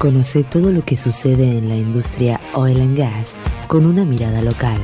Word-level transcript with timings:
Conoce 0.00 0.44
todo 0.44 0.72
lo 0.72 0.82
que 0.82 0.96
sucede 0.96 1.58
en 1.58 1.68
la 1.68 1.76
industria 1.76 2.40
oil 2.54 2.80
and 2.80 2.96
gas 2.96 3.36
con 3.66 3.84
una 3.84 4.06
mirada 4.06 4.40
local. 4.40 4.78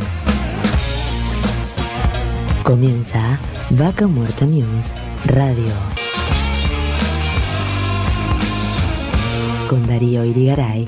Comienza 2.63 3.41
Vaca 3.71 4.09
Muerta 4.09 4.45
News 4.45 4.93
Radio. 5.25 5.73
Con 9.71 9.87
Darío 9.87 10.23
Irigaray. 10.23 10.87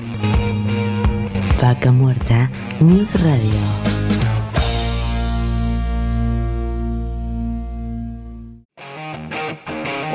Vaca 1.59 1.91
Muerta 1.91 2.51
News 2.79 3.19
Radio. 3.19 3.98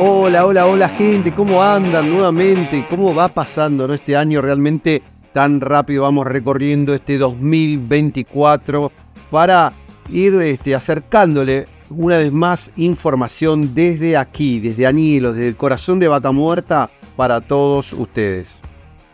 Hola, 0.01 0.45
hola, 0.45 0.67
hola 0.67 0.89
gente, 0.89 1.33
¿cómo 1.33 1.63
andan 1.63 2.11
nuevamente? 2.11 2.85
¿Cómo 2.91 3.15
va 3.15 3.29
pasando 3.29 3.87
¿no? 3.87 3.95
este 3.95 4.17
año 4.17 4.43
realmente 4.43 5.05
tan 5.33 5.61
rápido? 5.61 6.03
Vamos 6.03 6.27
recorriendo 6.27 6.93
este 6.95 7.17
2024 7.17 8.91
para 9.31 9.73
ir 10.11 10.35
este, 10.35 10.75
acercándole 10.75 11.69
una 11.91 12.17
vez 12.17 12.33
más 12.33 12.73
información 12.75 13.73
desde 13.73 14.17
aquí, 14.17 14.59
desde 14.59 14.85
Anilo, 14.85 15.33
desde 15.33 15.47
el 15.47 15.57
corazón 15.57 16.01
de 16.01 16.09
Vaca 16.09 16.33
Muerta 16.33 16.91
para 17.15 17.41
todos 17.41 17.93
ustedes. 17.93 18.63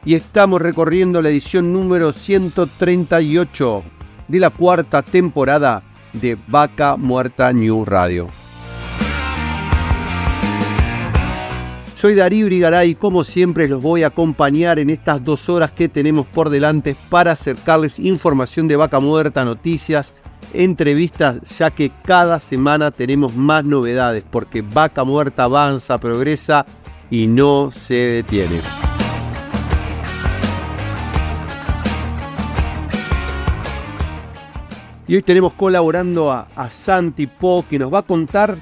Y 0.06 0.14
estamos 0.14 0.62
recorriendo 0.62 1.20
la 1.20 1.28
edición 1.28 1.74
número 1.74 2.10
138 2.10 3.82
de 4.28 4.40
la 4.40 4.48
cuarta 4.48 5.02
temporada 5.02 5.82
de 6.14 6.38
Vaca 6.48 6.96
Muerta 6.96 7.52
New 7.52 7.84
Radio. 7.84 8.30
Soy 12.00 12.14
Darío 12.14 12.46
Urigaray 12.46 12.92
y 12.92 12.94
como 12.94 13.24
siempre 13.24 13.68
los 13.68 13.82
voy 13.82 14.04
a 14.04 14.06
acompañar 14.06 14.78
en 14.78 14.88
estas 14.88 15.22
dos 15.22 15.50
horas 15.50 15.70
que 15.70 15.86
tenemos 15.86 16.26
por 16.26 16.48
delante 16.48 16.96
para 17.10 17.32
acercarles 17.32 17.98
información 17.98 18.66
de 18.68 18.76
Vaca 18.76 19.00
Muerta, 19.00 19.44
noticias, 19.44 20.14
entrevistas, 20.54 21.42
ya 21.58 21.70
que 21.70 21.92
cada 22.02 22.40
semana 22.40 22.90
tenemos 22.90 23.36
más 23.36 23.66
novedades 23.66 24.24
porque 24.30 24.62
Vaca 24.62 25.04
Muerta 25.04 25.44
avanza, 25.44 26.00
progresa 26.00 26.64
y 27.10 27.26
no 27.26 27.70
se 27.70 27.94
detiene. 27.94 28.60
Y 35.06 35.16
hoy 35.16 35.22
tenemos 35.22 35.52
colaborando 35.52 36.32
a, 36.32 36.48
a 36.56 36.70
Santi 36.70 37.26
Po 37.26 37.66
que 37.68 37.78
nos 37.78 37.92
va 37.92 37.98
a 37.98 38.02
contar 38.04 38.56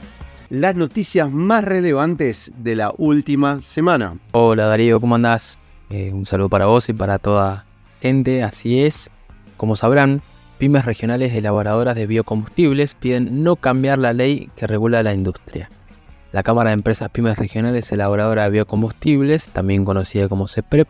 las 0.51 0.75
noticias 0.75 1.31
más 1.31 1.65
relevantes 1.65 2.51
de 2.57 2.75
la 2.75 2.93
última 2.97 3.61
semana. 3.61 4.19
Hola 4.33 4.67
Darío, 4.67 5.01
¿cómo 5.01 5.15
andás? 5.15 5.61
Eh, 5.91 6.13
un 6.13 6.27
saludo 6.27 6.49
para 6.49 6.67
vos 6.67 6.89
y 6.89 6.93
para 6.93 7.19
toda 7.19 7.67
gente, 8.01 8.43
así 8.43 8.81
es. 8.81 9.11
Como 9.57 9.77
sabrán, 9.77 10.23
pymes 10.59 10.87
regionales 10.87 11.35
elaboradoras 11.35 11.95
de 11.97 12.07
biocombustibles 12.07 12.95
piden 12.95 13.43
no 13.43 13.57
cambiar 13.57 13.99
la 13.99 14.13
ley 14.13 14.51
que 14.57 14.67
regula 14.67 15.03
la 15.03 15.13
industria. 15.13 15.71
La 16.33 16.43
Cámara 16.43 16.71
de 16.71 16.75
Empresas 16.75 17.09
Pymes 17.09 17.39
Regionales 17.39 17.91
Elaboradoras 17.91 18.45
de 18.45 18.51
Biocombustibles, 18.51 19.49
también 19.49 19.87
conocida 19.87 20.29
como 20.29 20.47
CEPREP, 20.47 20.87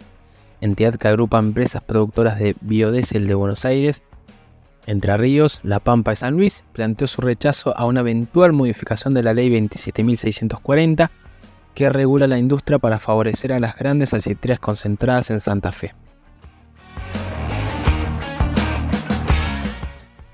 entidad 0.61 0.97
que 0.97 1.07
agrupa 1.07 1.39
empresas 1.39 1.81
productoras 1.81 2.41
de 2.41 2.57
biodiesel 2.61 3.29
de 3.29 3.35
Buenos 3.35 3.65
Aires 3.65 4.03
entre 4.89 5.19
Ríos, 5.19 5.61
La 5.63 5.81
Pampa 5.81 6.15
y 6.15 6.17
San 6.17 6.35
Luis 6.35 6.65
planteó 6.73 7.07
su 7.07 7.21
rechazo 7.21 7.77
a 7.77 7.85
una 7.85 8.01
eventual 8.01 8.55
modificación 8.55 9.13
de 9.13 9.23
la 9.23 9.35
Ley 9.35 9.51
27.640 9.51 11.11
que 11.75 11.91
regula 11.91 12.27
la 12.27 12.39
industria 12.39 12.79
para 12.79 12.99
favorecer 12.99 13.53
a 13.53 13.61
las 13.61 13.77
grandes 13.77 14.15
aceiteras 14.15 14.59
concentradas 14.59 15.29
en 15.31 15.41
Santa 15.41 15.73
Fe. 15.73 15.95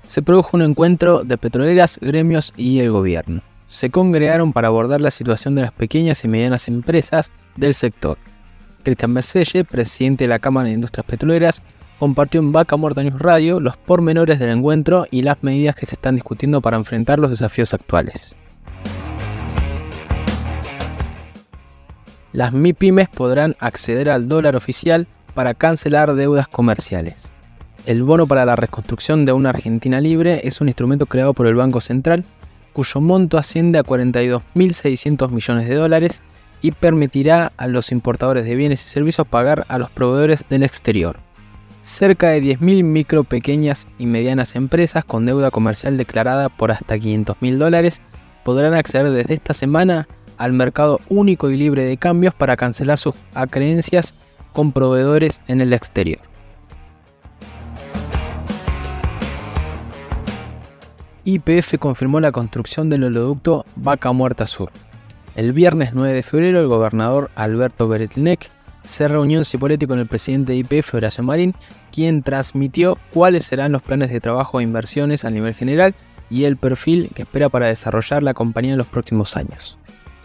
Se 0.07 0.21
produjo 0.21 0.55
un 0.55 0.63
encuentro 0.63 1.25
de 1.25 1.37
petroleras, 1.37 1.99
gremios 2.01 2.53
y 2.55 2.79
el 2.79 2.91
gobierno. 2.91 3.41
Se 3.67 3.89
congregaron 3.89 4.53
para 4.53 4.69
abordar 4.69 5.01
la 5.01 5.11
situación 5.11 5.55
de 5.55 5.63
las 5.63 5.71
pequeñas 5.73 6.23
y 6.23 6.29
medianas 6.29 6.69
empresas 6.69 7.29
del 7.57 7.73
sector. 7.73 8.17
Cristian 8.83 9.13
Beselle, 9.13 9.65
presidente 9.65 10.23
de 10.23 10.27
la 10.29 10.39
Cámara 10.39 10.69
de 10.69 10.75
Industrias 10.75 11.05
Petroleras, 11.05 11.61
compartió 11.99 12.39
en 12.39 12.51
Vaca 12.51 12.75
Muerta 12.77 13.03
News 13.03 13.19
Radio 13.19 13.59
los 13.59 13.77
pormenores 13.77 14.39
del 14.39 14.49
encuentro 14.49 15.07
y 15.11 15.21
las 15.21 15.43
medidas 15.43 15.75
que 15.75 15.85
se 15.85 15.95
están 15.95 16.15
discutiendo 16.15 16.61
para 16.61 16.77
enfrentar 16.77 17.19
los 17.19 17.29
desafíos 17.29 17.73
actuales. 17.73 18.35
Las 22.33 22.51
MIPYMES 22.51 23.09
podrán 23.09 23.55
acceder 23.59 24.09
al 24.09 24.27
dólar 24.27 24.57
oficial 24.57 25.07
para 25.33 25.53
cancelar 25.53 26.15
deudas 26.15 26.47
comerciales. 26.49 27.31
El 27.85 28.03
bono 28.03 28.27
para 28.27 28.45
la 28.45 28.55
reconstrucción 28.55 29.25
de 29.25 29.31
una 29.31 29.51
Argentina 29.51 30.01
libre 30.01 30.41
es 30.43 30.59
un 30.59 30.67
instrumento 30.67 31.05
creado 31.05 31.33
por 31.33 31.47
el 31.47 31.55
Banco 31.55 31.79
Central 31.79 32.25
cuyo 32.73 32.99
monto 32.99 33.37
asciende 33.37 33.79
a 33.79 33.83
42.600 33.83 35.29
millones 35.29 35.69
de 35.69 35.75
dólares 35.75 36.21
y 36.61 36.71
permitirá 36.71 37.53
a 37.55 37.67
los 37.67 37.93
importadores 37.93 38.43
de 38.43 38.55
bienes 38.55 38.83
y 38.83 38.87
servicios 38.89 39.25
pagar 39.27 39.65
a 39.69 39.77
los 39.77 39.89
proveedores 39.91 40.43
del 40.49 40.63
exterior 40.63 41.24
cerca 41.85 42.29
de 42.29 42.41
10.000 42.41 42.83
micro, 42.83 43.23
pequeñas 43.23 43.87
y 43.99 44.07
medianas 44.07 44.55
empresas 44.55 45.05
con 45.05 45.25
deuda 45.25 45.51
comercial 45.51 45.97
declarada 45.97 46.49
por 46.49 46.71
hasta 46.71 46.95
500.000 46.95 47.57
dólares 47.57 48.01
podrán 48.43 48.73
acceder 48.73 49.11
desde 49.11 49.35
esta 49.35 49.53
semana 49.53 50.07
al 50.37 50.51
mercado 50.51 50.99
único 51.09 51.51
y 51.51 51.57
libre 51.57 51.85
de 51.85 51.97
cambios 51.97 52.33
para 52.33 52.57
cancelar 52.57 52.97
sus 52.97 53.13
acreencias 53.35 54.15
con 54.51 54.71
proveedores 54.71 55.41
en 55.47 55.61
el 55.61 55.73
exterior. 55.73 56.19
YPF 61.23 61.77
confirmó 61.77 62.19
la 62.19 62.31
construcción 62.31 62.89
del 62.89 63.03
oleoducto 63.03 63.65
Vaca 63.75 64.11
Muerta 64.11 64.47
Sur. 64.47 64.71
El 65.35 65.53
viernes 65.53 65.91
9 65.93 66.13
de 66.13 66.23
febrero, 66.23 66.59
el 66.59 66.67
gobernador 66.67 67.29
Alberto 67.35 67.87
Beretnek 67.87 68.49
se 68.85 69.07
reunió 69.07 69.39
en 69.39 69.45
Cipolletti 69.45 69.87
con 69.87 69.99
el 69.99 70.07
presidente 70.07 70.53
de 70.53 70.59
IPF, 70.59 70.93
Horacio 70.93 71.23
Marín, 71.23 71.55
quien 71.91 72.23
transmitió 72.23 72.97
cuáles 73.13 73.45
serán 73.45 73.71
los 73.71 73.81
planes 73.81 74.11
de 74.11 74.21
trabajo 74.21 74.59
e 74.59 74.63
inversiones 74.63 75.25
a 75.25 75.29
nivel 75.29 75.53
general 75.53 75.95
y 76.29 76.45
el 76.45 76.57
perfil 76.57 77.09
que 77.13 77.23
espera 77.23 77.49
para 77.49 77.67
desarrollar 77.67 78.23
la 78.23 78.33
compañía 78.33 78.71
en 78.71 78.77
los 78.77 78.87
próximos 78.87 79.35
años. 79.37 79.77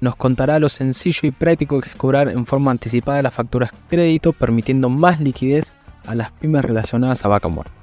nos 0.05 0.15
contará 0.15 0.59
lo 0.59 0.69
sencillo 0.69 1.21
y 1.23 1.31
práctico 1.31 1.81
que 1.81 1.89
es 1.89 1.95
cobrar 1.95 2.29
en 2.29 2.45
forma 2.45 2.69
anticipada 2.69 3.23
las 3.23 3.33
facturas 3.33 3.71
crédito, 3.89 4.33
permitiendo 4.33 4.87
más 4.87 5.19
liquidez 5.19 5.73
a 6.05 6.13
las 6.13 6.29
pymes 6.29 6.63
relacionadas 6.63 7.25
a 7.25 7.27
vaca 7.27 7.47
muerta. 7.47 7.73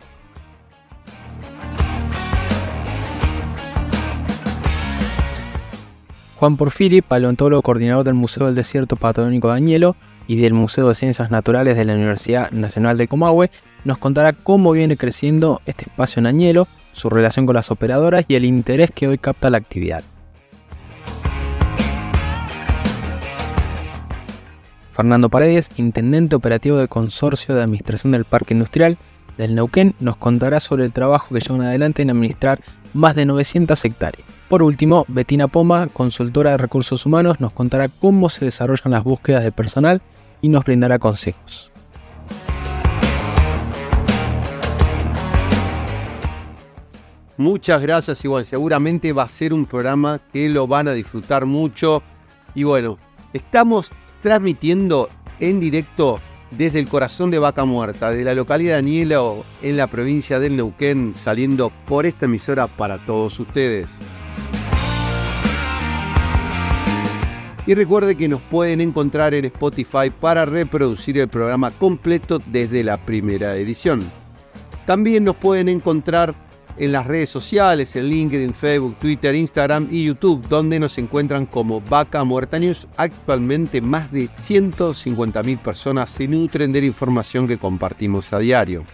Juan 6.36 6.56
Porfiri, 6.56 7.02
paleontólogo 7.02 7.60
coordinador 7.62 8.04
del 8.04 8.14
Museo 8.14 8.46
del 8.46 8.54
Desierto 8.54 8.94
Patagónico 8.94 9.48
de 9.48 9.56
Añelo 9.56 9.96
y 10.28 10.36
del 10.36 10.54
Museo 10.54 10.88
de 10.88 10.94
Ciencias 10.94 11.32
Naturales 11.32 11.76
de 11.76 11.84
la 11.84 11.94
Universidad 11.94 12.52
Nacional 12.52 12.98
de 12.98 13.08
Comahue, 13.08 13.50
nos 13.84 13.98
contará 13.98 14.32
cómo 14.32 14.70
viene 14.70 14.96
creciendo 14.96 15.60
este 15.66 15.86
espacio 15.90 16.20
en 16.20 16.26
Añelo, 16.26 16.68
su 16.92 17.10
relación 17.10 17.46
con 17.46 17.56
las 17.56 17.72
operadoras 17.72 18.24
y 18.28 18.36
el 18.36 18.44
interés 18.44 18.92
que 18.92 19.08
hoy 19.08 19.18
capta 19.18 19.50
la 19.50 19.58
actividad. 19.58 20.04
Fernando 24.92 25.30
Paredes, 25.30 25.70
intendente 25.76 26.36
operativo 26.36 26.76
del 26.76 26.88
Consorcio 26.88 27.54
de 27.54 27.62
Administración 27.62 28.12
del 28.12 28.26
Parque 28.26 28.52
Industrial 28.52 28.98
del 29.38 29.54
Neuquén, 29.54 29.94
nos 30.00 30.18
contará 30.18 30.60
sobre 30.60 30.84
el 30.84 30.92
trabajo 30.92 31.34
que 31.34 31.40
llevan 31.40 31.62
adelante 31.62 32.02
en 32.02 32.10
administrar 32.10 32.60
más 32.92 33.14
de 33.14 33.24
900 33.24 33.82
hectáreas. 33.86 34.28
Por 34.50 34.62
último, 34.62 35.06
Betina 35.08 35.48
Poma, 35.48 35.86
consultora 35.86 36.50
de 36.50 36.58
recursos 36.58 37.06
humanos, 37.06 37.40
nos 37.40 37.52
contará 37.52 37.88
cómo 37.88 38.28
se 38.28 38.44
desarrollan 38.44 38.92
las 38.92 39.02
búsquedas 39.02 39.42
de 39.42 39.50
personal 39.50 40.02
y 40.42 40.50
nos 40.50 40.62
brindará 40.62 40.98
consejos. 40.98 41.72
Muchas 47.38 47.80
gracias, 47.80 48.22
Igual. 48.26 48.44
Seguramente 48.44 49.14
va 49.14 49.22
a 49.22 49.28
ser 49.28 49.54
un 49.54 49.64
programa 49.64 50.20
que 50.34 50.50
lo 50.50 50.66
van 50.66 50.86
a 50.86 50.92
disfrutar 50.92 51.46
mucho. 51.46 52.02
Y 52.54 52.64
bueno, 52.64 52.98
estamos 53.32 53.90
transmitiendo 54.22 55.08
en 55.40 55.60
directo 55.60 56.20
desde 56.52 56.78
el 56.78 56.88
corazón 56.88 57.30
de 57.30 57.38
Vaca 57.38 57.64
Muerta, 57.64 58.10
de 58.10 58.24
la 58.24 58.34
localidad 58.34 58.74
de 58.74 58.78
Anielo, 58.78 59.44
en 59.62 59.76
la 59.76 59.88
provincia 59.88 60.38
del 60.38 60.56
Neuquén, 60.56 61.14
saliendo 61.14 61.70
por 61.86 62.06
esta 62.06 62.26
emisora 62.26 62.68
para 62.68 63.04
todos 63.04 63.38
ustedes. 63.40 63.98
Y 67.66 67.74
recuerde 67.74 68.16
que 68.16 68.28
nos 68.28 68.40
pueden 68.40 68.80
encontrar 68.80 69.34
en 69.34 69.44
Spotify 69.46 70.10
para 70.10 70.44
reproducir 70.44 71.18
el 71.18 71.28
programa 71.28 71.70
completo 71.70 72.40
desde 72.46 72.82
la 72.82 72.98
primera 72.98 73.56
edición. 73.56 74.02
También 74.84 75.24
nos 75.24 75.36
pueden 75.36 75.68
encontrar 75.68 76.34
en 76.76 76.92
las 76.92 77.06
redes 77.06 77.30
sociales, 77.30 77.94
en 77.96 78.06
LinkedIn, 78.06 78.54
Facebook, 78.54 78.96
Twitter, 79.00 79.34
Instagram 79.34 79.88
y 79.90 80.04
YouTube, 80.04 80.46
donde 80.48 80.78
nos 80.80 80.98
encuentran 80.98 81.46
como 81.46 81.80
Vaca 81.80 82.24
Muerta 82.24 82.58
News. 82.58 82.86
Actualmente 82.96 83.80
más 83.80 84.10
de 84.10 84.28
150.000 84.28 85.58
personas 85.58 86.10
se 86.10 86.26
nutren 86.28 86.72
de 86.72 86.80
la 86.80 86.86
información 86.86 87.46
que 87.46 87.58
compartimos 87.58 88.32
a 88.32 88.38
diario. 88.38 88.84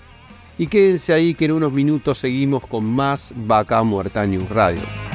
Y 0.58 0.66
quédense 0.66 1.12
ahí 1.12 1.34
que 1.34 1.44
en 1.44 1.52
unos 1.52 1.72
minutos 1.72 2.18
seguimos 2.18 2.66
con 2.66 2.84
más 2.84 3.32
Vaca 3.36 3.82
Muerta 3.82 4.26
News 4.26 4.48
Radio. 4.48 5.07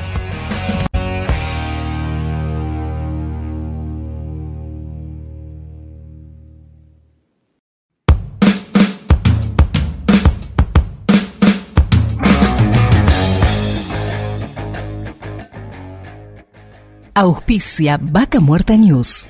Auspicia 17.16 18.00
Vaca 18.02 18.40
Muerta 18.40 18.76
News. 18.76 19.28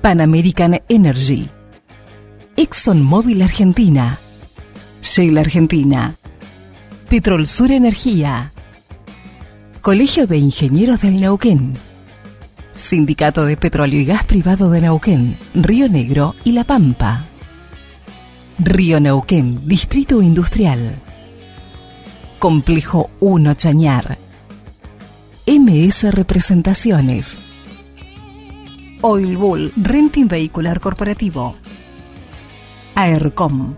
Pan 0.00 0.22
American 0.22 0.80
Energy. 0.88 1.46
ExxonMobil 2.56 3.42
Argentina. 3.42 4.18
Shell 5.02 5.36
Argentina. 5.36 6.14
Petrol 7.10 7.46
Sur 7.46 7.70
Energía. 7.70 8.52
Colegio 9.82 10.26
de 10.26 10.38
Ingenieros 10.38 11.02
del 11.02 11.16
Neuquén. 11.16 11.74
Sindicato 12.72 13.44
de 13.44 13.58
Petróleo 13.58 14.00
y 14.00 14.06
Gas 14.06 14.24
Privado 14.24 14.70
de 14.70 14.80
Neuquén, 14.80 15.36
Río 15.52 15.90
Negro 15.90 16.34
y 16.44 16.52
La 16.52 16.64
Pampa. 16.64 17.26
Río 18.58 19.00
Neuquén, 19.00 19.68
Distrito 19.68 20.22
Industrial. 20.22 20.98
Complejo 22.38 23.10
1 23.20 23.52
Chañar. 23.52 24.21
MS 25.58 26.04
Representaciones. 26.14 27.36
Oil 29.02 29.36
Bull 29.36 29.70
Renting 29.76 30.26
Vehicular 30.26 30.80
Corporativo. 30.80 31.56
AERCOM. 32.94 33.74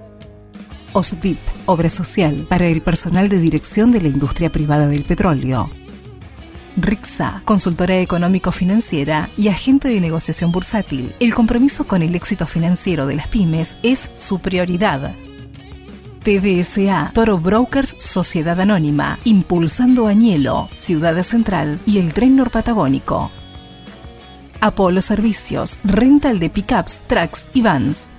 OSDIP, 0.93 1.37
Obra 1.67 1.91
Social 1.91 2.47
para 2.49 2.69
el 2.69 2.81
personal 2.81 3.29
de 3.29 3.41
dirección 3.41 3.91
de 3.91 4.03
la 4.03 4.07
industria 4.07 4.53
privada 4.53 4.87
del 4.87 5.03
petróleo. 5.03 5.69
RIXA, 6.77 7.43
consultora 7.45 7.99
económico-financiera 7.99 9.29
y 9.37 9.49
agente 9.49 9.89
de 9.89 10.01
negociación 10.01 10.53
bursátil. 10.53 11.13
El 11.19 11.35
compromiso 11.35 11.89
con 11.89 12.03
el 12.03 12.15
éxito 12.15 12.47
financiero 12.47 13.05
de 13.09 13.17
las 13.17 13.27
pymes 13.27 13.77
es 13.83 14.13
su 14.15 14.39
prioridad. 14.39 15.13
TBSA, 16.25 17.11
Toro 17.13 17.37
Brokers 17.37 17.97
Sociedad 17.99 18.59
Anónima, 18.59 19.19
Impulsando 19.25 20.07
Añelo, 20.07 20.71
Ciudad 20.73 21.23
Central 21.23 21.79
y 21.85 21.99
el 21.99 22.15
Tren 22.15 22.35
Norpatagónico. 22.37 23.31
Apolo 24.59 25.03
Servicios, 25.03 25.81
rental 25.85 26.39
de 26.39 26.49
pickups, 26.49 27.03
trucks 27.07 27.49
y 27.53 27.61
vans. 27.61 28.11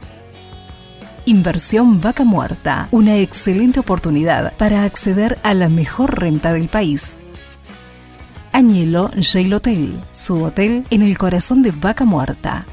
Inversión 1.26 2.00
Vaca 2.00 2.24
Muerta, 2.24 2.90
una 2.92 3.18
excelente 3.18 3.80
oportunidad 3.80 4.54
para 4.56 4.84
acceder 4.84 5.40
a 5.42 5.56
la 5.56 5.68
mejor 5.68 6.20
renta 6.20 6.54
del 6.54 6.68
país. 6.68 7.18
Añelo 8.52 9.10
Jail 9.20 9.52
Hotel, 9.52 9.96
su 10.12 10.44
hotel 10.44 10.86
en 10.92 11.02
el 11.02 11.18
corazón 11.18 11.64
de 11.64 11.72
Vaca 11.72 12.06
Muerta. 12.06 12.68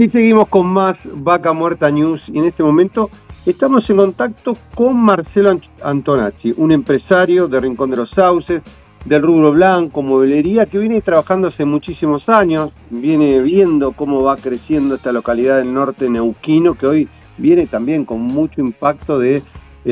Y 0.00 0.08
seguimos 0.08 0.48
con 0.48 0.66
más 0.66 0.96
Vaca 1.12 1.52
Muerta 1.52 1.90
News 1.90 2.22
y 2.28 2.38
en 2.38 2.46
este 2.46 2.62
momento 2.62 3.10
estamos 3.44 3.90
en 3.90 3.98
contacto 3.98 4.54
con 4.74 4.96
Marcelo 4.98 5.60
Antonacci, 5.84 6.54
un 6.56 6.72
empresario 6.72 7.48
de 7.48 7.60
Rincón 7.60 7.90
de 7.90 7.98
los 7.98 8.10
Sauces, 8.12 8.62
del 9.04 9.20
rubro 9.20 9.52
blanco, 9.52 10.00
modelería, 10.00 10.64
que 10.64 10.78
viene 10.78 11.02
trabajando 11.02 11.48
hace 11.48 11.66
muchísimos 11.66 12.30
años, 12.30 12.72
viene 12.88 13.42
viendo 13.42 13.92
cómo 13.92 14.22
va 14.24 14.36
creciendo 14.36 14.94
esta 14.94 15.12
localidad 15.12 15.58
del 15.58 15.74
norte 15.74 16.08
neuquino, 16.08 16.72
que 16.76 16.86
hoy 16.86 17.08
viene 17.36 17.66
también 17.66 18.06
con 18.06 18.22
mucho 18.22 18.62
impacto 18.62 19.18
de 19.18 19.42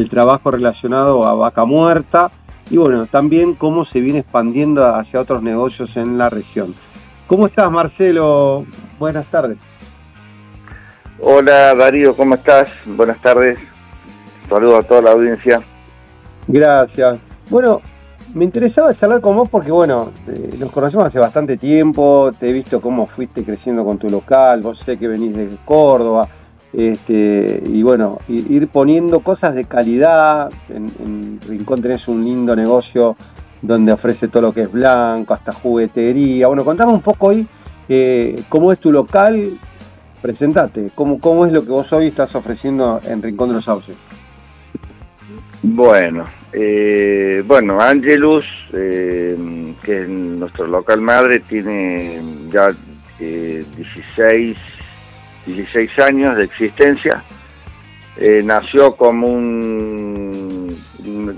trabajo 0.08 0.50
relacionado 0.50 1.26
a 1.26 1.34
vaca 1.34 1.66
muerta 1.66 2.30
y 2.70 2.78
bueno, 2.78 3.04
también 3.04 3.56
cómo 3.56 3.84
se 3.84 4.00
viene 4.00 4.20
expandiendo 4.20 4.86
hacia 4.86 5.20
otros 5.20 5.42
negocios 5.42 5.94
en 5.98 6.16
la 6.16 6.30
región. 6.30 6.72
¿Cómo 7.26 7.46
estás, 7.46 7.70
Marcelo? 7.70 8.64
Buenas 8.98 9.26
tardes. 9.26 9.58
Hola 11.20 11.74
Darío, 11.74 12.14
¿cómo 12.14 12.36
estás? 12.36 12.68
Buenas 12.86 13.20
tardes. 13.20 13.58
Saludos 14.48 14.84
a 14.84 14.88
toda 14.88 15.02
la 15.02 15.10
audiencia. 15.10 15.60
Gracias. 16.46 17.18
Bueno, 17.50 17.80
me 18.34 18.44
interesaba 18.44 18.94
charlar 18.94 19.20
con 19.20 19.36
vos 19.36 19.48
porque, 19.48 19.72
bueno, 19.72 20.12
nos 20.58 20.70
conocemos 20.70 21.06
hace 21.06 21.18
bastante 21.18 21.56
tiempo, 21.56 22.30
te 22.38 22.48
he 22.48 22.52
visto 22.52 22.80
cómo 22.80 23.08
fuiste 23.08 23.42
creciendo 23.42 23.84
con 23.84 23.98
tu 23.98 24.08
local, 24.08 24.60
vos 24.62 24.78
sé 24.84 24.96
que 24.96 25.08
venís 25.08 25.34
de 25.36 25.48
Córdoba, 25.64 26.28
este, 26.72 27.62
y 27.66 27.82
bueno, 27.82 28.18
ir 28.28 28.68
poniendo 28.68 29.18
cosas 29.20 29.56
de 29.56 29.64
calidad. 29.64 30.50
En, 30.68 31.40
Rincón 31.48 31.82
tenés 31.82 32.06
un 32.06 32.24
lindo 32.24 32.54
negocio 32.54 33.16
donde 33.60 33.90
ofrece 33.90 34.28
todo 34.28 34.42
lo 34.42 34.52
que 34.52 34.62
es 34.62 34.70
blanco, 34.70 35.34
hasta 35.34 35.52
juguetería. 35.52 36.46
Bueno, 36.46 36.64
contame 36.64 36.92
un 36.92 37.02
poco 37.02 37.28
hoy 37.28 37.46
eh, 37.88 38.40
cómo 38.48 38.70
es 38.70 38.78
tu 38.78 38.92
local, 38.92 39.58
presentate, 40.20 40.90
¿cómo, 40.94 41.20
¿cómo 41.20 41.46
es 41.46 41.52
lo 41.52 41.62
que 41.64 41.70
vos 41.70 41.92
hoy 41.92 42.08
estás 42.08 42.34
ofreciendo 42.34 43.00
en 43.04 43.22
Rincón 43.22 43.48
de 43.48 43.54
los 43.56 43.64
Sauces? 43.64 43.96
Bueno, 45.62 46.24
eh, 46.52 47.42
bueno, 47.46 47.80
Angelus, 47.80 48.44
eh, 48.72 49.74
que 49.82 50.02
es 50.02 50.08
nuestro 50.08 50.66
local 50.66 51.00
madre, 51.00 51.40
tiene 51.40 52.20
ya 52.50 52.70
16, 53.18 54.56
16 55.46 55.98
años 55.98 56.36
de 56.36 56.44
existencia. 56.44 57.22
Eh, 58.16 58.42
nació 58.44 58.96
como 58.96 59.28
un, 59.28 60.76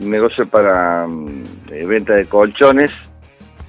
negocio 0.01 0.47
para 0.49 1.07
venta 1.69 2.15
de 2.15 2.27
colchones 2.27 2.91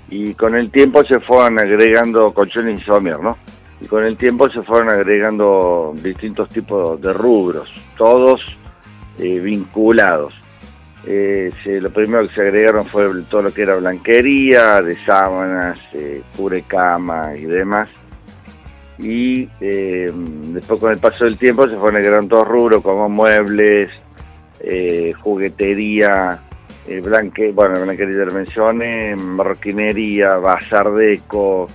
y 0.10 0.34
con 0.34 0.56
el 0.56 0.72
tiempo 0.72 1.04
se 1.04 1.20
fueron 1.20 1.60
agregando 1.60 2.34
colchones 2.34 2.82
y 2.82 2.84
somier, 2.84 3.20
¿no? 3.20 3.38
Y 3.82 3.88
con 3.88 4.04
el 4.06 4.16
tiempo 4.16 4.50
se 4.50 4.62
fueron 4.62 4.90
agregando 4.90 5.94
distintos 5.96 6.50
tipos 6.50 7.02
de 7.02 7.14
rubros, 7.14 7.72
todos 7.98 8.42
eh, 9.18 9.40
vinculados. 9.40 10.34
Eh, 11.06 11.52
lo 11.66 11.90
primero 11.90 12.28
que 12.28 12.36
se 12.36 12.42
agregaron 12.42 12.86
fue 12.86 13.10
todo 13.30 13.42
lo 13.42 13.54
que 13.54 13.64
era 13.64 13.76
blanquería, 13.76 14.82
de 14.82 14.96
sábanas, 15.04 15.80
eh, 15.94 16.22
cama 16.68 17.36
y 17.36 17.46
demás. 17.46 17.90
Y 19.00 19.50
eh, 19.60 20.12
después 20.14 20.80
con 20.80 20.92
el 20.92 21.00
paso 21.00 21.24
del 21.24 21.38
tiempo 21.38 21.68
se 21.68 21.76
fueron 21.76 21.96
agregando 21.96 22.36
todos 22.36 22.48
rubros 22.48 22.84
como 22.84 23.10
muebles, 23.10 23.90
juguetería, 25.24 26.40
blanque, 27.02 27.52
bueno, 27.52 27.82
blanquería 27.82 28.18
de 28.18 28.26
mencioné, 28.28 29.16
marroquinería, 29.16 30.36
bazar 30.36 30.92
deco, 30.92 31.68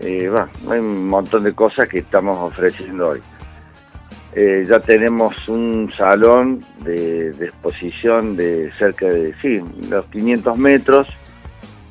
eh, 0.00 0.30
hay 0.70 0.78
un 0.78 1.08
montón 1.08 1.44
de 1.44 1.54
cosas 1.54 1.88
que 1.88 1.98
estamos 1.98 2.38
ofreciendo 2.38 3.10
hoy. 3.10 3.22
Eh, 4.32 4.64
ya 4.68 4.78
tenemos 4.80 5.34
un 5.48 5.90
salón 5.90 6.64
de, 6.84 7.30
exposición 7.30 8.36
de 8.36 8.70
cerca 8.78 9.06
de 9.06 9.34
sí, 9.42 9.60
los 9.88 10.06
500 10.06 10.56
metros, 10.56 11.08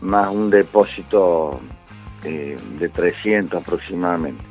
más 0.01 0.31
un 0.31 0.49
depósito 0.49 1.59
eh, 2.23 2.57
de 2.79 2.89
300 2.89 3.61
aproximadamente. 3.61 4.43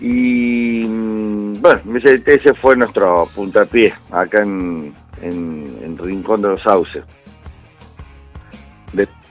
Y 0.00 0.84
mm, 0.86 1.60
bueno, 1.60 1.80
ese 2.04 2.54
fue 2.54 2.76
nuestro 2.76 3.28
puntapié 3.34 3.92
acá 4.10 4.42
en, 4.42 4.94
en, 5.20 5.98
Rincón 5.98 6.40
de 6.40 6.48
los 6.48 6.62
Sauces. 6.62 7.04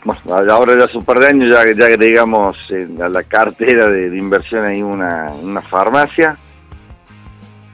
Bueno, 0.04 0.22
ahora 0.52 0.78
ya 0.78 0.86
hace 0.86 0.98
un 0.98 1.06
par 1.06 1.20
de 1.20 1.28
años 1.28 1.54
ya, 1.54 1.72
ya 1.72 1.86
agregamos 1.88 2.58
a 3.02 3.10
la 3.10 3.24
cartera 3.24 3.90
de, 3.90 4.18
inversión 4.18 4.66
ahí 4.66 4.82
una, 4.82 5.32
una 5.42 5.62
farmacia. 5.62 6.38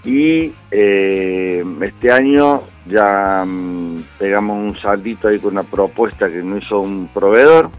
Y 0.04 0.54
eh, 0.70 1.64
este 1.82 2.12
año 2.12 2.62
ya 2.86 3.44
mm, 3.46 4.04
pegamos 4.20 4.58
un 4.58 4.80
saldito 4.80 5.28
ahí 5.28 5.40
con 5.40 5.54
una 5.54 5.64
propuesta 5.64 6.30
que 6.30 6.44
nos 6.44 6.64
hizo 6.64 6.80
un 6.80 7.08
proveedor, 7.08 7.70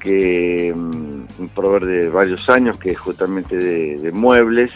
que 0.00 0.72
mm, 0.74 1.24
un 1.38 1.48
proveedor 1.54 1.86
de 1.86 2.08
varios 2.08 2.48
años, 2.48 2.78
que 2.78 2.90
es 2.90 2.98
justamente 2.98 3.56
de, 3.56 4.12
muebles, 4.12 4.72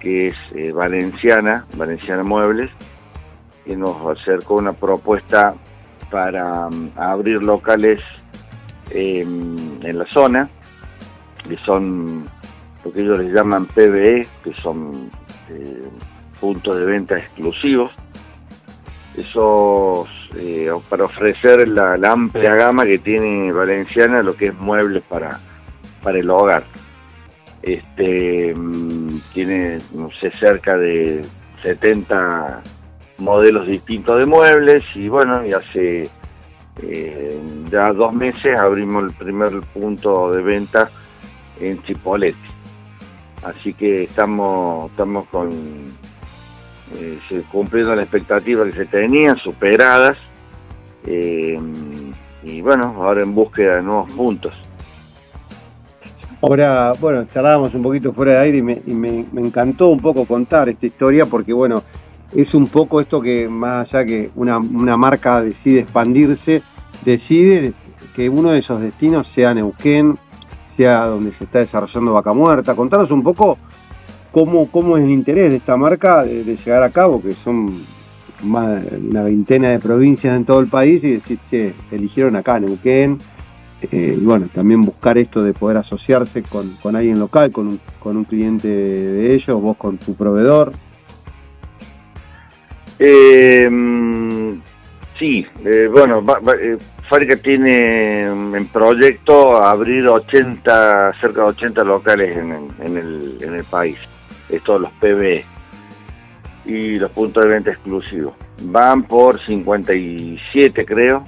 que 0.00 0.28
es 0.28 0.36
eh, 0.54 0.72
Valenciana, 0.72 1.66
Valenciana 1.76 2.22
Muebles, 2.22 2.70
que 3.64 3.76
nos 3.76 3.96
acercó 4.18 4.54
una 4.54 4.72
propuesta 4.72 5.54
para 6.10 6.68
mm, 6.68 6.92
abrir 6.96 7.42
locales 7.42 8.00
en 8.90 9.98
la 9.98 10.06
zona, 10.06 10.48
que 11.48 11.56
son 11.58 12.28
lo 12.86 12.92
que 12.92 13.02
ellos 13.02 13.18
les 13.18 13.32
llaman 13.32 13.66
PBE, 13.66 14.26
que 14.44 14.54
son 14.62 15.10
eh, 15.50 15.88
puntos 16.40 16.78
de 16.78 16.84
venta 16.86 17.18
exclusivos. 17.18 17.90
Esos, 19.16 20.08
eh, 20.36 20.70
para 20.88 21.04
ofrecer 21.04 21.66
la, 21.66 21.94
amplia 21.94 22.54
gama 22.54 22.84
que 22.84 22.98
tiene 22.98 23.50
Valenciana, 23.50 24.22
lo 24.22 24.36
que 24.36 24.48
es 24.48 24.54
muebles 24.54 25.02
para, 25.02 25.40
para 26.02 26.18
el 26.18 26.30
hogar. 26.30 26.64
Este, 27.62 28.54
mm, 28.54 29.18
tiene, 29.32 29.78
no 29.92 30.10
sé, 30.12 30.30
cerca 30.32 30.76
de 30.76 31.24
70 31.62 32.62
modelos 33.18 33.66
distintos 33.66 34.18
de 34.18 34.26
muebles 34.26 34.84
y 34.94 35.08
bueno, 35.08 35.46
y 35.46 35.52
hace 35.52 36.08
eh, 36.82 37.40
ya 37.70 37.92
dos 37.92 38.12
meses 38.12 38.56
abrimos 38.56 39.04
el 39.04 39.12
primer 39.12 39.60
punto 39.72 40.32
de 40.32 40.42
venta 40.42 40.90
en 41.60 41.82
Chipolete. 41.82 42.36
Así 43.42 43.72
que 43.72 44.04
estamos, 44.04 44.90
estamos 44.90 45.26
con 45.28 45.50
eh, 46.98 47.42
cumpliendo 47.50 47.94
la 47.94 48.02
expectativa 48.02 48.64
que 48.64 48.72
se 48.72 48.86
tenían, 48.86 49.36
superadas. 49.38 50.18
Eh, 51.06 51.58
y 52.42 52.60
bueno, 52.60 52.94
ahora 53.02 53.22
en 53.22 53.34
búsqueda 53.34 53.76
de 53.76 53.82
nuevos 53.82 54.10
puntos. 54.12 54.52
Ahora, 56.42 56.92
bueno, 57.00 57.26
charlábamos 57.32 57.74
un 57.74 57.82
poquito 57.82 58.12
fuera 58.12 58.32
de 58.32 58.38
aire 58.40 58.58
y, 58.58 58.62
me, 58.92 59.26
encantó 59.36 59.88
un 59.88 60.00
poco 60.00 60.26
contar 60.26 60.68
esta 60.68 60.86
historia 60.86 61.24
porque, 61.26 61.52
bueno, 61.52 61.82
es 62.34 62.52
un 62.54 62.66
poco 62.66 63.00
esto 63.00 63.20
que 63.20 63.48
más 63.48 63.92
allá 63.92 64.04
que 64.04 64.30
una, 64.34 64.58
una 64.58 64.96
marca 64.96 65.40
decide 65.40 65.80
expandirse, 65.80 66.62
decide 67.04 67.72
que 68.14 68.28
uno 68.28 68.50
de 68.50 68.60
esos 68.60 68.80
destinos 68.80 69.26
sea 69.34 69.54
Neuquén, 69.54 70.14
sea 70.76 71.06
donde 71.06 71.32
se 71.36 71.44
está 71.44 71.60
desarrollando 71.60 72.12
Vaca 72.12 72.32
Muerta. 72.32 72.74
Contanos 72.74 73.10
un 73.10 73.22
poco 73.22 73.58
cómo, 74.32 74.70
cómo 74.70 74.96
es 74.96 75.04
el 75.04 75.10
interés 75.10 75.50
de 75.50 75.56
esta 75.56 75.76
marca 75.76 76.24
de, 76.24 76.44
llegar 76.56 76.82
a 76.82 76.90
cabo, 76.90 77.22
que 77.22 77.32
son 77.32 77.78
más 78.42 78.82
una 78.92 79.22
veintena 79.22 79.70
de 79.70 79.78
provincias 79.78 80.36
en 80.36 80.44
todo 80.44 80.60
el 80.60 80.68
país 80.68 81.02
y 81.04 81.12
decir, 81.12 81.38
que 81.50 81.74
eligieron 81.90 82.36
acá 82.36 82.58
Neuquén. 82.58 83.18
Eh, 83.92 84.16
y 84.18 84.24
bueno, 84.24 84.46
también 84.52 84.80
buscar 84.80 85.18
esto 85.18 85.42
de 85.42 85.52
poder 85.52 85.76
asociarse 85.76 86.42
con, 86.42 86.70
con 86.82 86.96
alguien 86.96 87.18
local, 87.18 87.52
con 87.52 87.68
un, 87.68 87.80
con 87.98 88.16
un 88.16 88.24
cliente 88.24 88.68
de 88.68 89.34
ellos, 89.34 89.60
vos 89.60 89.76
con 89.76 89.98
tu 89.98 90.14
proveedor. 90.14 90.72
Eh, 92.98 93.68
mm, 93.70 94.60
sí, 95.18 95.46
eh, 95.64 95.88
bueno, 95.90 96.24
eh, 96.60 96.78
Fábrica 97.08 97.36
tiene 97.36 98.22
en 98.22 98.66
proyecto 98.68 99.62
abrir 99.62 100.08
80, 100.08 101.12
cerca 101.20 101.42
de 101.42 101.48
80 101.48 101.84
locales 101.84 102.36
en, 102.36 102.96
el, 102.96 103.38
en 103.40 103.54
el 103.54 103.64
país, 103.64 103.98
estos 104.48 104.80
los 104.80 104.90
PB 104.92 105.44
y 106.64 106.98
los 106.98 107.10
puntos 107.12 107.44
de 107.44 107.50
venta 107.50 107.70
exclusivos. 107.70 108.34
Van 108.62 109.02
por 109.02 109.44
57 109.44 110.84
creo, 110.86 111.26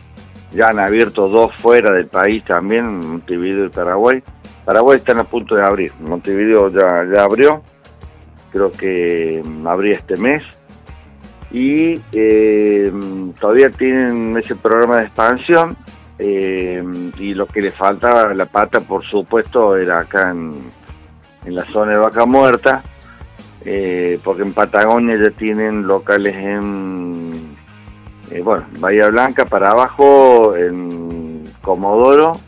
ya 0.53 0.69
han 0.69 0.81
abierto 0.81 1.29
dos 1.29 1.55
fuera 1.59 1.93
del 1.93 2.07
país 2.07 2.43
también, 2.45 2.99
Montevideo 2.99 3.67
y 3.67 3.69
Paraguay. 3.69 4.23
Paraguay 4.65 4.99
están 4.99 5.19
a 5.19 5.25
punto 5.25 5.55
de 5.55 5.63
abrir, 5.63 5.93
Montevideo 6.01 6.71
ya, 6.71 7.05
ya 7.15 7.25
abrió, 7.25 7.63
creo 8.51 8.73
que 8.73 9.43
abría 9.65 9.99
este 9.99 10.17
mes 10.17 10.43
y 11.51 12.01
eh, 12.13 12.93
todavía 13.41 13.71
tienen 13.71 14.37
ese 14.37 14.55
programa 14.55 14.99
de 14.99 15.05
expansión 15.05 15.77
eh, 16.19 16.83
y 17.19 17.35
lo 17.35 17.47
que 17.47 17.63
le 17.63 17.73
falta 17.73 18.35
la 18.35 18.47
pata 18.47 18.81
por 18.81 19.05
supuesto 19.07 19.77
era 19.77 20.01
acá 20.01 20.31
en, 20.31 20.79
la 21.47 21.65
zona 21.65 21.93
de 21.93 21.99
Vaca 21.99 22.27
Muerta 22.27 22.83
eh, 23.65 24.19
porque 24.23 24.43
en 24.43 24.53
Patagonia 24.53 25.17
ya 25.17 25.31
tienen 25.31 25.87
locales 25.87 26.37
en 26.37 27.57
bueno 28.45 28.67
Bahía 28.79 29.09
Blanca 29.09 29.47
para 29.47 29.71
abajo 29.71 30.55
en 30.55 31.45
Comodoro 31.63 32.39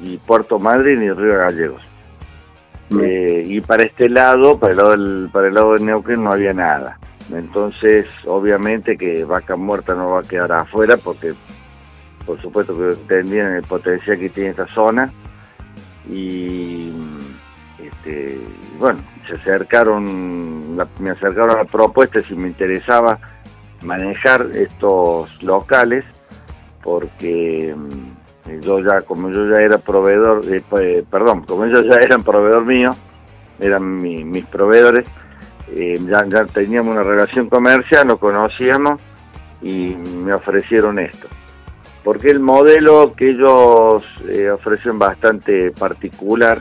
y 0.00 0.18
Puerto 0.18 0.60
Madryn 0.60 1.02
y 1.02 1.10
Río 1.10 1.36
Gallegos. 1.36 1.82
Y 2.90 3.60
para 3.60 3.82
este 3.82 4.08
lado 4.08 4.58
para 4.58 4.72
el 4.72 4.78
lado 4.78 4.90
del, 4.90 5.28
para 5.32 5.48
el 5.48 5.54
lado 5.54 5.74
de 5.74 5.80
Neuquén 5.80 6.22
no 6.22 6.32
había 6.32 6.52
nada 6.52 6.98
entonces, 7.32 8.06
obviamente 8.26 8.96
que 8.96 9.24
Vaca 9.24 9.56
Muerta 9.56 9.94
no 9.94 10.10
va 10.10 10.20
a 10.20 10.24
quedar 10.24 10.52
afuera 10.52 10.96
porque, 10.96 11.34
por 12.26 12.40
supuesto 12.40 12.76
que 12.76 12.90
entendían 12.90 13.54
el 13.54 13.62
potencial 13.62 14.18
que 14.18 14.30
tiene 14.30 14.50
esta 14.50 14.66
zona. 14.68 15.12
Y, 16.08 16.92
este, 17.78 18.40
bueno, 18.78 19.00
se 19.28 19.34
acercaron, 19.34 20.76
me 20.98 21.10
acercaron 21.10 21.50
a 21.50 21.58
la 21.58 21.64
propuesta 21.64 22.20
si 22.20 22.34
me 22.34 22.48
interesaba 22.48 23.18
manejar 23.82 24.46
estos 24.54 25.42
locales 25.42 26.04
porque 26.82 27.74
mm, 27.76 28.60
yo 28.60 28.80
ya, 28.80 29.02
como 29.02 29.30
yo 29.30 29.48
ya 29.48 29.62
era 29.62 29.78
proveedor, 29.78 30.42
eh, 30.52 30.62
pues, 30.68 31.04
perdón, 31.10 31.44
como 31.44 31.64
ellos 31.64 31.86
ya 31.86 31.96
eran 31.96 32.22
proveedor 32.22 32.64
mío, 32.64 32.94
eran 33.58 33.96
mis 33.96 34.44
proveedores, 34.46 35.06
eh, 35.72 35.98
ya, 36.06 36.44
teníamos 36.46 36.92
una 36.92 37.02
relación 37.02 37.48
comercial, 37.48 38.08
lo 38.08 38.18
conocíamos 38.18 39.00
y 39.62 39.94
me 39.94 40.32
ofrecieron 40.34 40.98
esto. 40.98 41.28
Porque 42.02 42.30
el 42.30 42.40
modelo 42.40 43.14
que 43.14 43.30
ellos 43.30 44.04
eh, 44.28 44.50
ofrecen 44.50 44.98
bastante 44.98 45.70
particular, 45.70 46.60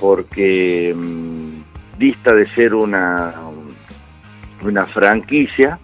porque 0.00 0.94
mm, 0.96 1.98
dista 1.98 2.32
de 2.32 2.46
ser 2.46 2.74
una, 2.74 3.34
una 4.62 4.86
franquicia, 4.86 5.78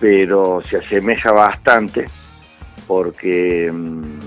pero 0.00 0.62
se 0.68 0.78
asemeja 0.78 1.32
bastante, 1.32 2.06
porque 2.86 3.70
mm, 3.72 4.18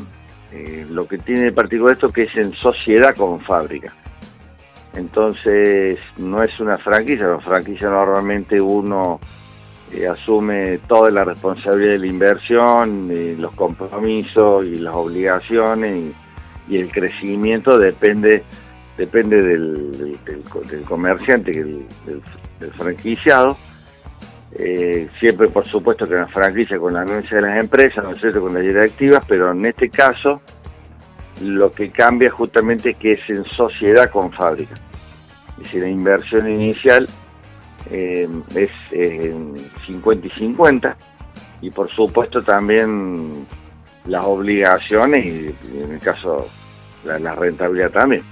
eh, 0.52 0.88
lo 0.90 1.08
que 1.08 1.18
tiene 1.18 1.42
de 1.42 1.52
particular 1.52 1.94
esto 1.94 2.10
que 2.10 2.24
es 2.24 2.36
en 2.36 2.54
sociedad 2.54 3.16
con 3.16 3.42
fábrica. 3.42 3.94
Entonces 4.94 6.00
no 6.18 6.44
es 6.44 6.60
una 6.60 6.78
franquicia, 6.78 7.28
la 7.28 7.40
franquicia 7.40 7.90
normalmente 7.90 8.60
uno 8.60 9.20
eh, 9.92 10.08
asume 10.08 10.80
toda 10.88 11.10
la 11.10 11.24
responsabilidad 11.24 11.94
de 11.94 12.00
la 12.00 12.08
inversión, 12.08 13.12
los 13.40 13.56
compromisos 13.56 14.66
y 14.66 14.80
las 14.80 14.96
obligaciones 14.96 16.14
y, 16.68 16.78
el 16.78 16.92
crecimiento 16.92 17.80
depende 17.80 18.44
depende 18.96 19.42
del, 19.42 20.20
comerciante, 20.88 21.52
del, 21.52 21.86
franquiciado. 22.78 23.58
Eh, 24.52 25.08
siempre 25.20 25.48
por 25.48 25.66
supuesto 25.66 26.08
que 26.08 26.16
la 26.16 26.28
franquicia 26.28 26.78
con 26.78 26.94
la 26.94 27.02
anuncia 27.02 27.38
de 27.38 27.42
las 27.42 27.60
empresas, 27.60 28.04
¿no 28.04 28.12
es 28.12 28.20
cierto?, 28.20 28.42
con 28.42 28.54
las 28.54 28.64
directivas, 28.64 29.24
pero 29.28 29.52
en 29.52 29.66
este 29.66 29.90
caso 29.90 30.42
lo 31.42 31.72
que 31.72 31.90
cambia 31.90 32.30
justamente 32.32 32.94
que 32.94 33.14
es 33.14 33.30
en 33.30 33.46
sociedad 33.46 34.10
con 34.10 34.32
fábrica. 34.32 34.76
Es 35.58 35.64
decir, 35.64 35.82
la 35.84 35.90
inversión 35.90 36.50
inicial 36.50 37.08
eh, 37.92 38.28
es 38.56 38.72
50 39.86 40.28
y 40.28 40.30
50 40.30 40.98
y 41.62 41.70
por 41.72 41.90
supuesto 41.92 42.42
también 42.42 43.46
las 44.06 44.26
obligaciones 44.26 45.26
y, 45.26 45.56
en 45.82 45.94
el 45.94 46.00
caso 46.00 46.48
la, 47.06 47.36
rentabilidad 47.36 47.92
también. 47.92 48.24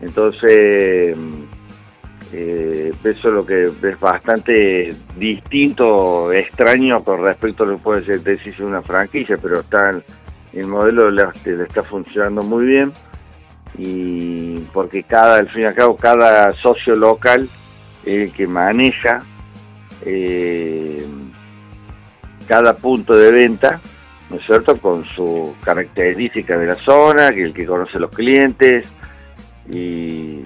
Entonces, 0.00 1.16
eh, 2.32 2.92
eso 3.04 3.28
es 3.28 3.34
lo 3.34 3.46
que 3.46 3.64
es 3.64 4.00
bastante 4.00 4.94
distinto, 5.16 6.32
extraño 6.32 7.04
con 7.04 7.22
respecto 7.22 7.62
a 7.62 7.66
lo 7.66 7.76
que 7.76 7.82
puede 7.82 8.04
ser 8.04 8.20
decirse 8.20 8.64
una 8.64 8.82
franquicia, 8.82 9.36
pero 9.38 9.60
está 9.60 10.02
el 10.52 10.66
modelo 10.66 11.10
le, 11.10 11.24
está 11.64 11.82
funcionando 11.82 12.42
muy 12.42 12.66
bien 12.66 12.92
y 13.78 14.58
porque 14.72 15.02
cada, 15.02 15.36
al 15.36 15.48
fin 15.50 15.62
y 15.62 15.64
al 15.64 15.74
cabo, 15.74 15.96
cada 15.96 16.52
socio 16.54 16.94
local 16.94 17.48
es 18.04 18.28
el 18.28 18.32
que 18.32 18.46
maneja 18.46 19.22
eh, 20.04 21.06
cada 22.46 22.74
punto 22.74 23.16
de 23.16 23.30
venta 23.30 23.80
¿no 24.32 24.38
es 24.38 24.46
cierto? 24.46 24.78
Con 24.78 25.04
su 25.14 25.54
característica 25.62 26.56
de 26.56 26.66
la 26.66 26.74
zona, 26.76 27.30
que 27.30 27.42
el 27.42 27.52
que 27.52 27.66
conoce 27.66 27.98
los 27.98 28.10
clientes 28.10 28.88
y, 29.70 30.40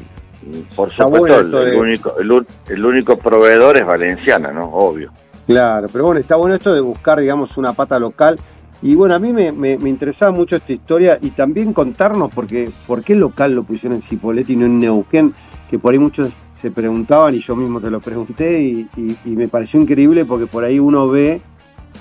por 0.75 0.93
supuesto 0.93 1.63
el, 1.63 1.75
único, 1.77 2.15
el, 2.19 2.85
único 2.85 3.17
proveedor 3.17 3.77
es 3.77 3.87
Valenciana, 3.87 4.53
¿no? 4.53 4.67
Obvio. 4.67 5.13
Claro, 5.47 5.87
pero 5.93 6.05
bueno, 6.07 6.21
está 6.21 6.35
bueno 6.35 6.57
esto 6.57 6.75
de 6.75 6.81
buscar, 6.81 7.21
digamos, 7.21 7.57
una 7.57 7.73
pata 7.73 7.99
local. 7.99 8.37
Y 8.83 8.95
bueno, 8.95 9.15
a 9.15 9.19
mí 9.19 9.33
me, 9.33 9.53
me, 9.53 9.89
interesaba 9.89 10.33
mucho 10.33 10.57
esta 10.57 10.73
historia 10.73 11.19
y 11.21 11.31
también 11.31 11.73
contarnos 11.73 12.31
porque, 12.35 12.71
por 12.87 13.03
qué 13.03 13.15
local 13.15 13.55
lo 13.55 13.65
pusieron 13.65 13.97
en 13.97 14.09
Cipolletti 14.09 14.53
y 14.53 14.57
no 14.57 14.67
en 14.67 14.79
Neuquén, 14.79 15.35
que 15.71 15.79
por 15.79 15.93
ahí 15.93 15.99
muchos 15.99 16.31
se 16.61 16.71
preguntaban 16.71 17.35
y 17.35 17.41
yo 17.41 17.57
mismo 17.57 17.81
te 17.81 17.91
lo 17.91 18.01
pregunté 18.01 18.61
y, 18.61 18.89
me 19.25 19.49
pareció 19.49 19.81
increíble 19.81 20.25
porque 20.25 20.47
por 20.47 20.65
ahí 20.65 20.79
uno 20.79 21.09
ve 21.09 21.41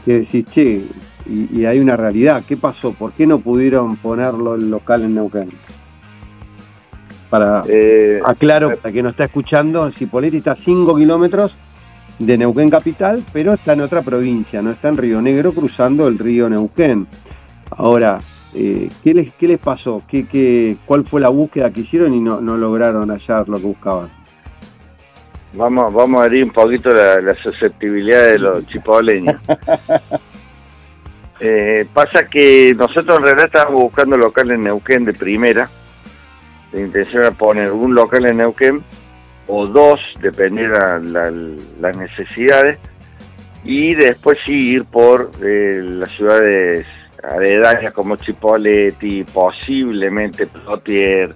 que 0.03 0.20
decís, 0.20 0.46
che, 0.48 0.82
y, 1.25 1.65
hay 1.65 1.79
una 1.79 1.96
realidad, 1.96 2.44
¿qué 2.46 2.58
pasó? 2.58 2.91
¿Por 2.94 3.13
qué 3.13 3.25
no 3.25 3.39
pudieron 3.39 3.96
ponerlo 3.96 4.55
el 4.55 4.70
local 4.70 5.03
en 5.03 5.15
Neuquén? 5.15 5.50
Para 7.29 7.63
eh, 7.67 8.20
aclaro, 8.24 8.77
para 8.77 8.94
que 8.94 9.01
no 9.01 9.10
está 9.10 9.24
escuchando, 9.24 9.89
Cipolletti 9.91 10.38
está 10.38 10.51
a 10.51 10.55
5 10.55 10.96
kilómetros 10.96 11.55
de 12.19 12.38
Neuquén 12.38 12.69
capital, 12.69 13.24
pero 13.34 13.53
está 13.53 13.74
en 13.74 13.81
otra 13.81 14.01
provincia, 14.01 14.62
no 14.62 14.72
está 14.72 14.89
en 14.89 14.98
Río 14.98 15.22
Negro 15.22 15.53
cruzando 15.53 16.07
el 16.07 16.17
río 16.17 16.50
Neuquén. 16.50 17.07
Ahora, 17.72 18.19
eh, 18.53 18.89
¿qué, 19.03 19.13
les, 19.13 19.34
¿qué 19.34 19.48
les 19.48 19.60
pasó? 19.60 20.01
¿Qué, 20.07 20.25
qué, 20.25 20.77
cuál 20.86 21.05
fue 21.05 21.19
la 21.19 21.29
búsqueda 21.29 21.72
que 21.72 21.81
hicieron 21.81 22.13
y 22.13 22.19
no, 22.19 22.39
no 22.39 22.55
lograron 22.55 23.10
hallar 23.10 23.50
lo 23.50 23.57
que 23.57 23.65
buscaban? 23.65 24.10
Vamos, 25.53 25.93
vamos 25.93 26.22
a 26.22 26.25
abrir 26.25 26.43
un 26.43 26.51
poquito 26.51 26.89
la, 26.89 27.36
susceptibilidad 27.41 28.24
de 28.24 28.39
los 28.39 28.65
chipoleños. 28.67 29.41
eh, 31.39 31.86
pasa 31.93 32.27
que 32.27 32.74
nosotros 32.77 33.17
en 33.17 33.24
realidad 33.24 33.45
estábamos 33.48 33.81
buscando 33.84 34.17
local 34.17 34.51
en 34.51 34.62
Neuquén 34.62 35.05
de 35.05 35.13
primera. 35.13 35.69
La 36.72 36.81
intención 36.81 37.24
era 37.24 37.31
poner 37.31 37.72
un 37.72 37.95
local 37.95 38.25
en 38.25 38.38
Neuquén 38.38 38.84
o 39.48 39.68
dos, 39.68 40.00
dependiendo 40.22 40.74
de 40.74 41.60
las 41.80 41.98
necesidades. 41.98 42.80
Y 43.64 43.96
después 43.96 44.38
sí 44.46 44.74
ir 44.74 44.86
por 44.86 45.32
eh, 45.42 45.80
las 45.82 46.12
ciudades 46.12 46.86
aledañas 47.24 47.94
como 47.94 48.16
Chipoleti, 48.16 49.24
posiblemente 49.24 50.46
Plotier, 50.46 51.36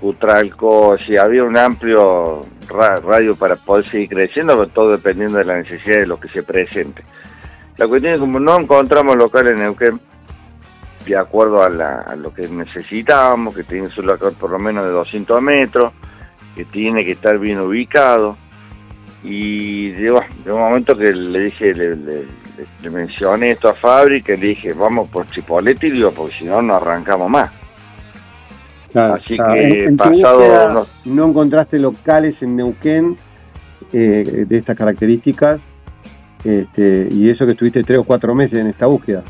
Utralco, 0.00 0.98
si 0.98 1.16
había 1.16 1.44
un 1.44 1.56
amplio 1.56 2.42
radio 2.68 3.36
para 3.36 3.56
poder 3.56 3.88
seguir 3.88 4.08
creciendo, 4.08 4.66
todo 4.68 4.90
dependiendo 4.90 5.38
de 5.38 5.44
la 5.44 5.56
necesidad 5.56 6.00
de 6.00 6.06
lo 6.06 6.18
que 6.18 6.28
se 6.28 6.42
presente. 6.42 7.02
La 7.76 7.86
cuestión 7.86 8.14
es 8.14 8.18
como 8.20 8.40
no 8.40 8.58
encontramos 8.58 9.16
locales 9.16 9.52
en 9.52 9.60
Neuquén 9.60 10.00
de 11.06 11.16
acuerdo 11.16 11.62
a, 11.62 12.16
lo 12.16 12.34
que 12.34 12.48
necesitábamos, 12.48 13.54
que 13.54 13.62
tiene 13.62 13.88
su 13.88 14.02
local 14.02 14.34
por 14.38 14.50
lo 14.50 14.58
menos 14.58 14.84
de 14.84 14.90
200 14.90 15.40
metros, 15.40 15.92
que 16.56 16.64
tiene 16.64 17.04
que 17.04 17.12
estar 17.12 17.38
bien 17.38 17.60
ubicado. 17.60 18.36
Y 19.22 19.92
llegó, 19.92 20.22
un 20.46 20.58
momento 20.58 20.96
que 20.96 21.12
le 21.12 21.44
dije, 21.44 21.74
le, 21.74 22.90
mencioné 22.90 23.52
esto 23.52 23.68
a 23.68 23.74
Fábrica, 23.74 24.34
le 24.34 24.48
dije, 24.48 24.72
vamos 24.72 25.08
por 25.08 25.28
Chipolete, 25.28 25.88
y 25.88 25.92
digo, 25.92 26.10
porque 26.12 26.34
si 26.34 26.44
no, 26.44 26.62
no 26.62 26.74
arrancamos 26.74 27.30
más. 27.30 27.50
Así 28.94 29.36
que 29.36 29.94
pasado... 29.96 30.86
no... 31.04 31.26
encontraste 31.26 31.78
locales 31.78 32.40
en 32.40 32.56
Neuquén 32.56 33.16
eh, 33.92 34.44
de 34.48 34.56
estas 34.56 34.76
características 34.76 35.60
este, 36.46 37.08
y 37.10 37.28
eso 37.28 37.44
que 37.44 37.52
estuviste 37.52 37.82
tres 37.82 37.98
o 37.98 38.04
cuatro 38.04 38.34
meses 38.34 38.58
en 38.58 38.68
esta 38.68 38.86
búsqueda. 38.86 39.22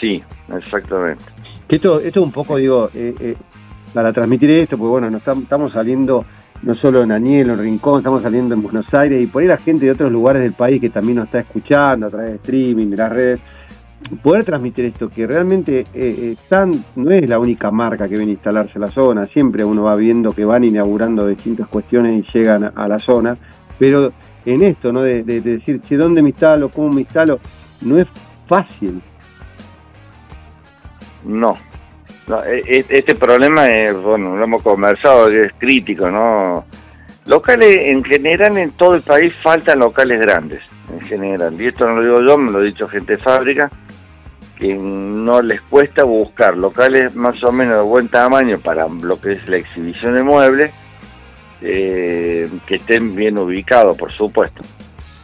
Sí, 0.00 0.22
exactamente. 0.56 1.22
esto, 1.68 2.00
esto 2.00 2.22
un 2.22 2.32
poco, 2.32 2.56
digo, 2.56 2.88
eh, 2.94 3.14
eh, 3.20 3.36
para 3.92 4.12
transmitir 4.12 4.50
esto, 4.50 4.76
porque 4.76 4.90
bueno, 4.90 5.10
nos 5.10 5.26
estamos 5.26 5.72
saliendo 5.72 6.24
no 6.62 6.74
solo 6.74 7.02
en 7.02 7.12
Aniel, 7.12 7.50
en 7.50 7.58
Rincón, 7.58 7.98
estamos 7.98 8.22
saliendo 8.22 8.54
en 8.54 8.62
Buenos 8.62 8.92
Aires 8.92 9.22
y 9.22 9.26
por 9.26 9.42
ahí 9.42 9.48
la 9.48 9.58
gente 9.58 9.86
de 9.86 9.92
otros 9.92 10.10
lugares 10.10 10.42
del 10.42 10.54
país 10.54 10.80
que 10.80 10.90
también 10.90 11.16
nos 11.18 11.26
está 11.26 11.38
escuchando 11.38 12.06
a 12.06 12.10
través 12.10 12.30
de 12.30 12.36
streaming, 12.36 12.88
de 12.88 12.96
las 12.96 13.12
redes, 13.12 13.40
poder 14.22 14.44
transmitir 14.44 14.86
esto, 14.86 15.08
que 15.08 15.26
realmente 15.26 15.80
eh, 15.94 16.36
eh 16.52 16.66
no 16.96 17.10
es 17.10 17.28
la 17.28 17.38
única 17.38 17.70
marca 17.70 18.08
que 18.08 18.16
viene 18.16 18.32
a 18.32 18.34
instalarse 18.34 18.72
en 18.76 18.82
la 18.82 18.88
zona, 18.88 19.24
siempre 19.24 19.64
uno 19.64 19.84
va 19.84 19.94
viendo 19.96 20.32
que 20.32 20.44
van 20.44 20.64
inaugurando 20.64 21.26
distintas 21.26 21.68
cuestiones 21.68 22.14
y 22.14 22.38
llegan 22.38 22.72
a, 22.74 22.88
la 22.88 22.98
zona, 22.98 23.36
pero 23.78 24.12
en 24.44 24.64
esto, 24.64 24.92
¿no? 24.92 25.02
De, 25.02 25.22
decir, 25.22 25.80
che, 25.82 25.96
¿dónde 25.96 26.22
me 26.22 26.30
instalo? 26.30 26.70
¿Cómo 26.70 26.90
me 26.90 27.02
instalo? 27.02 27.38
No 27.82 27.98
es 27.98 28.08
fácil. 28.46 29.00
No. 31.24 31.56
E, 32.46 32.62
e, 32.66 32.84
este 32.88 33.14
problema 33.14 33.66
es, 33.66 33.94
bueno, 33.94 34.36
lo 34.36 34.44
hemos 34.44 34.62
conversado, 34.62 35.28
es 35.28 35.52
crítico, 35.58 36.10
¿no? 36.10 36.64
Locales, 37.26 37.88
en 37.88 38.04
general, 38.04 38.56
en 38.58 38.70
todo 38.72 38.94
el 38.94 39.02
país 39.02 39.34
faltan 39.42 39.78
locales 39.80 40.20
grandes, 40.20 40.62
en 40.92 41.00
general. 41.00 41.60
Y 41.60 41.68
esto 41.68 41.86
no 41.86 42.00
lo 42.00 42.02
digo 42.02 42.26
yo, 42.26 42.38
me 42.38 42.50
lo 42.50 42.58
ha 42.58 42.62
dicho 42.62 42.88
gente 42.88 43.16
fábrica 43.18 43.70
que 44.58 44.74
no 44.74 45.40
les 45.40 45.60
cuesta 45.62 46.02
buscar 46.02 46.56
locales 46.56 47.14
más 47.14 47.42
o 47.44 47.52
menos 47.52 47.76
de 47.76 47.82
buen 47.82 48.08
tamaño 48.08 48.58
para 48.58 48.88
lo 48.88 49.20
que 49.20 49.32
es 49.32 49.48
la 49.48 49.56
exhibición 49.56 50.16
de 50.16 50.22
muebles, 50.24 50.72
eh, 51.60 52.48
que 52.66 52.76
estén 52.76 53.14
bien 53.14 53.38
ubicados, 53.38 53.96
por 53.96 54.12
supuesto. 54.12 54.62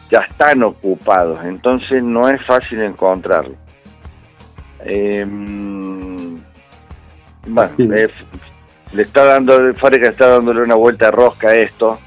Ya 0.09 0.19
están 0.19 0.63
ocupados, 0.63 1.43
entonces 1.43 2.01
no 2.01 2.29
es 2.29 2.43
fácil 2.45 2.81
encontrarlo. 2.81 3.55
Em, 4.85 5.74
bueno, 7.45 7.71
le 7.77 9.01
está 9.01 9.25
dando, 9.25 9.73
Fábrica 9.73 10.09
está 10.09 10.29
dándole 10.29 10.61
una 10.61 10.75
vuelta 10.75 11.07
de 11.07 11.11
rosca 11.11 11.49
a 11.49 11.55
esto, 11.55 11.99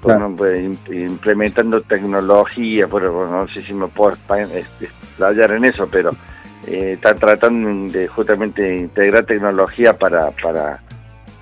pues, 0.00 0.78
implementando 0.90 1.80
tecnología, 1.80 2.86
pero 2.88 3.28
no 3.28 3.48
sé 3.48 3.60
si 3.60 3.72
me 3.72 3.88
puedo 3.88 4.14
explayar 4.14 5.50
en 5.52 5.64
eso, 5.64 5.88
pero 5.90 6.10
eh, 6.66 6.92
están 6.94 7.18
tratando 7.18 7.92
de 7.92 8.06
justamente 8.08 8.76
integrar 8.76 9.24
tecnología 9.24 9.96
para, 9.96 10.30
para 10.30 10.80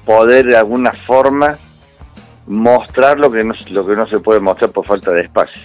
poder 0.04 0.46
de 0.46 0.57
alguna 0.57 0.92
forma 0.92 1.57
mostrar 2.46 3.18
lo 3.18 3.30
que 3.30 3.42
no, 3.42 3.54
lo 3.70 3.87
que 3.87 3.94
no 3.94 4.07
se 4.07 4.20
puede 4.20 4.40
mostrar 4.40 4.70
por 4.70 4.87
falta 4.87 5.11
de 5.12 5.22
espacio. 5.22 5.62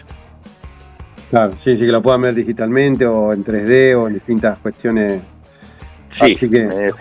Claro, 1.29 1.53
sí, 1.63 1.73
sí, 1.73 1.79
que 1.79 1.91
lo 1.91 2.01
puedan 2.01 2.21
ver 2.21 2.33
digitalmente 2.33 3.05
o 3.05 3.31
en 3.33 3.45
3D 3.45 3.95
o 3.95 4.07
en 4.07 4.15
distintas 4.15 4.57
cuestiones. 4.59 5.21
Sí, 6.19 6.35
eh, 6.41 6.91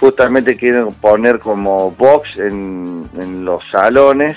justamente 0.00 0.56
quieren 0.56 0.88
poner 0.94 1.38
como 1.38 1.90
box 1.92 2.28
en, 2.38 3.08
en 3.18 3.44
los 3.44 3.62
salones 3.70 4.36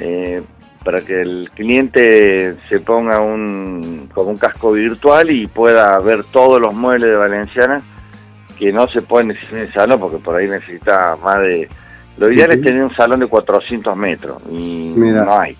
eh, 0.00 0.42
para 0.84 1.00
que 1.02 1.22
el 1.22 1.50
cliente 1.54 2.56
se 2.68 2.80
ponga 2.80 3.20
un, 3.20 4.10
como 4.12 4.30
un 4.30 4.36
casco 4.36 4.72
virtual 4.72 5.30
y 5.30 5.46
pueda 5.46 5.98
ver 6.00 6.24
todos 6.24 6.60
los 6.60 6.74
muebles 6.74 7.10
de 7.10 7.16
Valenciana 7.16 7.82
que 8.58 8.72
no 8.72 8.88
se 8.88 9.00
pueden 9.00 9.30
en 9.30 9.58
el 9.58 9.72
salón 9.72 10.00
porque 10.00 10.18
por 10.18 10.36
ahí 10.36 10.48
necesita 10.48 11.16
más 11.22 11.38
de... 11.38 11.68
Lo 12.18 12.30
ideal 12.30 12.50
es 12.50 12.60
tener 12.60 12.82
un 12.82 12.94
salón 12.94 13.20
de 13.20 13.26
400 13.28 13.96
metros 13.96 14.42
y 14.50 14.92
no 14.96 15.38
hay. 15.38 15.56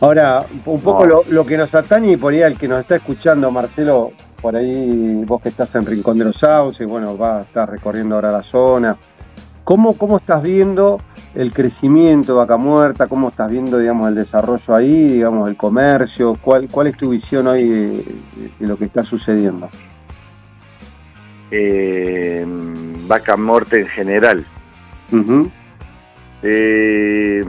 Ahora, 0.00 0.44
un 0.66 0.80
poco 0.80 1.04
lo, 1.06 1.46
que 1.46 1.56
nos 1.56 1.74
atañe 1.74 2.12
y 2.12 2.16
por 2.16 2.32
ahí 2.32 2.40
el 2.40 2.58
que 2.58 2.66
nos 2.66 2.80
está 2.80 2.96
escuchando, 2.96 3.50
Marcelo, 3.50 4.12
por 4.42 4.56
ahí 4.56 5.24
vos 5.24 5.40
que 5.40 5.50
estás 5.50 5.72
en 5.76 5.86
Rincón 5.86 6.18
de 6.18 6.24
los 6.24 6.36
Sauces, 6.36 6.86
bueno, 6.86 7.16
va 7.16 7.38
a 7.38 7.42
estar 7.42 7.70
recorriendo 7.70 8.16
ahora 8.16 8.32
la 8.32 8.42
zona. 8.42 8.96
¿Cómo, 9.62 9.96
cómo 9.96 10.18
estás 10.18 10.42
viendo 10.42 10.98
el 11.36 11.54
crecimiento 11.54 12.32
de 12.32 12.38
Vaca 12.38 12.56
Muerta? 12.56 13.06
¿Cómo 13.06 13.28
estás 13.28 13.48
viendo, 13.48 13.78
digamos, 13.78 14.08
el 14.08 14.16
desarrollo 14.16 14.74
ahí, 14.74 15.06
digamos, 15.06 15.48
el 15.48 15.56
comercio? 15.56 16.36
¿Cuál, 16.42 16.68
cuál 16.68 16.88
es 16.88 16.96
tu 16.96 17.10
visión 17.10 17.46
hoy 17.46 17.68
de, 17.68 18.66
lo 18.66 18.76
que 18.76 18.86
está 18.86 19.04
sucediendo? 19.04 19.70
Eh, 21.52 22.44
Vaca 23.06 23.36
Muerta 23.36 23.76
en 23.76 23.86
general. 23.86 24.44
Eh, 26.42 27.44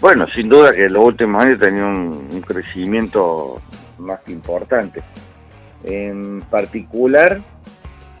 bueno, 0.00 0.26
sin 0.34 0.48
duda 0.48 0.72
que 0.72 0.86
en 0.86 0.94
los 0.94 1.04
últimos 1.04 1.42
años 1.42 1.60
tenía 1.60 1.84
un, 1.84 2.28
un 2.32 2.40
crecimiento 2.40 3.60
más 3.98 4.20
que 4.20 4.32
importante. 4.32 5.02
En 5.84 6.42
particular, 6.42 7.42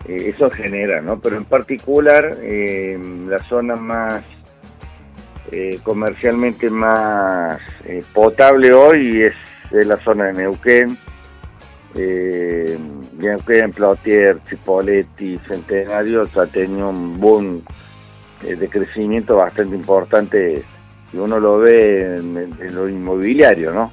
eh, 0.08 0.32
eso 0.34 0.50
genera, 0.50 1.00
¿no? 1.00 1.20
Pero 1.20 1.36
en 1.36 1.44
particular, 1.44 2.36
eh, 2.42 2.98
la 3.28 3.38
zona 3.40 3.76
más 3.76 4.24
eh, 5.50 5.78
comercialmente 5.82 6.70
más 6.70 7.60
potable 8.12 8.72
hoy 8.72 9.22
es, 9.22 9.34
la 9.70 9.96
zona 10.04 10.26
de 10.26 10.32
Neuquén, 10.34 10.98
Neuquén, 13.16 13.72
Plotier, 13.72 14.38
Cipoletti, 14.46 15.38
Centenario, 15.48 16.22
ha 16.22 16.46
tenido 16.46 16.90
un 16.90 17.18
boom 17.18 17.62
de 18.42 18.68
crecimiento 18.68 19.36
bastante 19.36 19.74
importante 19.74 20.62
y 21.12 21.16
uno 21.16 21.38
lo 21.38 21.58
ve 21.58 22.16
en, 22.16 22.36
en, 22.36 22.74
lo 22.74 22.88
inmobiliario, 22.88 23.72
¿no? 23.72 23.92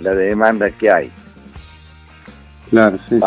La 0.00 0.14
demanda 0.14 0.70
que 0.70 0.90
hay. 0.90 1.10
Claro, 2.70 2.98
sí, 3.08 3.18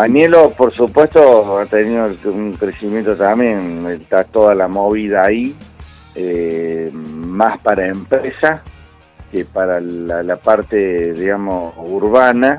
por 0.57 0.73
supuesto, 0.73 1.59
ha 1.59 1.65
tenido 1.65 2.09
un 2.25 2.53
crecimiento 2.53 3.13
también, 3.17 3.85
está 3.87 4.23
toda 4.23 4.55
la 4.55 4.69
movida 4.69 5.23
ahí, 5.25 5.53
eh, 6.15 6.89
más 6.93 7.61
para 7.61 7.87
empresas 7.87 8.61
que 9.33 9.43
para 9.43 9.81
la, 9.81 10.37
parte, 10.37 11.11
digamos, 11.13 11.73
urbana, 11.77 12.57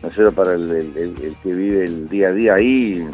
no 0.00 0.10
solo 0.10 0.30
para 0.30 0.52
el, 0.52 1.36
que 1.42 1.52
vive 1.52 1.84
el 1.84 2.08
día 2.08 2.28
a 2.28 2.32
día 2.32 2.54
ahí, 2.54 3.04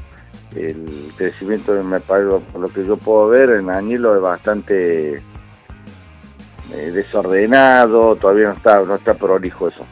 el 0.54 1.10
crecimiento, 1.16 1.82
me 1.82 2.00
parece, 2.00 2.36
por 2.52 2.60
lo 2.60 2.68
que 2.68 2.84
yo 2.84 2.98
puedo 2.98 3.28
ver, 3.28 3.50
en 3.50 3.70
Añelo 3.70 4.16
es 4.16 4.20
bastante 4.20 5.14
eh, 5.14 6.90
desordenado, 6.92 8.16
todavía 8.16 8.48
no 8.48 8.54
está, 8.54 8.82
no 8.82 8.96
está 8.96 9.14
prolijo 9.14 9.68
eso. 9.68 9.86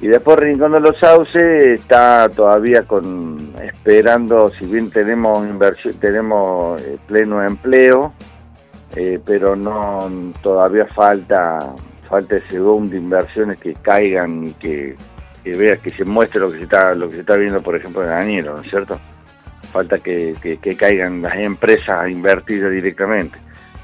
Y 0.00 0.08
después 0.08 0.38
Rincón 0.38 0.72
de 0.72 0.80
los 0.80 0.98
Sauces 0.98 1.80
está 1.80 2.28
todavía 2.28 2.82
con 2.82 3.54
esperando, 3.62 4.50
si 4.58 4.66
bien 4.66 4.90
tenemos 4.90 5.46
inversión, 5.46 5.94
tenemos 5.94 6.80
eh, 6.82 6.98
pleno 7.06 7.42
empleo, 7.42 8.12
eh, 8.94 9.18
pero 9.24 9.56
no 9.56 10.10
todavía 10.42 10.86
falta 10.94 11.58
falta 12.08 12.36
ese 12.36 12.60
boom 12.60 12.88
de 12.88 12.98
inversiones 12.98 13.58
que 13.58 13.74
caigan 13.74 14.48
y 14.48 14.52
que, 14.52 14.96
que 15.42 15.56
vea 15.56 15.76
que 15.78 15.90
se 15.90 16.04
muestre 16.04 16.40
lo 16.40 16.52
que 16.52 16.58
se 16.58 16.64
está 16.64 16.94
lo 16.94 17.08
que 17.08 17.16
se 17.16 17.20
está 17.22 17.36
viendo 17.36 17.62
por 17.62 17.74
ejemplo 17.74 18.02
en 18.02 18.10
Danielo, 18.10 18.54
¿no 18.54 18.62
es 18.62 18.68
cierto? 18.68 19.00
Falta 19.72 19.98
que, 19.98 20.34
que 20.40 20.76
caigan 20.76 21.22
las 21.22 21.36
empresas 21.36 21.88
a 21.88 22.08
invertir 22.08 22.68
directamente. 22.70 23.36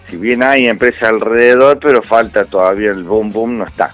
Si 0.08 0.16
bien 0.16 0.42
hay 0.42 0.66
empresas 0.66 1.02
alrededor, 1.04 1.80
pero 1.80 2.02
falta 2.02 2.44
todavía 2.44 2.90
el 2.90 3.02
boom 3.02 3.30
boom 3.30 3.58
no 3.58 3.64
está 3.64 3.90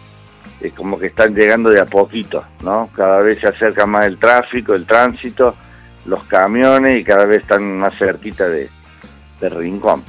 es 0.60 0.72
como 0.72 0.98
que 0.98 1.06
están 1.06 1.34
llegando 1.34 1.70
de 1.70 1.80
a 1.80 1.84
poquito, 1.84 2.44
¿no? 2.62 2.88
Cada 2.92 3.20
vez 3.20 3.38
se 3.38 3.48
acerca 3.48 3.86
más 3.86 4.06
el 4.06 4.18
tráfico, 4.18 4.74
el 4.74 4.86
tránsito, 4.86 5.54
los 6.04 6.24
camiones 6.24 7.00
y 7.00 7.04
cada 7.04 7.24
vez 7.26 7.42
están 7.42 7.78
más 7.78 7.96
cerquita 7.96 8.48
de, 8.48 8.68
Rincón. 9.40 10.02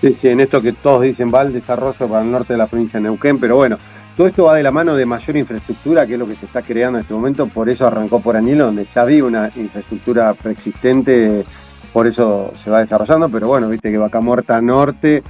Sí, 0.00 0.16
sí, 0.20 0.28
en 0.28 0.40
esto 0.40 0.60
que 0.60 0.72
todos 0.72 1.02
dicen 1.02 1.30
va 1.32 1.42
el 1.42 1.52
desarrollo 1.52 2.08
para 2.08 2.22
el 2.22 2.30
norte 2.30 2.54
de 2.54 2.58
la 2.58 2.66
provincia 2.66 2.98
de 2.98 3.04
Neuquén, 3.04 3.38
pero 3.38 3.56
bueno, 3.56 3.78
todo 4.16 4.26
esto 4.26 4.44
va 4.44 4.56
de 4.56 4.64
la 4.64 4.72
mano 4.72 4.96
de 4.96 5.06
mayor 5.06 5.36
infraestructura, 5.36 6.06
que 6.06 6.14
es 6.14 6.18
lo 6.18 6.26
que 6.26 6.34
se 6.34 6.46
está 6.46 6.62
creando 6.62 6.98
en 6.98 7.02
este 7.02 7.14
momento, 7.14 7.46
por 7.46 7.68
eso 7.68 7.86
arrancó 7.86 8.20
por 8.20 8.36
Añelo, 8.36 8.66
donde 8.66 8.86
ya 8.92 9.02
había 9.02 9.24
una 9.24 9.50
infraestructura 9.54 10.34
preexistente, 10.34 11.44
por 11.92 12.08
eso 12.08 12.52
se 12.64 12.70
va 12.70 12.80
desarrollando, 12.80 13.28
pero 13.28 13.46
bueno, 13.46 13.68
viste 13.68 13.90
que 13.90 13.98
Vaca 13.98 14.20
Muerta 14.20 14.60
Norte, 14.60 15.22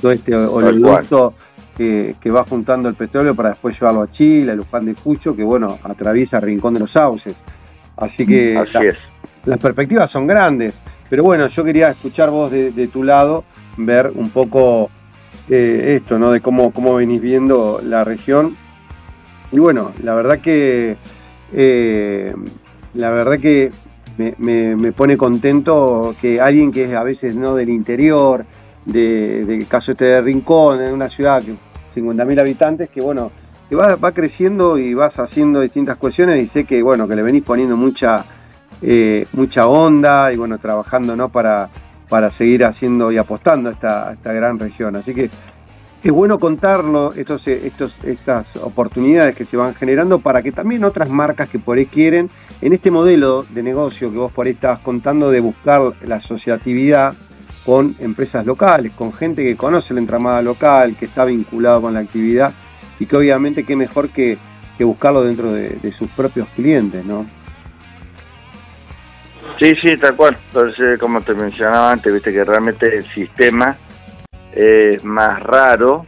todo 0.00 0.12
este 0.12 0.34
oleoducto 0.36 1.34
que, 1.78 2.30
va 2.30 2.44
juntando 2.44 2.88
el 2.88 2.96
petróleo 2.96 3.34
para 3.34 3.50
después 3.50 3.74
llevarlo 3.78 4.02
a 4.02 4.12
Chile, 4.12 4.52
a 4.52 4.54
Luján 4.54 4.84
de 4.84 4.94
Cucho, 4.94 5.32
que 5.32 5.44
bueno, 5.44 5.78
atraviesa 5.84 6.38
el 6.38 6.42
Rincón 6.42 6.74
de 6.74 6.80
los 6.80 6.90
Sauces. 6.90 7.34
Así 7.96 8.26
que 8.26 8.54
las 9.44 9.58
perspectivas 9.58 10.10
son 10.10 10.26
grandes. 10.26 10.76
Pero 11.08 11.22
bueno, 11.22 11.48
yo 11.56 11.64
quería 11.64 11.90
escuchar 11.90 12.30
vos 12.30 12.50
de, 12.50 12.88
tu 12.92 13.02
lado, 13.02 13.44
ver 13.76 14.10
un 14.14 14.30
poco 14.30 14.90
eh, 15.48 15.98
esto, 16.00 16.18
¿no? 16.18 16.30
De 16.30 16.40
cómo, 16.40 16.72
cómo 16.72 16.96
venís 16.96 17.20
viendo 17.22 17.80
la 17.82 18.04
región. 18.04 18.54
Y 19.52 19.58
bueno, 19.58 19.92
la 20.02 20.14
verdad 20.14 20.40
que 20.40 20.96
eh, 21.54 22.34
la 22.94 23.10
verdad 23.10 23.38
que 23.40 23.70
me, 24.18 24.34
me, 24.76 24.92
pone 24.92 25.16
contento 25.16 26.14
que 26.20 26.40
alguien 26.40 26.72
que 26.72 26.84
es 26.84 26.92
a 26.92 27.04
veces 27.04 27.36
no 27.36 27.54
del 27.54 27.70
interior, 27.70 28.44
de, 28.84 29.44
de 29.44 29.64
caso 29.66 29.92
este 29.92 30.06
de 30.06 30.20
Rincón, 30.20 30.82
en 30.82 30.92
una 30.92 31.08
ciudad 31.08 31.42
que 31.42 31.54
50.000 32.00 32.40
habitantes, 32.40 32.90
que 32.90 33.00
bueno, 33.00 33.30
que 33.68 33.76
va, 33.76 33.96
va 33.96 34.12
creciendo 34.12 34.78
y 34.78 34.94
vas 34.94 35.14
haciendo 35.14 35.60
distintas 35.60 35.96
cuestiones 35.98 36.42
y 36.42 36.46
sé 36.48 36.64
que 36.64 36.82
bueno, 36.82 37.06
que 37.06 37.16
le 37.16 37.22
venís 37.22 37.44
poniendo 37.44 37.76
mucha, 37.76 38.24
eh, 38.82 39.26
mucha 39.34 39.66
onda 39.66 40.32
y 40.32 40.36
bueno, 40.36 40.58
trabajando 40.58 41.14
¿no? 41.16 41.28
para, 41.28 41.68
para 42.08 42.30
seguir 42.38 42.64
haciendo 42.64 43.12
y 43.12 43.18
apostando 43.18 43.68
a 43.68 43.72
esta, 43.72 44.12
esta 44.12 44.32
gran 44.32 44.58
región. 44.58 44.96
Así 44.96 45.14
que 45.14 45.30
es 46.02 46.12
bueno 46.12 46.38
contarlo, 46.38 47.12
estos, 47.12 47.46
estos, 47.46 47.92
estas 48.04 48.46
oportunidades 48.62 49.34
que 49.34 49.44
se 49.44 49.56
van 49.56 49.74
generando 49.74 50.20
para 50.20 50.42
que 50.42 50.52
también 50.52 50.84
otras 50.84 51.10
marcas 51.10 51.48
que 51.48 51.58
por 51.58 51.76
ahí 51.76 51.86
quieren, 51.86 52.30
en 52.60 52.72
este 52.72 52.90
modelo 52.90 53.42
de 53.42 53.62
negocio 53.62 54.10
que 54.10 54.16
vos 54.16 54.32
por 54.32 54.46
ahí 54.46 54.52
estabas 54.52 54.78
contando 54.80 55.30
de 55.30 55.40
buscar 55.40 55.80
la 56.06 56.16
asociatividad, 56.16 57.14
con 57.68 57.94
empresas 57.98 58.46
locales, 58.46 58.94
con 58.94 59.12
gente 59.12 59.44
que 59.44 59.54
conoce 59.54 59.92
la 59.92 60.00
entramada 60.00 60.40
local, 60.40 60.96
que 60.98 61.04
está 61.04 61.26
vinculado 61.26 61.82
con 61.82 61.92
la 61.92 62.00
actividad 62.00 62.50
y 62.98 63.04
que 63.04 63.14
obviamente 63.14 63.62
qué 63.64 63.76
mejor 63.76 64.08
que, 64.08 64.38
buscarlo 64.80 65.22
dentro 65.22 65.52
de, 65.52 65.92
sus 65.98 66.08
propios 66.12 66.48
clientes, 66.56 67.04
¿no? 67.04 67.26
Sí, 69.60 69.74
sí, 69.82 69.98
tal 69.98 70.16
cual. 70.16 70.38
Entonces, 70.46 70.98
como 70.98 71.20
te 71.20 71.34
mencionaba 71.34 71.92
antes, 71.92 72.10
viste 72.10 72.32
que 72.32 72.42
realmente 72.42 72.96
el 72.96 73.04
sistema 73.04 73.76
es 74.50 75.04
más 75.04 75.42
raro. 75.42 76.06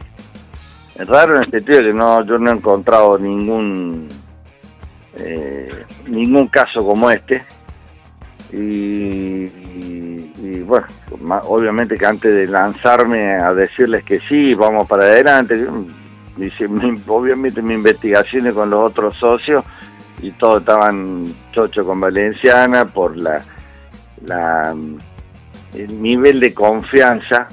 Es 0.95 1.07
raro 1.07 1.35
en 1.35 1.43
el 1.43 1.51
sentido 1.51 1.77
de 1.77 1.83
que 1.89 1.93
no, 1.93 2.25
yo 2.25 2.39
no 2.39 2.49
he 2.49 2.55
encontrado 2.55 3.19
ningún 3.19 4.09
eh, 5.15 5.85
ningún 6.07 6.47
caso 6.47 6.83
como 6.83 7.11
este. 7.11 7.45
y, 8.51 9.60
y 9.81 10.61
bueno, 10.61 10.87
obviamente 11.43 11.97
que 11.97 12.05
antes 12.05 12.33
de 12.33 12.47
lanzarme 12.47 13.35
a 13.35 13.53
decirles 13.53 14.03
que 14.03 14.19
sí, 14.27 14.53
vamos 14.53 14.87
para 14.87 15.03
adelante, 15.03 15.65
dice, 16.37 16.67
obviamente 17.07 17.61
mi 17.61 17.73
investigaciones 17.73 18.53
con 18.53 18.69
los 18.69 18.79
otros 18.79 19.15
socios 19.17 19.63
y 20.21 20.31
todos 20.31 20.61
estaban 20.61 21.33
chocho 21.51 21.85
con 21.85 21.99
Valenciana 21.99 22.85
por 22.85 23.17
la, 23.17 23.41
la 24.25 24.75
el 25.73 26.01
nivel 26.01 26.39
de 26.39 26.53
confianza 26.53 27.47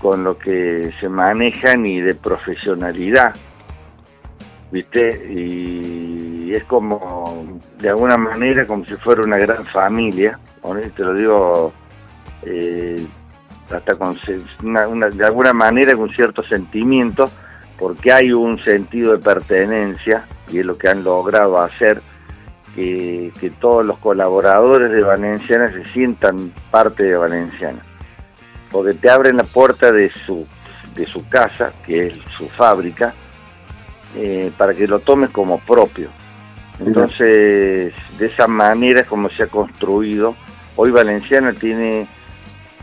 con 0.00 0.24
lo 0.24 0.38
que 0.38 0.92
se 1.00 1.08
manejan 1.08 1.86
y 1.86 2.00
de 2.00 2.14
profesionalidad, 2.14 3.34
¿viste? 4.74 5.32
Y 5.32 6.52
es 6.52 6.64
como, 6.64 7.60
de 7.78 7.90
alguna 7.90 8.16
manera, 8.16 8.66
como 8.66 8.84
si 8.84 8.94
fuera 8.94 9.22
una 9.22 9.38
gran 9.38 9.64
familia, 9.66 10.40
te 10.96 11.02
lo 11.04 11.14
digo 11.14 11.72
eh, 12.42 13.06
hasta 13.70 13.94
con 13.94 14.18
de 14.26 15.24
alguna 15.24 15.52
manera 15.52 15.94
con 15.94 16.10
cierto 16.10 16.42
sentimiento, 16.42 17.30
porque 17.78 18.12
hay 18.12 18.32
un 18.32 18.58
sentido 18.64 19.12
de 19.12 19.22
pertenencia, 19.22 20.24
y 20.50 20.58
es 20.58 20.66
lo 20.66 20.76
que 20.76 20.88
han 20.88 21.04
logrado 21.04 21.60
hacer, 21.60 22.02
que, 22.74 23.30
todos 23.60 23.86
los 23.86 23.98
colaboradores 23.98 24.90
de 24.90 25.02
Valenciana 25.02 25.70
se 25.70 25.84
sientan 25.92 26.52
parte 26.72 27.04
de 27.04 27.16
Valenciana, 27.16 27.78
porque 28.72 28.94
te 28.94 29.08
abren 29.08 29.36
la 29.36 29.44
puerta 29.44 29.92
de 29.92 30.10
su, 30.10 30.44
de 30.96 31.06
su 31.06 31.28
casa, 31.28 31.72
que 31.86 32.08
es 32.08 32.18
su 32.36 32.48
fábrica, 32.48 33.14
eh, 34.16 34.50
para 34.56 34.74
que 34.74 34.86
lo 34.86 35.00
tomes 35.00 35.30
como 35.30 35.58
propio. 35.60 36.08
Entonces, 36.80 37.94
de 38.18 38.26
esa 38.26 38.48
manera 38.48 39.00
es 39.00 39.06
como 39.06 39.30
se 39.30 39.44
ha 39.44 39.46
construido. 39.46 40.34
Hoy 40.76 40.90
Valenciana 40.90 41.52
tiene 41.52 42.08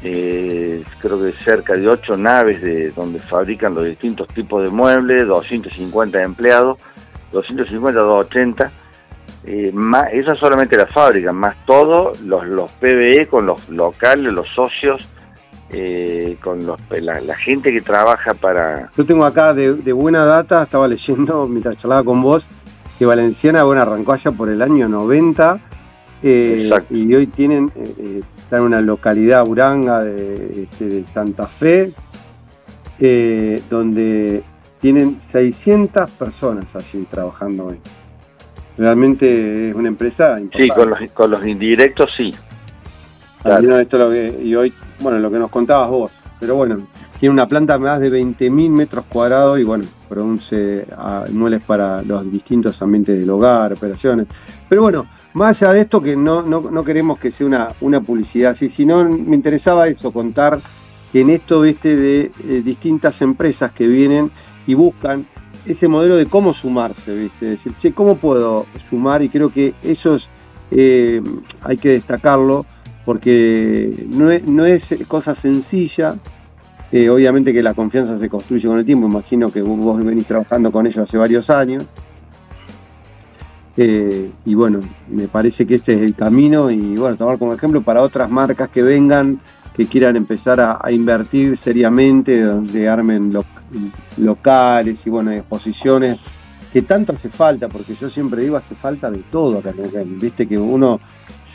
eh, 0.04 0.84
creo 1.00 1.22
que 1.22 1.32
cerca 1.44 1.74
de 1.74 1.88
ocho 1.88 2.18
naves 2.18 2.62
de 2.62 2.90
donde 2.92 3.20
fabrican 3.20 3.76
los 3.76 3.86
distintos 3.86 4.28
tipos 4.30 4.64
de 4.64 4.70
muebles, 4.70 5.28
250 5.28 6.24
empleados, 6.24 6.80
250, 7.32 8.00
280, 8.00 8.72
eh, 9.44 9.72
más, 9.74 10.08
esa 10.12 10.36
solamente 10.36 10.76
la 10.76 10.88
fábrica, 10.88 11.32
más 11.32 11.56
todos 11.66 12.20
los, 12.22 12.46
los 12.48 12.72
PBE 12.74 13.28
con 13.30 13.46
los 13.46 13.70
locales, 13.70 14.34
los 14.34 14.48
socios, 14.50 15.08
eh, 15.74 16.38
con 16.42 16.66
los, 16.66 16.80
la, 16.90 17.36
gente 17.36 17.72
que 17.72 17.82
trabaja 17.82 18.34
para... 18.34 18.90
Yo 18.98 19.06
tengo 19.06 19.26
acá 19.26 19.54
de, 19.54 19.94
buena 19.94 20.26
data, 20.26 20.64
estaba 20.64 20.88
leyendo 20.88 21.46
mientras 21.50 21.78
charlaba 21.78 22.04
con 22.04 22.22
vos, 22.22 22.44
que 22.98 23.06
Valenciana 23.06 23.64
bueno, 23.64 23.82
arrancó 23.82 24.14
allá 24.14 24.32
por 24.32 24.50
el 24.50 24.62
año 24.62 24.88
90 24.88 25.60
eh, 26.24 26.70
y 26.92 27.16
hoy 27.16 27.28
tienen 27.28 27.72
está 28.52 28.58
en 28.58 28.64
una 28.64 28.82
localidad 28.82 29.48
uranga 29.48 30.04
de, 30.04 30.64
este, 30.64 30.86
de 30.86 31.06
Santa 31.14 31.48
Fe, 31.48 31.94
eh, 33.00 33.62
donde 33.70 34.44
tienen 34.82 35.22
600 35.32 36.12
personas 36.12 36.66
allí 36.74 37.06
trabajando 37.10 37.68
hoy. 37.68 37.80
Realmente 38.78 39.70
es 39.70 39.74
una 39.74 39.88
empresa 39.88 40.38
importante. 40.38 40.64
Sí, 40.64 40.68
con 40.68 40.90
los, 40.90 41.12
con 41.14 41.32
los 41.32 41.46
indirectos 41.48 42.10
sí. 42.18 42.34
Esto 43.46 43.98
lo 43.98 44.10
que, 44.12 44.38
y 44.44 44.54
hoy, 44.54 44.74
bueno, 45.02 45.20
lo 45.20 45.32
que 45.32 45.40
nos 45.40 45.50
contabas 45.50 45.90
vos, 45.90 46.12
pero 46.40 46.56
bueno, 46.56 46.78
tiene 47.20 47.34
una 47.34 47.46
planta 47.46 47.78
más 47.78 48.00
de 48.00 48.12
20.000 48.12 48.70
metros 48.70 49.06
cuadrados 49.06 49.60
y 49.60 49.64
bueno, 49.64 49.86
produce 50.10 50.86
ah, 50.98 51.26
muebles 51.32 51.64
para 51.64 52.02
los 52.02 52.30
distintos 52.32 52.82
ambientes 52.82 53.20
del 53.20 53.30
hogar, 53.30 53.74
operaciones. 53.74 54.28
Pero 54.68 54.82
bueno, 54.82 55.06
más 55.34 55.62
allá 55.62 55.74
de 55.74 55.82
esto, 55.82 56.02
que 56.02 56.16
no, 56.16 56.42
no, 56.42 56.84
queremos 56.84 57.20
que 57.20 57.32
sea 57.32 57.46
una, 57.46 57.68
una 57.82 58.02
publicidad 58.02 58.54
así, 58.54 58.70
sino 58.70 59.04
me 59.04 59.36
interesaba 59.36 59.88
eso, 59.88 60.12
contar 60.12 60.60
que 61.12 61.22
en 61.22 61.30
esto 61.30 61.62
¿viste? 61.62 61.96
de 61.96 62.32
eh, 62.48 62.62
distintas 62.64 63.22
empresas 63.22 63.72
que 63.74 63.86
vienen 63.86 64.32
y 64.66 64.74
buscan 64.74 65.26
ese 65.66 65.88
modelo 65.88 66.16
de 66.16 66.26
cómo 66.26 66.54
sumarse, 66.54 67.16
¿viste? 67.16 67.46
decir, 67.46 67.74
che, 67.82 67.94
¿cómo 67.94 68.16
puedo 68.18 68.66
sumar? 68.90 69.22
Y 69.22 69.30
creo 69.30 69.50
que 69.50 69.74
eso 69.84 70.16
es 70.16 70.28
eh, 70.72 71.22
hay 71.64 71.78
que 71.78 71.90
destacarlo 71.90 72.66
porque 73.06 74.06
no 74.10 74.32
es, 74.32 74.46
no 74.46 74.66
es 74.66 74.84
cosa 75.08 75.36
sencilla. 75.36 76.16
Eh, 76.92 77.10
obviamente 77.10 77.54
que 77.54 77.64
la 77.64 77.74
confianza 77.74 78.20
se 78.20 78.28
construye 78.28 78.68
con 78.68 78.78
el 78.78 78.86
tiempo, 78.86 79.08
imagino 79.08 79.50
que 79.50 79.62
vos 79.62 80.04
venís 80.04 80.28
trabajando 80.28 80.72
con 80.72 80.86
ellos 80.86 81.08
hace 81.08 81.18
varios 81.18 81.50
años. 81.50 81.84
Eh, 83.78 84.30
y 84.46 84.54
bueno, 84.54 84.82
me 85.10 85.28
parece 85.28 85.66
que 85.66 85.76
este 85.76 85.94
es 85.94 86.02
el 86.02 86.16
camino 86.16 86.70
y 86.70 86.96
bueno, 86.98 87.16
tomar 87.16 87.38
como 87.38 87.54
ejemplo 87.54 87.82
para 87.82 88.02
otras 88.02 88.30
marcas 88.30 88.70
que 88.70 88.82
vengan, 88.82 89.40
que 89.76 89.86
quieran 89.86 90.18
empezar 90.18 90.60
a, 90.60 90.92
invertir 90.92 91.58
seriamente, 91.64 92.42
donde 92.42 92.90
armen 92.90 93.34
locales 94.18 94.98
y 95.06 95.10
bueno, 95.10 95.32
exposiciones 95.32 96.20
que 96.74 96.82
tanto 96.82 97.14
hace 97.14 97.30
falta, 97.30 97.68
porque 97.68 97.94
yo 97.96 98.10
siempre 98.10 98.44
digo, 98.44 98.58
hace 98.58 98.76
falta 98.76 99.10
de 99.10 99.20
todo 99.32 99.60
acá 99.60 99.74
Viste 100.06 100.48
que 100.48 100.58
uno 100.58 101.00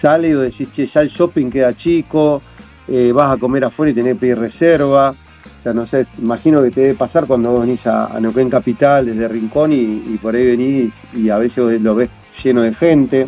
sale 0.01 0.29
y 0.29 0.33
decís, 0.33 0.73
che, 0.75 0.89
ya 0.95 1.01
el 1.01 1.11
shopping 1.11 1.51
queda 1.51 1.77
chico, 1.77 2.43
eh, 2.89 3.13
vas 3.13 3.35
a 3.35 3.39
comer 3.39 3.65
afuera 3.65 3.93
y 3.93 3.95
tenés 3.95 4.15
que 4.15 4.21
pedir 4.21 4.39
reserva. 4.39 5.11
O 5.11 5.63
sea, 5.63 5.73
no 5.73 5.87
sé, 5.87 6.07
imagino 6.19 6.63
que 6.63 6.71
te 6.71 6.81
debe 6.83 6.95
pasar 6.95 7.27
cuando 7.27 7.59
venís 7.59 7.87
a, 7.87 8.19
Neuquén 8.21 8.51
Capital 8.51 9.07
desde 9.07 9.29
Rincón 9.29 9.73
y, 9.73 10.17
por 10.23 10.35
ahí 10.35 10.47
venís 10.47 10.93
y 11.13 11.29
a 11.29 11.39
veces 11.39 11.81
lo 11.81 11.95
ves 11.95 12.11
lleno 12.43 12.63
de 12.63 12.75
gente. 12.75 13.27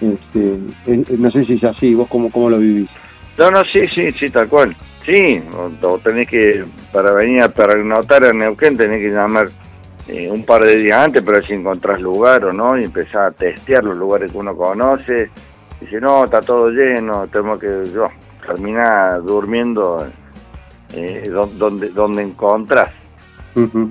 Este, 0.00 0.58
no 1.18 1.30
sé 1.30 1.44
si 1.44 1.54
es 1.54 1.64
así, 1.64 1.94
vos 1.94 2.08
cómo, 2.08 2.30
cómo 2.30 2.50
lo 2.50 2.58
vivís. 2.58 2.90
No, 3.38 3.50
no, 3.50 3.62
sí, 3.64 3.86
sí, 3.88 4.10
sí, 4.12 4.28
tal 4.30 4.48
cual. 4.48 4.74
Sí, 5.04 5.40
o, 5.82 5.98
tenés 5.98 6.28
que, 6.28 6.64
para 6.92 7.12
venir 7.12 7.42
a 7.42 7.48
notar 7.84 8.24
a 8.24 8.32
Neuquén, 8.32 8.76
tenés 8.76 8.98
que 8.98 9.10
llamar 9.10 9.48
eh, 10.12 10.28
un 10.28 10.44
par 10.44 10.64
de 10.64 10.76
días 10.76 10.98
antes, 10.98 11.22
pero 11.24 11.40
si 11.40 11.52
encontrás 11.52 12.00
lugar 12.00 12.44
o 12.44 12.52
no, 12.52 12.76
y 12.76 12.84
empezar 12.84 13.22
a 13.22 13.30
testear 13.30 13.84
los 13.84 13.96
lugares 13.96 14.32
que 14.32 14.38
uno 14.38 14.56
conoce. 14.56 15.30
Dice, 15.80 16.00
no, 16.00 16.24
está 16.24 16.40
todo 16.40 16.68
lleno, 16.70 17.28
tenemos 17.28 17.60
que 17.60 17.84
yo, 17.94 18.08
terminar 18.44 19.22
durmiendo 19.22 20.04
eh, 20.94 21.30
donde, 21.30 21.90
donde 21.90 22.22
encontrás. 22.22 22.90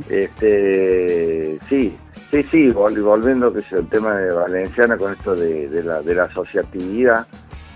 este, 0.10 1.58
sí, 1.70 1.96
sí, 2.30 2.44
sí, 2.52 2.70
volviendo 2.72 3.54
que 3.54 3.60
es 3.60 3.72
el 3.72 3.88
tema 3.88 4.16
de 4.16 4.34
Valenciana 4.34 4.98
con 4.98 5.14
esto 5.14 5.36
de, 5.36 5.70
la, 5.84 6.02
de 6.02 6.16
la 6.16 6.26
asociatividad, 6.26 7.28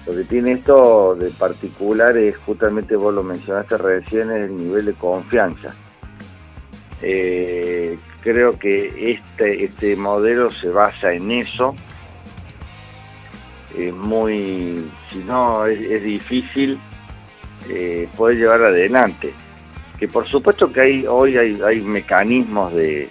lo 0.05 0.13
que 0.13 0.23
tiene 0.25 0.51
esto 0.51 1.15
de 1.15 1.29
particular 1.29 2.17
es 2.17 2.35
justamente, 2.39 2.97
vos 2.97 3.13
lo 3.13 3.23
mencionaste 3.23 3.77
recién, 3.77 4.31
el 4.31 4.57
nivel 4.57 4.85
de 4.85 4.93
confianza. 4.93 5.73
Eh, 7.05 7.97
creo 8.21 8.57
que 8.57 9.11
este, 9.11 9.65
este 9.65 9.95
modelo 9.97 10.51
se 10.51 10.69
basa 10.69 11.11
en 11.11 11.29
eso. 11.31 11.75
Es 13.77 13.93
muy, 13.93 14.89
si 15.11 15.17
no, 15.19 15.65
es, 15.65 16.03
difícil 16.03 16.79
eh, 17.69 18.07
poder 18.15 18.37
llevar 18.37 18.61
adelante. 18.61 19.33
Que 19.99 20.07
por 20.07 20.27
supuesto 20.29 20.71
que 20.71 20.81
hay, 20.81 21.05
hoy 21.05 21.37
hay, 21.37 21.59
hay 21.61 21.81
mecanismos 21.81 22.73
de, 22.73 23.09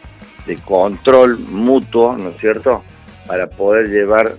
control 0.65 1.39
mutuo, 1.39 2.17
¿no 2.17 2.31
es 2.31 2.39
cierto?, 2.39 2.83
para 3.27 3.47
poder 3.47 3.89
llevar 3.89 4.33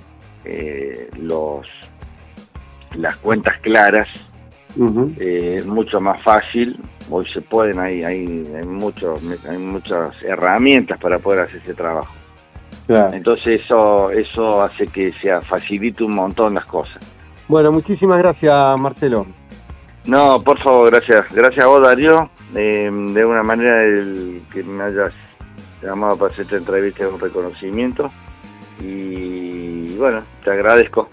eh, 0.43 1.09
los 1.17 1.67
las 2.95 3.15
cuentas 3.17 3.57
claras 3.61 4.07
eh, 5.19 5.55
es 5.57 5.65
mucho 5.65 6.01
más 6.01 6.21
fácil. 6.23 6.77
Hoy 7.09 7.25
se 7.33 7.41
pueden, 7.41 7.79
hay, 7.79 8.03
hay, 8.03 8.43
hay, 8.55 8.65
muchos, 8.65 9.19
hay 9.47 9.57
muchas 9.57 10.13
herramientas 10.23 10.99
para 10.99 11.19
poder 11.19 11.41
hacer 11.41 11.61
ese 11.63 11.73
trabajo. 11.73 12.13
Entonces 12.87 13.61
eso, 13.61 14.11
eso 14.11 14.61
hace 14.61 14.85
que 14.87 15.13
se 15.21 15.39
facilite 15.41 16.03
un 16.03 16.15
montón 16.15 16.55
las 16.55 16.65
cosas. 16.65 16.97
Bueno, 17.47 17.71
muchísimas 17.71 18.17
gracias 18.17 18.53
Marcelo. 18.79 19.25
No, 20.05 20.39
por 20.39 20.59
favor, 20.59 20.91
gracias. 20.91 21.33
Gracias 21.33 21.63
a 21.63 21.67
vos 21.67 21.81
Darío. 21.81 22.29
Eh, 22.55 22.89
de 22.91 23.25
una 23.25 23.41
manera 23.41 23.81
el 23.83 24.43
que 24.51 24.63
me 24.63 24.83
hayas 24.83 25.13
llamado 25.81 26.17
para 26.17 26.31
hacer 26.31 26.43
esta 26.45 26.57
entrevista 26.57 27.05
es 27.05 27.13
un 27.13 27.19
reconocimiento. 27.19 28.07
Y 28.81 29.95
bueno, 29.95 30.21
te 30.43 30.51
agradezco 30.51 31.07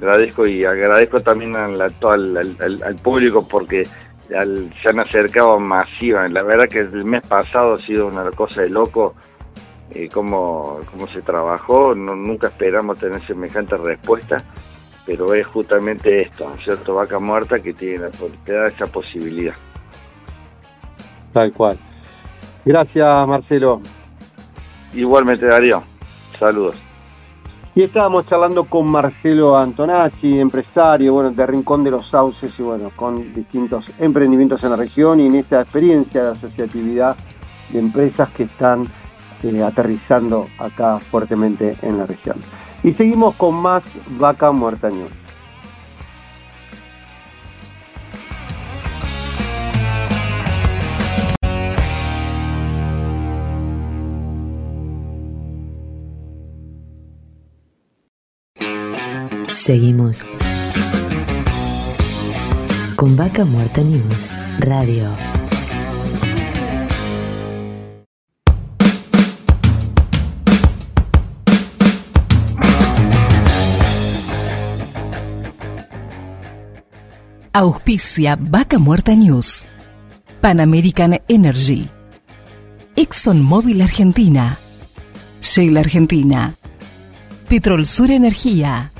agradezco 0.00 0.46
y 0.46 0.64
agradezco 0.64 1.20
también 1.20 1.54
al, 1.56 1.80
al, 1.80 2.96
público 3.02 3.46
porque 3.46 3.86
se 4.28 4.88
han 4.88 5.00
acercado 5.00 5.58
masiva. 5.58 6.28
La 6.28 6.42
verdad 6.42 6.68
que 6.68 6.80
el 6.80 7.04
mes 7.04 7.22
pasado 7.26 7.74
ha 7.74 7.78
sido 7.78 8.06
una 8.06 8.30
cosa 8.30 8.62
de 8.62 8.70
loco 8.70 9.14
eh, 9.92 10.08
cómo, 10.12 10.80
se 11.12 11.22
trabajó. 11.22 11.94
No, 11.94 12.14
nunca 12.14 12.48
esperamos 12.48 12.98
tener 12.98 13.24
semejante 13.26 13.76
respuesta, 13.76 14.36
pero 15.04 15.34
es 15.34 15.46
justamente 15.46 16.22
esto, 16.22 16.52
¿cierto? 16.64 16.94
Vaca 16.94 17.18
muerta 17.18 17.60
que 17.60 17.72
tiene, 17.72 18.08
te 18.44 18.52
da 18.52 18.68
esa 18.68 18.86
posibilidad. 18.86 19.54
Tal 21.32 21.52
cual. 21.52 21.76
Gracias, 22.64 23.28
Marcelo. 23.28 23.80
Igualmente, 24.94 25.46
Darío. 25.46 25.82
Saludos. 26.38 26.89
Y 27.72 27.84
estábamos 27.84 28.26
charlando 28.26 28.64
con 28.64 28.90
Marcelo 28.90 29.56
Antonacci, 29.56 30.40
empresario, 30.40 31.14
bueno, 31.14 31.30
de 31.30 31.46
Rincón 31.46 31.84
de 31.84 31.92
los 31.92 32.08
Sauces 32.08 32.52
y 32.58 32.62
bueno, 32.62 32.90
con 32.96 33.32
distintos 33.32 33.86
emprendimientos 34.00 34.64
en 34.64 34.70
la 34.70 34.76
región 34.76 35.20
y 35.20 35.26
en 35.26 35.36
esta 35.36 35.60
experiencia 35.60 36.24
de 36.24 36.30
asociatividad 36.30 37.16
de 37.70 37.78
empresas 37.78 38.28
que 38.30 38.42
están 38.42 38.88
eh, 39.44 39.62
aterrizando 39.62 40.48
acá 40.58 40.98
fuertemente 40.98 41.76
en 41.82 41.98
la 41.98 42.06
región. 42.06 42.36
Y 42.82 42.92
seguimos 42.94 43.36
con 43.36 43.54
más 43.54 43.84
Vaca 44.18 44.50
Muerta 44.50 44.90
Seguimos 59.70 60.24
con 62.96 63.14
Vaca 63.14 63.44
Muerta 63.44 63.82
News 63.82 64.28
Radio. 64.58 65.08
Auspicia 77.52 78.36
Vaca 78.40 78.80
Muerta 78.80 79.14
News. 79.14 79.66
Pan 80.40 80.58
American 80.58 81.20
Energy. 81.28 81.88
ExxonMobil 82.96 83.80
Argentina. 83.82 84.58
Shell 85.40 85.76
Argentina. 85.76 86.56
Petrol 87.48 87.86
Sur 87.86 88.10
Energía. 88.10 88.90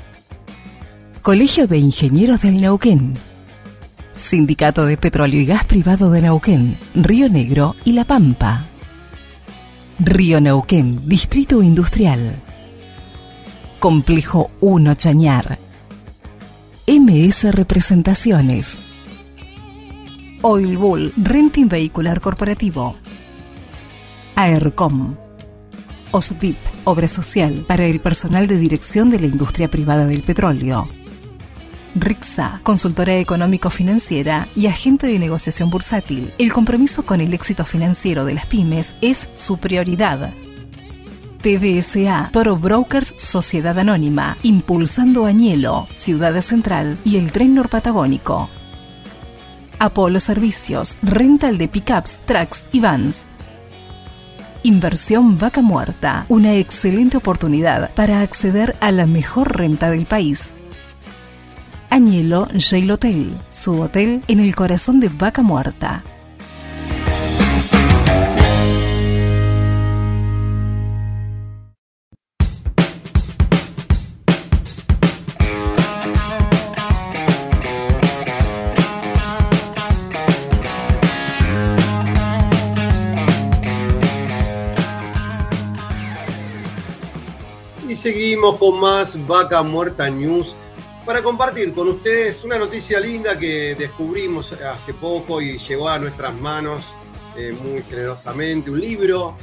Colegio 1.21 1.67
de 1.67 1.77
Ingenieros 1.77 2.41
del 2.41 2.57
Neuquén. 2.57 3.13
Sindicato 4.11 4.87
de 4.87 4.97
Petróleo 4.97 5.39
y 5.39 5.45
Gas 5.45 5.65
Privado 5.65 6.09
de 6.09 6.19
Neuquén, 6.19 6.75
Río 6.95 7.29
Negro 7.29 7.75
y 7.85 7.91
La 7.91 8.05
Pampa. 8.05 8.65
Río 9.99 10.41
Neuquén, 10.41 11.07
Distrito 11.07 11.61
Industrial. 11.61 12.41
Complejo 13.77 14.49
1 14.61 14.95
Chañar. 14.95 15.59
MS 16.87 17.53
Representaciones. 17.53 18.79
Oil 20.41 20.75
Bull, 20.75 21.13
Renting 21.17 21.69
Vehicular 21.69 22.19
Corporativo. 22.19 22.95
AERCOM. 24.33 25.15
OSDIP, 26.09 26.57
Obra 26.85 27.07
Social 27.07 27.63
para 27.67 27.85
el 27.85 27.99
personal 27.99 28.47
de 28.47 28.57
dirección 28.57 29.11
de 29.11 29.19
la 29.19 29.27
industria 29.27 29.69
privada 29.69 30.07
del 30.07 30.23
petróleo. 30.23 30.89
RIXA, 31.95 32.61
consultora 32.63 33.17
económico-financiera 33.17 34.47
y 34.55 34.67
agente 34.67 35.07
de 35.07 35.19
negociación 35.19 35.69
bursátil. 35.69 36.33
El 36.37 36.53
compromiso 36.53 37.05
con 37.05 37.21
el 37.21 37.33
éxito 37.33 37.65
financiero 37.65 38.25
de 38.25 38.35
las 38.35 38.45
pymes 38.45 38.95
es 39.01 39.29
su 39.33 39.57
prioridad. 39.57 40.33
TBSA, 41.41 42.29
Toro 42.31 42.55
Brokers 42.55 43.15
Sociedad 43.17 43.77
Anónima, 43.77 44.37
impulsando 44.43 45.25
Añelo, 45.25 45.87
Ciudad 45.91 46.39
Central 46.41 46.97
y 47.03 47.17
el 47.17 47.31
Tren 47.31 47.55
Norpatagónico. 47.55 48.49
Apolo 49.79 50.19
Servicios, 50.19 50.99
rental 51.01 51.57
de 51.57 51.67
pickups, 51.67 52.19
trucks 52.27 52.67
y 52.71 52.79
vans. 52.79 53.29
Inversión 54.61 55.39
Vaca 55.39 55.63
Muerta, 55.63 56.25
una 56.29 56.53
excelente 56.53 57.17
oportunidad 57.17 57.91
para 57.95 58.21
acceder 58.21 58.75
a 58.79 58.91
la 58.91 59.07
mejor 59.07 59.57
renta 59.57 59.89
del 59.89 60.05
país. 60.05 60.60
Añelo 61.93 62.47
Jail 62.57 62.89
Hotel, 62.89 63.33
su 63.49 63.81
hotel 63.81 64.23
en 64.29 64.39
el 64.39 64.55
corazón 64.55 65.01
de 65.01 65.09
Vaca 65.09 65.41
Muerta. 65.41 66.01
Y 87.89 87.97
seguimos 87.97 88.55
con 88.59 88.79
más 88.79 89.17
Vaca 89.27 89.61
Muerta 89.61 90.09
News 90.09 90.55
para 91.11 91.23
compartir 91.23 91.73
con 91.73 91.89
ustedes 91.89 92.41
una 92.45 92.57
noticia 92.57 92.97
linda 92.97 93.37
que 93.37 93.75
descubrimos 93.75 94.53
hace 94.53 94.93
poco 94.93 95.41
y 95.41 95.57
llegó 95.57 95.89
a 95.89 95.99
nuestras 95.99 96.33
manos 96.33 96.85
eh, 97.35 97.53
muy 97.61 97.81
generosamente. 97.81 98.71
Un 98.71 98.79
libro 98.79 99.35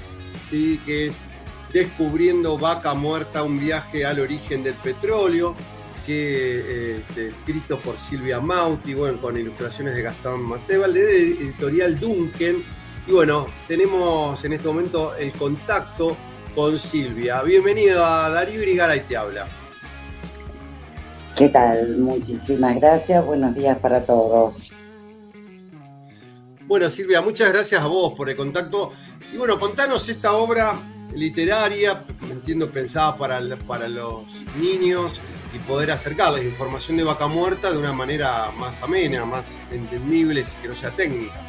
¿sí? 0.48 0.80
que 0.86 1.08
es 1.08 1.26
Descubriendo 1.70 2.56
Vaca 2.56 2.94
Muerta, 2.94 3.42
un 3.42 3.60
viaje 3.60 4.06
al 4.06 4.18
origen 4.18 4.62
del 4.62 4.76
petróleo, 4.76 5.54
que 6.06 6.14
eh, 6.58 7.04
este, 7.06 7.28
escrito 7.28 7.78
por 7.80 7.98
Silvia 7.98 8.40
Mauti, 8.40 8.94
bueno, 8.94 9.20
con 9.20 9.36
ilustraciones 9.36 9.94
de 9.94 10.00
Gastón 10.00 10.44
Mateval, 10.44 10.94
de 10.94 11.20
editorial 11.20 12.00
Duncan. 12.00 12.64
Y 13.06 13.12
bueno, 13.12 13.46
tenemos 13.66 14.42
en 14.42 14.54
este 14.54 14.66
momento 14.66 15.14
el 15.16 15.32
contacto 15.32 16.16
con 16.54 16.78
Silvia. 16.78 17.42
Bienvenido 17.42 18.06
a 18.06 18.30
Darío 18.30 18.62
Irigara 18.62 18.94
te 19.06 19.18
habla. 19.18 19.57
¿Qué 21.38 21.48
tal? 21.50 21.98
Muchísimas 21.98 22.80
gracias. 22.80 23.24
Buenos 23.24 23.54
días 23.54 23.78
para 23.78 24.02
todos. 24.02 24.60
Bueno, 26.66 26.90
Silvia, 26.90 27.20
muchas 27.20 27.52
gracias 27.52 27.80
a 27.80 27.86
vos 27.86 28.14
por 28.14 28.28
el 28.28 28.36
contacto. 28.36 28.90
Y 29.32 29.36
bueno, 29.36 29.56
contanos 29.60 30.08
esta 30.08 30.32
obra 30.32 30.74
literaria, 31.14 32.04
entiendo 32.28 32.68
pensada 32.72 33.16
para, 33.16 33.40
para 33.68 33.86
los 33.86 34.24
niños 34.60 35.20
y 35.54 35.58
poder 35.60 35.92
acercarles 35.92 36.44
información 36.44 36.96
de 36.96 37.04
vaca 37.04 37.28
muerta 37.28 37.70
de 37.70 37.78
una 37.78 37.92
manera 37.92 38.50
más 38.50 38.82
amena, 38.82 39.24
más 39.24 39.60
entendible, 39.70 40.40
y 40.40 40.62
que 40.62 40.66
no 40.66 40.74
sea 40.74 40.90
técnica. 40.90 41.40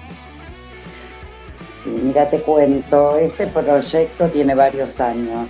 Sí, 1.83 1.89
mira, 1.89 2.29
te 2.29 2.39
cuento, 2.41 3.17
este 3.17 3.47
proyecto 3.47 4.29
tiene 4.29 4.53
varios 4.53 4.99
años, 4.99 5.49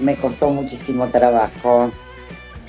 me 0.00 0.16
costó 0.16 0.48
muchísimo 0.48 1.06
trabajo. 1.10 1.90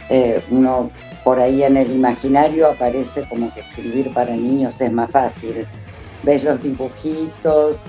Eh, 0.08 0.39
uno 0.51 0.91
por 1.25 1.39
ahí 1.41 1.63
en 1.63 1.75
el 1.75 1.91
imaginario 1.91 2.69
aparece 2.69 3.27
como 3.27 3.53
que 3.53 3.61
escribir 3.61 4.13
para 4.13 4.33
niños 4.35 4.79
es 4.79 4.91
más 4.91 5.11
fácil. 5.11 5.67
Ves 6.23 6.43
los 6.45 6.63
dibujitos 6.63 7.79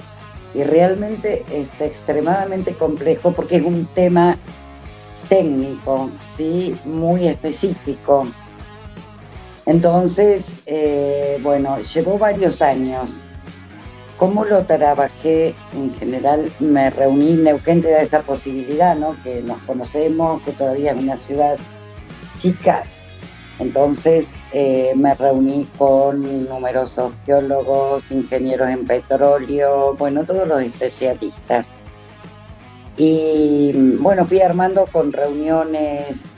y 0.54 0.64
realmente 0.64 1.44
es 1.52 1.80
extremadamente 1.80 2.72
complejo 2.72 3.32
porque 3.32 3.56
es 3.56 3.62
un 3.62 3.86
tema 3.94 4.36
técnico, 5.28 6.10
¿sí? 6.22 6.74
muy 6.84 7.28
específico. 7.28 8.26
Entonces, 9.66 10.60
eh, 10.66 11.38
bueno, 11.42 11.78
llevó 11.80 12.18
varios 12.18 12.62
años 12.62 13.22
¿Cómo 14.18 14.46
lo 14.46 14.64
trabajé? 14.64 15.54
En 15.74 15.92
general 15.92 16.50
me 16.58 16.88
reuní, 16.88 17.34
Neuquén 17.34 17.82
te 17.82 17.90
da 17.90 18.00
esta 18.00 18.22
posibilidad, 18.22 18.96
¿no? 18.96 19.14
Que 19.22 19.42
nos 19.42 19.60
conocemos, 19.62 20.42
que 20.42 20.52
todavía 20.52 20.92
es 20.92 20.98
una 20.98 21.18
ciudad 21.18 21.58
chica. 22.40 22.84
Entonces 23.58 24.30
eh, 24.52 24.92
me 24.94 25.14
reuní 25.14 25.66
con 25.78 26.46
numerosos 26.48 27.12
geólogos, 27.24 28.04
ingenieros 28.10 28.68
en 28.68 28.86
petróleo, 28.86 29.94
bueno, 29.96 30.24
todos 30.24 30.46
los 30.46 30.62
especialistas. 30.62 31.68
Y 32.98 33.72
bueno, 33.98 34.26
fui 34.26 34.40
armando 34.40 34.86
con 34.86 35.12
reuniones, 35.12 36.34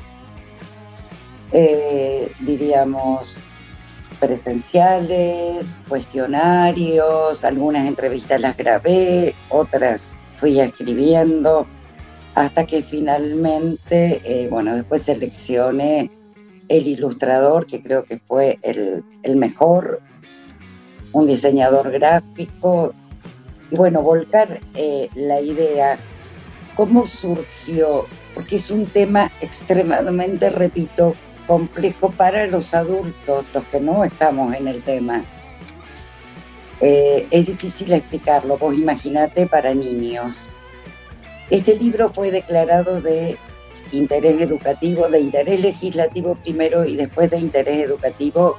eh, 1.53 2.33
diríamos, 2.41 3.41
presenciales, 4.21 5.67
cuestionarios, 5.89 7.45
algunas 7.45 7.87
entrevistas 7.87 8.41
las 8.41 8.57
grabé, 8.57 9.35
otras 9.49 10.15
fui 10.37 10.61
escribiendo, 10.61 11.67
hasta 12.35 12.65
que 12.65 12.83
finalmente, 12.83 14.21
eh, 14.25 14.49
bueno, 14.49 14.75
después 14.75 15.03
seleccioné 15.03 16.11
el 16.69 16.87
ilustrador, 16.87 17.67
que 17.67 17.83
creo 17.83 18.05
que 18.05 18.19
fue 18.19 18.59
el, 18.63 19.37
mejor, 19.37 20.01
un 21.13 21.27
diseñador 21.27 21.91
gráfico, 21.91 22.95
y 23.71 23.77
bueno, 23.77 24.03
volcar 24.03 24.61
eh, 24.75 25.09
la 25.15 25.41
idea, 25.41 25.99
cómo 26.77 27.07
surgió, 27.07 28.07
porque 28.35 28.57
es 28.57 28.71
un 28.71 28.87
tema 28.87 29.31
extremadamente, 29.41 30.51
repito, 30.51 31.15
complejo 31.47 32.11
para 32.11 32.47
los 32.47 32.75
adultos, 32.75 33.47
los 33.53 33.65
que 33.65 33.81
no 33.81 34.05
estamos 34.05 34.55
en 34.55 34.69
el 34.69 34.83
tema. 34.83 35.25
Eh, 36.81 37.27
es 37.31 37.47
difícil 37.47 37.93
explicarlo, 37.93 38.59
vos 38.59 38.77
imaginate 38.77 39.47
para 39.47 39.75
niños. 39.75 40.49
Este 41.51 41.77
libro 41.77 42.11
fue 42.11 42.31
declarado 42.31 43.01
de 43.01 43.39
interés 43.93 44.41
educativo, 44.41 45.09
de 45.09 45.21
interés 45.21 45.61
legislativo 45.61 46.37
primero 46.37 46.85
y 46.85 46.97
después 46.97 47.31
de 47.31 47.39
interés 47.39 47.85
educativo 47.85 48.59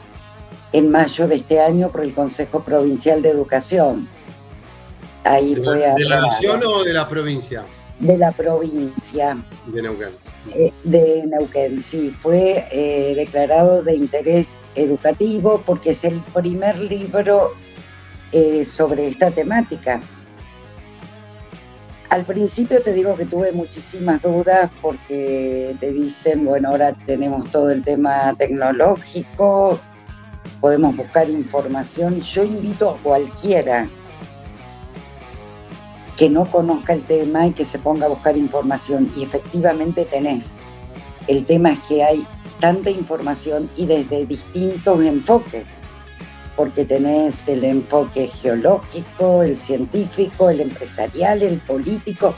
en 0.71 0.91
mayo 0.91 1.27
de 1.27 1.35
este 1.35 1.59
año 1.59 1.89
por 1.89 2.03
el 2.03 2.13
Consejo 2.13 2.63
Provincial 2.63 3.21
de 3.21 3.29
Educación. 3.29 4.07
Ahí 5.23 5.55
¿De, 5.55 5.63
fue 5.63 5.77
¿De 5.77 6.05
la 6.05 6.21
nación 6.21 6.61
o 6.65 6.83
de 6.83 6.93
la 6.93 7.07
provincia? 7.07 7.63
De 7.99 8.17
la 8.17 8.31
provincia. 8.31 9.37
De 9.67 9.81
Neuquén. 9.81 10.09
Eh, 10.55 10.71
de 10.83 11.23
Neuquén, 11.27 11.81
sí, 11.81 12.11
fue 12.21 12.65
eh, 12.71 13.13
declarado 13.15 13.83
de 13.83 13.95
interés 13.95 14.57
educativo 14.75 15.61
porque 15.65 15.91
es 15.91 16.03
el 16.05 16.21
primer 16.33 16.79
libro 16.79 17.51
eh, 18.31 18.63
sobre 18.63 19.07
esta 19.07 19.31
temática. 19.31 20.01
Al 22.09 22.25
principio 22.25 22.81
te 22.81 22.93
digo 22.93 23.15
que 23.15 23.25
tuve 23.25 23.51
muchísimas 23.51 24.23
dudas 24.23 24.71
porque 24.81 25.75
te 25.79 25.91
dicen, 25.91 26.43
bueno, 26.43 26.69
ahora 26.69 26.95
tenemos 27.05 27.51
todo 27.51 27.69
el 27.69 27.83
tema 27.83 28.33
tecnológico, 28.35 29.79
podemos 30.59 30.97
buscar 30.97 31.29
información. 31.29 32.19
Yo 32.21 32.43
invito 32.43 32.89
a 32.89 32.97
cualquiera 32.97 33.87
que 36.17 36.29
no 36.29 36.45
conozca 36.45 36.93
el 36.93 37.03
tema 37.05 37.47
y 37.47 37.53
que 37.53 37.63
se 37.63 37.77
ponga 37.77 38.07
a 38.07 38.09
buscar 38.09 38.35
información. 38.35 39.11
Y 39.15 39.23
efectivamente 39.23 40.05
tenés. 40.05 40.53
El 41.27 41.45
tema 41.45 41.73
es 41.73 41.79
que 41.81 42.03
hay 42.03 42.25
tanta 42.59 42.89
información 42.89 43.69
y 43.77 43.85
desde 43.85 44.25
distintos 44.25 45.01
enfoques, 45.01 45.63
porque 46.59 46.83
tenés 46.83 47.47
el 47.47 47.63
enfoque 47.63 48.27
geológico, 48.27 49.43
el 49.43 49.55
científico, 49.55 50.49
el 50.49 50.59
empresarial, 50.59 51.41
el 51.41 51.57
político. 51.59 52.35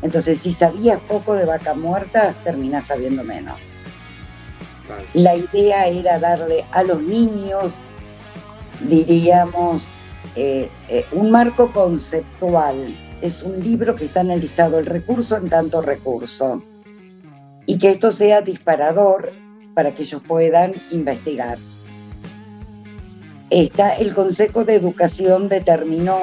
Entonces, 0.00 0.38
si 0.38 0.52
sabías 0.52 1.00
poco 1.08 1.34
de 1.34 1.44
vaca 1.44 1.74
muerta, 1.74 2.36
terminás 2.44 2.86
sabiendo 2.86 3.24
menos. 3.24 3.58
La 5.12 5.34
idea 5.34 5.88
era 5.88 6.20
darle 6.20 6.64
a 6.70 6.84
los 6.84 7.02
niños, 7.02 7.72
diríamos, 8.78 9.88
eh, 10.36 10.70
eh, 10.88 11.04
un 11.10 11.32
marco 11.32 11.72
conceptual 11.72 12.96
es 13.22 13.42
un 13.42 13.60
libro 13.60 13.96
que 13.96 14.04
está 14.04 14.20
analizado 14.20 14.78
el 14.78 14.86
recurso 14.86 15.36
en 15.36 15.48
tanto 15.48 15.82
recurso 15.82 16.62
y 17.66 17.76
que 17.78 17.90
esto 17.90 18.12
sea 18.12 18.40
disparador 18.40 19.32
para 19.74 19.92
que 19.96 20.04
ellos 20.04 20.22
puedan 20.24 20.74
investigar. 20.92 21.58
Esta, 23.54 23.92
el 23.92 24.12
Consejo 24.12 24.64
de 24.64 24.74
Educación 24.74 25.48
determinó 25.48 26.18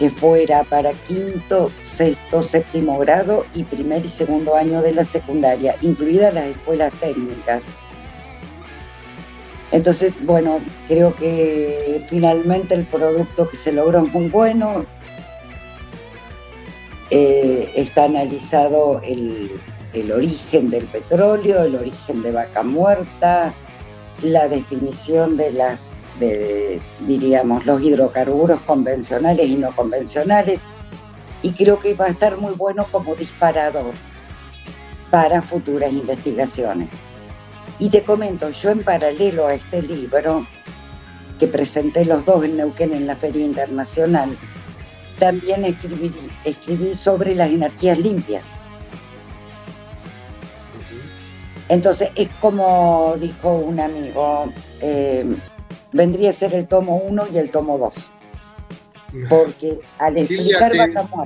que 0.00 0.10
fuera 0.10 0.64
para 0.64 0.92
quinto, 0.92 1.70
sexto, 1.84 2.42
séptimo 2.42 2.98
grado 2.98 3.46
y 3.54 3.62
primer 3.62 4.04
y 4.04 4.08
segundo 4.08 4.56
año 4.56 4.82
de 4.82 4.90
la 4.90 5.04
secundaria, 5.04 5.76
incluidas 5.82 6.34
las 6.34 6.46
escuelas 6.46 6.92
técnicas. 6.98 7.62
Entonces, 9.70 10.16
bueno, 10.26 10.58
creo 10.88 11.14
que 11.14 12.04
finalmente 12.08 12.74
el 12.74 12.84
producto 12.86 13.48
que 13.48 13.56
se 13.56 13.72
logró 13.72 14.04
es 14.04 14.12
muy 14.12 14.26
bueno, 14.26 14.84
eh, 17.10 17.70
está 17.76 18.06
analizado 18.06 19.00
el, 19.04 19.52
origen 20.12 20.68
del 20.68 20.86
petróleo, 20.86 21.62
el 21.62 21.76
origen 21.76 22.24
de 22.24 22.32
vaca 22.32 22.64
muerta, 22.64 23.54
la 24.22 24.48
definición 24.48 25.36
de 25.36 25.52
las, 25.52 25.82
diríamos, 27.00 27.66
los 27.66 27.82
hidrocarburos 27.82 28.60
convencionales 28.62 29.48
y 29.48 29.56
no 29.56 29.74
convencionales, 29.74 30.60
y 31.42 31.52
creo 31.52 31.78
que 31.78 31.94
va 31.94 32.06
a 32.06 32.10
estar 32.10 32.38
muy 32.38 32.54
bueno 32.54 32.86
como 32.90 33.14
disparador 33.14 33.92
para 35.10 35.42
futuras 35.42 35.92
investigaciones. 35.92 36.88
Y 37.78 37.90
te 37.90 38.02
comento, 38.02 38.50
yo 38.50 38.70
en 38.70 38.82
paralelo 38.82 39.46
a 39.46 39.54
este 39.54 39.82
libro, 39.82 40.46
que 41.38 41.46
presenté 41.46 42.06
los 42.06 42.24
dos 42.24 42.44
en 42.44 42.56
Neuquén 42.56 42.94
en 42.94 43.06
la 43.06 43.14
Feria 43.14 43.44
Internacional, 43.44 44.36
también 45.18 45.64
escribí, 45.64 46.12
escribí 46.44 46.94
sobre 46.94 47.34
las 47.34 47.50
energías 47.50 47.98
limpias. 47.98 48.46
Entonces 51.68 52.10
es 52.14 52.28
como 52.40 53.16
dijo 53.20 53.52
un 53.52 53.80
amigo, 53.80 54.52
eh, 54.80 55.24
vendría 55.92 56.30
a 56.30 56.32
ser 56.32 56.54
el 56.54 56.66
tomo 56.66 56.96
1 57.08 57.28
y 57.32 57.38
el 57.38 57.50
tomo 57.50 57.78
2. 57.78 57.94
Porque 59.28 59.80
al 59.98 60.18
explicar 60.18 60.70
te, 60.70 60.78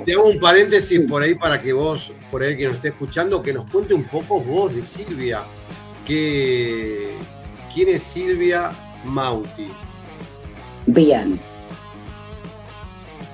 te, 0.04 0.12
hago 0.12 0.26
un 0.26 0.38
paréntesis 0.38 1.00
por 1.08 1.22
ahí 1.22 1.34
para 1.34 1.60
que 1.60 1.72
vos, 1.72 2.12
por 2.30 2.42
ahí 2.42 2.56
que 2.56 2.66
nos 2.66 2.76
esté 2.76 2.88
escuchando, 2.88 3.42
que 3.42 3.52
nos 3.52 3.68
cuente 3.68 3.94
un 3.94 4.04
poco 4.04 4.40
vos 4.40 4.74
de 4.74 4.84
Silvia. 4.84 5.42
Que, 6.06 7.16
¿Quién 7.74 7.88
es 7.88 8.02
Silvia 8.02 8.70
Mauti? 9.04 9.68
Bien. 10.86 11.38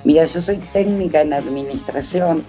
Mira, 0.03 0.25
yo 0.25 0.41
soy 0.41 0.57
técnica 0.73 1.21
en 1.21 1.33
administración. 1.33 2.43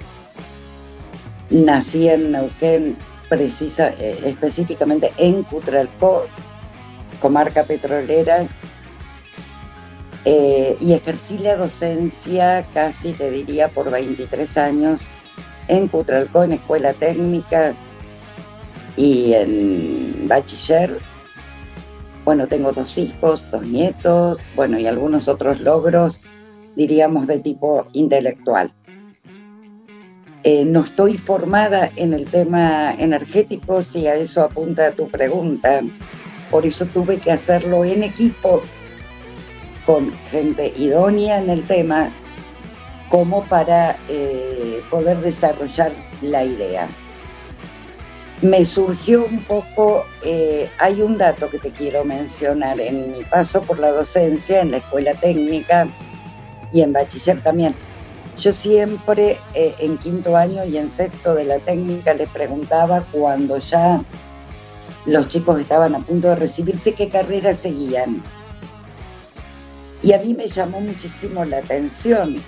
Nací 1.50 2.08
en 2.08 2.32
Neuquén, 2.32 2.96
precisa, 3.28 3.90
eh, 3.98 4.18
específicamente 4.24 5.12
en 5.16 5.42
Cutralcó, 5.44 6.26
comarca 7.20 7.64
petrolera, 7.64 8.48
eh, 10.24 10.76
y 10.80 10.92
ejercí 10.92 11.38
la 11.38 11.56
docencia 11.56 12.66
casi, 12.74 13.12
te 13.12 13.30
diría, 13.30 13.68
por 13.68 13.90
23 13.90 14.58
años 14.58 15.02
en 15.68 15.88
Cutralcó, 15.88 16.42
en 16.42 16.52
escuela 16.52 16.92
técnica 16.92 17.74
y 18.96 19.32
en 19.34 20.26
bachiller. 20.28 20.98
Bueno, 22.24 22.46
tengo 22.46 22.72
dos 22.72 22.98
hijos, 22.98 23.50
dos 23.50 23.62
nietos, 23.62 24.40
bueno, 24.54 24.78
y 24.78 24.86
algunos 24.86 25.28
otros 25.28 25.60
logros, 25.60 26.20
diríamos, 26.76 27.26
de 27.26 27.38
tipo 27.38 27.86
intelectual. 27.92 28.74
Eh, 30.44 30.64
no 30.64 30.80
estoy 30.80 31.18
formada 31.18 31.90
en 31.96 32.14
el 32.14 32.26
tema 32.26 32.94
energético, 32.98 33.82
si 33.82 34.06
a 34.06 34.14
eso 34.14 34.42
apunta 34.42 34.92
tu 34.92 35.08
pregunta. 35.08 35.82
Por 36.50 36.64
eso 36.64 36.86
tuve 36.86 37.18
que 37.18 37.32
hacerlo 37.32 37.84
en 37.84 38.04
equipo 38.04 38.62
con 39.84 40.12
gente 40.30 40.72
idónea 40.76 41.38
en 41.38 41.50
el 41.50 41.62
tema 41.62 42.10
como 43.08 43.42
para 43.44 43.96
eh, 44.08 44.82
poder 44.90 45.18
desarrollar 45.20 45.92
la 46.22 46.44
idea. 46.44 46.88
Me 48.40 48.64
surgió 48.64 49.24
un 49.24 49.40
poco, 49.40 50.04
eh, 50.22 50.68
hay 50.78 51.02
un 51.02 51.18
dato 51.18 51.50
que 51.50 51.58
te 51.58 51.72
quiero 51.72 52.04
mencionar 52.04 52.80
en 52.80 53.10
mi 53.10 53.24
paso 53.24 53.62
por 53.62 53.80
la 53.80 53.90
docencia 53.90 54.60
en 54.60 54.70
la 54.70 54.76
escuela 54.76 55.14
técnica 55.14 55.88
y 56.72 56.82
en 56.82 56.92
bachiller 56.92 57.42
también. 57.42 57.74
Yo 58.40 58.54
siempre 58.54 59.38
eh, 59.54 59.74
en 59.78 59.98
quinto 59.98 60.36
año 60.36 60.64
y 60.64 60.76
en 60.76 60.90
sexto 60.90 61.34
de 61.34 61.44
la 61.44 61.58
técnica 61.58 62.14
les 62.14 62.28
preguntaba 62.28 63.04
cuando 63.12 63.58
ya 63.58 64.00
los 65.06 65.28
chicos 65.28 65.60
estaban 65.60 65.94
a 65.94 66.00
punto 66.00 66.28
de 66.28 66.36
recibirse 66.36 66.94
qué 66.94 67.08
carrera 67.08 67.52
seguían 67.54 68.22
y 70.02 70.12
a 70.12 70.18
mí 70.18 70.34
me 70.34 70.46
llamó 70.46 70.80
muchísimo 70.80 71.44
la 71.44 71.58
atención. 71.58 72.40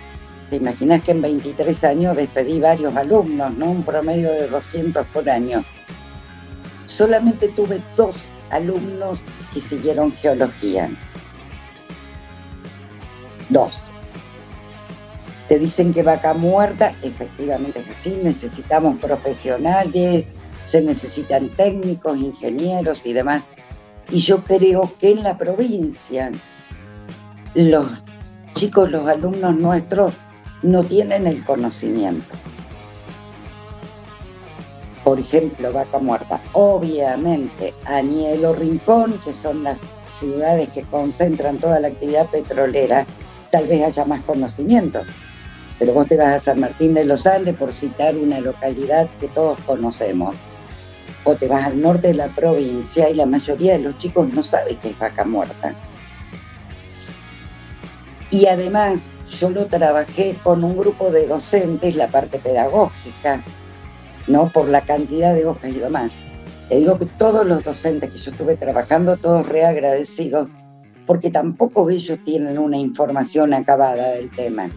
Te 0.51 0.57
imaginas 0.57 1.03
que 1.03 1.13
en 1.13 1.23
23 1.23 1.85
años 1.85 2.17
despedí 2.17 2.61
varios 2.61 2.97
alumnos, 2.97 3.57
¿no? 3.57 3.71
Un 3.71 3.83
promedio 3.83 4.31
de 4.31 4.49
200 4.49 5.07
por 5.07 5.29
año. 5.29 5.65
Solamente 6.85 7.49
tuve 7.49 7.81
dos 7.97 8.29
alumnos 8.51 9.21
que 9.53 9.61
siguieron 9.61 10.13
geología. 10.13 10.91
Dos. 13.49 13.90
Te 15.51 15.59
dicen 15.59 15.93
que 15.93 16.05
vaca 16.05 16.33
muerta, 16.33 16.95
efectivamente 17.03 17.81
es 17.81 17.89
así, 17.89 18.17
necesitamos 18.23 18.99
profesionales, 18.99 20.27
se 20.65 20.81
necesitan 20.81 21.49
técnicos, 21.49 22.17
ingenieros 22.19 23.05
y 23.05 23.15
demás. 23.15 23.43
Y 24.11 24.21
yo 24.21 24.45
creo 24.45 24.93
que 25.01 25.11
en 25.11 25.25
la 25.25 25.37
provincia 25.37 26.31
los 27.55 27.89
chicos, 28.55 28.93
los 28.93 29.09
alumnos 29.09 29.57
nuestros, 29.57 30.15
no 30.63 30.85
tienen 30.85 31.27
el 31.27 31.45
conocimiento. 31.45 32.33
Por 35.03 35.19
ejemplo, 35.19 35.73
Vaca 35.73 35.99
Muerta. 35.99 36.41
Obviamente, 36.53 37.75
Aniel 37.87 38.45
o 38.45 38.53
Rincón, 38.53 39.19
que 39.25 39.33
son 39.33 39.65
las 39.65 39.81
ciudades 40.07 40.69
que 40.69 40.83
concentran 40.83 41.59
toda 41.59 41.81
la 41.81 41.89
actividad 41.89 42.29
petrolera, 42.29 43.05
tal 43.51 43.67
vez 43.67 43.83
haya 43.83 44.05
más 44.05 44.23
conocimiento. 44.23 45.03
Pero 45.81 45.95
vos 45.95 46.07
te 46.07 46.17
vas 46.17 46.29
a 46.29 46.39
San 46.39 46.61
Martín 46.61 46.93
de 46.93 47.07
los 47.07 47.27
Andes, 47.27 47.57
por 47.57 47.73
citar 47.73 48.15
una 48.15 48.39
localidad 48.39 49.09
que 49.19 49.29
todos 49.29 49.59
conocemos. 49.61 50.37
O 51.25 51.35
te 51.35 51.49
vas 51.49 51.65
al 51.65 51.81
norte 51.81 52.09
de 52.09 52.15
la 52.15 52.29
provincia 52.29 53.09
y 53.09 53.15
la 53.15 53.25
mayoría 53.25 53.73
de 53.73 53.81
los 53.81 53.97
chicos 53.97 54.29
no 54.33 54.43
saben 54.43 54.77
qué 54.77 54.91
es 54.91 54.99
vaca 54.99 55.25
muerta. 55.25 55.75
Y 58.31 58.47
además 58.47 59.11
yo 59.27 59.49
lo 59.49 59.67
trabajé 59.67 60.37
con 60.43 60.63
un 60.63 60.77
grupo 60.77 61.11
de 61.11 61.27
docentes, 61.27 61.97
la 61.97 62.09
parte 62.09 62.39
pedagógica, 62.39 63.43
¿no? 64.27 64.53
Por 64.53 64.69
la 64.69 64.83
cantidad 64.83 65.35
de 65.35 65.47
hojas 65.47 65.71
y 65.71 65.81
demás. 65.81 66.11
Te 66.69 66.77
digo 66.77 66.99
que 66.99 67.07
todos 67.07 67.47
los 67.47 67.65
docentes 67.65 68.11
que 68.11 68.19
yo 68.19 68.31
estuve 68.33 68.57
trabajando, 68.57 69.17
todos 69.17 69.49
reagradecidos, 69.49 70.47
porque 71.07 71.31
tampoco 71.31 71.89
ellos 71.89 72.19
tienen 72.23 72.59
una 72.59 72.77
información 72.77 73.55
acabada 73.55 74.11
del 74.11 74.31
tema. 74.31 74.69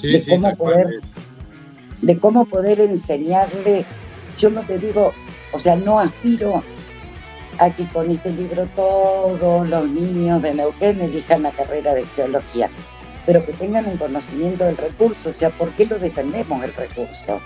Sí, 0.00 0.12
de, 0.12 0.24
cómo 0.26 0.56
poder, 0.56 1.00
de 2.02 2.18
cómo 2.18 2.44
poder 2.46 2.80
enseñarle. 2.80 3.84
Yo 4.38 4.50
no 4.50 4.62
te 4.62 4.78
digo, 4.78 5.12
o 5.52 5.58
sea, 5.58 5.76
no 5.76 6.00
aspiro 6.00 6.62
Aquí 7.60 7.84
con 7.86 8.10
este 8.10 8.30
libro 8.32 8.66
todos 8.74 9.68
los 9.68 9.86
niños 9.86 10.40
de 10.40 10.54
Neuquén 10.54 10.98
elijan 10.98 11.42
la 11.42 11.50
carrera 11.50 11.92
de 11.92 12.06
geología, 12.06 12.70
pero 13.26 13.44
que 13.44 13.52
tengan 13.52 13.86
un 13.86 13.98
conocimiento 13.98 14.64
del 14.64 14.78
recurso, 14.78 15.28
o 15.28 15.32
sea, 15.34 15.50
¿por 15.50 15.70
qué 15.76 15.84
lo 15.84 15.98
defendemos 15.98 16.64
el 16.64 16.72
recurso? 16.72 17.38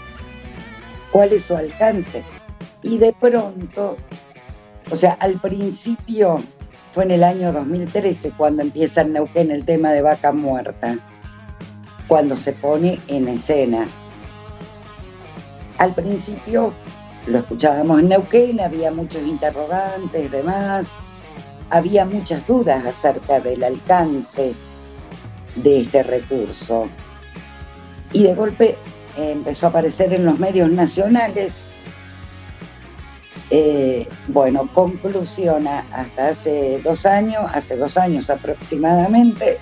¿Cuál 1.11 1.33
es 1.33 1.47
su 1.47 1.57
alcance? 1.57 2.23
Y 2.83 2.99
de 2.99 3.13
pronto, 3.13 3.97
o 4.89 4.95
sea, 4.95 5.17
al 5.19 5.41
principio 5.41 6.41
fue 6.93 7.03
en 7.03 7.11
el 7.11 7.25
año 7.25 7.53
2013 7.53 8.35
cuando 8.37 8.63
empieza 8.63 9.01
en 9.01 9.15
Neuquén 9.15 9.51
el 9.51 9.65
tema 9.65 9.91
de 9.91 10.03
vaca 10.03 10.31
muerta, 10.31 10.97
cuando 12.09 12.37
se 12.37 12.53
pone 12.53 12.99
en 13.09 13.29
escena. 13.29 13.87
Al 15.79 15.95
principio 15.95 16.73
lo 17.27 17.39
escuchábamos 17.39 18.01
en 18.01 18.09
Neuquén, 18.11 18.61
había 18.61 18.91
muchos 18.91 19.23
interrogantes, 19.23 20.31
demás, 20.31 20.87
había 21.71 22.05
muchas 22.05 22.47
dudas 22.47 22.85
acerca 22.85 23.41
del 23.41 23.65
alcance 23.65 24.55
de 25.57 25.81
este 25.81 26.03
recurso. 26.03 26.89
Y 28.13 28.25
de 28.25 28.35
golpe 28.35 28.77
eh, 29.17 29.33
empezó 29.33 29.67
a 29.67 29.69
aparecer 29.71 30.13
en 30.13 30.25
los 30.25 30.39
medios 30.39 30.71
nacionales. 30.71 31.57
Eh, 33.51 34.09
bueno, 34.29 34.69
conclusiona, 34.73 35.87
hasta 35.93 36.29
hace 36.29 36.81
dos 36.83 37.07
años, 37.07 37.51
hace 37.53 37.77
dos 37.77 37.97
años 37.97 38.31
aproximadamente, 38.31 39.59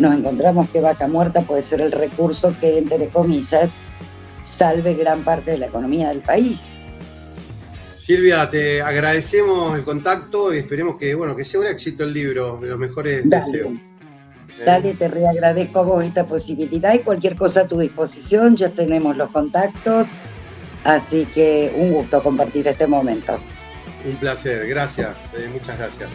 nos 0.00 0.18
encontramos 0.18 0.70
que 0.70 0.80
vaca 0.80 1.06
muerta 1.06 1.42
puede 1.42 1.62
ser 1.62 1.80
el 1.80 1.92
recurso 1.92 2.54
que, 2.58 2.78
entre 2.78 3.08
comillas, 3.08 3.70
salve 4.42 4.94
gran 4.94 5.22
parte 5.24 5.52
de 5.52 5.58
la 5.58 5.66
economía 5.66 6.08
del 6.08 6.20
país. 6.20 6.62
Silvia, 7.96 8.48
te 8.50 8.82
agradecemos 8.82 9.76
el 9.76 9.84
contacto 9.84 10.52
y 10.52 10.58
esperemos 10.58 10.96
que, 10.96 11.14
bueno, 11.14 11.36
que 11.36 11.44
sea 11.44 11.60
un 11.60 11.66
éxito 11.66 12.04
el 12.04 12.12
libro, 12.12 12.56
de 12.56 12.68
los 12.68 12.78
mejores 12.78 13.28
deseos. 13.28 13.74
Dale, 14.64 14.94
te 14.94 15.08
reagradezco 15.08 15.80
a 15.80 15.82
vos 15.82 16.04
esta 16.04 16.26
posibilidad 16.26 16.92
y 16.92 17.00
cualquier 17.00 17.34
cosa 17.36 17.62
a 17.62 17.68
tu 17.68 17.78
disposición, 17.78 18.56
ya 18.56 18.70
tenemos 18.70 19.16
los 19.16 19.30
contactos, 19.30 20.06
así 20.84 21.26
que 21.26 21.72
un 21.76 21.92
gusto 21.92 22.22
compartir 22.22 22.68
este 22.68 22.86
momento. 22.86 23.38
Un 24.04 24.16
placer, 24.16 24.66
gracias, 24.66 25.32
eh, 25.34 25.48
muchas 25.52 25.78
gracias. 25.78 26.10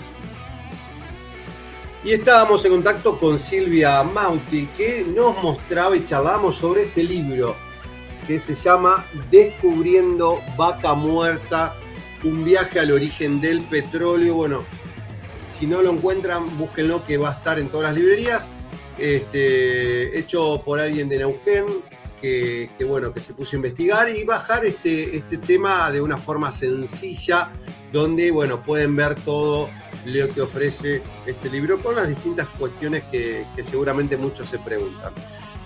Y 2.05 2.13
estábamos 2.13 2.63
en 2.65 2.71
contacto 2.71 3.17
con 3.17 3.39
Silvia 3.39 4.03
Mauti, 4.03 4.67
que 4.77 5.03
nos 5.03 5.41
mostraba 5.41 5.97
y 5.97 6.05
charlamos 6.05 6.55
sobre 6.55 6.83
este 6.83 7.03
libro 7.03 7.55
que 8.27 8.39
se 8.39 8.53
llama 8.53 9.03
Descubriendo 9.31 10.39
Vaca 10.55 10.93
Muerta 10.93 11.75
un 12.23 12.45
viaje 12.45 12.79
al 12.79 12.91
origen 12.91 13.41
del 13.41 13.61
petróleo. 13.61 14.35
Bueno, 14.35 14.63
si 15.49 15.65
no 15.65 15.81
lo 15.81 15.93
encuentran, 15.93 16.55
búsquenlo 16.59 17.03
que 17.03 17.17
va 17.17 17.29
a 17.29 17.33
estar 17.33 17.57
en 17.57 17.69
todas 17.69 17.87
las 17.87 17.95
librerías. 17.99 18.49
Este, 18.99 20.19
hecho 20.19 20.61
por 20.63 20.79
alguien 20.79 21.09
de 21.09 21.17
Neuquén, 21.17 21.65
que, 22.21 22.69
bueno, 22.87 23.13
que 23.13 23.19
se 23.19 23.33
puso 23.33 23.55
a 23.55 23.57
investigar 23.57 24.09
y 24.09 24.23
bajar 24.25 24.63
este, 24.63 25.17
este 25.17 25.39
tema 25.39 25.89
de 25.91 26.01
una 26.01 26.17
forma 26.17 26.51
sencilla, 26.51 27.51
donde 27.91 28.29
bueno, 28.29 28.63
pueden 28.63 28.95
ver 28.95 29.15
todo 29.15 29.71
lo 30.05 30.29
que 30.29 30.41
ofrece 30.41 31.01
este 31.25 31.49
libro 31.49 31.81
con 31.81 31.95
las 31.95 32.07
distintas 32.07 32.47
cuestiones 32.49 33.03
que, 33.11 33.45
que 33.55 33.63
seguramente 33.63 34.17
muchos 34.17 34.47
se 34.49 34.59
preguntan. 34.59 35.11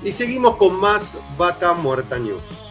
Y 0.04 0.12
seguimos 0.12 0.56
con 0.56 0.80
más 0.80 1.18
Vaca 1.38 1.74
Muerta 1.74 2.18
News. 2.18 2.70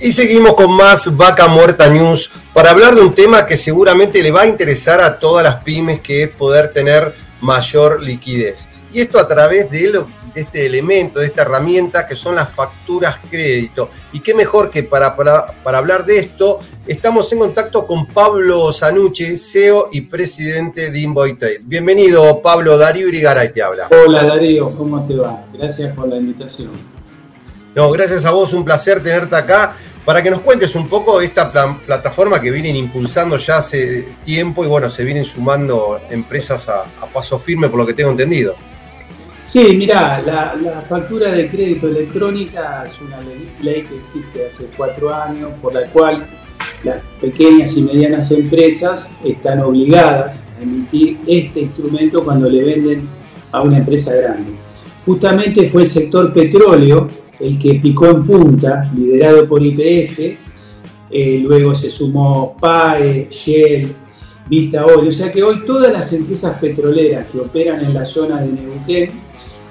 Y 0.00 0.12
seguimos 0.12 0.54
con 0.54 0.72
más 0.72 1.16
Vaca 1.16 1.48
Muerta 1.48 1.88
News 1.88 2.30
para 2.54 2.70
hablar 2.70 2.94
de 2.94 3.00
un 3.00 3.14
tema 3.14 3.46
que 3.46 3.56
seguramente 3.56 4.22
le 4.22 4.30
va 4.30 4.42
a 4.42 4.46
interesar 4.46 5.00
a 5.00 5.18
todas 5.18 5.42
las 5.42 5.56
pymes, 5.64 6.00
que 6.00 6.22
es 6.22 6.28
poder 6.28 6.72
tener 6.72 7.14
mayor 7.40 8.00
liquidez. 8.00 8.68
Y 8.92 9.00
esto 9.00 9.18
a 9.18 9.28
través 9.28 9.70
de, 9.70 10.04
este 10.34 10.66
elemento, 10.66 11.20
de 11.20 11.26
esta 11.26 11.42
herramienta 11.42 12.06
que 12.06 12.16
son 12.16 12.34
las 12.34 12.50
facturas 12.50 13.20
crédito. 13.30 13.90
Y 14.12 14.20
qué 14.20 14.34
mejor 14.34 14.70
que 14.70 14.82
para, 14.82 15.14
para, 15.14 15.78
hablar 15.78 16.06
de 16.06 16.18
esto, 16.18 16.60
estamos 16.86 17.30
en 17.32 17.40
contacto 17.40 17.86
con 17.86 18.06
Pablo 18.06 18.72
Zanuche, 18.72 19.36
CEO 19.36 19.88
y 19.92 20.02
presidente 20.02 20.90
de 20.90 21.00
Invoice 21.00 21.36
Trade. 21.36 21.60
Bienvenido, 21.64 22.40
Pablo. 22.40 22.78
Darío 22.78 23.08
Irigaray 23.08 23.52
te 23.52 23.62
habla. 23.62 23.88
Hola, 23.90 24.24
Darío. 24.24 24.70
¿Cómo 24.70 25.06
te 25.06 25.16
va? 25.16 25.44
Gracias 25.52 25.94
por 25.94 26.08
la 26.08 26.16
invitación. 26.16 26.70
No, 27.74 27.90
gracias 27.90 28.24
a 28.24 28.30
vos, 28.30 28.52
un 28.54 28.64
placer 28.64 29.02
tenerte 29.02 29.36
acá 29.36 29.76
para 30.08 30.22
que 30.22 30.30
nos 30.30 30.40
cuentes 30.40 30.74
un 30.74 30.88
poco 30.88 31.20
esta 31.20 31.52
plataforma 31.84 32.40
que 32.40 32.50
vienen 32.50 32.74
impulsando 32.76 33.36
ya 33.36 33.58
hace 33.58 34.08
tiempo 34.24 34.64
y 34.64 34.66
bueno, 34.66 34.88
se 34.88 35.04
vienen 35.04 35.26
sumando 35.26 36.00
empresas 36.08 36.66
a, 36.66 36.86
paso 37.12 37.38
firme 37.38 37.68
por 37.68 37.78
lo 37.78 37.86
que 37.86 37.92
tengo 37.92 38.12
entendido. 38.12 38.56
Sí, 39.48 39.74
mira, 39.78 40.20
la, 40.20 40.84
factura 40.86 41.30
de 41.30 41.48
crédito 41.48 41.88
electrónica 41.88 42.84
es 42.84 43.00
una 43.00 43.18
ley, 43.62 43.82
que 43.82 43.96
existe 43.96 44.46
hace 44.46 44.68
cuatro 44.76 45.12
años 45.14 45.52
por 45.62 45.72
la 45.72 45.86
cual 45.86 46.26
las 46.84 47.00
pequeñas 47.18 47.74
y 47.78 47.82
medianas 47.82 48.30
empresas 48.30 49.10
están 49.24 49.60
obligadas 49.60 50.46
a 50.58 50.62
emitir 50.62 51.16
este 51.26 51.60
instrumento 51.60 52.22
cuando 52.22 52.46
le 52.50 52.62
venden 52.62 53.08
a 53.50 53.62
una 53.62 53.78
empresa 53.78 54.14
grande. 54.14 54.52
Justamente 55.06 55.66
fue 55.70 55.84
el 55.84 55.88
sector 55.88 56.30
petróleo 56.34 57.08
el 57.40 57.58
que 57.58 57.76
picó 57.76 58.08
en 58.08 58.26
punta, 58.26 58.92
liderado 58.94 59.48
por 59.48 59.62
IPF, 59.62 60.18
eh, 61.10 61.40
luego 61.42 61.74
se 61.74 61.88
sumó 61.88 62.54
PAE, 62.60 63.28
Shell, 63.30 63.88
Vista 64.48 64.84
Oil, 64.86 65.08
o 65.08 65.12
sea 65.12 65.30
que 65.30 65.42
hoy 65.42 65.64
todas 65.66 65.92
las 65.92 66.12
empresas 66.12 66.58
petroleras 66.58 67.26
que 67.30 67.38
operan 67.38 67.84
en 67.84 67.94
la 67.94 68.04
zona 68.04 68.40
de 68.40 68.52
Neuquén 68.52 69.10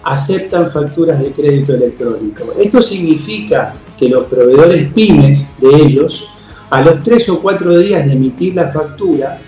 aceptan 0.03 0.69
facturas 0.69 1.19
de 1.19 1.31
crédito 1.31 1.73
electrónico. 1.73 2.53
Esto 2.57 2.81
significa 2.81 3.75
que 3.97 4.07
los 4.07 4.27
proveedores 4.27 4.91
pymes 4.93 5.45
de 5.59 5.75
ellos, 5.75 6.29
a 6.69 6.81
los 6.81 7.01
tres 7.03 7.27
o 7.29 7.41
cuatro 7.41 7.77
días 7.77 8.05
de 8.05 8.13
emitir 8.13 8.55
la 8.55 8.69
factura, 8.69 9.41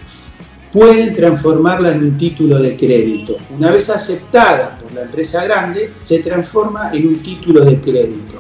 pueden 0.72 1.14
transformarla 1.14 1.94
en 1.94 2.04
un 2.04 2.18
título 2.18 2.60
de 2.60 2.76
crédito. 2.76 3.38
Una 3.58 3.72
vez 3.72 3.90
aceptada 3.90 4.78
por 4.78 4.94
la 4.94 5.02
empresa 5.04 5.44
grande, 5.44 5.94
se 6.00 6.20
transforma 6.20 6.92
en 6.94 7.08
un 7.08 7.20
título 7.20 7.64
de 7.66 7.80
crédito. 7.80 8.40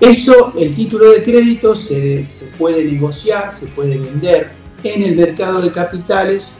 Eso, 0.00 0.52
el 0.56 0.74
título 0.74 1.10
de 1.10 1.22
crédito 1.22 1.74
se, 1.74 2.26
puede 2.56 2.84
negociar, 2.84 3.50
se 3.52 3.66
puede 3.68 3.98
vender 3.98 4.52
en 4.82 5.02
el 5.02 5.16
mercado 5.16 5.60
de 5.60 5.70
capitales 5.70 6.54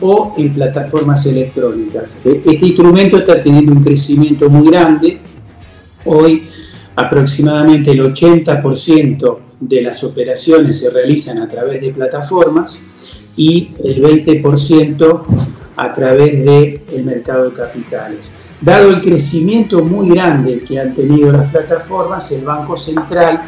o 0.00 0.34
en 0.36 0.52
plataformas 0.52 1.24
electrónicas. 1.26 2.20
E, 2.24 2.42
este 2.44 2.66
instrumento 2.66 3.18
está 3.18 3.42
teniendo 3.42 3.72
un 3.72 3.82
crecimiento 3.82 4.48
muy 4.48 4.70
grande. 4.70 5.18
Hoy 6.04 6.48
aproximadamente 6.96 7.90
el 7.90 8.00
80% 8.00 9.38
de 9.60 9.82
las 9.82 10.04
operaciones 10.04 10.80
se 10.80 10.90
realizan 10.90 11.38
a 11.38 11.48
través 11.48 11.80
de 11.80 11.90
plataformas 11.90 12.80
y 13.36 13.70
el 13.82 14.02
20% 14.02 15.22
a 15.76 15.92
través 15.92 16.44
del 16.44 17.04
mercado 17.04 17.50
de 17.50 17.52
capitales. 17.56 18.32
Dado 18.60 18.90
el 18.90 19.00
crecimiento 19.00 19.82
muy 19.82 20.10
grande 20.10 20.60
que 20.60 20.78
han 20.78 20.94
tenido 20.94 21.32
las 21.32 21.50
plataformas, 21.50 22.30
el 22.30 22.44
Banco 22.44 22.76
Central 22.76 23.40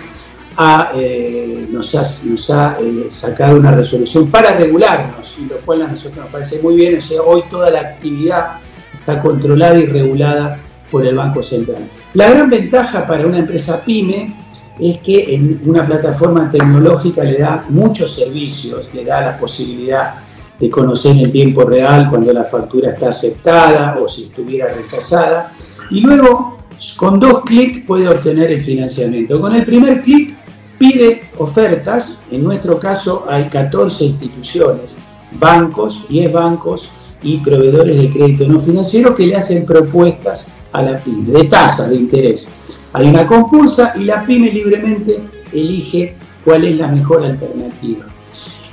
eh, 0.94 1.68
nos 1.70 1.94
ha, 1.94 2.78
eh, 2.80 3.06
sacado 3.08 3.58
una 3.58 3.72
resolución 3.72 4.30
para 4.30 4.56
regularnos, 4.56 5.36
y 5.38 5.44
lo 5.44 5.56
cual 5.60 5.82
a 5.82 5.88
nosotros 5.88 6.24
nos 6.24 6.30
parece 6.30 6.62
muy 6.62 6.76
bien. 6.76 6.98
O 6.98 7.00
sea, 7.00 7.22
hoy 7.22 7.42
toda 7.50 7.70
la 7.70 7.80
actividad 7.80 8.58
está 8.98 9.20
controlada 9.20 9.78
y 9.78 9.86
regulada 9.86 10.58
por 10.90 11.06
el 11.06 11.14
Banco 11.14 11.42
Central. 11.42 11.88
La 12.14 12.30
gran 12.30 12.48
ventaja 12.48 13.06
para 13.06 13.26
una 13.26 13.38
empresa 13.38 13.82
pyme 13.84 14.34
es 14.78 14.98
que 14.98 15.34
en 15.34 15.60
una 15.66 15.86
plataforma 15.86 16.50
tecnológica 16.50 17.22
le 17.24 17.38
da 17.38 17.64
muchos 17.68 18.14
servicios, 18.14 18.88
le 18.94 19.04
da 19.04 19.20
la 19.20 19.38
posibilidad 19.38 20.14
de 20.58 20.70
conocer 20.70 21.16
en 21.16 21.30
tiempo 21.30 21.64
real 21.64 22.08
cuando 22.08 22.32
la 22.32 22.44
factura 22.44 22.90
está 22.90 23.10
aceptada 23.10 23.98
o 24.00 24.08
si 24.08 24.24
estuviera 24.24 24.72
rechazada. 24.72 25.52
Y 25.90 26.00
luego, 26.00 26.58
con 26.96 27.20
dos 27.20 27.42
clics 27.42 27.84
puede 27.86 28.08
obtener 28.08 28.50
el 28.50 28.60
financiamiento. 28.60 29.40
Con 29.40 29.54
el 29.54 29.64
primer 29.64 30.00
clic 30.00 30.34
pide 30.78 31.22
ofertas, 31.38 32.20
en 32.30 32.44
nuestro 32.44 32.78
caso 32.78 33.24
hay 33.28 33.48
14 33.48 34.04
instituciones, 34.04 34.96
bancos, 35.32 36.06
10 36.08 36.32
bancos 36.32 36.90
y 37.22 37.38
proveedores 37.38 37.96
de 37.96 38.10
crédito 38.10 38.46
no 38.46 38.60
financiero 38.60 39.14
que 39.14 39.26
le 39.26 39.36
hacen 39.36 39.64
propuestas 39.64 40.48
a 40.72 40.82
la 40.82 40.98
pyme 40.98 41.30
de 41.30 41.44
tasa 41.44 41.88
de 41.88 41.96
interés. 41.96 42.48
Hay 42.92 43.08
una 43.08 43.26
compulsa 43.26 43.94
y 43.96 44.04
la 44.04 44.24
pyme 44.24 44.50
libremente 44.50 45.20
elige 45.52 46.16
cuál 46.44 46.64
es 46.64 46.76
la 46.76 46.88
mejor 46.88 47.24
alternativa. 47.24 48.06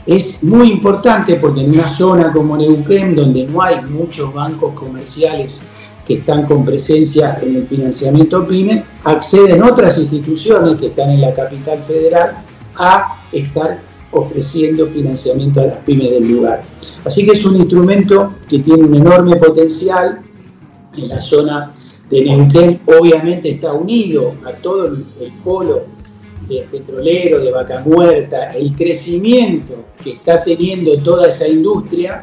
Es 0.05 0.43
muy 0.43 0.69
importante 0.69 1.35
porque 1.35 1.61
en 1.61 1.73
una 1.73 1.87
zona 1.87 2.33
como 2.33 2.57
Neuquén, 2.57 3.15
donde 3.15 3.47
no 3.47 3.61
hay 3.61 3.81
muchos 3.83 4.33
bancos 4.33 4.73
comerciales 4.73 5.63
que 6.05 6.15
están 6.15 6.45
con 6.45 6.65
presencia 6.65 7.39
en 7.41 7.55
el 7.55 7.67
financiamiento 7.67 8.45
PYME, 8.47 8.83
acceden 9.03 9.63
otras 9.63 9.97
instituciones 9.97 10.75
que 10.75 10.87
están 10.87 11.11
en 11.11 11.21
la 11.21 11.33
capital 11.33 11.79
federal 11.79 12.37
a 12.75 13.23
estar 13.31 13.81
ofreciendo 14.11 14.87
financiamiento 14.87 15.61
a 15.61 15.65
las 15.65 15.77
pymes 15.77 16.11
del 16.11 16.31
lugar. 16.31 16.61
Así 17.03 17.25
que 17.25 17.31
es 17.31 17.45
un 17.45 17.55
instrumento 17.55 18.33
que 18.47 18.59
tiene 18.59 18.83
un 18.83 18.95
enorme 18.95 19.37
potencial 19.37 20.21
en 20.95 21.09
la 21.09 21.19
zona 21.19 21.73
de 22.09 22.23
Neuquén 22.23 22.81
obviamente 22.85 23.49
está 23.49 23.73
unido 23.73 24.35
a 24.45 24.51
todo 24.51 24.87
el, 24.87 25.03
polo 25.43 25.85
de 26.47 26.67
petrolero, 26.69 27.39
de 27.39 27.51
vaca 27.51 27.81
muerta, 27.85 28.51
el 28.51 28.75
crecimiento 28.75 29.85
que 30.03 30.11
está 30.11 30.43
teniendo 30.43 31.01
toda 31.01 31.27
esa 31.29 31.47
industria, 31.47 32.21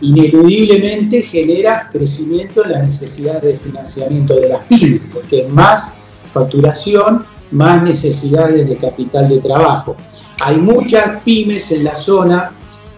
ineludiblemente 0.00 1.22
genera 1.22 1.88
crecimiento 1.90 2.64
en 2.64 2.72
la 2.72 2.82
necesidad 2.82 3.42
de 3.42 3.56
financiamiento 3.56 4.34
de 4.36 4.48
las 4.48 4.64
pymes, 4.64 5.02
porque 5.12 5.46
más 5.48 5.94
facturación, 6.32 7.24
más 7.50 7.82
necesidades 7.82 8.68
de 8.68 8.76
capital 8.76 9.28
de 9.28 9.40
trabajo. 9.40 9.96
Hay 10.40 10.56
muchas 10.56 11.22
pymes 11.22 11.70
en 11.72 11.84
la 11.84 11.94
zona 11.94 12.52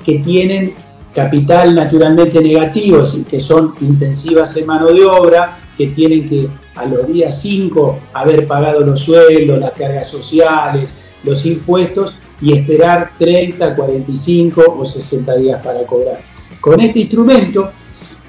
que 0.04 0.18
tienen 0.18 0.74
capital 1.14 1.74
naturalmente 1.74 2.40
negativo, 2.40 3.02
es 3.02 3.12
decir, 3.12 3.26
que 3.26 3.40
son 3.40 3.74
intensivas 3.80 4.56
en 4.56 4.66
mano 4.66 4.88
de 4.88 5.04
obra, 5.04 5.58
que 5.76 5.88
tienen 5.88 6.28
que 6.28 6.48
a 6.74 6.84
los 6.86 7.06
días 7.06 7.40
5 7.40 7.98
haber 8.12 8.46
pagado 8.46 8.80
los 8.80 9.00
sueldos, 9.00 9.58
las 9.58 9.72
cargas 9.72 10.06
sociales, 10.06 10.94
los 11.24 11.44
impuestos 11.46 12.14
y 12.40 12.56
esperar 12.56 13.12
30, 13.18 13.74
45 13.74 14.76
o 14.78 14.84
60 14.84 15.36
días 15.36 15.62
para 15.62 15.84
cobrar. 15.84 16.29
Con 16.60 16.80
este 16.80 17.00
instrumento, 17.00 17.70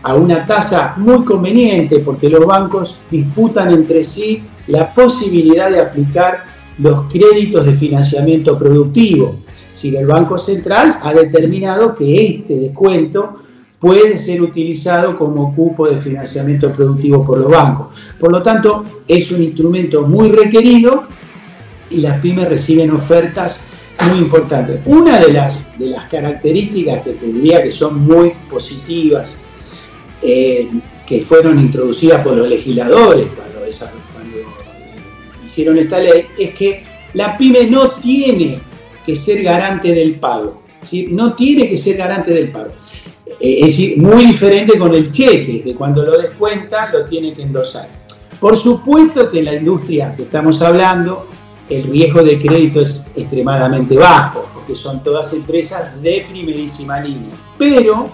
a 0.03 0.15
una 0.15 0.45
tasa 0.45 0.95
muy 0.97 1.23
conveniente, 1.23 1.99
porque 1.99 2.29
los 2.29 2.45
bancos 2.45 2.97
disputan 3.09 3.71
entre 3.71 4.03
sí 4.03 4.41
la 4.67 4.93
posibilidad 4.93 5.69
de 5.69 5.79
aplicar 5.79 6.43
los 6.77 7.11
créditos 7.11 7.65
de 7.65 7.73
financiamiento 7.73 8.57
productivo. 8.57 9.35
Si 9.73 9.95
el 9.95 10.05
Banco 10.05 10.37
Central 10.37 10.99
ha 11.01 11.13
determinado 11.13 11.93
que 11.93 12.25
este 12.25 12.55
descuento 12.55 13.41
puede 13.79 14.17
ser 14.17 14.41
utilizado 14.41 15.17
como 15.17 15.55
cupo 15.55 15.87
de 15.87 15.97
financiamiento 15.97 16.71
productivo 16.71 17.25
por 17.25 17.39
los 17.39 17.51
bancos. 17.51 17.87
Por 18.19 18.31
lo 18.31 18.41
tanto, 18.43 18.83
es 19.07 19.31
un 19.31 19.41
instrumento 19.41 20.03
muy 20.03 20.29
requerido 20.29 21.03
y 21.89 21.97
las 21.97 22.19
pymes 22.19 22.47
reciben 22.47 22.91
ofertas 22.91 23.63
muy 24.09 24.19
importantes. 24.19 24.81
Una 24.85 25.19
de 25.19 25.33
las, 25.33 25.67
de 25.77 25.87
las 25.87 26.05
características 26.05 27.01
que 27.01 27.11
te 27.13 27.27
diría 27.27 27.61
que 27.63 27.71
son 27.71 27.99
muy 27.99 28.33
positivas, 28.49 29.39
eh, 30.21 30.69
que 31.05 31.21
fueron 31.21 31.59
introducidas 31.59 32.23
por 32.23 32.37
los 32.37 32.47
legisladores 32.47 33.27
cuando, 33.35 33.51
hicieron 35.45 35.77
esta 35.77 35.99
ley, 35.99 36.27
es 36.37 36.53
que 36.55 36.83
la 37.13 37.37
pyme 37.37 37.65
no 37.65 37.95
tiene 37.95 38.59
que 39.05 39.15
ser 39.15 39.43
garante 39.43 39.93
del 39.93 40.15
pago. 40.15 40.61
No 41.09 41.33
tiene 41.33 41.69
que 41.69 41.77
ser 41.77 41.97
garante 41.97 42.31
del 42.31 42.51
pago. 42.51 42.71
Eh, 43.39 43.59
es 43.59 43.67
decir, 43.67 43.97
muy 43.97 44.25
diferente 44.25 44.77
con 44.77 44.93
el 44.93 45.11
cheque, 45.11 45.61
que 45.61 45.75
cuando 45.75 46.03
lo 46.03 46.17
descuenta 46.17 46.89
lo 46.91 47.05
tiene 47.05 47.33
que 47.33 47.43
endosar. 47.43 47.89
Por 48.39 48.57
supuesto 48.57 49.29
que 49.29 49.43
la 49.43 49.55
industria 49.55 50.15
que 50.15 50.23
estamos 50.23 50.61
hablando, 50.61 51.27
el 51.71 51.83
riesgo 51.83 52.21
de 52.21 52.37
crédito 52.37 52.81
es 52.81 53.01
extremadamente 53.15 53.95
bajo, 53.95 54.45
porque 54.53 54.75
son 54.75 55.01
todas 55.01 55.33
empresas 55.33 56.01
de 56.01 56.25
primerísima 56.29 56.99
línea. 56.99 57.31
Pero 57.57 58.07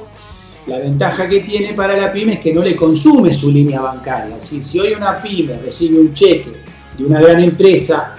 la 0.67 0.77
ventaja 0.77 1.27
que 1.27 1.39
tiene 1.39 1.73
para 1.73 1.97
la 1.97 2.13
pyme 2.13 2.33
es 2.33 2.39
que 2.39 2.53
no 2.53 2.61
le 2.61 2.75
consume 2.75 3.33
su 3.33 3.49
línea 3.49 3.81
bancaria. 3.81 4.39
Si, 4.39 4.79
hoy 4.79 4.93
una 4.93 5.19
pyme 5.19 5.57
recibe 5.57 5.99
un 5.99 6.13
cheque 6.13 6.51
de 6.95 7.03
una 7.03 7.19
gran 7.19 7.39
empresa, 7.39 8.15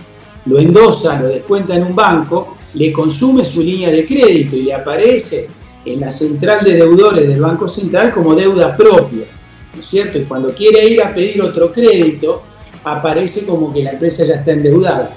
lo 0.47 0.59
endosa, 0.59 1.21
lo 1.21 1.29
descuenta 1.29 1.77
en 1.77 1.85
un 1.85 1.95
banco, 1.95 2.57
le 2.75 2.93
consume 2.93 3.45
su 3.45 3.63
línea 3.63 3.91
de 3.91 4.05
crédito 4.05 4.57
y 4.57 4.63
le 4.63 4.75
aparece 4.75 5.49
en 5.85 6.01
la 6.01 6.11
central 6.11 6.65
de 6.65 6.75
deudores 6.75 7.29
del 7.29 7.41
Banco 7.41 7.69
Central 7.69 8.13
como 8.13 8.35
deuda 8.35 8.77
propia, 8.77 9.27
¿no 9.73 9.81
es 9.81 9.87
cierto? 9.87 10.19
Y 10.19 10.25
cuando 10.25 10.53
quiere 10.53 10.85
ir 10.85 11.01
a 11.01 11.15
pedir 11.15 11.41
otro 11.43 11.71
crédito, 11.71 12.43
aparece 12.83 13.45
como 13.47 13.73
que 13.73 13.85
la 13.85 13.93
empresa 13.93 14.25
ya 14.25 14.35
está 14.35 14.51
endeudada. 14.51 15.15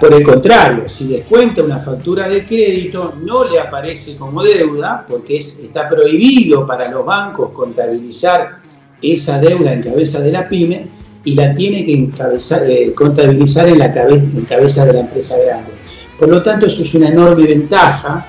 Por 0.00 0.14
el 0.14 0.22
contrario, 0.22 0.88
si 0.88 1.08
descuenta 1.08 1.62
una 1.62 1.80
factura 1.80 2.28
de 2.28 2.44
crédito, 2.44 3.14
no 3.20 3.48
le 3.48 3.58
aparece 3.58 4.16
como 4.16 4.42
deuda, 4.42 5.04
porque 5.08 5.38
está 5.38 5.88
prohibido 5.88 6.64
para 6.64 6.88
los 6.88 7.04
bancos 7.04 7.50
contabilizar 7.50 8.58
esa 9.02 9.40
deuda 9.40 9.72
en 9.72 9.82
cabeza 9.82 10.20
de 10.20 10.30
la 10.30 10.48
pyme 10.48 10.86
y 11.24 11.34
la 11.34 11.52
tiene 11.54 11.84
que 11.84 11.92
eh, 11.94 12.92
contabilizar 12.94 13.68
en 13.68 13.78
la 13.78 13.92
cabeza 13.92 14.84
de 14.84 14.92
la 14.92 15.00
empresa 15.00 15.36
grande. 15.36 15.72
Por 16.18 16.28
lo 16.28 16.42
tanto, 16.42 16.66
eso 16.66 16.82
es 16.82 16.94
una 16.94 17.08
enorme 17.08 17.44
ventaja 17.46 18.28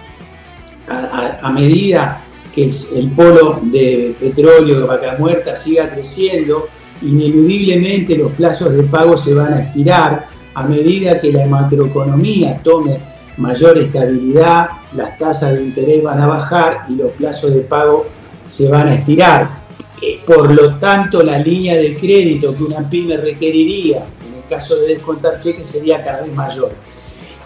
a, 0.88 1.52
medida 1.52 2.22
que 2.54 2.70
el, 2.96 3.12
polo 3.12 3.60
de 3.62 4.16
petróleo 4.20 4.80
de 4.80 4.86
vaca 4.86 5.16
muerta 5.20 5.56
siga 5.56 5.90
creciendo, 5.90 6.68
ineludiblemente 7.02 8.18
los 8.18 8.32
plazos 8.32 8.74
de 8.74 8.84
pago 8.84 9.18
se 9.18 9.34
van 9.34 9.54
a 9.54 9.62
estirar, 9.62 10.28
a 10.56 10.64
medida 10.64 11.20
que 11.20 11.32
la 11.32 11.46
macroeconomía 11.46 12.58
tome 12.64 12.98
mayor 13.38 13.78
estabilidad, 13.78 14.70
las 14.96 15.18
tasas 15.20 15.54
de 15.54 15.64
interés 15.64 16.02
van 16.02 16.22
a 16.22 16.28
bajar 16.28 16.86
y 16.90 16.96
los 16.96 17.12
plazos 17.14 17.54
de 17.54 17.62
pago 17.62 18.06
se 18.48 18.70
van 18.70 18.88
a 18.88 18.96
estirar. 18.96 19.66
Eh, 20.02 20.22
por 20.26 20.54
lo 20.54 20.76
tanto, 20.76 21.22
la 21.22 21.38
línea 21.38 21.76
de 21.76 21.96
crédito 21.96 22.54
que 22.56 22.64
una 22.64 22.90
pyme 22.90 23.18
requeriría 23.18 23.98
en 23.98 24.42
el 24.42 24.50
caso 24.50 24.76
de 24.78 24.88
descontar 24.88 25.40
cheques 25.40 25.68
sería 25.68 26.04
cada 26.04 26.22
vez 26.22 26.34
mayor. 26.34 26.72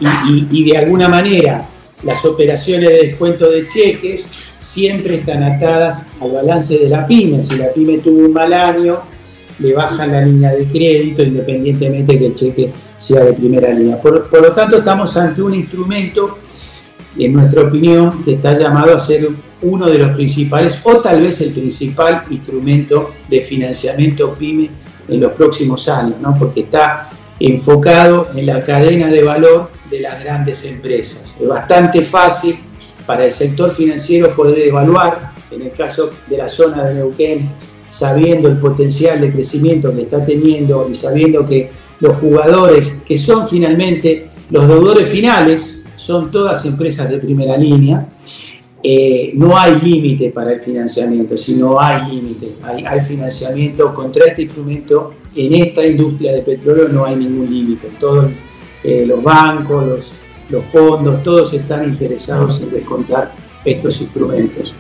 y 0.02 0.64
de 0.64 0.78
alguna 0.78 1.10
manera, 1.10 1.68
las 2.04 2.24
operaciones 2.24 2.90
de 2.90 3.08
descuento 3.08 3.50
de 3.50 3.68
cheques 3.68 4.30
siempre 4.58 5.16
están 5.16 5.44
atadas 5.44 6.08
al 6.22 6.32
balance 6.32 6.78
de 6.78 6.88
la 6.88 7.06
pyme. 7.06 7.44
Si 7.44 7.56
la 7.56 7.74
pyme 7.74 7.98
tuvo 7.98 8.26
un 8.26 8.34
mal 8.34 8.54
año, 8.54 9.02
le 9.60 9.74
bajan 9.74 10.12
la 10.12 10.22
línea 10.22 10.52
de 10.52 10.68
crédito 10.68 11.22
independientemente 11.22 12.18
que 12.18 12.26
el 12.26 12.36
cheque 12.36 12.72
sea 12.98 13.24
de 13.24 13.34
primera 13.34 13.74
línea. 13.74 14.02
Por, 14.02 14.30
lo 14.32 14.52
tanto, 14.54 14.78
estamos 14.78 15.16
ante 15.18 15.42
un 15.42 15.54
instrumento, 15.54 16.40
en 17.18 17.34
nuestra 17.34 17.64
opinión, 17.64 18.24
que 18.24 18.34
está 18.34 18.54
llamado 18.54 18.96
a 18.96 19.00
ser 19.00 19.28
uno 19.62 19.88
de 19.88 19.98
los 19.98 20.12
principales 20.12 20.80
o 20.84 20.98
tal 20.98 21.22
vez 21.22 21.42
el 21.42 21.52
principal 21.52 22.24
instrumento 22.30 23.12
de 23.28 23.42
financiamiento 23.42 24.34
pyme 24.34 24.70
en 25.08 25.20
los 25.20 25.34
próximos 25.34 25.88
años, 25.90 26.16
¿no? 26.22 26.36
porque 26.38 26.62
está 26.62 27.10
enfocado 27.40 28.30
en 28.36 28.46
la 28.46 28.64
cadena 28.64 29.08
de 29.08 29.24
valor 29.24 29.72
de 29.90 30.02
las 30.02 30.24
grandes 30.24 30.64
empresas. 30.66 31.38
Es 31.40 31.48
bastante 31.48 32.02
fácil 32.02 32.60
para 33.06 33.26
el 33.26 33.32
sector 33.32 33.72
financiero 33.74 34.34
poder 34.36 34.60
evaluar, 34.60 35.32
en 35.52 35.64
el 35.64 35.72
caso 35.72 36.12
de 36.28 36.38
la 36.38 36.48
zona 36.48 36.86
de 36.86 36.96
Neuquén, 36.96 37.50
sabiendo 38.00 38.48
el 38.48 38.58
potencial 38.58 39.20
de 39.20 39.30
crecimiento 39.30 39.94
que 39.94 40.04
está 40.04 40.26
teniendo 40.26 40.88
y 40.90 40.94
sabiendo 40.94 41.46
que 41.46 41.70
los 42.00 42.16
jugadores 42.18 42.98
que 43.06 43.18
son 43.18 43.50
finalmente 43.50 44.28
los 44.50 44.68
deudores 44.70 45.10
finales 45.10 45.82
son 45.98 46.32
todas 46.32 46.66
empresas 46.66 47.10
de 47.10 47.18
primera 47.18 47.58
línea, 47.58 48.08
eh, 48.82 49.32
no 49.34 49.58
hay 49.58 49.82
límite 49.82 50.30
para 50.30 50.54
el 50.54 50.62
financiamiento, 50.62 51.36
si 51.36 51.56
no 51.56 51.80
hay 51.80 52.10
límite, 52.10 52.54
hay, 52.64 53.02
financiamiento 53.02 53.94
contra 53.94 54.26
este 54.26 54.44
instrumento, 54.44 55.14
en 55.36 55.54
esta 55.56 55.86
industria 55.86 56.32
de 56.32 56.42
petróleo 56.42 56.88
no 56.88 57.04
hay 57.04 57.18
ningún 57.18 57.50
límite, 57.54 57.90
todos 58.00 58.32
eh, 58.82 59.04
los 59.06 59.22
bancos, 59.22 59.86
los, 59.86 60.14
los 60.50 60.66
fondos, 60.68 61.22
todos 61.22 61.54
están 61.54 61.84
interesados 61.84 62.62
en 62.62 62.72
descontar 62.72 63.34
estos 63.66 64.00
instrumentos. 64.00 64.74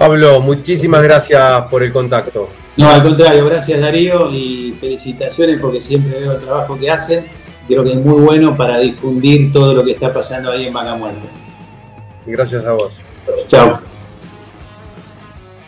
Pablo, 0.00 0.40
muchísimas 0.40 1.02
gracias 1.02 1.60
por 1.70 1.82
el 1.82 1.92
contacto. 1.92 2.48
No, 2.78 2.88
al 2.88 3.02
contrario, 3.02 3.44
gracias 3.44 3.78
Darío 3.78 4.32
y 4.32 4.74
felicitaciones 4.80 5.60
porque 5.60 5.78
siempre 5.78 6.18
veo 6.18 6.32
el 6.32 6.38
trabajo 6.38 6.78
que 6.78 6.90
hacen. 6.90 7.26
Creo 7.68 7.84
que 7.84 7.90
es 7.92 7.98
muy 7.98 8.18
bueno 8.22 8.56
para 8.56 8.78
difundir 8.78 9.52
todo 9.52 9.74
lo 9.74 9.84
que 9.84 9.90
está 9.90 10.10
pasando 10.10 10.52
ahí 10.52 10.68
en 10.68 10.72
Vaca 10.72 10.94
Muerta. 10.94 11.26
Gracias 12.24 12.64
a 12.64 12.72
vos. 12.72 12.94
Chao. 13.46 13.78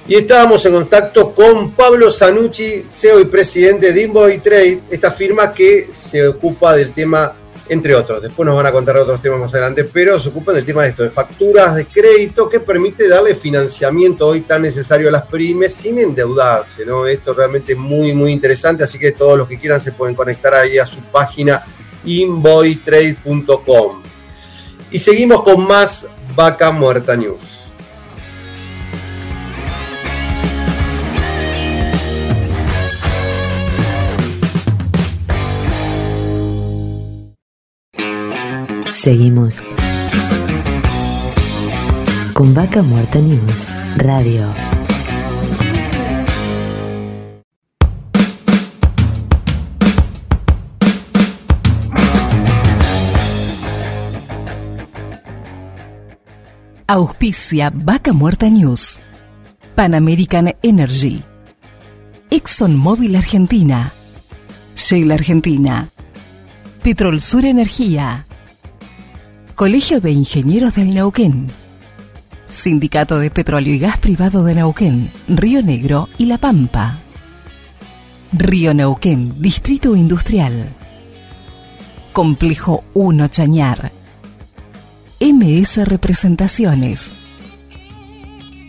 Y 0.08 0.14
estábamos 0.14 0.64
en 0.64 0.72
contacto 0.72 1.34
con 1.34 1.72
Pablo 1.72 2.10
Zanucci, 2.10 2.86
CEO 2.88 3.20
y 3.20 3.26
presidente 3.26 3.92
de 3.92 4.02
Invoice 4.02 4.38
Trade, 4.38 4.80
esta 4.90 5.10
firma 5.10 5.52
que 5.52 5.88
se 5.90 6.26
ocupa 6.26 6.74
del 6.74 6.94
tema, 6.94 7.34
entre 7.72 7.94
otros, 7.94 8.20
después 8.20 8.46
nos 8.46 8.54
van 8.54 8.66
a 8.66 8.70
contar 8.70 8.98
otros 8.98 9.22
temas 9.22 9.40
más 9.40 9.54
adelante, 9.54 9.84
pero 9.84 10.20
se 10.20 10.28
ocupa 10.28 10.52
del 10.52 10.66
tema 10.66 10.82
de 10.82 10.90
esto, 10.90 11.04
de 11.04 11.08
facturas 11.08 11.74
de 11.74 11.86
crédito 11.86 12.46
que 12.46 12.60
permite 12.60 13.08
darle 13.08 13.34
financiamiento 13.34 14.26
hoy 14.26 14.42
tan 14.42 14.60
necesario 14.60 15.08
a 15.08 15.12
las 15.12 15.22
pymes 15.22 15.72
sin 15.72 15.98
endeudarse, 15.98 16.84
¿no? 16.84 17.06
Esto 17.06 17.32
realmente 17.32 17.74
muy, 17.74 18.12
muy 18.12 18.30
interesante, 18.30 18.84
así 18.84 18.98
que 18.98 19.12
todos 19.12 19.38
los 19.38 19.48
que 19.48 19.58
quieran 19.58 19.80
se 19.80 19.92
pueden 19.92 20.14
conectar 20.14 20.52
ahí 20.52 20.76
a 20.76 20.84
su 20.84 21.00
página 21.00 21.64
invoitrade.com. 22.04 24.02
Y 24.90 24.98
seguimos 24.98 25.42
con 25.42 25.66
más 25.66 26.06
Vaca 26.36 26.70
Muerta 26.72 27.16
News. 27.16 27.61
Seguimos 39.02 39.60
con 42.34 42.54
Vaca 42.54 42.82
Muerta 42.84 43.18
News 43.18 43.66
Radio. 43.96 44.46
Auspicia 56.86 57.72
Vaca 57.74 58.12
Muerta 58.12 58.48
News. 58.48 59.00
Pan 59.74 59.96
American 59.96 60.54
Energy. 60.62 61.24
ExxonMobil 62.30 63.16
Argentina. 63.16 63.90
Shell 64.76 65.10
Argentina. 65.10 65.88
Petrol 66.84 67.20
Sur 67.20 67.44
Energía. 67.46 68.26
Colegio 69.54 70.00
de 70.00 70.10
Ingenieros 70.10 70.74
del 70.74 70.90
Neuquén. 70.90 71.48
Sindicato 72.46 73.18
de 73.18 73.30
Petróleo 73.30 73.74
y 73.74 73.78
Gas 73.78 73.98
Privado 73.98 74.44
de 74.44 74.54
Neuquén, 74.54 75.10
Río 75.28 75.62
Negro 75.62 76.08
y 76.16 76.24
La 76.24 76.38
Pampa. 76.38 77.00
Río 78.32 78.72
Neuquén, 78.72 79.40
Distrito 79.42 79.94
Industrial. 79.94 80.74
Complejo 82.12 82.82
1 82.94 83.28
Chañar. 83.28 83.92
MS 85.20 85.86
Representaciones. 85.86 87.12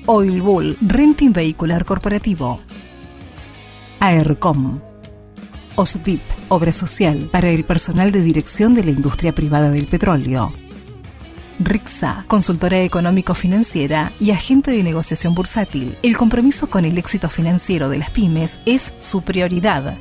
Oil 0.05 0.41
Bull, 0.41 0.77
Renting 0.81 1.31
Vehicular 1.31 1.85
Corporativo. 1.85 2.59
AERCOM. 4.01 4.81
OSDIP, 5.75 6.21
Obra 6.49 6.71
Social 6.71 7.29
para 7.31 7.49
el 7.49 7.63
personal 7.63 8.11
de 8.11 8.21
dirección 8.21 8.73
de 8.75 8.83
la 8.83 8.91
industria 8.91 9.33
privada 9.33 9.71
del 9.71 9.87
petróleo. 9.87 10.53
RIXA, 11.59 12.25
consultora 12.27 12.79
económico-financiera 12.81 14.11
y 14.19 14.31
agente 14.31 14.71
de 14.71 14.83
negociación 14.83 15.35
bursátil. 15.35 15.97
El 16.01 16.17
compromiso 16.17 16.69
con 16.69 16.85
el 16.85 16.97
éxito 16.97 17.29
financiero 17.29 17.89
de 17.89 17.99
las 17.99 18.09
pymes 18.09 18.59
es 18.65 18.93
su 18.97 19.21
prioridad. 19.21 19.97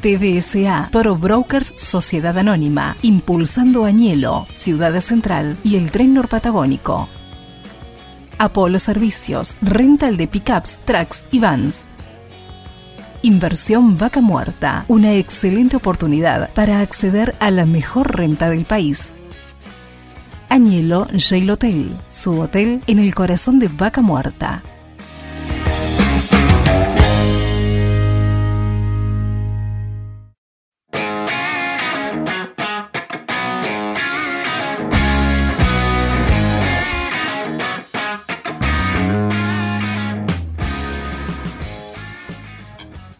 TBSA, 0.00 0.88
Toro 0.92 1.16
Brokers 1.16 1.74
Sociedad 1.76 2.38
Anónima, 2.38 2.96
impulsando 3.02 3.84
Añelo, 3.84 4.46
Ciudad 4.52 4.98
Central 5.00 5.56
y 5.64 5.76
el 5.76 5.90
Tren 5.90 6.14
Norpatagónico. 6.14 7.08
Apolo 8.38 8.78
Servicios, 8.78 9.58
rental 9.60 10.16
de 10.16 10.28
pickups, 10.28 10.78
trucks 10.84 11.26
y 11.32 11.40
vans. 11.40 11.88
Inversión 13.22 13.98
Vaca 13.98 14.20
Muerta, 14.20 14.84
una 14.86 15.14
excelente 15.14 15.76
oportunidad 15.76 16.50
para 16.54 16.80
acceder 16.80 17.34
a 17.40 17.50
la 17.50 17.66
mejor 17.66 18.16
renta 18.16 18.48
del 18.48 18.64
país. 18.64 19.17
Añelo 20.50 21.06
Jail 21.14 21.50
Hotel, 21.50 21.90
su 22.08 22.40
hotel 22.40 22.82
en 22.86 22.98
el 22.98 23.14
corazón 23.14 23.58
de 23.58 23.68
Vaca 23.68 24.00
Muerta. 24.00 24.62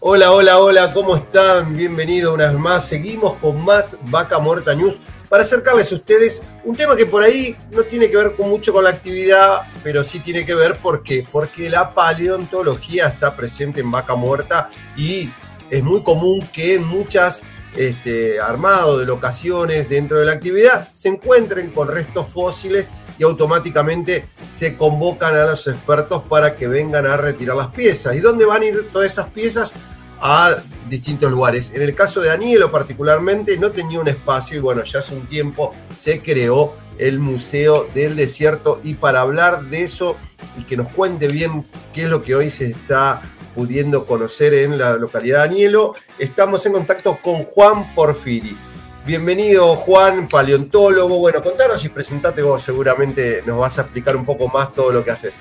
Hola, 0.01 0.33
hola, 0.33 0.59
hola, 0.59 0.91
¿cómo 0.95 1.17
están? 1.17 1.77
Bienvenidos 1.77 2.35
una 2.35 2.47
vez 2.47 2.59
más. 2.59 2.87
Seguimos 2.87 3.35
con 3.35 3.63
más 3.63 3.99
Vaca 4.05 4.39
Muerta 4.39 4.75
News 4.75 4.99
para 5.29 5.43
acercarles 5.43 5.93
a 5.93 5.97
ustedes 5.97 6.43
un 6.65 6.77
tema 6.77 6.97
que 6.97 7.07
por 7.07 7.23
ahí 7.23 7.57
no 7.71 7.83
tiene 7.85 8.11
que 8.11 8.17
ver 8.17 8.35
con 8.37 8.49
mucho 8.49 8.73
con 8.73 8.85
la 8.85 8.91
actividad, 8.91 9.63
pero 9.83 10.05
sí 10.05 10.21
tiene 10.21 10.45
que 10.45 10.55
ver 10.55 10.79
porque 10.83 11.27
porque 11.31 11.69
la 11.69 11.95
paleontología 11.95 13.09
está 13.09 13.37
presente 13.37 13.81
en 13.81 13.91
Vaca 13.91 14.15
Muerta 14.15 14.71
y 14.97 15.33
es 15.71 15.83
muy 15.83 16.03
común 16.03 16.49
que 16.53 16.75
en 16.75 16.85
muchas 16.85 17.43
este, 17.77 18.41
armados 18.41 18.99
de 18.99 19.07
locaciones 19.07 19.89
dentro 19.89 20.19
de 20.19 20.25
la 20.25 20.33
actividad 20.33 20.89
se 20.93 21.09
encuentren 21.09 21.71
con 21.71 21.89
restos 21.89 22.29
fósiles 22.29 22.91
y 23.19 23.23
automáticamente 23.23 24.27
se 24.51 24.77
convocan 24.77 25.35
a 25.37 25.45
los 25.45 25.67
expertos 25.67 26.23
para 26.29 26.57
que 26.57 26.69
vengan 26.69 27.07
a 27.07 27.17
retirar 27.17 27.57
las 27.57 27.69
piezas. 27.69 28.15
¿Y 28.15 28.21
dónde 28.21 28.45
van 28.45 28.63
a 28.63 28.67
ir 28.67 28.91
todas 28.91 29.13
esas 29.13 29.29
piezas? 29.31 29.75
A 30.21 30.63
distintos 30.89 31.31
lugares. 31.31 31.73
En 31.75 31.83
el 31.83 31.95
caso 31.95 32.21
de 32.21 32.29
Danielo 32.29 32.71
particularmente 32.71 33.57
no 33.57 33.71
tenía 33.71 34.01
un 34.01 34.09
espacio 34.09 34.57
y 34.57 34.61
bueno, 34.61 34.83
ya 34.85 34.99
hace 35.01 35.15
un 35.15 35.27
tiempo 35.27 35.75
se 35.97 36.23
creó 36.23 36.75
el 36.99 37.19
Museo 37.19 37.89
del 37.95 38.17
Desierto 38.17 38.81
y 38.83 38.95
para 38.95 39.21
hablar 39.21 39.65
de 39.67 39.83
eso 39.83 40.17
y 40.59 40.65
que 40.65 40.77
nos 40.77 40.89
cuente 40.89 41.29
bien 41.29 41.67
qué 41.93 42.05
es 42.05 42.11
lo 42.11 42.23
que 42.23 42.35
hoy 42.35 42.51
se 42.51 42.67
está 42.67 43.23
pudiendo 43.55 44.07
conocer 44.07 44.55
en 44.55 44.79
la 44.79 44.97
localidad 44.97 45.43
de 45.43 45.49
Danielo, 45.49 45.95
estamos 46.19 46.65
en 46.67 46.73
contacto 46.73 47.19
con 47.23 47.45
Juan 47.45 47.95
Porfiri. 47.95 48.57
Bienvenido 49.05 49.75
Juan, 49.77 50.29
paleontólogo. 50.29 51.19
Bueno, 51.19 51.43
contanos 51.43 51.85
y 51.85 51.89
presentate 51.89 52.43
vos, 52.43 52.63
seguramente 52.63 53.43
nos 53.47 53.59
vas 53.59 53.79
a 53.79 53.83
explicar 53.83 54.17
un 54.17 54.25
poco 54.25 54.49
más 54.49 54.75
todo 54.75 54.93
lo 54.93 55.05
que 55.05 55.11
haces. 55.11 55.35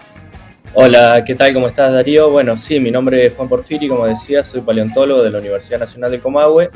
Hola, 0.74 1.24
¿qué 1.26 1.34
tal? 1.34 1.54
¿Cómo 1.54 1.68
estás 1.68 1.94
Darío? 1.94 2.30
Bueno, 2.30 2.58
sí, 2.58 2.80
mi 2.80 2.92
nombre 2.92 3.26
es 3.26 3.34
Juan 3.34 3.50
Porfiri, 3.50 3.88
como 3.88 4.06
decía, 4.06 4.44
soy 4.44 4.62
paleontólogo 4.62 5.24
de 5.24 5.32
la 5.32 5.40
Universidad 5.40 5.80
Nacional 5.80 6.12
de 6.12 6.20
Comahue. 6.20 6.70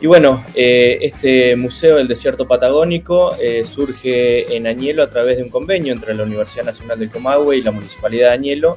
Y 0.00 0.06
bueno, 0.06 0.44
eh, 0.54 0.98
este 1.02 1.56
Museo 1.56 1.96
del 1.96 2.06
Desierto 2.06 2.46
Patagónico 2.46 3.36
eh, 3.40 3.64
surge 3.64 4.54
en 4.56 4.66
Añelo 4.66 5.02
a 5.02 5.10
través 5.10 5.38
de 5.38 5.42
un 5.42 5.48
convenio 5.48 5.92
entre 5.92 6.14
la 6.14 6.22
Universidad 6.22 6.64
Nacional 6.64 6.98
de 6.98 7.08
Comahue 7.08 7.56
y 7.56 7.62
la 7.62 7.72
Municipalidad 7.72 8.28
de 8.28 8.34
Añelo, 8.34 8.76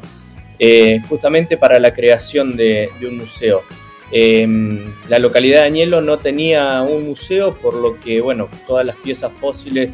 eh, 0.58 1.02
justamente 1.08 1.58
para 1.58 1.80
la 1.80 1.94
creación 1.94 2.58
de 2.58 2.90
un 3.02 3.18
museo. 3.18 3.64
Em, 4.12 4.94
la 5.10 5.18
localidad 5.18 5.62
de 5.62 5.66
Añelo 5.66 6.02
no 6.02 6.18
tenía 6.18 6.82
un 6.84 7.04
museo, 7.04 7.56
por 7.56 7.74
lo 7.74 8.00
que, 8.00 8.22
bueno, 8.22 8.50
todas 8.68 8.86
las 8.86 8.96
piezas 8.98 9.32
fósiles 9.40 9.94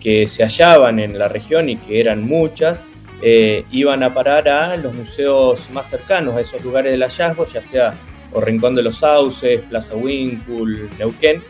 que 0.00 0.26
se 0.26 0.42
hallaban 0.42 0.98
en 0.98 1.18
la 1.18 1.28
región 1.28 1.68
y 1.68 1.76
que 1.76 2.00
eran 2.00 2.22
muchas, 2.22 2.80
eh, 3.22 3.64
iban 3.70 4.02
a 4.02 4.14
parar 4.14 4.48
a 4.48 4.76
los 4.76 4.94
museos 4.94 5.70
más 5.70 5.88
cercanos 5.90 6.36
a 6.36 6.40
esos 6.40 6.62
lugares 6.64 6.92
del 6.92 7.02
hallazgo, 7.02 7.46
ya 7.46 7.62
sea 7.62 7.94
o 8.32 8.40
Rincón 8.40 8.74
de 8.74 8.82
los 8.82 8.98
Sauces, 8.98 9.60
Plaza 9.62 9.94
Winkul, 9.94 10.90
Neuquén. 10.98 11.42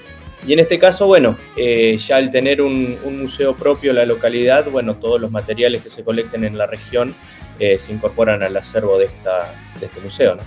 Y 0.47 0.53
en 0.53 0.61
este 0.61 0.79
caso, 0.79 1.07
bueno, 1.07 1.37
eh, 1.57 1.99
ya 1.99 2.16
al 2.16 2.31
tener 2.31 2.62
un, 2.62 2.97
museo 3.05 3.55
propio 3.55 3.93
la 3.93 4.07
localidad, 4.07 4.71
bueno, 4.71 4.95
todos 4.95 5.21
los 5.21 5.31
materiales 5.31 5.83
que 5.83 5.91
se 5.91 6.05
colecten 6.05 6.45
en 6.45 6.57
la 6.57 6.66
región 6.66 7.12
eh, 7.59 7.79
se 7.79 7.93
incorporan 7.93 8.43
al 8.43 8.57
acervo 8.57 8.99
de 8.99 9.07
este 9.07 10.01
museo. 10.01 10.37
¿no? 10.37 10.43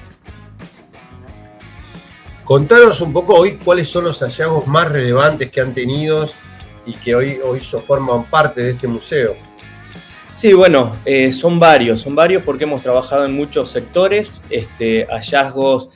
Contanos 2.45 3.01
un 3.01 3.13
poco 3.13 3.35
hoy 3.35 3.59
cuáles 3.63 3.89
son 3.89 4.05
los 4.05 4.19
hallazgos 4.21 4.65
más 4.67 4.89
relevantes 4.89 5.51
que 5.51 5.61
han 5.61 5.73
tenido 5.73 6.29
y 6.85 6.93
que 6.95 7.13
hoy, 7.13 7.39
hoy 7.43 7.59
forman 7.59 8.25
parte 8.25 8.61
de 8.61 8.71
este 8.71 8.87
museo. 8.87 9.35
Sí, 10.33 10.53
bueno, 10.53 10.95
eh, 11.05 11.33
son 11.33 11.59
varios, 11.59 12.01
son 12.01 12.15
varios 12.15 12.43
porque 12.43 12.63
hemos 12.63 12.81
trabajado 12.81 13.25
en 13.25 13.33
muchos 13.33 13.69
sectores, 13.69 14.41
este, 14.49 15.05
hallazgos, 15.05 15.89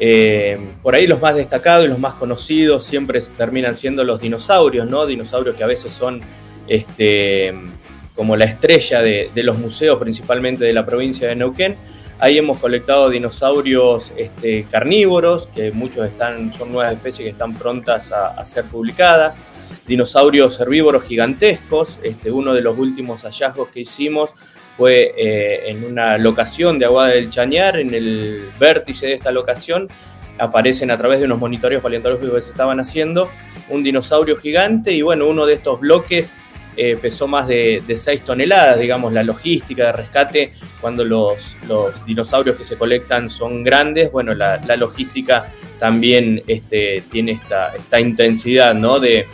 eh, 0.00 0.58
por 0.82 0.94
ahí 0.94 1.06
los 1.06 1.20
más 1.20 1.36
destacados 1.36 1.84
y 1.84 1.88
los 1.88 1.98
más 1.98 2.14
conocidos 2.14 2.84
siempre 2.84 3.20
terminan 3.36 3.76
siendo 3.76 4.02
los 4.02 4.20
dinosaurios, 4.20 4.88
¿no? 4.88 5.06
Dinosaurios 5.06 5.56
que 5.56 5.62
a 5.62 5.66
veces 5.68 5.92
son 5.92 6.20
este, 6.66 7.54
como 8.14 8.36
la 8.36 8.46
estrella 8.46 9.00
de, 9.00 9.30
los 9.36 9.58
museos, 9.58 9.98
principalmente 9.98 10.64
de 10.64 10.72
la 10.72 10.84
provincia 10.84 11.28
de 11.28 11.36
Neuquén. 11.36 11.76
Ahí 12.18 12.38
hemos 12.38 12.58
colectado 12.58 13.10
dinosaurios 13.10 14.12
este, 14.16 14.64
carnívoros, 14.64 15.48
que 15.48 15.72
muchos 15.72 16.06
están, 16.06 16.52
son 16.52 16.72
nuevas 16.72 16.94
especies 16.94 17.26
que 17.26 17.30
están 17.30 17.54
prontas 17.54 18.12
a, 18.12 18.44
ser 18.44 18.64
publicadas. 18.66 19.36
Dinosaurios 19.86 20.60
herbívoros 20.60 21.04
gigantescos. 21.04 21.98
Este, 22.02 22.30
uno 22.30 22.54
de 22.54 22.62
los 22.62 22.78
últimos 22.78 23.22
hallazgos 23.22 23.68
que 23.68 23.80
hicimos 23.80 24.30
fue 24.76 25.14
eh, 25.16 25.70
en 25.70 25.84
una 25.84 26.18
locación 26.18 26.78
de 26.78 26.86
Aguada 26.86 27.10
del 27.10 27.30
Chañar, 27.30 27.78
en 27.78 27.94
el 27.94 28.48
vértice 28.58 29.06
de 29.06 29.14
esta 29.14 29.30
locación, 29.30 29.88
aparecen 30.38 30.90
a 30.90 30.96
través 30.96 31.18
de 31.18 31.26
unos 31.26 31.38
monitoreos 31.38 31.82
paleontológicos 31.82 32.34
que 32.36 32.42
se 32.42 32.50
estaban 32.50 32.80
haciendo 32.80 33.30
un 33.68 33.82
dinosaurio 33.82 34.36
gigante 34.36 34.92
y 34.92 35.02
bueno, 35.02 35.28
uno 35.28 35.46
de 35.46 35.54
estos 35.54 35.78
bloques 35.78 36.32
eh, 36.74 36.96
pesó 36.96 37.28
más 37.28 37.46
de, 37.46 37.82
6 37.86 38.24
toneladas, 38.24 38.78
digamos, 38.78 39.12
la 39.12 39.22
logística 39.22 39.86
de 39.86 39.92
rescate, 39.92 40.52
cuando 40.80 41.04
los, 41.04 41.56
dinosaurios 42.06 42.56
que 42.56 42.64
se 42.64 42.78
colectan 42.78 43.28
son 43.28 43.62
grandes, 43.62 44.10
bueno, 44.10 44.32
la, 44.34 44.58
logística 44.76 45.52
también 45.78 46.42
este, 46.46 47.02
tiene 47.10 47.32
esta, 47.32 47.76
esta 47.76 48.00
intensidad, 48.00 48.74
¿no? 48.74 48.98
De, 48.98 49.26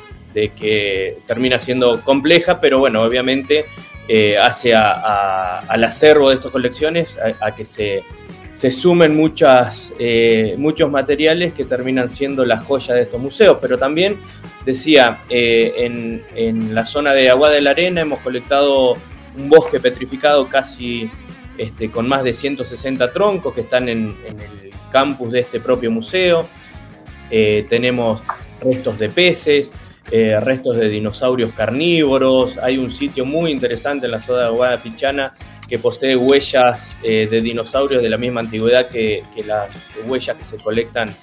que 0.57 1.19
termina 1.27 1.59
siendo 1.59 2.01
compleja, 2.03 2.61
pero 2.61 2.79
bueno, 2.79 3.03
obviamente 3.03 3.67
eh, 4.11 4.39
hace 4.39 4.75
al 4.75 5.85
acervo 5.85 6.31
de 6.31 6.37
estas 6.37 6.51
colecciones 6.51 7.19
a, 7.41 7.55
que 7.55 7.67
se, 7.67 8.03
se 8.55 8.71
sumen 8.71 9.15
muchas, 9.15 9.93
eh, 9.99 10.55
muchos 10.57 10.91
materiales 10.91 11.53
que 11.53 11.67
terminan 11.67 12.09
siendo 12.09 12.47
la 12.47 12.57
joya 12.57 12.95
de 12.95 13.03
estos 13.03 13.21
museos, 13.21 13.59
pero 13.61 13.77
también 13.77 14.17
decía, 14.65 15.21
eh, 15.29 16.23
en, 16.35 16.75
la 16.75 16.87
zona 16.87 17.13
de 17.13 17.29
Agua 17.29 17.51
de 17.51 17.61
la 17.61 17.71
Arena 17.71 18.01
hemos 18.01 18.21
colectado 18.21 18.97
un 19.37 19.51
bosque 19.51 19.79
petrificado 19.79 20.49
casi 20.49 21.11
este, 21.59 21.91
con 21.91 22.09
más 22.09 22.25
de 22.25 22.33
160 22.33 23.13
troncos 23.13 23.53
que 23.53 23.61
están 23.61 23.91
en, 23.91 24.17
el 24.27 24.73
campus 24.91 25.33
de 25.33 25.41
este 25.41 25.61
propio 25.61 25.91
museo. 25.91 26.49
Tenemos 27.29 28.23
restos 28.63 28.99
de 28.99 29.11
peces, 29.11 29.71
eh, 30.11 30.39
restos 30.41 30.77
de 30.77 30.89
dinosaurios 30.89 31.53
carnívoros. 31.53 32.59
Hay 32.59 32.79
un 32.79 32.91
sitio 32.91 33.25
muy 33.25 33.51
interesante 33.51 34.07
en 34.07 34.13
la 34.13 34.21
zona 34.21 34.41
de 34.41 34.47
Aguada 34.47 34.83
Pichana 34.83 35.35
que 35.69 35.79
posee 35.79 36.17
huellas 36.17 36.97
de 37.03 37.41
dinosaurios 37.43 38.03
de 38.03 38.09
la 38.09 38.17
misma 38.17 38.41
antigüedad 38.41 38.89
que, 38.89 39.23
que 39.35 39.45
las 39.45 39.69
huellas 40.07 40.39
que 40.39 40.45
se 40.47 40.57
colectan 40.57 41.15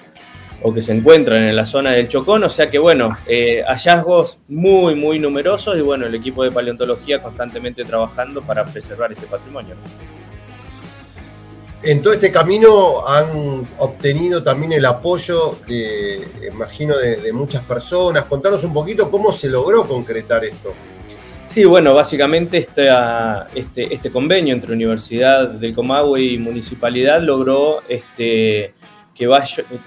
o 0.61 0.73
que 0.73 0.81
se 0.81 0.91
encuentran 0.91 1.43
en 1.43 1.55
la 1.55 1.65
zona 1.65 1.91
del 1.91 2.07
Chocón, 2.07 2.43
o 2.43 2.49
sea 2.49 2.69
que 2.69 2.79
bueno, 2.79 3.17
eh, 3.27 3.63
hallazgos 3.67 4.39
muy, 4.47 4.95
muy 4.95 5.19
numerosos 5.19 5.77
y 5.77 5.81
bueno, 5.81 6.05
el 6.05 6.15
equipo 6.15 6.43
de 6.43 6.51
paleontología 6.51 7.21
constantemente 7.21 7.83
trabajando 7.83 8.41
para 8.41 8.65
preservar 8.65 9.11
este 9.11 9.27
patrimonio. 9.27 9.75
En 11.85 12.01
todo 12.01 12.13
este 12.13 12.31
camino 12.31 13.07
han 13.07 13.67
obtenido 13.77 14.41
también 14.41 14.71
el 14.71 14.85
apoyo, 14.85 15.55
de, 15.67 16.19
imagino, 16.51 16.97
de, 16.97 17.31
muchas 17.31 17.63
personas. 17.63 18.25
Contanos 18.25 18.63
un 18.63 18.73
poquito 18.73 19.11
cómo 19.11 19.31
se 19.31 19.49
logró 19.49 19.87
concretar 19.87 20.43
esto. 20.45 20.73
Sí, 21.45 21.63
bueno, 21.63 21.93
básicamente 21.93 22.57
este, 22.57 22.89
este, 23.53 24.11
convenio 24.11 24.55
entre 24.55 24.73
Universidad 24.73 25.47
del 25.47 25.75
Comahue 25.75 26.23
y 26.23 26.37
Municipalidad 26.39 27.21
logró 27.21 27.83
este, 27.87 28.73
que, 29.13 29.29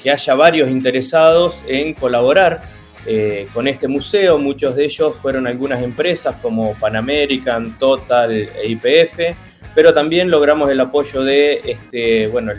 que 0.00 0.10
haya 0.12 0.34
varios 0.36 0.70
interesados 0.70 1.64
en 1.66 1.94
colaborar 1.94 2.62
eh, 3.06 3.48
con 3.52 3.66
este 3.66 3.88
museo. 3.88 4.38
Muchos 4.38 4.76
de 4.76 4.84
ellos 4.84 5.16
fueron 5.16 5.48
algunas 5.48 5.82
empresas 5.82 6.36
como 6.40 6.74
Pan 6.74 6.94
American, 6.94 7.76
Total 7.76 8.30
e 8.30 8.68
IPF, 8.68 9.36
pero 9.74 9.92
también 9.94 10.30
logramos 10.30 10.70
el 10.70 10.80
apoyo 10.80 11.22
de 11.22 11.60
este, 11.64 12.26
bueno, 12.28 12.52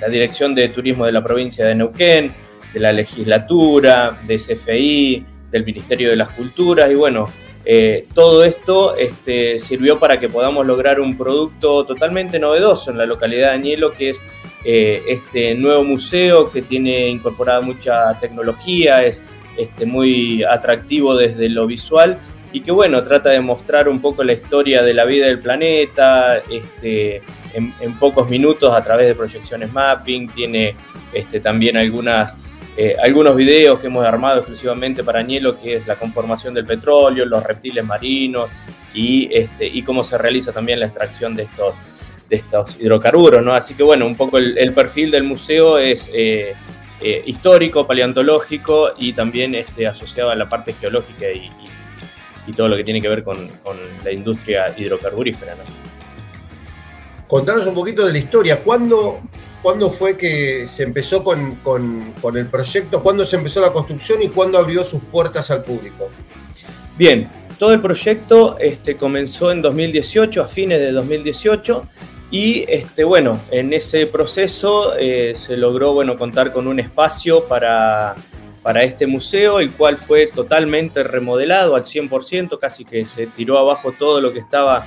la 0.00 0.08
Dirección 0.08 0.54
de 0.54 0.68
Turismo 0.68 1.06
de 1.06 1.12
la 1.12 1.22
provincia 1.22 1.64
de 1.64 1.74
Neuquén, 1.74 2.32
de 2.72 2.80
la 2.80 2.92
legislatura, 2.92 4.18
de 4.26 4.36
CFI, 4.36 5.26
del 5.50 5.64
Ministerio 5.64 6.10
de 6.10 6.16
las 6.16 6.30
Culturas 6.30 6.90
y 6.90 6.94
bueno, 6.94 7.28
eh, 7.64 8.06
todo 8.14 8.42
esto 8.44 8.96
este, 8.96 9.58
sirvió 9.58 9.98
para 9.98 10.18
que 10.18 10.28
podamos 10.28 10.66
lograr 10.66 11.00
un 11.00 11.16
producto 11.16 11.84
totalmente 11.84 12.38
novedoso 12.38 12.90
en 12.90 12.98
la 12.98 13.06
localidad 13.06 13.50
de 13.50 13.54
Añelo, 13.54 13.92
que 13.92 14.10
es 14.10 14.20
eh, 14.64 15.02
este 15.06 15.54
nuevo 15.54 15.84
museo 15.84 16.50
que 16.50 16.62
tiene 16.62 17.08
incorporada 17.08 17.60
mucha 17.60 18.18
tecnología, 18.18 19.04
es 19.04 19.22
este, 19.56 19.86
muy 19.86 20.42
atractivo 20.42 21.14
desde 21.14 21.48
lo 21.48 21.66
visual 21.66 22.18
y 22.52 22.60
que 22.60 22.70
bueno, 22.70 23.02
trata 23.02 23.30
de 23.30 23.40
mostrar 23.40 23.88
un 23.88 24.00
poco 24.00 24.22
la 24.22 24.32
historia 24.32 24.82
de 24.82 24.94
la 24.94 25.04
vida 25.04 25.26
del 25.26 25.38
planeta 25.38 26.38
este, 26.50 27.22
en, 27.54 27.98
pocos 27.98 28.28
minutos 28.28 28.72
a 28.74 28.82
través 28.84 29.06
de 29.06 29.14
proyecciones 29.14 29.72
mapping, 29.72 30.28
tiene 30.28 30.76
este, 31.12 31.40
también 31.40 31.76
algunas, 31.76 32.36
eh, 32.76 32.96
algunos 33.02 33.34
videos 33.34 33.78
que 33.80 33.86
hemos 33.86 34.04
armado 34.04 34.38
exclusivamente 34.38 35.02
para 35.02 35.20
Añelo, 35.20 35.58
que 35.60 35.76
es 35.76 35.86
la 35.86 35.96
conformación 35.96 36.52
del 36.52 36.66
petróleo, 36.66 37.24
los 37.24 37.42
reptiles 37.42 37.84
marinos 37.84 38.50
y, 38.92 39.28
este, 39.32 39.66
y 39.66 39.82
cómo 39.82 40.04
se 40.04 40.18
realiza 40.18 40.52
también 40.52 40.80
la 40.80 40.86
extracción 40.86 41.34
de 41.34 41.44
estos 41.44 41.74
estos 42.32 42.80
hidrocarburos, 42.80 43.42
¿no? 43.42 43.52
Así 43.52 43.74
que 43.74 43.82
bueno, 43.82 44.06
un 44.06 44.16
poco 44.16 44.38
el, 44.38 44.72
perfil 44.72 45.10
del 45.10 45.22
museo 45.22 45.78
es 45.78 46.08
eh, 46.14 46.54
eh, 47.00 47.22
histórico, 47.26 47.86
paleontológico 47.86 48.92
y 48.96 49.12
también 49.12 49.54
este, 49.54 49.86
asociado 49.86 50.30
a 50.30 50.34
la 50.34 50.48
parte 50.48 50.72
geológica 50.72 51.30
y, 51.30 51.50
todo 52.52 52.68
lo 52.68 52.76
que 52.76 52.84
tiene 52.84 53.00
que 53.00 53.08
ver 53.08 53.22
con, 53.22 53.48
la 54.04 54.12
industria 54.12 54.74
hidrocarburífera, 54.76 55.54
¿no? 55.54 55.62
Contanos 57.28 57.66
un 57.66 57.74
poquito 57.74 58.04
de 58.04 58.12
la 58.12 58.18
historia. 58.18 58.62
¿Cuándo, 58.62 59.20
¿cuándo 59.62 59.88
fue 59.88 60.16
que 60.16 60.66
se 60.66 60.82
empezó 60.82 61.24
con, 61.24 61.56
con, 61.62 62.36
el 62.36 62.46
proyecto? 62.46 63.02
¿Cuándo 63.02 63.24
se 63.24 63.36
empezó 63.36 63.60
la 63.60 63.72
construcción 63.72 64.20
y 64.22 64.28
cuándo 64.28 64.58
abrió 64.58 64.84
sus 64.84 65.00
puertas 65.04 65.50
al 65.50 65.62
público? 65.62 66.10
Bien, 66.98 67.30
todo 67.58 67.72
el 67.72 67.80
proyecto 67.80 68.58
este, 68.58 68.96
comenzó 68.96 69.50
en 69.50 69.62
2018, 69.62 70.42
a 70.42 70.48
fines 70.48 70.80
de 70.80 70.92
2018, 70.92 71.86
y 72.30 72.64
este, 72.68 73.04
bueno, 73.04 73.40
en 73.50 73.72
ese 73.72 74.06
proceso 74.06 74.94
eh, 74.98 75.34
se 75.36 75.56
logró 75.56 75.92
bueno, 75.92 76.18
contar 76.18 76.52
con 76.52 76.66
un 76.66 76.80
espacio 76.80 77.44
para, 77.44 78.14
para 78.62 78.84
este 78.84 79.06
museo, 79.06 79.58
el 79.58 79.72
cual 79.72 79.98
fue 79.98 80.26
totalmente 80.28 81.02
remodelado 81.02 81.74
al 81.74 81.84
100%, 81.84 82.58
casi 82.58 82.84
que 82.84 83.04
se 83.06 83.26
tiró 83.26 83.58
abajo 83.58 83.92
todo 83.92 84.20
lo 84.20 84.32
que 84.32 84.38
estaba 84.38 84.86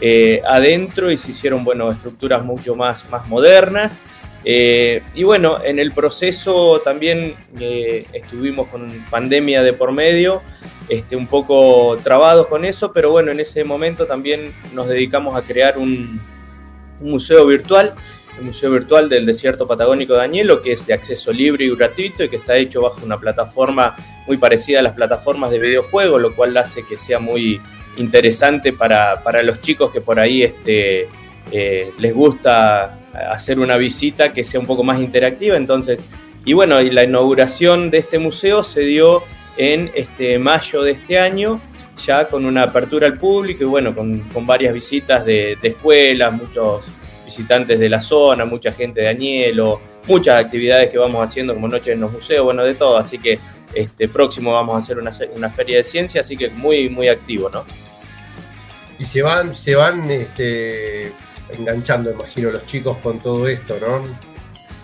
eh, 0.00 0.40
adentro 0.46 1.10
y 1.10 1.16
se 1.16 1.32
hicieron 1.32 1.64
bueno, 1.64 1.90
estructuras 1.90 2.44
mucho 2.44 2.76
más, 2.76 3.08
más 3.10 3.26
modernas. 3.26 3.98
Eh, 4.44 5.02
y 5.14 5.24
bueno, 5.24 5.62
en 5.64 5.80
el 5.80 5.90
proceso 5.92 6.80
también 6.84 7.34
eh, 7.58 8.06
estuvimos 8.12 8.68
con 8.68 9.04
pandemia 9.10 9.62
de 9.62 9.72
por 9.72 9.90
medio, 9.90 10.42
este, 10.88 11.16
un 11.16 11.26
poco 11.26 11.98
trabados 12.02 12.46
con 12.46 12.64
eso, 12.64 12.92
pero 12.92 13.10
bueno, 13.10 13.32
en 13.32 13.40
ese 13.40 13.64
momento 13.64 14.06
también 14.06 14.54
nos 14.72 14.88
dedicamos 14.88 15.36
a 15.36 15.42
crear 15.42 15.76
un, 15.76 16.20
museo 17.00 17.46
virtual, 17.46 17.94
el 18.38 18.44
Museo 18.44 18.70
Virtual 18.70 19.08
del 19.08 19.26
Desierto 19.26 19.66
Patagónico 19.66 20.14
de 20.14 20.22
Añelo, 20.22 20.62
que 20.62 20.72
es 20.72 20.86
de 20.86 20.94
acceso 20.94 21.32
libre 21.32 21.64
y 21.64 21.74
gratuito 21.74 22.24
y 22.24 22.28
que 22.28 22.36
está 22.36 22.56
hecho 22.56 22.82
bajo 22.82 23.04
una 23.04 23.18
plataforma 23.18 23.94
muy 24.26 24.36
parecida 24.36 24.80
a 24.80 24.82
las 24.82 24.92
plataformas 24.92 25.50
de 25.50 25.58
videojuegos, 25.58 26.20
lo 26.20 26.34
cual 26.34 26.56
hace 26.56 26.84
que 26.84 26.96
sea 26.96 27.18
muy 27.18 27.60
interesante 27.96 28.72
para, 28.72 29.42
los 29.42 29.60
chicos 29.60 29.90
que 29.90 30.00
por 30.00 30.20
ahí 30.20 30.42
este, 30.42 31.08
eh, 31.50 31.92
les 31.98 32.14
gusta 32.14 32.96
hacer 33.30 33.58
una 33.58 33.76
visita 33.76 34.32
que 34.32 34.44
sea 34.44 34.60
un 34.60 34.66
poco 34.66 34.84
más 34.84 35.00
interactiva. 35.00 35.56
Entonces, 35.56 36.00
y 36.44 36.52
bueno, 36.52 36.80
y 36.80 36.90
la 36.90 37.04
inauguración 37.04 37.90
de 37.90 37.98
este 37.98 38.18
museo 38.18 38.62
se 38.62 38.80
dio 38.80 39.22
en 39.56 39.90
este 39.94 40.38
mayo 40.38 40.82
de 40.82 40.92
este 40.92 41.18
año, 41.18 41.60
ya 42.06 42.28
con 42.28 42.44
una 42.44 42.62
apertura 42.62 43.06
al 43.06 43.18
público 43.18 43.64
y 43.64 43.66
bueno, 43.66 43.94
con, 43.94 44.24
varias 44.46 44.72
visitas 44.72 45.24
de, 45.24 45.58
escuelas, 45.62 46.32
muchos 46.32 46.86
visitantes 47.28 47.78
de 47.78 47.90
la 47.90 48.00
zona, 48.00 48.46
mucha 48.46 48.72
gente 48.72 49.02
de 49.02 49.08
Añelo, 49.08 49.80
muchas 50.06 50.42
actividades 50.42 50.88
que 50.88 50.96
vamos 50.96 51.22
haciendo 51.22 51.52
como 51.52 51.68
noches 51.68 51.88
en 51.88 52.00
los 52.00 52.10
museos, 52.10 52.42
bueno, 52.42 52.64
de 52.64 52.74
todo. 52.74 52.96
Así 52.96 53.18
que 53.18 53.38
este 53.74 54.08
próximo 54.08 54.54
vamos 54.54 54.76
a 54.76 54.78
hacer 54.78 54.98
una, 54.98 55.12
una 55.36 55.50
feria 55.50 55.76
de 55.76 55.84
ciencia, 55.84 56.22
así 56.22 56.38
que 56.38 56.48
muy, 56.48 56.88
muy 56.88 57.08
activo, 57.08 57.50
¿no? 57.50 57.66
Y 58.98 59.04
se 59.04 59.20
van, 59.20 59.52
se 59.52 59.74
van 59.74 60.10
este, 60.10 61.12
enganchando, 61.50 62.10
imagino, 62.10 62.50
los 62.50 62.64
chicos 62.64 62.96
con 62.98 63.20
todo 63.20 63.46
esto, 63.46 63.76
¿no? 63.78 64.06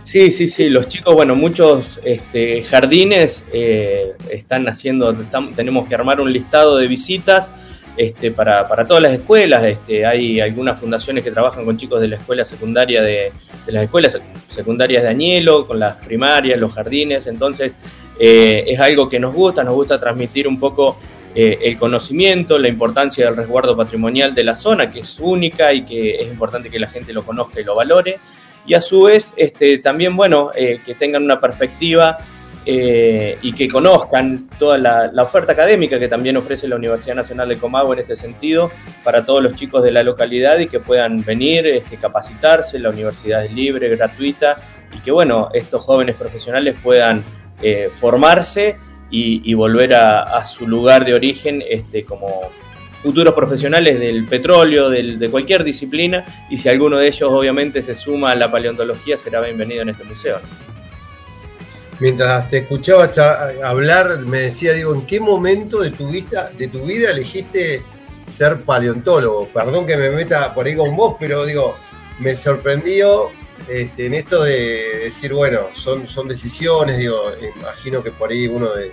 Sí, 0.05 0.31
sí, 0.31 0.47
sí, 0.47 0.69
los 0.69 0.87
chicos, 0.87 1.15
bueno, 1.15 1.35
muchos 1.35 1.99
este, 2.05 2.63
jardines 2.65 3.43
eh, 3.55 4.13
están 4.31 4.69
haciendo, 4.69 5.17
tenemos 5.57 5.89
que 5.89 5.95
armar 5.95 6.21
un 6.21 6.31
listado 6.31 6.77
de 6.77 6.87
visitas 6.89 7.51
este, 7.97 8.31
para, 8.31 8.67
todas 8.87 9.03
las 9.03 9.13
escuelas. 9.13 9.63
Este, 9.65 10.05
hay 10.05 10.41
algunas 10.41 10.79
fundaciones 10.79 11.23
que 11.23 11.31
trabajan 11.31 11.65
con 11.65 11.77
chicos 11.77 12.01
de 12.01 12.09
la 12.09 12.17
escuela 12.17 12.45
secundaria 12.45 13.03
de, 13.03 13.33
las 13.67 13.85
escuelas 13.85 14.19
secundarias 14.49 15.03
de 15.03 15.09
Añelo, 15.09 15.67
con 15.67 15.79
las 15.79 15.97
primarias, 15.97 16.59
los 16.59 16.73
jardines. 16.73 17.27
Entonces, 17.27 17.77
eh, 18.19 18.65
es 18.67 18.81
algo 18.81 19.09
que 19.09 19.19
nos 19.19 19.35
gusta, 19.35 19.65
nos 19.65 19.75
gusta 19.75 20.01
transmitir 20.01 20.49
un 20.49 20.59
poco 20.59 20.99
eh, 21.35 21.59
el 21.63 21.77
conocimiento, 21.79 22.59
la 22.59 22.69
importancia 22.69 23.27
del 23.27 23.37
resguardo 23.37 23.77
patrimonial 23.77 24.35
de 24.35 24.45
la 24.45 24.55
zona, 24.55 24.91
que 24.91 25.01
es 25.01 25.19
única 25.19 25.73
y 25.73 25.83
que 25.83 26.17
es 26.23 26.29
importante 26.29 26.71
que 26.71 26.79
la 26.79 26.87
gente 26.87 27.13
lo 27.13 27.23
conozca 27.23 27.61
y 27.61 27.65
lo 27.65 27.75
valore. 27.75 28.19
Y 28.67 28.75
a 28.75 28.81
su 28.81 29.03
vez, 29.03 29.35
este, 29.37 29.79
también, 29.79 30.17
bueno, 30.17 30.51
eh, 30.55 30.81
que 30.87 30.95
tengan 30.95 31.23
una 31.23 31.41
perspectiva 31.41 32.19
eh, 32.67 33.39
y 33.43 33.53
que 33.53 33.69
conozcan 33.69 34.49
toda 34.59 34.79
la, 34.79 35.23
oferta 35.23 35.53
académica 35.53 35.99
que 35.99 36.09
también 36.09 36.37
ofrece 36.37 36.67
la 36.67 36.77
Universidad 36.77 37.17
Nacional 37.17 37.49
de 37.49 37.57
Comahue 37.57 37.95
en 37.95 38.01
este 38.01 38.17
sentido 38.17 38.71
para 39.03 39.25
todos 39.25 39.43
los 39.43 39.55
chicos 39.55 39.83
de 39.83 39.93
la 39.93 40.03
localidad 40.03 40.59
y 40.59 40.67
que 40.67 40.81
puedan 40.81 41.25
venir, 41.25 41.67
este, 41.67 41.97
capacitarse, 41.97 42.79
la 42.79 42.91
universidad 42.91 43.45
es 43.45 43.53
libre, 43.53 43.95
gratuita 43.97 44.59
y 44.95 44.99
que 45.01 45.11
bueno, 45.11 45.49
estos 45.53 45.83
jóvenes 45.83 46.17
profesionales 46.17 46.75
puedan 46.83 47.23
formarse 47.95 48.77
y, 49.11 49.55
volver 49.55 49.95
a, 49.95 50.45
su 50.45 50.67
lugar 50.67 51.05
de 51.05 51.15
origen 51.15 51.63
este, 51.69 52.05
como 52.05 52.51
futuros 52.99 53.35
profesionales 53.35 54.01
del 54.01 54.25
petróleo, 54.25 54.89
de 54.89 55.29
cualquier 55.31 55.63
disciplina, 55.63 56.25
y 56.49 56.57
si 56.57 56.71
alguno 56.71 56.97
de 56.97 57.09
ellos 57.09 57.31
obviamente 57.31 57.83
se 57.83 57.95
suma 57.95 58.31
a 58.31 58.35
la 58.35 58.51
paleontología, 58.51 59.19
será 59.19 59.41
bienvenido 59.41 59.83
en 59.83 59.91
este 59.91 60.05
museo. 60.05 60.39
Mientras 62.01 62.49
te 62.49 62.59
escuchaba 62.59 63.09
hablar, 63.63 64.19
me 64.21 64.41
decía, 64.41 64.73
digo, 64.73 64.95
¿en 64.95 65.07
qué 65.07 65.21
momento 65.21 65.81
de 65.81 65.91
tu, 65.91 66.09
vida, 66.09 66.51
de 66.57 66.69
tu 66.69 66.85
vida 66.85 67.11
elegiste 67.11 67.83
ser 68.27 68.61
paleontólogo? 68.63 69.49
Perdón 69.49 69.87
que 69.87 69.97
me 69.97 70.11
meta 70.11 70.53
por 70.55 70.67
ahí 70.67 70.75
con 70.75 70.97
vos, 70.97 71.17
pero 71.21 71.45
digo, 71.45 71.77
me 72.19 72.35
sorprendió 72.35 73.31
este, 73.69 74.07
en 74.07 74.15
esto 74.15 74.43
de 74.43 75.01
decir, 75.05 75.33
bueno, 75.33 75.69
son, 75.75 76.09
son 76.09 76.27
decisiones, 76.29 76.99
digo, 76.99 77.33
imagino 77.57 78.03
que 78.03 78.11
por 78.11 78.31
ahí 78.31 78.47
uno 78.49 78.75
de, 78.75 78.91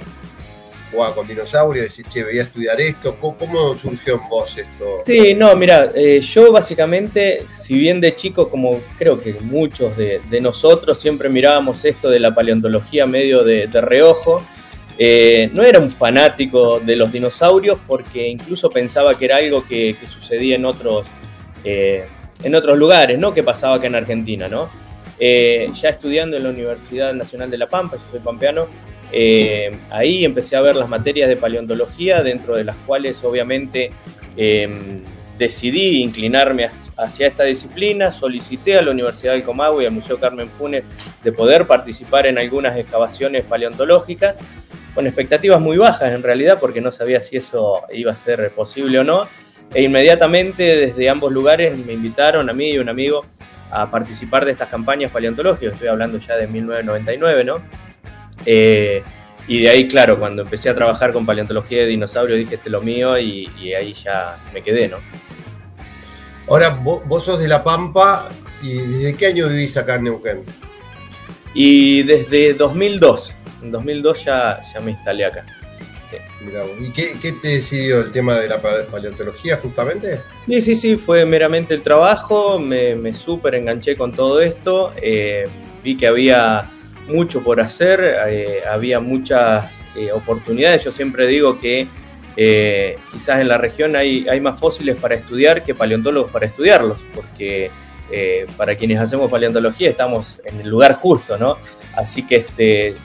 jugaba 0.92 1.16
con 1.16 1.28
dinosaurios, 1.28 1.86
decir, 1.86 2.06
che, 2.08 2.24
voy 2.24 2.38
a 2.38 2.44
estudiar 2.44 2.80
esto, 2.80 3.16
¿cómo, 3.20 3.76
surgió 3.76 4.16
en 4.16 4.30
vos 4.30 4.58
esto? 4.58 4.98
Sí, 5.06 5.34
no, 5.34 5.56
mira, 5.56 5.92
eh, 5.96 6.20
yo 6.20 6.52
básicamente, 6.52 7.46
si 7.50 7.76
bien 7.76 8.02
de 8.02 8.16
chico, 8.16 8.50
como 8.50 8.82
creo 8.98 9.20
que 9.20 9.34
muchos 9.42 9.96
de, 9.96 10.22
nosotros, 10.42 11.00
siempre 11.00 11.30
mirábamos 11.30 11.86
esto 11.86 12.10
de 12.10 12.20
la 12.20 12.36
paleontología 12.36 13.06
medio 13.06 13.44
de, 13.44 13.68
reojo, 13.82 14.44
eh, 14.98 15.50
no 15.54 15.64
era 15.64 15.80
un 15.80 15.90
fanático 15.90 16.80
de 16.80 16.96
los 16.96 17.12
dinosaurios 17.12 17.80
porque 17.88 18.28
incluso 18.28 18.70
pensaba 18.70 19.16
que 19.16 19.26
era 19.26 19.38
algo 19.38 19.66
que, 19.66 19.96
sucedía 20.08 20.56
en 20.56 20.66
otros... 20.66 21.08
Eh, 21.64 22.06
en 22.44 22.56
otros 22.56 22.76
lugares, 22.76 23.20
¿no? 23.20 23.36
Que 23.36 23.44
pasaba 23.44 23.76
acá 23.76 23.86
en 23.86 23.94
Argentina, 23.94 24.48
¿no? 24.48 24.68
Ya 25.20 25.90
estudiando 25.90 26.38
en 26.38 26.42
la 26.42 26.50
Universidad 26.50 27.14
Nacional 27.14 27.52
de 27.52 27.60
La 27.60 27.70
Pampa, 27.70 27.98
yo 27.98 28.04
soy 28.10 28.20
pampeano, 28.20 28.66
eh, 29.12 29.78
ahí 29.90 30.26
empecé 30.26 30.56
a 30.56 30.62
ver 30.62 30.76
las 30.76 30.90
materias 30.90 31.30
de 31.30 31.36
paleontología, 31.36 32.24
dentro 32.24 32.56
de 32.56 32.64
las 32.64 32.76
cuales 32.86 33.24
obviamente 33.24 33.92
em, 34.38 35.02
decidí 35.38 36.02
inclinarme 36.02 36.70
hacia 36.98 37.28
esta 37.28 37.44
disciplina, 37.44 38.12
solicité 38.12 38.78
a 38.78 38.82
la 38.82 38.92
Universidad 38.92 39.34
del 39.34 39.44
Comahue 39.44 39.84
y 39.84 39.88
al 39.88 39.94
Museo 39.94 40.20
Carmen 40.20 40.50
Funes 40.50 40.84
de 41.24 41.32
poder 41.32 41.68
participar 41.68 42.28
en 42.28 42.38
algunas 42.38 42.78
excavaciones 42.78 43.44
paleontológicas, 43.44 44.38
con 44.94 45.08
expectativas 45.08 45.62
muy 45.62 45.78
bajas 45.78 46.12
en 46.12 46.22
realidad, 46.22 46.60
porque 46.60 46.82
no 46.82 46.92
sabía 46.92 47.20
si 47.22 47.38
eso 47.38 47.82
iba 47.94 48.12
a 48.12 48.16
ser 48.16 48.52
posible 48.52 49.00
o 49.00 49.04
no 49.04 49.28
e 49.74 49.84
inmediatamente 49.84 50.64
desde 50.64 51.10
ambos 51.10 51.32
lugares 51.32 51.78
me 51.86 51.94
invitaron 51.94 52.50
a 52.50 52.54
mí 52.54 52.72
y 52.72 52.78
un 52.78 52.90
amigo 52.90 53.26
a 53.72 53.90
participar 53.90 54.44
de 54.44 54.52
estas 54.52 54.68
campañas 54.68 55.12
paleontológicas, 55.12 55.74
estoy 55.74 55.88
hablando 55.88 56.18
ya 56.18 56.36
de 56.36 56.46
1999, 56.46 57.44
¿no? 57.46 57.62
Eh, 58.46 59.04
y 59.48 59.62
de 59.62 59.70
ahí, 59.70 59.88
claro, 59.88 60.20
cuando 60.20 60.44
empecé 60.44 60.70
a 60.70 60.76
trabajar 60.76 61.12
con 61.12 61.26
paleontología 61.26 61.80
de 61.80 61.88
dinosaurios, 61.88 62.40
dije, 62.40 62.56
este 62.56 62.70
es 62.70 62.72
lo 62.72 62.82
mío, 62.82 63.18
y, 63.18 63.74
ahí 63.74 63.94
ya 63.94 64.38
me 64.54 64.62
quedé, 64.62 64.88
¿no? 64.88 64.98
Ahora, 66.48 66.70
vos, 66.70 67.24
sos 67.24 67.40
de 67.40 67.48
La 67.48 67.64
Pampa, 67.64 68.30
¿y 68.62 68.74
desde 68.74 69.16
qué 69.16 69.28
año 69.28 69.48
vivís 69.48 69.76
acá 69.78 69.96
en 69.96 70.06
Neuquén? 70.06 70.44
Y 71.54 72.04
desde 72.04 72.54
2002, 72.54 73.34
en 73.64 73.72
2002 73.72 74.26
ya, 74.26 74.62
ya 74.74 74.80
me 74.80 74.92
instalé 74.92 75.26
acá. 75.26 75.46
¿Y 76.80 76.92
qué, 76.92 77.16
te 77.42 77.48
decidió 77.48 78.02
el 78.02 78.12
tema 78.12 78.36
de 78.40 78.50
la 78.50 78.62
paleontología 78.62 79.58
justamente? 79.58 80.20
Sí, 80.48 80.62
sí, 80.62 80.76
sí, 80.76 80.96
fue 80.98 81.26
meramente 81.26 81.74
el 81.74 81.82
trabajo, 81.82 82.60
me, 82.60 82.96
me 82.96 83.14
súper 83.14 83.56
enganché 83.56 83.96
con 83.96 84.12
todo 84.12 84.42
esto, 84.42 84.94
eh, 85.02 85.48
vi 85.84 85.96
que 85.96 86.08
había 86.08 86.70
mucho 87.12 87.44
por 87.44 87.60
hacer, 87.60 88.00
eh, 88.30 88.62
había 88.70 89.00
muchas 89.00 89.70
eh, 89.96 90.12
oportunidades, 90.12 90.84
yo 90.84 90.92
siempre 90.92 91.28
digo 91.28 91.60
que 91.60 91.88
quizás 93.12 93.42
en 93.42 93.50
la 93.50 93.58
región 93.58 93.96
hay, 93.96 94.28
hay 94.28 94.40
más 94.40 94.60
fósiles 94.60 94.96
para 94.96 95.16
estudiar 95.16 95.64
que 95.64 95.76
paleontólogos 95.76 96.32
para 96.32 96.46
estudiarlos, 96.46 96.98
porque 97.14 97.70
para 98.58 98.76
quienes 98.76 99.00
hacemos 99.00 99.30
paleontología 99.30 99.90
estamos 99.90 100.42
en 100.46 100.62
el 100.62 100.68
lugar 100.68 100.96
justo, 100.96 101.38
¿no? 101.38 101.58
Así 101.96 102.26
que 102.26 102.38
este, 102.38 102.96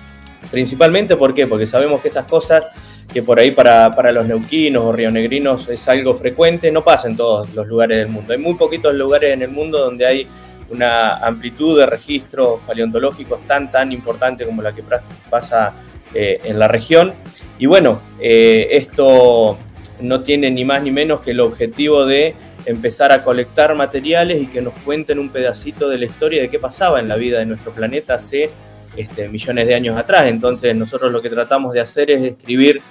principalmente, 0.50 1.16
¿por 1.16 1.34
qué? 1.34 1.46
Porque 1.46 1.66
sabemos 1.66 2.00
que 2.00 2.08
estas 2.08 2.24
cosas 2.26 2.68
que 3.12 3.22
por 3.22 3.38
ahí 3.38 3.50
para, 3.50 3.94
para 3.94 4.12
los 4.12 4.26
neuquinos 4.26 4.84
o 4.84 4.92
rionegrinos 4.92 5.68
es 5.68 5.86
algo 5.88 6.14
frecuente, 6.14 6.70
no 6.72 6.84
pasa 6.84 7.08
en 7.08 7.16
todos 7.16 7.54
los 7.54 7.66
lugares 7.66 7.98
del 7.98 8.08
mundo. 8.08 8.32
Hay 8.32 8.38
muy 8.38 8.54
poquitos 8.54 8.94
lugares 8.94 9.32
en 9.32 9.42
el 9.42 9.50
mundo 9.50 9.78
donde 9.78 10.06
hay 10.06 10.26
una 10.70 11.16
amplitud 11.16 11.78
de 11.78 11.86
registros 11.86 12.60
paleontológicos 12.66 13.40
tan, 13.46 13.70
tan 13.70 13.92
importante 13.92 14.44
como 14.44 14.62
la 14.62 14.74
que 14.74 14.82
pasa 15.30 15.74
eh, 16.14 16.40
en 16.44 16.58
la 16.58 16.68
región. 16.68 17.12
Y 17.58 17.66
bueno, 17.66 18.00
eh, 18.20 18.68
esto 18.72 19.58
no 20.00 20.20
tiene 20.20 20.50
ni 20.50 20.64
más 20.64 20.82
ni 20.82 20.90
menos 20.90 21.20
que 21.20 21.30
el 21.30 21.40
objetivo 21.40 22.04
de 22.04 22.34
empezar 22.66 23.12
a 23.12 23.22
colectar 23.22 23.74
materiales 23.74 24.42
y 24.42 24.46
que 24.46 24.60
nos 24.60 24.74
cuenten 24.74 25.18
un 25.18 25.30
pedacito 25.30 25.88
de 25.88 25.98
la 25.98 26.06
historia 26.06 26.42
de 26.42 26.50
qué 26.50 26.58
pasaba 26.58 27.00
en 27.00 27.08
la 27.08 27.16
vida 27.16 27.38
de 27.38 27.46
nuestro 27.46 27.72
planeta 27.72 28.14
hace 28.14 28.50
este, 28.96 29.28
millones 29.28 29.66
de 29.66 29.74
años 29.74 29.96
atrás. 29.96 30.26
Entonces 30.26 30.74
nosotros 30.74 31.12
lo 31.12 31.22
que 31.22 31.30
tratamos 31.30 31.72
de 31.72 31.80
hacer 31.80 32.10
es 32.10 32.22
escribir, 32.22 32.82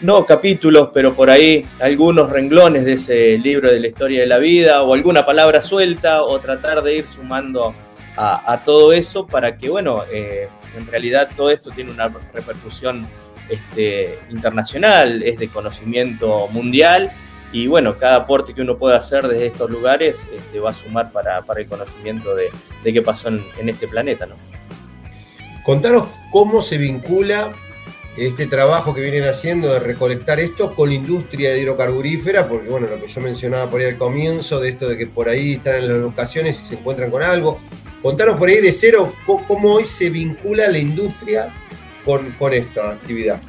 no 0.00 0.24
capítulos, 0.24 0.90
pero 0.94 1.14
por 1.14 1.30
ahí 1.30 1.66
algunos 1.80 2.30
renglones 2.30 2.84
de 2.84 2.94
ese 2.94 3.38
libro 3.38 3.70
de 3.70 3.80
la 3.80 3.86
historia 3.88 4.20
de 4.20 4.26
la 4.26 4.38
vida 4.38 4.82
o 4.82 4.94
alguna 4.94 5.26
palabra 5.26 5.60
suelta 5.60 6.22
o 6.22 6.38
tratar 6.40 6.82
de 6.82 6.96
ir 6.96 7.04
sumando 7.04 7.74
a, 8.16 8.62
todo 8.66 8.92
eso 8.92 9.26
para 9.26 9.56
que, 9.56 9.70
bueno, 9.70 10.02
eh, 10.12 10.48
en 10.76 10.86
realidad 10.86 11.30
todo 11.34 11.50
esto 11.50 11.70
tiene 11.70 11.90
una 11.90 12.08
repercusión 12.34 13.06
este, 13.48 14.18
internacional, 14.28 15.22
es 15.22 15.38
de 15.38 15.48
conocimiento 15.48 16.46
mundial 16.48 17.10
y 17.52 17.66
bueno, 17.66 17.96
cada 17.96 18.16
aporte 18.16 18.54
que 18.54 18.62
uno 18.62 18.76
pueda 18.76 18.98
hacer 18.98 19.26
desde 19.26 19.46
estos 19.46 19.70
lugares 19.70 20.18
este, 20.32 20.60
va 20.60 20.70
a 20.70 20.74
sumar 20.74 21.10
para, 21.12 21.42
el 21.56 21.66
conocimiento 21.66 22.34
de, 22.34 22.50
qué 22.84 23.02
pasó 23.02 23.28
en, 23.28 23.68
este 23.68 23.88
planeta. 23.88 24.26
¿no? 24.26 24.36
Contanos 25.64 26.04
cómo 26.30 26.62
se 26.62 26.78
vincula 26.78 27.52
este 28.16 28.46
trabajo 28.46 28.92
que 28.92 29.00
vienen 29.00 29.24
haciendo 29.24 29.72
de 29.72 29.80
recolectar 29.80 30.40
esto 30.40 30.74
con 30.74 30.88
la 30.88 30.96
industria 30.96 31.56
hidrocarburífera, 31.56 32.48
porque 32.48 32.68
bueno, 32.68 32.88
lo 32.88 33.00
que 33.00 33.08
yo 33.08 33.20
mencionaba 33.20 33.70
por 33.70 33.80
ahí 33.80 33.86
al 33.86 33.98
comienzo, 33.98 34.60
de 34.60 34.70
esto 34.70 34.88
de 34.88 34.98
que 34.98 35.06
por 35.06 35.28
ahí 35.28 35.54
están 35.54 35.76
en 35.76 35.88
las 35.88 35.98
locaciones 35.98 36.60
y 36.60 36.64
se 36.64 36.74
encuentran 36.74 37.10
con 37.10 37.22
algo. 37.22 37.60
Contanos 38.02 38.36
por 38.36 38.48
ahí 38.48 38.60
de 38.60 38.72
cero 38.72 39.12
cómo 39.26 39.74
hoy 39.74 39.84
se 39.84 40.10
vincula 40.10 40.68
la 40.68 40.78
industria 40.78 41.52
con, 42.04 42.32
con 42.32 42.52
esta 42.52 42.90
actividad. 42.90 43.40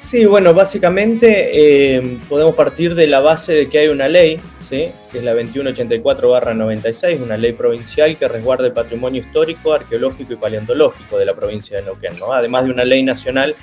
Sí, 0.00 0.24
bueno, 0.24 0.54
básicamente 0.54 1.50
eh, 1.52 2.18
podemos 2.28 2.54
partir 2.54 2.94
de 2.94 3.06
la 3.06 3.20
base 3.20 3.52
de 3.52 3.68
que 3.68 3.78
hay 3.78 3.88
una 3.88 4.08
ley, 4.08 4.40
¿sí? 4.68 4.88
que 5.12 5.18
es 5.18 5.22
la 5.22 5.34
2184-96, 5.36 7.22
una 7.22 7.36
ley 7.36 7.52
provincial 7.52 8.16
que 8.16 8.26
resguarda 8.26 8.66
el 8.66 8.72
patrimonio 8.72 9.20
histórico, 9.20 9.72
arqueológico 9.72 10.32
y 10.32 10.36
paleontológico 10.36 11.18
de 11.18 11.26
la 11.26 11.34
provincia 11.34 11.76
de 11.76 11.84
Neuquén, 11.84 12.18
¿no? 12.18 12.32
además 12.32 12.64
de 12.64 12.70
una 12.70 12.84
ley 12.84 13.02
nacional 13.02 13.54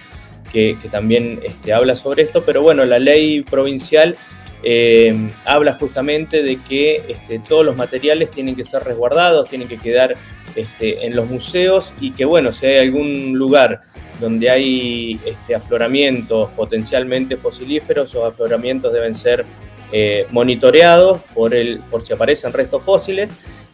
que, 0.52 0.78
también 0.92 1.40
este, 1.44 1.74
habla 1.74 1.96
sobre 1.96 2.24
esto, 2.24 2.44
pero 2.44 2.62
bueno, 2.62 2.86
la 2.86 3.00
ley 3.00 3.42
provincial 3.42 4.16
eh, 4.64 5.32
habla 5.46 5.74
justamente 5.74 6.42
de 6.42 6.58
que 6.58 7.04
este, 7.08 7.40
todos 7.40 7.66
los 7.66 7.76
materiales 7.76 8.32
tienen 8.32 8.56
que 8.56 8.64
ser 8.64 8.84
resguardados, 8.84 9.48
tienen 9.50 9.68
que 9.68 9.78
quedar 9.78 10.16
este, 10.56 11.06
en 11.06 11.16
los 11.16 11.28
museos 11.28 11.94
y 12.02 12.12
que 12.12 12.26
bueno, 12.26 12.52
si 12.52 12.66
hay 12.66 12.88
algún 12.88 13.34
lugar 13.38 13.82
donde 14.20 14.50
hay 14.50 15.20
este, 15.26 15.54
afloramientos 15.54 16.52
potencialmente 16.52 17.38
fosilíferos, 17.38 18.10
esos 18.10 18.26
afloramientos 18.26 18.92
deben 18.92 19.14
ser 19.14 19.46
eh, 19.92 20.26
monitoreados 20.32 21.22
por, 21.34 21.54
el, 21.54 21.80
por 21.92 22.04
si 22.04 22.14
aparecen 22.14 22.52
restos 22.52 22.84
fósiles 22.84 23.30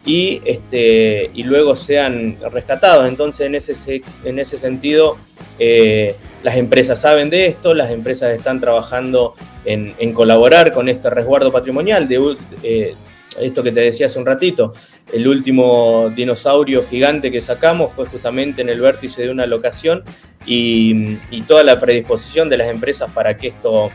y, 0.05 0.41
este, 0.45 1.31
y 1.33 1.43
luego 1.43 1.75
sean 1.75 2.37
rescatados. 2.51 3.07
Entonces, 3.07 3.45
en 3.47 3.55
ese, 3.55 4.01
en 4.23 4.39
ese 4.39 4.57
sentido, 4.57 5.17
eh, 5.59 6.15
las 6.43 6.57
empresas 6.57 6.99
saben 6.99 7.29
de 7.29 7.47
esto, 7.47 7.73
las 7.73 7.89
empresas 7.91 8.35
están 8.35 8.59
trabajando 8.59 9.33
en, 9.65 10.13
colaborar 10.13 10.73
con 10.73 10.89
este 10.89 11.09
resguardo 11.09 11.51
patrimonial. 11.51 12.07
De, 12.07 12.35
eh, 12.63 12.95
esto 13.41 13.63
que 13.63 13.71
te 13.71 13.79
decía 13.79 14.07
hace 14.07 14.19
un 14.19 14.25
ratito, 14.25 14.73
el 15.11 15.27
último 15.27 16.11
dinosaurio 16.15 16.83
gigante 16.83 17.31
que 17.31 17.41
sacamos 17.41 17.93
fue 17.93 18.05
justamente 18.05 18.61
en 18.61 18.69
el 18.69 18.81
vértice 18.81 19.23
de 19.23 19.29
una 19.29 19.45
locación 19.45 20.03
y, 20.45 21.17
toda 21.47 21.63
la 21.63 21.79
predisposición 21.79 22.49
de 22.49 22.57
las 22.57 22.67
empresas 22.67 23.11
para 23.11 23.37
que 23.37 23.47
esto 23.47 23.89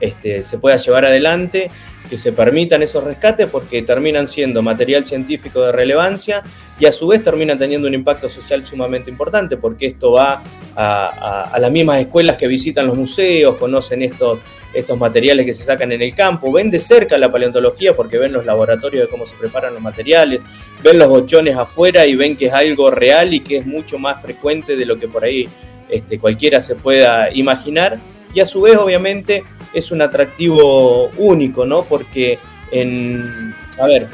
este, 0.00 0.42
se 0.42 0.58
pueda 0.58 0.76
llevar 0.76 1.04
adelante, 1.04 1.70
que 2.08 2.18
se 2.18 2.32
permitan 2.32 2.82
esos 2.82 3.02
rescates 3.02 3.48
porque 3.50 3.82
terminan 3.82 4.28
siendo 4.28 4.62
material 4.62 5.06
científico 5.06 5.62
de 5.62 5.72
relevancia 5.72 6.42
y 6.78 6.86
a 6.86 6.92
su 6.92 7.06
vez 7.06 7.22
terminan 7.22 7.58
teniendo 7.58 7.88
un 7.88 7.94
impacto 7.94 8.28
social 8.28 8.64
sumamente 8.66 9.10
importante 9.10 9.56
porque 9.56 9.86
esto 9.86 10.12
va 10.12 10.42
a, 10.76 11.56
las 11.58 11.70
mismas 11.70 12.00
escuelas 12.00 12.36
que 12.36 12.46
visitan 12.46 12.86
los 12.86 12.96
museos, 12.96 13.56
conocen 13.56 14.02
estos, 14.02 14.40
estos 14.72 14.98
materiales 14.98 15.46
que 15.46 15.54
se 15.54 15.64
sacan 15.64 15.92
en 15.92 16.02
el 16.02 16.14
campo, 16.14 16.52
ven 16.52 16.70
de 16.70 16.78
cerca 16.78 17.16
la 17.16 17.30
paleontología 17.30 17.94
porque 17.94 18.18
ven 18.18 18.32
los 18.32 18.44
laboratorios 18.44 19.04
de 19.04 19.08
cómo 19.08 19.26
se 19.26 19.36
preparan 19.36 19.72
los 19.72 19.82
materiales, 19.82 20.40
ven 20.82 20.98
los 20.98 21.08
bochones 21.08 21.56
afuera 21.56 22.06
y 22.06 22.16
ven 22.16 22.36
que 22.36 22.46
es 22.46 22.52
algo 22.52 22.90
real 22.90 23.32
y 23.32 23.40
que 23.40 23.58
es 23.58 23.66
mucho 23.66 23.98
más 23.98 24.20
frecuente 24.20 24.76
de 24.76 24.84
lo 24.84 24.98
que 24.98 25.08
por 25.08 25.24
ahí 25.24 25.48
este, 25.88 26.18
cualquiera 26.18 26.60
se 26.60 26.74
pueda 26.74 27.32
imaginar 27.32 27.98
y 28.34 28.40
a 28.40 28.46
su 28.46 28.60
vez 28.62 28.76
obviamente 28.76 29.44
es 29.72 29.90
un 29.90 30.02
atractivo 30.02 31.08
único, 31.16 31.64
¿no? 31.64 31.84
Porque 31.84 32.38
en, 32.70 33.54
a 33.78 33.86
ver, 33.86 34.08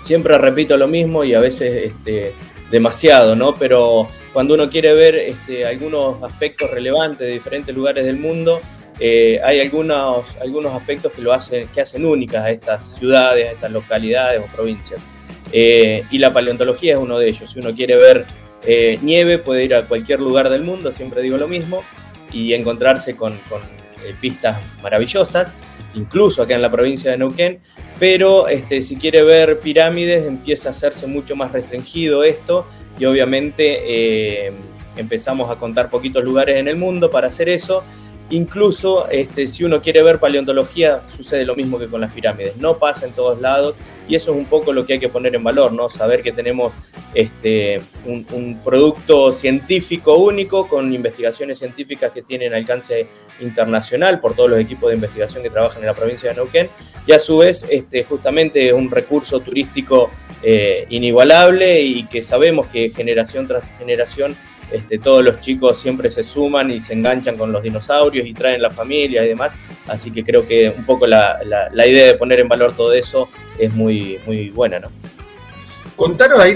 siempre 0.00 0.36
repito 0.38 0.76
lo 0.76 0.88
mismo 0.88 1.24
y 1.24 1.34
a 1.34 1.40
veces 1.40 1.92
este, 1.92 2.34
demasiado, 2.70 3.36
¿no? 3.36 3.54
Pero 3.54 4.08
cuando 4.32 4.54
uno 4.54 4.68
quiere 4.68 4.92
ver 4.92 5.14
este, 5.14 5.64
algunos 5.64 6.22
aspectos 6.22 6.70
relevantes 6.70 7.26
de 7.26 7.32
diferentes 7.34 7.74
lugares 7.74 8.04
del 8.04 8.18
mundo, 8.18 8.60
eh, 8.98 9.40
hay 9.44 9.60
algunos, 9.60 10.24
algunos 10.40 10.74
aspectos 10.74 11.12
que 11.12 11.22
lo 11.22 11.32
hacen, 11.32 11.68
que 11.68 11.80
hacen 11.80 12.04
únicas 12.04 12.44
a 12.44 12.50
estas 12.50 12.96
ciudades, 12.96 13.48
a 13.48 13.52
estas 13.52 13.70
localidades 13.70 14.40
o 14.40 14.54
provincias. 14.54 15.00
Eh, 15.52 16.02
y 16.10 16.18
la 16.18 16.32
paleontología 16.32 16.94
es 16.94 16.98
uno 16.98 17.18
de 17.18 17.28
ellos. 17.28 17.50
Si 17.52 17.60
uno 17.60 17.74
quiere 17.74 17.96
ver 17.96 18.26
eh, 18.64 18.98
nieve, 19.02 19.38
puede 19.38 19.64
ir 19.64 19.74
a 19.74 19.86
cualquier 19.86 20.20
lugar 20.20 20.50
del 20.50 20.62
mundo, 20.62 20.90
siempre 20.90 21.22
digo 21.22 21.36
lo 21.36 21.46
mismo 21.46 21.84
y 22.32 22.52
encontrarse 22.54 23.16
con, 23.16 23.34
eh, 23.34 24.14
pistas 24.20 24.58
maravillosas, 24.82 25.54
incluso 25.94 26.42
acá 26.42 26.54
en 26.54 26.62
la 26.62 26.70
provincia 26.70 27.10
de 27.10 27.18
Neuquén, 27.18 27.60
pero 27.98 28.48
este, 28.48 28.82
si 28.82 28.96
quiere 28.96 29.22
ver 29.22 29.60
pirámides 29.60 30.26
empieza 30.26 30.68
a 30.68 30.72
hacerse 30.72 31.06
mucho 31.06 31.34
más 31.34 31.52
restringido 31.52 32.24
esto 32.24 32.66
y 32.98 33.04
obviamente 33.04 34.46
eh, 34.46 34.52
empezamos 34.96 35.50
a 35.50 35.56
contar 35.56 35.90
poquitos 35.90 36.22
lugares 36.24 36.56
en 36.56 36.68
el 36.68 36.76
mundo 36.76 37.10
para 37.10 37.28
hacer 37.28 37.48
eso 37.48 37.82
Incluso 38.30 39.08
este, 39.08 39.46
si 39.46 39.62
uno 39.62 39.80
quiere 39.80 40.02
ver 40.02 40.18
paleontología, 40.18 41.02
sucede 41.16 41.44
lo 41.44 41.54
mismo 41.54 41.78
que 41.78 41.86
con 41.86 42.00
las 42.00 42.12
pirámides. 42.12 42.56
No 42.56 42.76
pasa 42.78 43.06
en 43.06 43.12
todos 43.12 43.40
lados 43.40 43.76
y 44.08 44.16
eso 44.16 44.32
es 44.32 44.36
un 44.36 44.46
poco 44.46 44.72
lo 44.72 44.84
que 44.84 44.94
hay 44.94 44.98
que 44.98 45.08
poner 45.08 45.36
en 45.36 45.44
valor, 45.44 45.72
¿no? 45.72 45.88
Saber 45.88 46.22
que 46.22 46.32
tenemos 46.32 46.72
este, 47.14 47.80
un, 48.04 48.60
producto 48.64 49.32
científico 49.32 50.16
único 50.16 50.68
con 50.68 50.92
investigaciones 50.92 51.58
científicas 51.58 52.10
que 52.10 52.22
tienen 52.22 52.52
alcance 52.52 53.06
internacional 53.40 54.20
por 54.20 54.34
todos 54.34 54.50
los 54.50 54.58
equipos 54.58 54.90
de 54.90 54.96
investigación 54.96 55.42
que 55.42 55.50
trabajan 55.50 55.82
en 55.82 55.86
la 55.86 55.94
provincia 55.94 56.30
de 56.30 56.36
Neuquén 56.36 56.68
y 57.06 57.12
a 57.12 57.20
su 57.20 57.38
vez 57.38 57.64
este, 57.70 58.02
justamente 58.02 58.72
un 58.72 58.90
recurso 58.90 59.38
turístico 59.40 60.10
eh, 60.42 60.86
inigualable 60.90 61.80
y 61.80 62.04
que 62.06 62.22
sabemos 62.22 62.66
que 62.66 62.90
generación 62.90 63.46
tras 63.46 63.64
generación 63.78 64.34
este, 64.70 64.98
todos 64.98 65.24
los 65.24 65.40
chicos 65.40 65.78
siempre 65.78 66.10
se 66.10 66.24
suman 66.24 66.70
y 66.70 66.80
se 66.80 66.92
enganchan 66.92 67.36
con 67.36 67.52
los 67.52 67.62
dinosaurios 67.62 68.26
y 68.26 68.34
traen 68.34 68.60
la 68.60 68.70
familia 68.70 69.24
y 69.24 69.28
demás. 69.28 69.52
Así 69.86 70.10
que 70.10 70.24
creo 70.24 70.46
que 70.46 70.72
un 70.76 70.84
poco 70.84 71.06
la, 71.06 71.38
idea 71.86 72.06
de 72.06 72.14
poner 72.14 72.40
en 72.40 72.48
valor 72.48 72.74
todo 72.74 72.92
eso 72.92 73.28
es 73.58 73.72
muy, 73.72 74.18
muy 74.26 74.50
buena, 74.50 74.80
¿no? 74.80 74.88
Contanos 75.94 76.38
ahí 76.40 76.54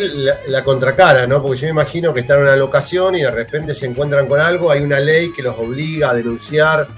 la, 0.48 0.62
contracara, 0.62 1.26
¿no? 1.26 1.40
Porque 1.40 1.60
yo 1.60 1.66
me 1.66 1.70
imagino 1.70 2.12
que 2.12 2.20
están 2.20 2.38
en 2.38 2.44
una 2.44 2.56
locación 2.56 3.14
y 3.14 3.22
de 3.22 3.30
repente 3.30 3.74
se 3.74 3.86
encuentran 3.86 4.26
con 4.26 4.38
algo, 4.38 4.70
hay 4.70 4.82
una 4.82 5.00
ley 5.00 5.32
que 5.32 5.42
los 5.42 5.58
obliga 5.58 6.10
a 6.10 6.14
denunciar 6.14 6.88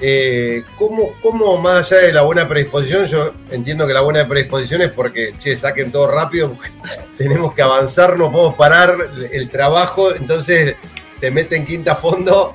eh, 0.00 0.64
¿cómo, 0.78 1.12
¿cómo, 1.22 1.56
más 1.58 1.90
allá 1.90 2.06
de 2.06 2.12
la 2.12 2.22
buena 2.22 2.46
predisposición, 2.46 3.06
yo 3.06 3.32
entiendo 3.50 3.86
que 3.86 3.94
la 3.94 4.02
buena 4.02 4.28
predisposición 4.28 4.82
es 4.82 4.90
porque, 4.90 5.34
che, 5.38 5.56
saquen 5.56 5.90
todo 5.90 6.06
rápido, 6.08 6.56
tenemos 7.16 7.54
que 7.54 7.62
avanzar, 7.62 8.18
no 8.18 8.30
podemos 8.30 8.54
parar 8.56 8.96
el 9.32 9.48
trabajo, 9.48 10.14
entonces 10.14 10.76
te 11.20 11.30
meten 11.30 11.64
quinta 11.64 11.92
a 11.92 11.96
fondo. 11.96 12.54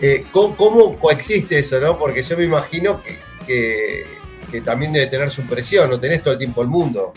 Eh, 0.00 0.24
¿cómo, 0.32 0.98
coexiste 0.98 1.58
eso, 1.58 1.80
no? 1.80 1.98
Porque 1.98 2.22
yo 2.22 2.36
me 2.38 2.44
imagino 2.44 3.02
que, 3.46 4.06
también 4.64 4.92
debe 4.92 5.08
tener 5.08 5.30
su 5.30 5.42
presión, 5.42 5.90
no 5.90 6.00
tenés 6.00 6.22
todo 6.22 6.32
el 6.32 6.38
tiempo 6.38 6.62
el 6.62 6.68
mundo. 6.68 7.12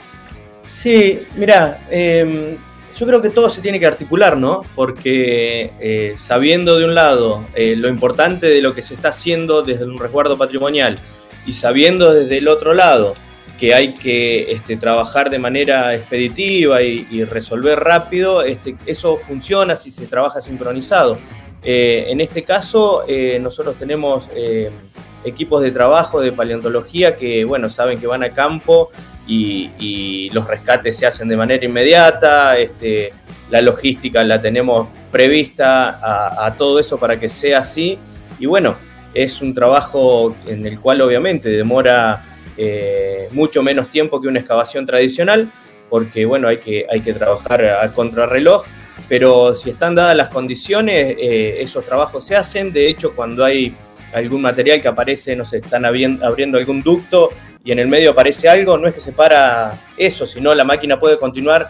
Sí, 0.67 1.25
mira, 1.35 1.87
eh, 1.89 2.57
yo 2.97 3.05
creo 3.05 3.21
que 3.21 3.29
todo 3.29 3.49
se 3.49 3.61
tiene 3.61 3.79
que 3.79 3.85
articular, 3.85 4.37
¿no? 4.37 4.61
Porque 4.75 5.71
eh, 5.79 6.15
sabiendo 6.17 6.77
de 6.77 6.85
un 6.85 6.95
lado 6.95 7.45
eh, 7.55 7.75
lo 7.75 7.89
importante 7.89 8.47
de 8.47 8.61
lo 8.61 8.73
que 8.73 8.81
se 8.81 8.93
está 8.93 9.09
haciendo 9.09 9.61
desde 9.61 9.85
un 9.85 9.97
resguardo 9.97 10.37
patrimonial 10.37 10.99
y 11.45 11.53
sabiendo 11.53 12.13
desde 12.13 12.37
el 12.37 12.47
otro 12.47 12.73
lado 12.73 13.15
que 13.59 13.73
hay 13.73 13.95
que 13.95 14.51
este, 14.51 14.75
trabajar 14.77 15.29
de 15.29 15.37
manera 15.37 15.93
expeditiva 15.95 16.81
y, 16.81 17.23
resolver 17.25 17.79
rápido, 17.79 18.41
este, 18.41 18.75
eso 18.87 19.17
funciona 19.17 19.75
si 19.75 19.91
se 19.91 20.07
trabaja 20.07 20.41
sincronizado. 20.41 21.17
en 21.63 22.19
este 22.21 22.41
caso, 22.43 23.05
nosotros 23.39 23.75
tenemos 23.77 24.27
equipos 25.23 25.61
de 25.61 25.71
trabajo 25.71 26.21
de 26.21 26.31
paleontología 26.31 27.15
que, 27.15 27.45
bueno, 27.45 27.69
saben 27.69 27.99
que 27.99 28.07
van 28.07 28.23
a 28.23 28.31
campo 28.31 28.89
y, 29.31 30.29
los 30.33 30.47
rescates 30.47 30.97
se 30.97 31.05
hacen 31.05 31.27
de 31.27 31.35
manera 31.35 31.65
inmediata, 31.65 32.57
este, 32.57 33.13
la 33.49 33.61
logística 33.61 34.23
la 34.23 34.41
tenemos 34.41 34.87
prevista 35.11 36.45
a, 36.45 36.53
todo 36.55 36.79
eso 36.79 36.97
para 36.97 37.19
que 37.19 37.27
sea 37.29 37.59
así. 37.59 37.97
Y 38.39 38.45
bueno, 38.45 38.75
es 39.13 39.41
un 39.41 39.53
trabajo 39.53 40.35
en 40.47 40.65
el 40.65 40.79
cual 40.79 41.01
obviamente 41.01 41.49
demora 41.49 42.23
eh, 42.57 43.27
mucho 43.31 43.61
menos 43.61 43.89
tiempo 43.89 44.21
que 44.21 44.27
una 44.27 44.39
excavación 44.39 44.85
tradicional, 44.85 45.51
porque 45.89 46.25
bueno, 46.25 46.47
hay 46.47 46.57
que, 46.57 46.85
hay 46.89 47.01
que 47.01 47.13
trabajar 47.13 47.65
a 47.65 47.91
contrarreloj, 47.91 48.63
pero 49.09 49.53
si 49.53 49.71
están 49.71 49.95
dadas 49.95 50.15
las 50.15 50.29
condiciones, 50.29 51.17
eh, 51.19 51.57
esos 51.59 51.85
trabajos 51.85 52.25
se 52.25 52.35
hacen. 52.35 52.71
De 52.71 52.87
hecho, 52.87 53.13
cuando 53.13 53.43
hay 53.43 53.75
algún 54.13 54.41
material 54.41 54.81
que 54.81 54.87
aparece, 54.87 55.35
no 55.35 55.45
sé, 55.45 55.57
están 55.57 55.85
abriendo 55.85 56.57
algún 56.57 56.81
ducto 56.81 57.29
y 57.63 57.71
en 57.71 57.79
el 57.79 57.87
medio 57.87 58.11
aparece 58.11 58.49
algo, 58.49 58.77
no 58.77 58.87
es 58.87 58.93
que 58.93 59.01
se 59.01 59.11
para 59.11 59.71
eso, 59.97 60.25
sino 60.25 60.53
la 60.55 60.63
máquina 60.63 60.99
puede 60.99 61.17
continuar 61.17 61.69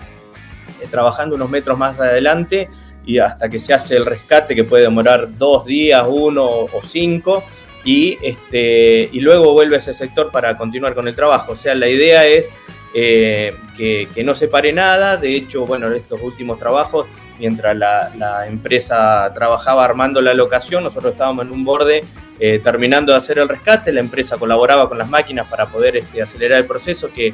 eh, 0.82 0.88
trabajando 0.89 1.36
unos 1.36 1.50
metros 1.50 1.78
más 1.78 2.00
adelante 2.00 2.70
y 3.06 3.18
hasta 3.18 3.50
que 3.50 3.60
se 3.60 3.74
hace 3.74 3.98
el 3.98 4.06
rescate, 4.06 4.56
que 4.56 4.64
puede 4.64 4.84
demorar 4.84 5.38
dos 5.38 5.66
días, 5.66 6.06
uno 6.08 6.46
o 6.46 6.82
cinco, 6.84 7.44
y, 7.84 8.18
este, 8.22 9.10
y 9.12 9.20
luego 9.22 9.54
vuelve 9.54 9.76
a 9.76 9.80
ese 9.80 9.94
sector 9.94 10.32
para 10.32 10.58
continuar 10.58 10.94
con 10.94 11.08
el 11.08 11.16
trabajo. 11.16 11.54
O 11.54 11.58
sea, 11.58 11.74
la 11.74 11.89
idea 11.89 12.26
es 12.28 12.52
eh, 12.94 13.56
que, 13.78 14.24
no 14.24 14.36
se 14.36 14.48
pare 14.48 14.74
nada. 14.74 15.18
De 15.18 15.36
hecho, 15.36 15.66
bueno, 15.66 15.88
en 15.88 15.94
estos 15.94 16.22
últimos 16.22 16.60
trabajos, 16.60 17.08
mientras 17.39 17.76
la, 17.76 18.48
empresa 18.48 19.32
trabajaba 19.34 19.84
armando 19.84 20.22
la 20.22 20.34
locación, 20.34 20.84
nosotros 20.84 21.14
estábamos 21.14 21.46
en 21.46 21.52
un 21.52 21.64
borde 21.64 22.04
eh, 22.39 22.60
terminando 22.64 23.12
de 23.12 23.18
hacer 23.18 23.39
el 23.39 23.50
rescate. 23.50 23.92
La 23.92 24.02
empresa 24.02 24.38
colaboraba 24.38 24.88
con 24.88 24.98
las 24.98 25.10
máquinas 25.10 25.48
para 25.48 25.66
poder 25.66 25.98
este, 25.98 26.22
acelerar 26.22 26.60
el 26.60 26.66
proceso, 26.66 27.12
que, 27.12 27.34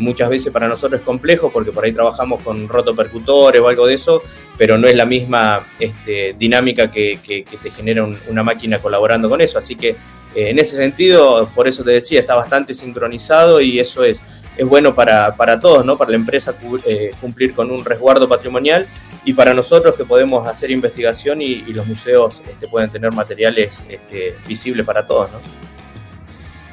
muchas 0.00 0.28
veces 0.28 0.52
para 0.52 0.66
nosotros 0.66 0.98
es 1.00 1.06
complejo 1.06 1.52
porque 1.52 1.70
por 1.70 1.84
ahí 1.84 1.92
trabajamos 1.92 2.42
con 2.42 2.66
rotopercutores 2.66 3.60
o 3.60 3.68
algo 3.68 3.86
de 3.86 3.94
eso, 3.94 4.20
pero 4.58 4.76
no 4.76 4.88
es 4.88 4.96
la 4.96 5.04
misma 5.04 5.64
este, 5.78 6.34
dinámica 6.36 6.90
que, 6.90 7.20
te 7.62 7.70
genera 7.70 8.04
una 8.28 8.42
máquina 8.42 8.80
colaborando 8.80 9.28
con 9.28 9.40
eso. 9.40 9.58
Así 9.58 9.76
que 9.76 9.90
eh, 9.90 10.50
en 10.50 10.58
ese 10.58 10.74
sentido, 10.74 11.48
por 11.54 11.68
eso 11.68 11.84
te 11.84 11.92
decía, 11.92 12.18
está 12.18 12.34
bastante 12.34 12.74
sincronizado 12.74 13.60
y 13.60 13.78
eso 13.78 14.02
es 14.02 14.20
es 14.56 14.66
bueno 14.66 14.94
para, 14.94 15.60
todos, 15.60 15.84
¿no? 15.84 15.96
Para 15.96 16.10
la 16.10 16.16
empresa 16.16 16.54
eh, 16.84 17.10
cumplir 17.20 17.54
con 17.54 17.70
un 17.70 17.84
resguardo 17.84 18.28
patrimonial 18.28 18.86
y 19.24 19.34
para 19.34 19.52
nosotros 19.52 19.94
que 19.94 20.04
podemos 20.04 20.46
hacer 20.46 20.70
investigación 20.70 21.42
y, 21.42 21.56
los 21.72 21.86
museos 21.86 22.42
este, 22.48 22.68
pueden 22.68 22.90
tener 22.90 23.12
materiales 23.12 23.82
este, 23.88 24.34
visibles 24.46 24.86
para 24.86 25.06
todos, 25.06 25.30
¿no? 25.30 25.40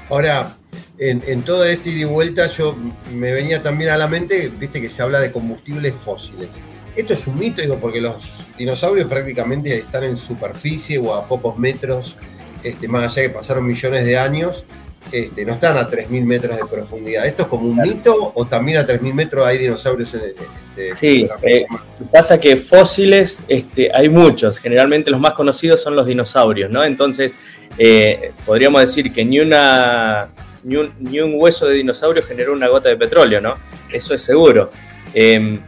Ahora, 0.10 0.56
en, 0.98 1.24
en 1.26 1.42
toda 1.44 1.70
esta 1.70 1.90
ida 1.90 2.02
y 2.02 2.04
vuelta 2.06 2.48
yo 2.48 2.76
me 3.12 3.32
venía 3.32 3.62
también 3.62 3.90
a 3.90 3.98
la 3.98 4.08
mente, 4.08 4.52
viste 4.58 4.80
que 4.80 4.90
se 4.90 5.02
habla 5.02 5.20
de 5.20 5.32
combustibles 5.32 5.94
fósiles. 5.96 6.50
Esto 6.96 7.14
es 7.14 7.26
un 7.26 7.40
mito, 7.40 7.62
digo, 7.62 7.80
porque 7.80 8.00
los 8.00 8.24
dinosaurios 8.58 9.08
prácticamente 9.08 9.80
están 9.80 10.04
en 10.04 10.16
superficie 10.16 11.00
o 11.00 11.14
a 11.16 11.28
pocos 11.28 11.58
metros, 11.58 12.16
este, 12.64 12.88
más 12.88 13.06
allá 13.06 13.28
que 13.28 13.34
pasaron 13.34 13.66
millones 13.66 14.06
de 14.06 14.18
años, 14.18 14.64
este, 15.12 15.46
no 15.46 15.54
están 15.54 15.78
a 15.78 15.88
3.000 15.88 16.24
metros 16.24 16.58
de 16.58 16.66
profundidad. 16.66 17.26
¿Esto 17.26 17.44
es 17.44 17.50
como 17.50 17.68
un 17.68 17.78
mito 17.78 18.32
o 18.34 18.46
también 18.46 18.80
a 18.80 18.88
3.000 18.88 19.14
metros 19.14 19.46
hay 19.46 19.58
dinosaurios? 19.60 20.14
En 20.16 20.22
este, 20.22 20.96
sí, 20.96 21.28
eh, 21.44 21.66
pasa 22.12 22.40
que 22.40 22.58
fósiles 22.58 23.40
este, 23.48 23.92
hay 23.94 24.10
muchos, 24.10 24.60
generalmente 24.60 25.12
los 25.12 25.20
más 25.20 25.34
conocidos 25.34 25.82
son 25.82 25.96
los 25.96 26.06
dinosaurios, 26.06 26.72
¿no? 26.72 26.84
Entonces, 26.84 27.36
eh, 27.78 28.32
podríamos 28.46 28.82
decir 28.82 29.12
que 29.14 29.24
ni, 29.24 29.40
una, 29.40 30.30
ni 30.64 31.20
un, 31.20 31.34
hueso 31.36 31.68
de 31.68 31.76
dinosaurio 31.76 32.24
generó 32.24 32.54
una 32.54 32.68
gota 32.68 32.90
de 32.90 32.98
petróleo, 32.98 33.40
¿no? 33.40 33.58
Eso 33.92 34.14
es 34.14 34.22
seguro. 34.22 34.72
Em, 35.14 35.60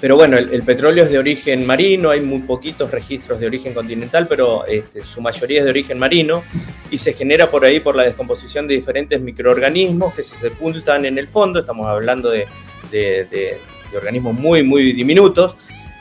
pero 0.00 0.14
bueno, 0.16 0.36
el, 0.36 0.62
petróleo 0.62 1.04
es 1.04 1.10
de 1.10 1.18
origen 1.18 1.66
marino, 1.66 2.10
hay 2.10 2.20
muy 2.20 2.40
poquitos 2.40 2.90
registros 2.90 3.40
de 3.40 3.46
origen 3.46 3.74
continental, 3.74 4.28
pero 4.28 4.64
este, 4.66 5.04
su 5.04 5.20
mayoría 5.20 5.58
es 5.58 5.64
de 5.64 5.70
origen 5.70 5.98
marino 5.98 6.44
y 6.90 6.98
se 6.98 7.14
genera 7.14 7.50
por 7.50 7.64
ahí 7.64 7.80
por 7.80 7.96
la 7.96 8.04
descomposición 8.04 8.68
de 8.68 8.74
diferentes 8.74 9.20
microorganismos 9.20 10.14
que 10.14 10.22
se 10.22 10.36
sepultan 10.36 11.04
en 11.04 11.18
el 11.18 11.26
fondo, 11.26 11.60
estamos 11.60 11.86
hablando 11.88 12.30
de, 12.30 12.46
organismos 13.94 14.34
muy, 14.34 14.62
muy 14.62 14.92
diminutos, 14.92 15.56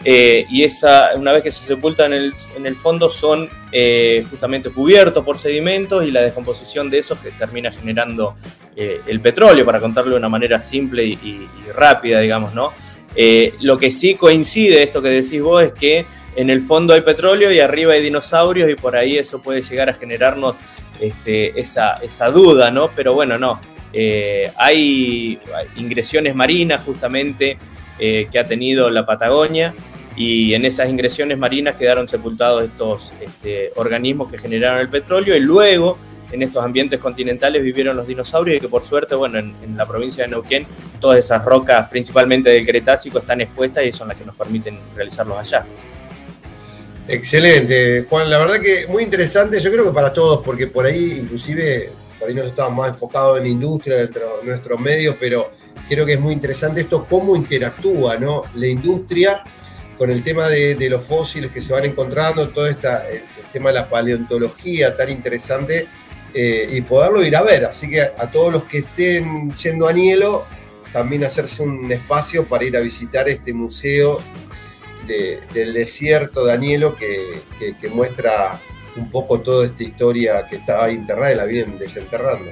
eh, 0.06 0.46
y 0.48 0.64
esa, 0.64 1.16
una 1.16 1.32
vez 1.32 1.42
que 1.42 1.52
se 1.52 1.66
sepultan 1.66 2.14
en 2.14 2.66
el, 2.66 2.76
fondo 2.76 3.10
son 3.10 3.50
eh, 3.72 4.24
justamente 4.30 4.70
cubiertos 4.70 5.26
por 5.26 5.40
sedimentos 5.40 6.06
y 6.06 6.12
la 6.12 6.22
descomposición 6.22 6.90
de 6.92 7.00
esos 7.00 7.18
que 7.18 7.32
termina 7.32 7.72
generando 7.72 8.36
eh, 8.76 9.02
el 9.08 9.20
petróleo, 9.22 9.66
para 9.66 9.80
contarlo 9.80 10.12
de 10.12 10.18
una 10.18 10.30
manera 10.30 10.60
simple 10.60 11.04
y, 11.04 11.14
y 11.24 11.72
rápida, 11.74 12.20
digamos, 12.20 12.54
¿no? 12.54 12.74
Eh, 13.20 13.56
lo 13.62 13.80
que 13.80 13.92
sí 13.92 14.14
coincide, 14.14 14.84
esto 14.84 15.02
que 15.02 15.10
decís 15.10 15.42
vos, 15.42 15.64
es 15.64 15.74
que 15.74 16.06
en 16.36 16.52
el 16.52 16.62
fondo 16.62 16.94
hay 16.94 17.02
petróleo 17.02 17.52
y 17.52 17.60
arriba 17.60 17.94
hay 17.94 18.04
dinosaurios 18.04 18.70
y 18.70 18.76
por 18.76 18.96
ahí 18.96 19.18
eso 19.18 19.42
puede 19.42 19.64
llegar 19.64 19.90
a 19.90 19.96
generarnos 19.96 20.56
este, 21.00 21.60
esa, 21.60 22.30
duda, 22.32 22.70
¿no? 22.70 22.92
Pero 22.96 23.16
bueno, 23.16 23.40
no. 23.40 23.60
Eh, 23.92 24.52
hay 24.56 25.40
ingresiones 25.78 26.36
marinas 26.36 26.84
justamente 26.86 27.58
eh, 27.98 28.28
que 28.32 28.38
ha 28.38 28.44
tenido 28.44 28.92
la 28.92 29.04
Patagonia 29.04 29.74
y 30.16 30.54
en 30.54 30.66
esas 30.66 30.88
ingresiones 30.88 31.40
marinas 31.40 31.76
quedaron 31.76 32.08
sepultados 32.08 32.66
estos 32.66 33.14
este, 33.20 33.72
organismos 33.76 34.30
que 34.30 34.38
generaron 34.38 34.80
el 34.80 34.90
petróleo 34.90 35.36
y 35.36 35.40
luego 35.40 35.98
en 36.32 36.44
estos 36.44 36.64
ambientes 36.64 37.00
continentales 37.00 37.64
vivieron 37.64 37.96
los 37.96 38.08
dinosaurios 38.08 38.58
y 38.58 38.60
que 38.60 38.68
por 38.68 38.84
suerte, 38.84 39.16
bueno, 39.16 39.40
en, 39.40 39.56
la 39.78 39.86
provincia 39.86 40.24
de 40.24 40.32
Neuquén, 40.32 40.66
todas 41.00 41.20
esas 41.20 41.44
rocas, 41.46 41.90
principalmente 41.90 42.50
del 42.50 42.66
Cretácico, 42.66 43.20
están 43.20 43.42
expuestas 43.42 43.86
y 43.86 43.92
son 43.92 44.08
las 44.10 44.18
que 44.18 44.26
nos 44.26 44.36
permiten 44.36 44.78
realizar 44.96 45.26
los 45.26 45.38
hallazgos. 45.38 45.80
Excelente, 47.08 48.06
Juan, 48.10 48.30
la 48.30 48.38
verdad 48.38 48.60
que 48.60 48.86
muy 48.88 49.04
interesante, 49.04 49.60
yo 49.62 49.72
creo 49.72 49.86
que 49.86 49.92
para 49.92 50.12
todos, 50.12 50.44
porque 50.44 50.68
por 50.68 50.86
ahí 50.86 51.20
inclusive, 51.22 51.92
por 52.20 52.28
ahí 52.28 52.36
nos 52.36 52.48
estamos 52.48 52.76
más 52.76 52.90
enfocados 52.90 53.38
en 53.38 53.44
la 53.44 53.50
industria, 53.50 53.96
dentro 53.98 54.40
de 54.42 54.48
nuestros 54.48 54.80
medios, 54.80 55.16
pero 55.18 55.52
creo 55.88 56.06
que 56.06 56.14
es 56.14 56.20
muy 56.20 56.34
interesante 56.34 56.82
esto, 56.82 57.06
cómo 57.10 57.36
interactúa 57.36 58.18
¿no? 58.18 58.44
la 58.56 58.68
industria 58.68 59.44
con 59.98 60.12
el 60.12 60.22
tema 60.22 60.48
de, 60.50 60.76
los 60.90 61.04
fósiles 61.04 61.52
que 61.52 61.62
se 61.62 61.72
van 61.72 61.86
encontrando, 61.86 62.50
todo 62.50 62.68
esta, 62.68 63.08
el 63.08 63.22
tema 63.54 63.70
de 63.70 63.76
la 63.76 63.90
paleontología 63.90 64.96
tan 64.96 65.10
interesante 65.10 65.88
eh, 66.34 66.70
y 66.72 66.82
poderlo 66.82 67.24
ir 67.26 67.36
a 67.36 67.42
ver. 67.42 67.66
Así 67.66 67.90
que 67.90 68.02
a 68.02 68.32
todos 68.32 68.52
los 68.52 68.64
que 68.64 68.80
estén 68.80 69.54
yendo 69.56 69.88
a 69.88 69.94
Nielo, 69.94 70.46
también 70.94 71.24
hacerse 71.24 71.64
un 71.64 71.92
espacio 71.92 72.46
para 72.46 72.64
ir 72.64 72.76
a 72.78 72.80
visitar 72.80 73.28
este 73.30 73.54
museo 73.54 74.20
del 75.08 75.74
desierto 75.74 76.46
de 76.46 76.54
Anielo 76.54 76.96
que, 76.96 77.40
muestra 77.94 78.60
un 78.96 79.10
poco 79.10 79.40
toda 79.40 79.66
esta 79.66 79.84
historia 79.84 80.48
que 80.50 80.58
estaba 80.58 80.90
enterrada 80.90 81.32
y 81.32 81.36
la 81.36 81.46
vienen 81.46 81.80
desenterrando. 81.80 82.52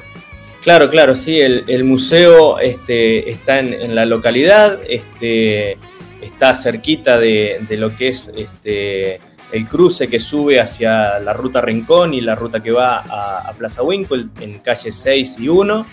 Claro, 0.61 0.89
claro, 0.89 1.15
sí, 1.15 1.39
el, 1.39 1.83
museo 1.83 2.59
este, 2.59 3.29
está 3.29 3.59
en, 3.59 3.93
la 3.93 4.05
localidad, 4.05 4.79
este, 4.87 5.77
está 6.21 6.55
cerquita 6.55 7.17
de, 7.17 7.59
de 7.67 7.77
lo 7.77 7.95
que 7.95 8.09
es 8.09 8.31
este, 8.35 9.19
el 9.51 9.67
cruce 9.67 10.07
que 10.07 10.19
sube 10.19 10.59
hacia 10.59 11.19
la 11.19 11.33
ruta 11.33 11.61
Rincón 11.61 12.13
y 12.13 12.21
la 12.21 12.35
ruta 12.35 12.61
que 12.61 12.71
va 12.71 13.03
a, 13.07 13.53
Plaza 13.53 13.83
Winkle 13.83 14.25
en 14.41 14.59
calle 14.59 14.91
6 14.91 15.37
y 15.39 15.47
1. 15.47 15.85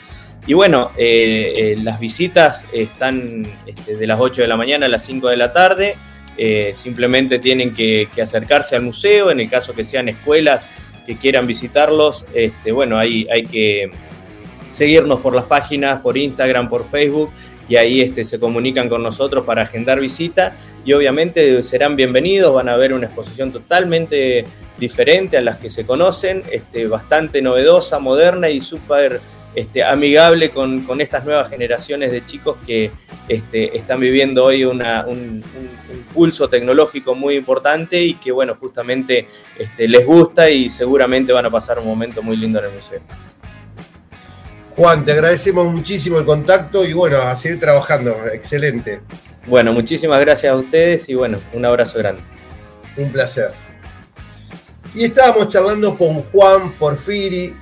Y 0.47 0.55
bueno, 0.55 0.91
eh, 0.97 1.53
eh, 1.57 1.77
las 1.83 2.01
visitas 2.01 2.67
están 2.73 3.47
este, 3.65 3.97
de 3.97 4.07
las 4.07 4.19
8 4.19 4.43
de 4.43 4.49
la 4.49 4.57
mañana 4.57 4.87
a 4.87 4.89
las 4.89 5.05
5 5.05 5.29
de 5.29 5.37
la 5.37 5.53
tarde. 5.53 5.97
Eh, 6.37 6.73
simplemente 6.75 7.39
tienen 7.39 7.75
que, 7.75 8.09
acercarse 8.21 8.75
al 8.75 8.83
museo, 8.83 9.31
en 9.31 9.39
el 9.39 9.49
caso 9.49 9.75
que 9.75 9.85
sean 9.85 10.09
escuelas 10.09 10.67
que 11.07 11.17
quieran 11.17 11.47
visitarlos. 11.47 12.27
Este, 12.35 12.73
bueno, 12.73 12.99
ahí 12.99 13.27
hay 13.31 13.45
que 13.45 13.93
seguirnos 14.71 15.21
por 15.21 15.35
las 15.35 15.45
páginas, 15.45 16.01
por 16.01 16.17
Instagram, 16.17 16.69
por 16.69 16.87
Facebook 16.87 17.31
y 17.69 17.77
ahí 17.77 18.01
este, 18.01 18.25
se 18.25 18.39
comunican 18.39 18.89
con 18.89 19.03
nosotros 19.03 19.45
para 19.45 19.63
agendar 19.63 20.01
visita 20.01 20.57
y 20.85 20.93
obviamente 20.93 21.63
serán 21.63 21.97
bienvenidos, 21.97 22.55
van 22.55 22.69
a 22.69 22.77
ver 22.77 22.93
una 22.93 23.07
exposición 23.07 23.53
totalmente 23.53 24.45
diferente 24.79 25.37
a 25.37 25.41
las 25.41 25.59
que 25.59 25.71
se 25.71 25.87
conocen, 25.87 26.43
este, 26.51 26.87
bastante 26.87 27.41
novedosa, 27.41 27.99
moderna 27.99 28.51
y 28.51 28.61
súper 28.61 29.21
este, 29.55 29.85
amigable 29.85 30.49
con, 30.51 30.83
estas 30.99 31.25
nuevas 31.25 31.51
generaciones 31.51 32.11
de 32.11 32.25
chicos 32.25 32.57
que 32.67 32.91
este, 33.29 33.77
están 33.77 34.01
viviendo 34.01 34.45
hoy 34.45 34.65
un, 34.65 35.45
pulso 36.15 36.49
tecnológico 36.49 37.15
muy 37.15 37.37
importante 37.37 38.03
y 38.03 38.15
que 38.15 38.33
bueno, 38.33 38.55
justamente 38.55 39.29
les 39.77 40.07
gusta 40.07 40.49
y 40.49 40.71
seguramente 40.71 41.33
van 41.33 41.47
a 41.47 41.51
pasar 41.51 41.79
un 41.79 41.87
momento 41.87 42.23
muy 42.23 42.37
lindo 42.37 42.61
en 42.61 42.65
el 42.67 42.73
museo. 42.73 43.01
Juan, 44.77 45.05
te 45.05 45.13
agradecemos 45.13 45.71
muchísimo 45.73 46.19
el 46.19 46.25
contacto 46.25 46.85
y 46.85 46.95
bueno, 46.95 47.19
a 47.19 47.37
seguir 47.37 47.61
trabajando. 47.61 48.17
Excelente. 48.33 49.01
Bueno, 49.47 49.73
muchísimas 49.73 50.21
gracias 50.21 50.53
a 50.53 50.57
ustedes 50.57 51.09
y 51.09 51.15
bueno, 51.15 51.39
un 51.53 51.65
abrazo 51.65 51.99
grande. 51.99 52.23
Un 52.97 53.13
placer. 53.13 53.53
Y 54.95 55.05
estábamos 55.05 55.49
charlando 55.49 55.97
con 55.97 56.23
Juan 56.23 56.73
Porfiri, 56.73 57.55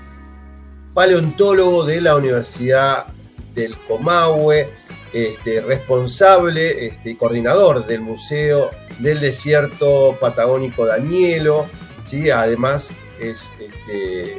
paleontólogo 0.95 1.85
de 1.85 2.01
la 2.01 2.17
Universidad 2.17 3.07
del 3.55 3.77
Comahue, 3.89 4.71
este, 5.13 5.61
responsable 5.61 6.87
este, 6.87 7.11
y 7.11 7.15
coordinador 7.17 7.87
del 7.87 8.01
Museo 8.01 8.71
del 9.01 9.21
Desierto 9.21 10.17
Patagónico 10.21 10.87
Danielo, 10.87 11.67
¿sí? 12.07 12.31
además 12.31 12.91
es, 13.19 13.43
este, 13.59 14.39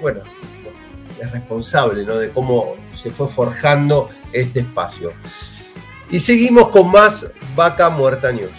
bueno, 0.00 0.22
es 1.20 1.30
responsable 1.30 2.04
de 2.04 2.30
cómo 2.30 2.74
se 2.94 3.10
fue 3.10 3.28
forjando 3.28 4.10
este 4.32 4.60
espacio. 4.60 5.12
Y 6.10 6.20
seguimos 6.20 6.68
con 6.68 6.90
más 6.90 7.26
Vaca 7.54 7.90
Muerta 7.90 8.32
News. 8.32 8.50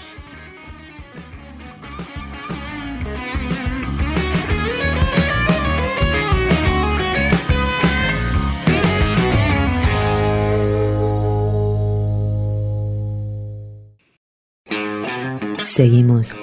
Seguimos 15.63 16.33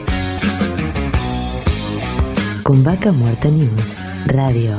con 2.63 2.85
Vaca 2.85 3.11
Muerta 3.11 3.49
News 3.49 3.99
Radio. 4.27 4.77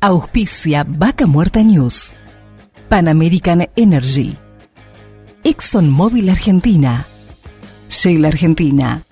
Auspicia 0.00 0.84
Vaca 0.86 1.26
Muerta 1.26 1.60
News. 1.60 2.12
Pan 2.88 3.08
American 3.08 3.68
Energy. 3.74 4.36
ExxonMobil 5.42 6.30
Argentina. 6.30 7.04
Shell 7.90 8.24
Argentina. 8.24 9.02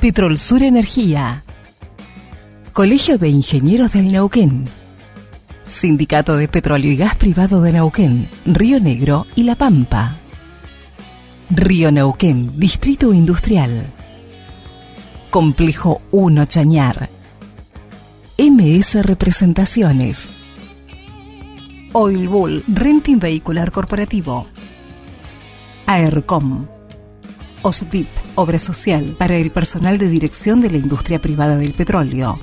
Petrol 0.00 0.38
Sur 0.38 0.64
Energía. 0.64 1.44
Colegio 2.72 3.16
de 3.16 3.28
Ingenieros 3.28 3.92
del 3.92 4.08
Neuquén. 4.08 4.64
Sindicato 5.62 6.36
de 6.36 6.48
Petróleo 6.48 6.90
y 6.90 6.96
Gas 6.96 7.14
Privado 7.14 7.62
de 7.62 7.70
Neuquén, 7.72 8.28
Río 8.44 8.80
Negro 8.80 9.28
y 9.36 9.44
La 9.44 9.54
Pampa. 9.54 10.16
Río 11.48 11.92
Neuquén, 11.92 12.58
Distrito 12.58 13.12
Industrial. 13.12 13.86
Complejo 15.30 16.02
1 16.10 16.44
Chañar. 16.46 17.21
MS 18.38 19.04
Representaciones. 19.04 20.30
Oil 21.92 22.28
Bull, 22.28 22.64
Renting 22.66 23.18
Vehicular 23.18 23.70
Corporativo. 23.70 24.46
AERCOM. 25.84 26.66
OSDIP, 27.60 28.08
Obra 28.34 28.58
Social 28.58 29.16
para 29.18 29.36
el 29.36 29.50
personal 29.50 29.98
de 29.98 30.08
dirección 30.08 30.62
de 30.62 30.70
la 30.70 30.78
industria 30.78 31.20
privada 31.20 31.58
del 31.58 31.74
petróleo. 31.74 32.40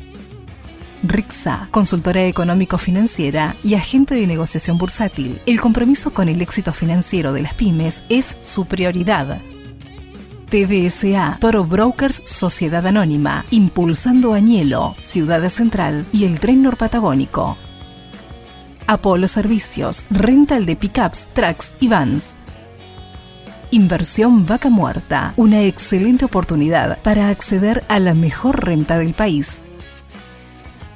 RIXA, 1.01 1.69
consultora 1.71 2.23
económico-financiera 2.25 3.55
y 3.63 3.73
agente 3.73 4.13
de 4.13 4.27
negociación 4.27 4.77
bursátil. 4.77 5.41
El 5.47 5.59
compromiso 5.59 6.13
con 6.13 6.29
el 6.29 6.39
éxito 6.41 6.71
financiero 6.71 7.33
de 7.33 7.41
las 7.41 7.55
pymes 7.55 8.03
es 8.09 8.37
su 8.41 8.65
prioridad. 8.65 9.41
TBSA, 10.49 11.37
Toro 11.39 11.63
Brokers 11.63 12.23
Sociedad 12.25 12.85
Anónima, 12.87 13.45
impulsando 13.51 14.33
Añelo, 14.33 14.95
Ciudad 14.99 15.47
Central 15.49 16.07
y 16.11 16.25
el 16.25 16.39
Tren 16.39 16.63
Norpatagónico. 16.63 17.55
Apolo 18.87 19.27
Servicios, 19.27 20.07
rental 20.09 20.65
de 20.65 20.75
pickups, 20.75 21.27
trucks 21.33 21.75
y 21.79 21.87
vans. 21.87 22.37
Inversión 23.69 24.47
Vaca 24.47 24.69
Muerta, 24.69 25.33
una 25.37 25.61
excelente 25.61 26.25
oportunidad 26.25 26.97
para 27.03 27.29
acceder 27.29 27.83
a 27.87 27.99
la 27.99 28.15
mejor 28.15 28.65
renta 28.65 28.97
del 28.97 29.13
país. 29.13 29.65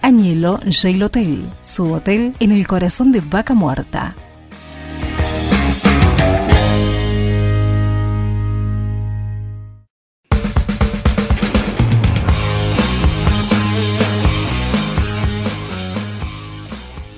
Añelo 0.01 0.59
Jail 0.67 1.03
Hotel, 1.03 1.45
su 1.61 1.93
hotel 1.93 2.35
en 2.39 2.51
el 2.51 2.65
corazón 2.65 3.11
de 3.11 3.21
Vaca 3.21 3.53
Muerta. 3.53 4.15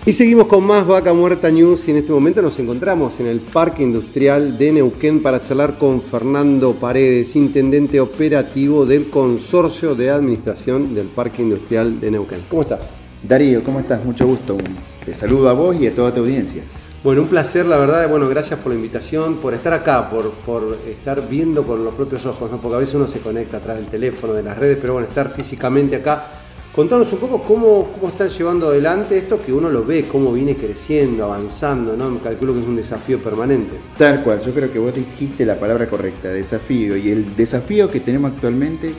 Y 0.08 0.14
seguimos 0.14 0.46
con 0.46 0.64
más 0.64 0.86
Vaca 0.86 1.14
Muerta 1.14 1.50
News 1.50 1.88
y 1.88 1.92
en 1.92 1.98
este 1.98 2.12
momento 2.12 2.40
nos 2.40 2.60
encontramos 2.60 3.20
en 3.20 3.26
el 3.26 3.40
Parque 3.40 3.82
Industrial 3.82 4.56
de 4.56 4.72
Neuquén 4.72 5.24
para 5.24 5.44
charlar 5.44 5.80
con 5.80 6.00
Fernando 6.00 6.74
Paredes, 6.74 7.36
intendente 7.36 8.00
operativo 8.00 8.86
del 8.86 9.10
Consorcio 9.10 9.96
de 9.96 10.12
Administración 10.12 10.94
del 10.94 11.08
Parque 11.08 11.42
Industrial 11.42 12.00
de 12.00 12.12
Neuquén. 12.12 12.42
¿Cómo 12.48 12.62
estás? 12.62 12.82
Darío, 13.28 13.64
¿cómo 13.64 13.80
estás? 13.80 14.06
Mucho 14.06 14.28
gusto. 14.28 14.58
Te 15.04 15.12
saludo 15.16 15.50
a 15.50 15.54
vos 15.54 15.76
y 15.82 15.88
a 15.88 15.96
toda 15.96 16.14
tu 16.14 16.20
audiencia. 16.20 16.62
Bueno, 17.04 17.24
un 17.24 17.28
placer, 17.28 17.66
la 17.66 17.78
verdad. 17.78 18.08
Bueno, 18.08 18.30
gracias 18.30 18.60
por 18.60 18.74
la 18.74 18.76
invitación, 18.76 19.38
por 19.38 19.56
estar 19.56 19.74
acá, 19.74 20.12
por, 20.12 20.30
por 20.30 20.78
estar 20.88 21.28
viendo 21.28 21.64
con 21.64 21.84
los 21.84 21.96
propios 21.96 22.24
ojos, 22.28 22.52
¿no? 22.52 22.58
porque 22.58 22.76
a 22.76 22.80
veces 22.80 22.94
uno 22.94 23.08
se 23.08 23.22
conecta 23.22 23.58
atrás 23.58 23.78
del 23.78 23.88
teléfono, 23.88 24.34
de 24.34 24.44
las 24.44 24.56
redes, 24.56 24.78
pero 24.80 24.94
bueno, 24.94 25.08
estar 25.08 25.32
físicamente 25.32 25.96
acá 25.96 26.45
Contanos 26.76 27.14
un 27.14 27.20
poco 27.20 27.42
cómo, 27.42 27.90
cómo 27.94 28.10
están 28.10 28.28
llevando 28.28 28.68
adelante 28.68 29.18
esto 29.18 29.42
que 29.42 29.54
uno 29.54 29.70
lo 29.70 29.86
ve, 29.86 30.10
cómo 30.12 30.34
viene 30.34 30.58
creciendo, 30.58 31.24
avanzando, 31.24 31.96
¿no? 31.96 32.10
Me 32.10 32.20
calculo 32.20 32.54
que 32.54 32.60
es 32.60 32.68
un 32.68 32.76
desafío 32.76 33.18
permanente. 33.20 33.78
Tal 33.98 34.22
cual, 34.22 34.42
yo 34.46 34.54
creo 34.54 34.70
que 34.70 34.80
vos 34.80 34.94
dijiste 34.94 35.46
la 35.46 35.58
palabra 35.58 35.90
correcta, 35.90 36.28
desafío. 36.28 36.98
Y 36.98 37.12
el 37.12 37.34
desafío 37.38 37.90
que 37.90 38.02
tenemos 38.02 38.34
actualmente 38.34 38.92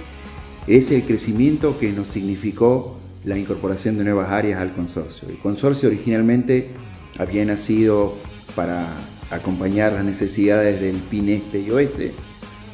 es 0.66 0.90
el 0.90 1.02
crecimiento 1.02 1.78
que 1.78 1.92
nos 1.92 2.08
significó 2.08 2.96
la 3.26 3.36
incorporación 3.36 3.98
de 3.98 4.04
nuevas 4.04 4.30
áreas 4.30 4.58
al 4.58 4.74
consorcio. 4.74 5.28
El 5.28 5.38
consorcio 5.38 5.90
originalmente 5.90 6.70
había 7.18 7.44
nacido 7.44 8.14
para 8.54 8.86
acompañar 9.30 9.92
las 9.92 10.04
necesidades 10.06 10.80
del 10.80 10.96
PIN 10.96 11.28
este 11.28 11.60
y 11.60 11.70
oeste, 11.70 12.14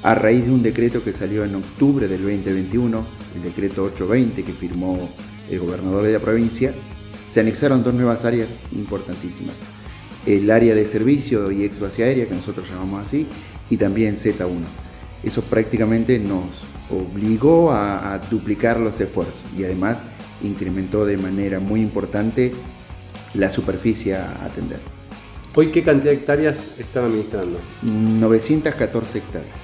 a 0.04 0.14
raíz 0.14 0.46
de 0.46 0.52
un 0.52 0.62
decreto 0.62 1.02
que 1.02 1.12
salió 1.12 1.44
en 1.44 1.56
octubre 1.56 2.06
del 2.06 2.22
2021 2.22 3.21
el 3.34 3.42
decreto 3.42 3.84
820 3.84 4.42
que 4.42 4.52
firmó 4.52 5.08
el 5.50 5.58
gobernador 5.58 6.04
de 6.04 6.12
la 6.12 6.18
provincia, 6.18 6.72
se 7.28 7.40
anexaron 7.40 7.82
dos 7.82 7.94
nuevas 7.94 8.24
áreas 8.24 8.58
importantísimas. 8.72 9.54
El 10.26 10.50
área 10.50 10.74
de 10.74 10.86
servicio 10.86 11.50
y 11.50 11.64
ex 11.64 11.80
base 11.80 12.04
aérea, 12.04 12.28
que 12.28 12.34
nosotros 12.34 12.68
llamamos 12.68 13.06
así, 13.06 13.26
y 13.70 13.76
también 13.76 14.16
Z1. 14.16 14.48
Eso 15.24 15.42
prácticamente 15.42 16.18
nos 16.18 16.44
obligó 16.90 17.72
a, 17.72 18.20
duplicar 18.30 18.78
los 18.78 19.00
esfuerzos 19.00 19.42
y 19.56 19.64
además 19.64 20.02
incrementó 20.42 21.04
de 21.06 21.16
manera 21.16 21.60
muy 21.60 21.80
importante 21.80 22.52
la 23.34 23.50
superficie 23.50 24.16
a 24.16 24.44
atender. 24.44 24.78
¿Hoy 25.54 25.68
qué 25.68 25.82
cantidad 25.82 26.12
de 26.12 26.18
hectáreas 26.18 26.78
están 26.78 27.04
administrando? 27.04 27.58
914 27.82 29.18
hectáreas. 29.18 29.54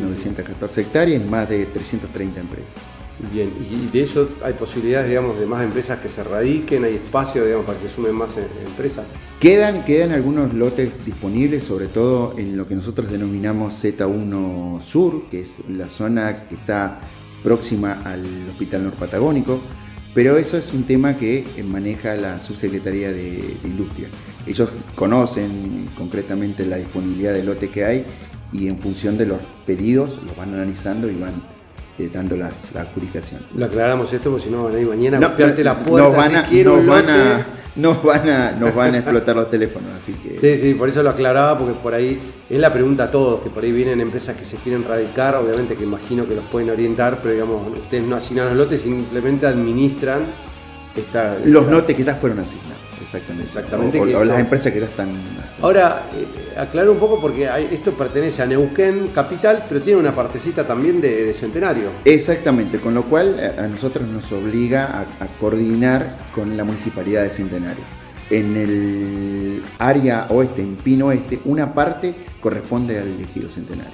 914 0.00 0.80
hectáreas 0.80 1.24
más 1.24 1.48
de 1.48 1.66
330 1.66 2.40
empresas. 2.40 2.99
Bien, 3.32 3.50
y 3.70 3.86
de 3.92 4.02
eso 4.02 4.28
hay 4.42 4.54
posibilidades, 4.54 5.08
digamos, 5.08 5.38
de 5.38 5.46
más 5.46 5.62
empresas 5.62 5.98
que 6.00 6.08
se 6.08 6.24
radiquen, 6.24 6.84
hay 6.84 6.94
espacio, 6.94 7.44
digamos, 7.44 7.66
para 7.66 7.78
que 7.78 7.88
se 7.88 7.94
sumen 7.94 8.14
más 8.14 8.30
empresas. 8.66 9.04
Quedan, 9.38 9.84
quedan 9.84 10.12
algunos 10.12 10.54
lotes 10.54 11.04
disponibles, 11.04 11.64
sobre 11.64 11.86
todo 11.86 12.34
en 12.38 12.56
lo 12.56 12.66
que 12.66 12.74
nosotros 12.74 13.10
denominamos 13.10 13.84
Z1 13.84 14.80
Sur, 14.82 15.28
que 15.30 15.40
es 15.40 15.58
la 15.68 15.88
zona 15.88 16.48
que 16.48 16.54
está 16.54 17.00
próxima 17.42 18.00
al 18.04 18.24
Hospital 18.50 18.84
Norpatagónico, 18.84 19.60
pero 20.14 20.36
eso 20.36 20.56
es 20.56 20.72
un 20.72 20.84
tema 20.84 21.16
que 21.16 21.44
maneja 21.64 22.14
la 22.14 22.40
Subsecretaría 22.40 23.12
de, 23.12 23.56
Industria. 23.64 24.08
Ellos 24.46 24.70
conocen 24.94 25.88
concretamente 25.96 26.66
la 26.66 26.76
disponibilidad 26.76 27.32
de 27.32 27.44
lote 27.44 27.68
que 27.68 27.84
hay 27.84 28.04
y 28.52 28.68
en 28.68 28.78
función 28.78 29.16
de 29.16 29.26
los 29.26 29.38
pedidos 29.66 30.18
los 30.24 30.36
van 30.36 30.54
analizando 30.54 31.08
y 31.08 31.16
van 31.16 31.34
eh, 32.00 32.10
dando 32.12 32.36
las, 32.36 32.66
la 32.72 32.82
adjudicación. 32.82 33.40
Lo 33.54 33.66
aclaramos 33.66 34.12
esto 34.12 34.30
porque 34.30 34.44
si 34.44 34.50
no 34.50 34.64
van 34.64 34.74
a 34.74 34.78
ir 34.78 34.86
mañana 34.86 35.18
a 35.18 35.20
golpearte 35.20 35.64
la 35.64 35.78
puerta. 35.78 36.08
Nos 36.08 36.16
van 36.16 36.36
a, 36.36 36.48
si 36.48 36.64
nos 36.64 36.86
van 36.86 37.10
a, 37.10 37.46
nos 37.76 38.02
van 38.02 38.28
a, 38.28 38.52
nos 38.52 38.74
van 38.74 38.94
a 38.94 38.98
explotar 38.98 39.36
los 39.36 39.50
teléfonos, 39.50 39.90
así 39.96 40.12
que. 40.12 40.34
Sí, 40.34 40.56
sí, 40.56 40.74
por 40.74 40.88
eso 40.88 41.02
lo 41.02 41.10
aclaraba, 41.10 41.58
porque 41.58 41.74
por 41.74 41.94
ahí 41.94 42.18
es 42.48 42.58
la 42.60 42.72
pregunta 42.72 43.04
a 43.04 43.10
todos, 43.10 43.42
que 43.42 43.50
por 43.50 43.62
ahí 43.62 43.72
vienen 43.72 44.00
empresas 44.00 44.36
que 44.36 44.44
se 44.44 44.56
quieren 44.56 44.84
radicar, 44.84 45.36
obviamente 45.36 45.76
que 45.76 45.84
imagino 45.84 46.26
que 46.26 46.34
los 46.34 46.44
pueden 46.46 46.70
orientar, 46.70 47.18
pero 47.22 47.34
digamos, 47.34 47.62
ustedes 47.76 48.04
no 48.04 48.16
asignan 48.16 48.48
los 48.48 48.56
lotes, 48.56 48.80
simplemente 48.80 49.46
administran 49.46 50.22
esta. 50.96 51.36
Los 51.44 51.68
lotes 51.68 51.96
que 51.96 52.02
ya 52.02 52.14
fueron 52.14 52.40
asignados. 52.40 52.89
Exactamente. 53.00 53.48
Exactamente. 53.48 54.16
O, 54.16 54.24
las 54.24 54.38
empresas 54.38 54.72
que 54.72 54.80
ya 54.80 54.86
están. 54.86 55.08
Ahora, 55.62 56.02
eh, 56.14 56.58
aclaro 56.58 56.92
un 56.92 56.98
poco 56.98 57.20
porque 57.20 57.48
esto 57.70 57.92
pertenece 57.92 58.42
a 58.42 58.46
Neuquén 58.46 59.08
Capital, 59.14 59.64
pero 59.68 59.80
tiene 59.80 59.98
una 59.98 60.14
partecita 60.14 60.66
también 60.66 61.00
de, 61.00 61.32
Centenario. 61.34 61.90
Exactamente, 62.04 62.78
con 62.78 62.94
lo 62.94 63.04
cual 63.04 63.36
eh, 63.38 63.52
a 63.58 63.66
nosotros 63.66 64.06
nos 64.08 64.30
obliga 64.32 65.06
a, 65.20 65.26
coordinar 65.40 66.16
con 66.34 66.56
la 66.56 66.64
municipalidad 66.64 67.22
de 67.22 67.30
Centenario. 67.30 67.82
En 68.28 68.56
el 68.56 69.62
área 69.78 70.26
oeste, 70.30 70.62
en 70.62 70.76
Pino 70.76 71.06
Oeste, 71.06 71.40
una 71.44 71.72
parte 71.74 72.14
corresponde 72.40 72.98
al 72.98 73.08
elegido 73.08 73.48
Centenario. 73.48 73.92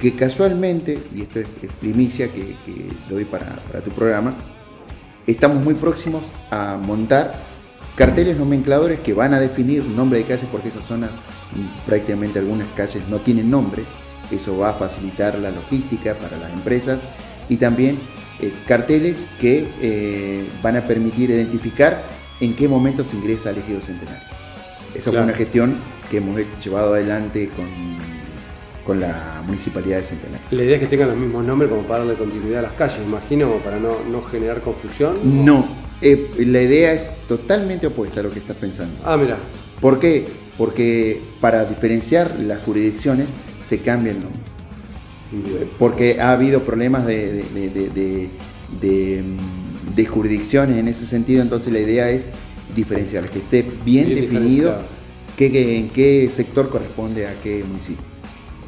Que 0.00 0.14
casualmente, 0.14 0.98
y 1.14 1.22
esto 1.22 1.40
es, 1.40 1.46
primicia 1.80 2.28
que, 2.28 2.56
doy 3.08 3.24
para, 3.24 3.46
para 3.70 3.80
tu 3.80 3.90
programa, 3.90 4.34
estamos 5.26 5.62
muy 5.62 5.74
próximos 5.74 6.24
a 6.50 6.76
montar 6.76 7.34
carteles 7.94 8.36
nomencladores 8.36 9.00
que 9.00 9.12
van 9.14 9.34
a 9.34 9.40
definir 9.40 9.84
nombre 9.84 10.18
de 10.18 10.24
calles 10.24 10.46
porque 10.50 10.68
esa 10.68 10.82
zona 10.82 11.06
mm, 11.06 11.86
prácticamente 11.86 12.38
algunas 12.38 12.68
calles 12.74 13.02
no 13.08 13.18
tienen 13.20 13.50
nombre. 13.50 13.84
Eso 14.30 14.56
va 14.58 14.70
a 14.70 14.74
facilitar 14.74 15.38
la 15.38 15.50
logística 15.50 16.14
para 16.14 16.36
las 16.38 16.52
empresas 16.52 17.00
y 17.48 17.56
también 17.56 17.98
eh, 18.40 18.52
carteles 18.66 19.24
que 19.40 19.68
eh, 19.80 20.48
van 20.62 20.76
a 20.76 20.86
permitir 20.86 21.30
identificar 21.30 22.02
en 22.40 22.56
qué 22.56 22.66
momento 22.66 23.04
se 23.04 23.16
ingresa 23.16 23.50
al 23.50 23.58
ejido 23.58 23.80
centenario. 23.80 24.22
Esa 24.94 25.10
fue 25.10 25.20
una 25.20 25.32
gestión 25.32 25.76
que 26.10 26.18
hemos 26.18 26.40
llevado 26.62 26.94
adelante 26.94 27.48
con, 27.56 27.66
con 28.86 29.00
la 29.00 29.42
municipalidad 29.44 29.98
de 29.98 30.04
Centenario. 30.04 30.46
La 30.50 30.62
idea 30.62 30.76
es 30.76 30.80
que 30.82 30.86
tengan 30.86 31.08
los 31.08 31.16
mismos 31.16 31.44
nombres 31.44 31.68
como 31.70 31.82
para 31.82 32.00
darle 32.00 32.14
continuidad 32.14 32.60
a 32.60 32.62
las 32.62 32.72
calles, 32.72 32.98
imagino, 33.04 33.50
para 33.56 33.78
no, 33.78 33.96
no 34.10 34.22
generar 34.22 34.60
confusión. 34.60 35.44
No, 35.44 35.66
eh, 36.00 36.28
la 36.38 36.62
idea 36.62 36.92
es 36.92 37.14
totalmente 37.28 37.86
opuesta 37.86 38.20
a 38.20 38.22
lo 38.22 38.30
que 38.30 38.38
estás 38.38 38.56
pensando. 38.56 38.94
Ah, 39.04 39.16
mira. 39.16 39.36
¿Por 39.80 39.98
qué? 39.98 40.26
Porque 40.56 41.20
para 41.40 41.64
diferenciar 41.64 42.38
las 42.40 42.62
jurisdicciones 42.62 43.30
se 43.64 43.78
cambia 43.78 44.12
el 44.12 44.20
nombre. 44.20 44.40
Porque 45.78 46.20
ha 46.20 46.32
habido 46.32 46.60
problemas 46.60 47.06
de, 47.06 47.44
de, 48.80 50.06
jurisdicciones 50.06 50.78
en 50.78 50.86
ese 50.86 51.06
sentido, 51.06 51.42
entonces 51.42 51.72
la 51.72 51.80
idea 51.80 52.08
es 52.10 52.28
diferenciar, 52.76 53.28
que 53.30 53.40
esté 53.40 53.66
bien, 53.84 54.14
definido 54.14 54.78
en 55.38 55.88
qué 55.88 56.30
sector 56.32 56.68
corresponde 56.68 57.26
a 57.26 57.34
qué 57.42 57.64
municipio 57.66 58.14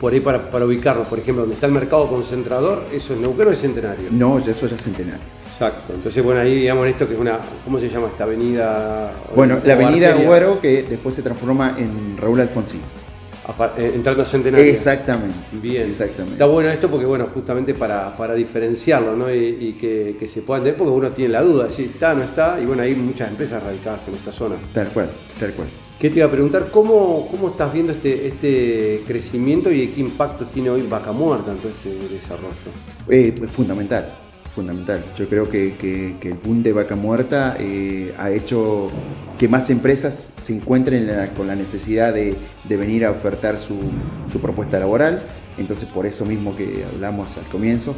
por 0.01 0.13
ahí 0.13 0.21
para, 0.21 0.51
para 0.51 0.67
ubicarlo, 0.67 1.05
por 1.05 1.19
ejemplo, 1.19 1.43
donde 1.43 1.55
está 1.55 1.67
el 1.67 1.73
mercado 1.73 2.07
concentrador, 2.07 2.85
¿eso 2.93 3.15
es 3.15 3.21
Neuquén 3.21 3.49
o 3.49 3.51
es 3.51 3.61
Centenario? 3.61 4.09
No, 4.11 4.39
eso 4.39 4.67
ya 4.67 4.77
es 4.77 4.83
Centenario. 4.83 5.21
Exacto, 5.57 5.95
entonces 5.95 6.23
bueno, 6.23 6.43
ahí 6.43 6.55
digamos 6.55 6.87
esto 6.87 7.09
que 7.09 7.15
es 7.15 7.19
una, 7.19 7.41
¿cómo 7.65 7.81
se 7.81 7.89
llama 7.89 8.09
esta 8.09 8.25
avenida? 8.25 9.11
Bueno, 9.35 9.59
la 9.65 9.73
avenida 9.73 10.13
Güero 10.13 10.61
que 10.61 10.83
después 10.83 11.15
se 11.15 11.23
transforma 11.23 11.75
en 11.79 12.19
Raúl 12.19 12.41
Alfonsín. 12.41 12.83
Eh, 13.79 13.93
entrando 13.95 14.23
a 14.23 14.27
Centenario. 14.27 14.67
Exactamente. 14.67 15.35
Bien. 15.53 15.87
Exactamente. 15.87 16.35
Está 16.35 16.45
bueno 16.45 16.69
esto 16.69 16.91
porque, 16.91 17.07
bueno, 17.07 17.29
justamente 17.33 17.73
para, 17.73 18.15
para 18.17 18.35
diferenciarlo, 18.35 19.17
¿no? 19.17 19.33
Y, 19.33 19.79
que, 19.81 20.17
que, 20.19 20.29
se 20.29 20.43
puedan 20.43 20.65
tener, 20.65 20.77
porque 20.77 20.93
uno 20.93 21.11
tiene 21.13 21.33
la 21.33 21.43
duda, 21.43 21.71
si 21.71 21.85
está, 21.85 22.13
no 22.13 22.25
está, 22.25 22.61
y 22.61 22.67
bueno, 22.67 22.83
hay 22.83 22.95
muchas 22.95 23.31
empresas 23.31 23.63
radicadas 23.63 24.09
en 24.09 24.15
esta 24.15 24.33
zona. 24.33 24.57
Tal 24.75 24.89
cual, 24.89 25.09
tal 25.41 25.53
cual. 25.53 25.69
¿Qué 25.99 26.11
te 26.11 26.17
iba 26.17 26.27
a 26.27 26.31
preguntar? 26.31 26.69
¿Cómo, 26.71 27.29
cómo 27.31 27.49
estás 27.49 27.73
viendo 27.73 27.93
este, 27.93 28.27
este 28.27 29.03
crecimiento 29.07 29.73
y 29.73 29.89
qué 29.89 30.01
impacto 30.03 30.45
tiene 30.47 30.69
hoy 30.69 30.83
Vaca 30.83 31.13
Muerta 31.13 31.53
en 31.53 31.59
todo 31.59 31.71
este 31.71 32.15
desarrollo? 32.15 32.51
Eh, 33.09 33.33
es 33.43 33.51
fundamental, 33.53 34.13
fundamental. 34.57 35.05
Yo 35.17 35.29
creo 35.29 35.49
que, 35.49 36.17
el 36.21 36.35
boom 36.35 36.63
de 36.63 36.73
Vaca 36.73 36.97
Muerta 36.97 37.57
eh, 37.61 38.15
ha 38.19 38.31
hecho 38.31 38.89
que 39.39 39.47
más 39.49 39.69
empresas 39.69 40.33
se 40.43 40.55
encuentren 40.55 41.09
con 41.37 41.47
la 41.47 41.55
necesidad 41.55 42.15
de, 42.15 42.35
venir 42.65 43.05
a 43.05 43.11
ofertar 43.11 43.59
su, 43.61 43.79
propuesta 44.41 44.81
laboral. 44.81 45.23
Entonces, 45.59 45.87
por 45.89 46.07
eso 46.07 46.25
mismo 46.25 46.57
que 46.57 46.85
hablamos 46.93 47.37
al 47.37 47.45
comienzo, 47.45 47.95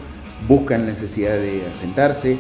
buscan 0.47 0.83
la 0.83 0.93
necesidad 0.93 1.39
de 1.39 1.67
asentarse. 1.69 2.37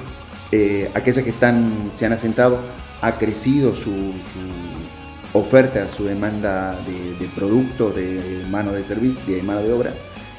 Eh, 0.50 0.90
aquellas 0.94 1.24
que 1.24 1.30
están, 1.30 1.90
se 1.94 2.04
han 2.04 2.12
asentado, 2.12 2.58
ha 3.00 3.18
crecido 3.18 3.74
su 3.74 4.12
oferta 5.32 5.88
su 5.88 6.04
demanda 6.04 6.78
de, 6.86 7.28
productos, 7.36 7.94
de 7.94 8.44
mano 8.50 8.72
de 8.72 8.82
servicio, 8.82 9.20
de 9.26 9.42
mano 9.42 9.60
de 9.60 9.72
obra. 9.72 9.94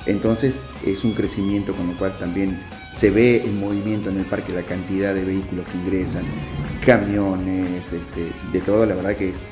Entonces 0.05 0.59
es 0.85 1.03
un 1.03 1.13
crecimiento 1.13 1.73
con 1.73 1.87
lo 1.87 1.93
cual 1.93 2.17
también 2.17 2.59
se 2.93 3.09
ve 3.09 3.43
el 3.43 3.53
movimiento 3.53 4.09
en 4.09 4.17
el 4.17 4.25
parque, 4.25 4.53
la 4.53 4.63
cantidad 4.63 5.13
de 5.13 5.23
vehículos 5.23 5.65
que 5.67 5.77
ingresan, 5.77 6.23
camiones, 6.85 7.81
este, 7.91 8.27
de 8.51 8.61
todo, 8.61 8.85
la 8.85 8.95
verdad 8.95 9.15
que 9.15 9.29
es, 9.29 9.45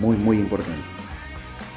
muy, 0.00 0.16
muy 0.16 0.38
importante. 0.38 0.80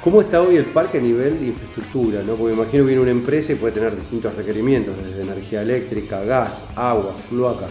¿Cómo 0.02 0.20
está 0.20 0.40
hoy 0.40 0.56
el 0.56 0.66
parque 0.66 0.98
a 0.98 1.00
nivel 1.00 1.40
de 1.40 1.46
infraestructura? 1.46 2.22
¿no? 2.22 2.34
Porque 2.36 2.54
imagino 2.54 2.84
que 2.84 2.88
viene 2.88 3.00
una 3.00 3.10
empresa 3.10 3.52
y 3.52 3.56
puede 3.56 3.74
tener 3.74 3.96
distintos 3.96 4.36
requerimientos, 4.36 4.94
desde 5.02 5.22
energía 5.22 5.62
eléctrica, 5.62 6.22
gas, 6.22 6.62
agua, 6.76 7.16
cloacas. 7.28 7.70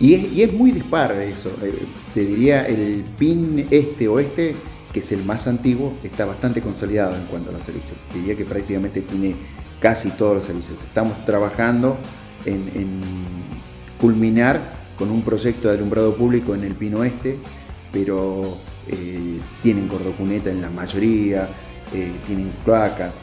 Y 0.00 0.14
es, 0.14 0.32
y 0.32 0.42
es 0.42 0.52
muy 0.52 0.72
dispar 0.72 1.12
eso. 1.12 1.50
Eh, 1.62 1.72
te 2.12 2.26
diría, 2.26 2.66
el 2.66 3.04
PIN 3.16 3.68
este-oeste 3.70 4.56
que 4.96 5.00
es 5.00 5.12
el 5.12 5.26
más 5.26 5.46
antiguo, 5.46 5.92
está 6.02 6.24
bastante 6.24 6.62
consolidado 6.62 7.16
en 7.16 7.26
cuanto 7.26 7.50
a 7.50 7.52
los 7.52 7.62
servicios. 7.62 7.98
Diría 8.14 8.34
que 8.34 8.46
prácticamente 8.46 9.02
tiene 9.02 9.34
casi 9.78 10.08
todos 10.08 10.36
los 10.36 10.46
servicios. 10.46 10.78
Estamos 10.82 11.22
trabajando 11.26 11.98
en, 12.46 13.00
culminar 14.00 14.60
con 14.98 15.10
un 15.10 15.22
proyecto 15.22 15.68
de 15.68 15.74
alumbrado 15.74 16.14
público 16.14 16.54
en 16.54 16.64
el 16.64 16.74
Pino 16.74 17.02
Este, 17.02 17.36
pero 17.92 18.44
eh, 18.88 19.40
tienen 19.62 19.88
cordocuneta 19.88 20.50
en 20.50 20.60
la 20.60 20.70
mayoría, 20.70 21.48
eh, 21.94 22.10
tienen 22.26 22.50
cloacas, 22.64 23.14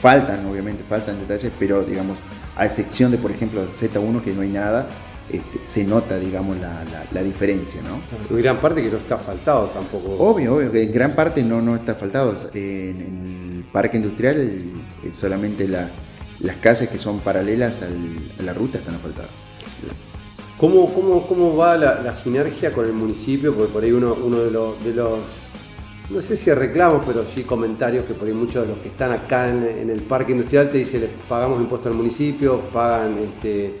faltan, 0.00 0.46
obviamente, 0.46 0.82
faltan 0.88 1.18
detalles, 1.20 1.52
pero 1.58 1.82
digamos, 1.82 2.18
a 2.56 2.66
excepción 2.66 3.10
de, 3.10 3.18
por 3.18 3.30
ejemplo, 3.30 3.64
Z1, 3.66 4.22
que 4.22 4.32
no 4.32 4.42
hay 4.42 4.48
nada, 4.48 4.86
este, 5.32 5.60
se 5.64 5.84
nota, 5.84 6.18
digamos, 6.18 6.56
la, 6.58 7.22
diferencia, 7.22 7.80
¿no? 7.82 8.00
En 8.34 8.42
gran 8.42 8.56
parte 8.60 8.82
que 8.82 8.90
no 8.90 8.96
está 8.96 9.16
faltado 9.16 9.66
tampoco. 9.66 10.16
Obvio, 10.18 10.56
obvio, 10.56 10.72
que 10.72 10.82
en 10.82 10.92
gran 10.92 11.14
parte 11.14 11.42
no, 11.42 11.60
no 11.62 11.76
está 11.76 11.94
faltado. 11.94 12.34
En, 12.54 13.60
el 13.60 13.64
parque 13.70 13.98
industrial 13.98 14.36
eh, 14.40 15.12
solamente 15.12 15.68
las, 15.68 15.92
las 16.40 16.56
calles 16.56 16.88
que 16.88 16.98
son 16.98 17.20
paralelas 17.20 17.80
a 17.82 18.42
la 18.42 18.52
ruta 18.54 18.78
están 18.78 18.94
asfaltadas. 18.94 19.30
¿Cómo, 20.58 20.92
cómo, 20.92 21.26
cómo 21.26 21.56
va 21.56 21.76
la, 21.76 22.14
sinergia 22.14 22.70
con 22.70 22.84
el 22.84 22.92
municipio? 22.92 23.54
Porque 23.54 23.72
por 23.72 23.82
ahí 23.82 23.92
uno, 23.92 24.14
uno 24.22 24.40
de, 24.40 24.50
los, 24.50 25.18
no 26.10 26.20
sé 26.20 26.36
si 26.36 26.52
reclamos, 26.52 27.02
pero 27.06 27.24
sí 27.24 27.44
comentarios 27.44 28.04
que 28.04 28.12
por 28.12 28.28
ahí 28.28 28.34
muchos 28.34 28.66
de 28.66 28.68
los 28.68 28.78
que 28.80 28.88
están 28.88 29.10
acá 29.10 29.48
en, 29.48 29.88
el 29.88 30.02
parque 30.02 30.32
industrial 30.32 30.68
te 30.68 30.76
dicen, 30.76 31.00
les 31.00 31.10
pagamos 31.28 31.60
impuestos 31.60 31.90
al 31.90 31.96
municipio, 31.96 32.60
pagan 32.74 33.16
este, 33.18 33.72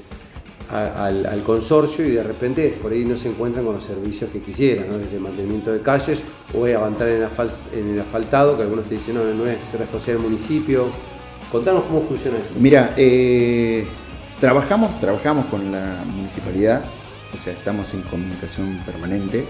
al, 0.70 1.42
consorcio 1.44 2.06
y 2.06 2.12
de 2.12 2.22
repente 2.22 2.78
por 2.80 2.92
ahí 2.92 3.04
no 3.04 3.16
se 3.16 3.28
encuentran 3.28 3.64
con 3.66 3.74
los 3.74 3.84
servicios 3.84 4.30
que 4.30 4.40
quisieran, 4.40 4.86
desde 5.02 5.18
mantenimiento 5.18 5.72
de 5.72 5.82
calles 5.82 6.22
o 6.54 6.64
avanzar 6.64 7.08
en, 7.08 7.28
en 7.78 7.90
el 7.90 8.00
asfaltado, 8.00 8.56
que 8.56 8.62
algunos 8.62 8.86
te 8.86 8.94
dicen 8.94 9.16
no, 9.16 9.24
no 9.24 9.46
es 9.46 9.58
responsabilidad 9.78 10.22
del 10.22 10.30
municipio. 10.30 10.86
Contanos 11.50 11.84
cómo 11.84 12.02
funciona 12.02 12.38
eso. 12.38 12.48
Mira, 12.58 12.94
eh, 12.96 13.86
trabajamos, 14.40 15.00
trabajamos 15.00 15.46
con 15.46 15.72
la 15.72 15.96
municipalidad, 16.06 16.84
o 17.34 17.42
sea, 17.42 17.52
estamos 17.52 17.92
en 17.94 18.02
comunicación 18.02 18.80
permanente, 18.86 19.44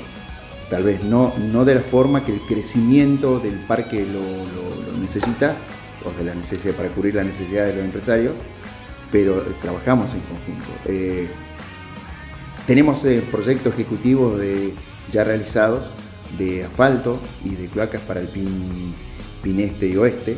tal 0.70 0.84
vez 0.84 1.02
no, 1.02 1.34
no 1.52 1.64
de 1.64 1.74
la 1.74 1.80
forma 1.80 2.24
que 2.24 2.32
el 2.32 2.40
crecimiento 2.40 3.38
del 3.38 3.54
parque 3.66 4.06
lo, 4.06 4.20
necesita, 4.98 5.56
o 6.04 6.18
de 6.18 6.24
la 6.24 6.34
necesidad 6.34 6.74
para 6.74 6.88
cubrir 6.88 7.14
la 7.16 7.24
necesidad 7.24 7.66
de 7.66 7.74
los 7.74 7.84
empresarios, 7.84 8.34
pero 9.12 9.42
trabajamos 9.60 10.14
en 10.14 10.20
conjunto. 10.20 10.70
Eh, 10.86 11.28
tenemos 12.66 13.04
eh, 13.04 13.22
proyectos 13.30 13.74
ejecutivos 13.74 14.38
de, 14.38 14.72
ya 15.12 15.24
realizados 15.24 15.84
de 16.38 16.64
asfalto 16.64 17.18
y 17.44 17.50
de 17.56 17.66
cloacas 17.66 18.00
para 18.02 18.20
el 18.20 18.28
PIN, 18.28 18.94
este 19.60 19.88
y 19.88 19.96
oeste. 19.96 20.36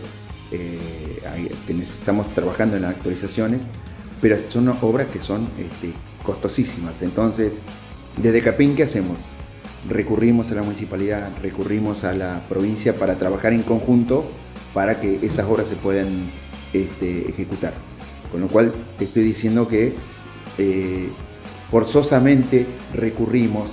Estamos 1.69 2.33
trabajando 2.35 2.77
en 2.77 2.83
las 2.83 2.97
actualizaciones, 2.97 3.63
pero 4.21 4.37
son 4.49 4.69
obras 4.69 5.07
que 5.09 5.21
son 5.21 5.49
este, 5.59 5.93
costosísimas. 6.23 7.03
Entonces, 7.03 7.59
desde 8.17 8.43
Capín, 8.43 8.77
¿qué 8.77 8.85
hacemos? 8.85 9.17
Recurrimos 9.89 10.51
a 10.53 10.55
la 10.57 10.63
municipalidad, 10.63 11.31
recurrimos 11.43 12.05
a 12.05 12.13
la 12.13 12.43
provincia 12.49 12.97
para 12.97 13.17
trabajar 13.17 13.53
en 13.53 13.63
conjunto 13.63 14.25
para 14.75 15.01
que 15.01 15.19
esas 15.23 15.47
obras 15.47 15.69
se 15.69 15.77
puedan 15.77 16.31
este, 16.73 17.29
ejecutar. 17.29 17.73
Con 18.31 18.41
lo 18.41 18.49
cual 18.49 18.73
te 18.99 19.05
estoy 19.05 19.25
diciendo 19.25 19.69
que 19.69 19.95
eh, 20.59 21.09
forzosamente 21.71 22.67
recurrimos 22.95 23.71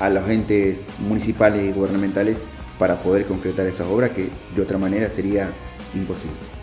a 0.00 0.08
los 0.08 0.28
entes 0.28 0.84
municipales 0.98 1.62
y 1.68 1.72
gubernamentales 1.72 2.38
para 2.78 2.96
poder 2.96 3.26
concretar 3.26 3.66
esas 3.66 3.86
obras 3.86 4.10
que 4.10 4.28
de 4.54 4.62
otra 4.62 4.78
manera 4.78 5.08
sería 5.08 5.48
imposible. 5.94 6.62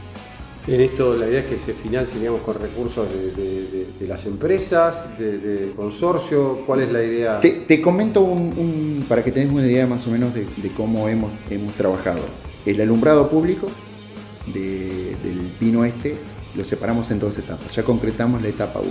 En 0.68 0.81
esto 0.81 1.15
la 1.15 1.27
idea 1.27 1.39
es 1.39 1.45
que 1.47 1.57
se 1.57 1.73
financie 1.73 2.19
digamos, 2.19 2.41
con 2.41 2.60
recursos 2.60 3.07
de, 3.10 4.07
las 4.07 4.26
empresas, 4.26 5.03
de, 5.18 5.73
consorcio. 5.76 6.64
¿Cuál 6.65 6.81
es 6.81 6.91
la 6.91 7.03
idea? 7.03 7.39
Te, 7.39 7.81
comento 7.81 8.22
un, 8.22 9.03
para 9.07 9.23
que 9.23 9.31
tengas 9.31 9.53
una 9.53 9.65
idea 9.65 9.88
más 9.88 10.06
o 10.06 10.11
menos 10.11 10.31
de, 10.34 10.45
cómo 10.77 11.10
hemos, 11.10 11.31
hemos 11.49 11.73
trabajado. 11.73 12.19
El 12.65 12.80
alumbrado 12.81 13.30
público 13.30 13.68
del 14.53 15.49
Pino 15.60 15.85
Este 15.85 16.15
lo 16.56 16.64
separamos 16.64 17.10
en 17.10 17.19
dos 17.19 17.38
etapas. 17.38 17.76
Ya 17.76 17.84
concretamos 17.84 18.41
la 18.41 18.49
etapa 18.49 18.80
1. 18.80 18.89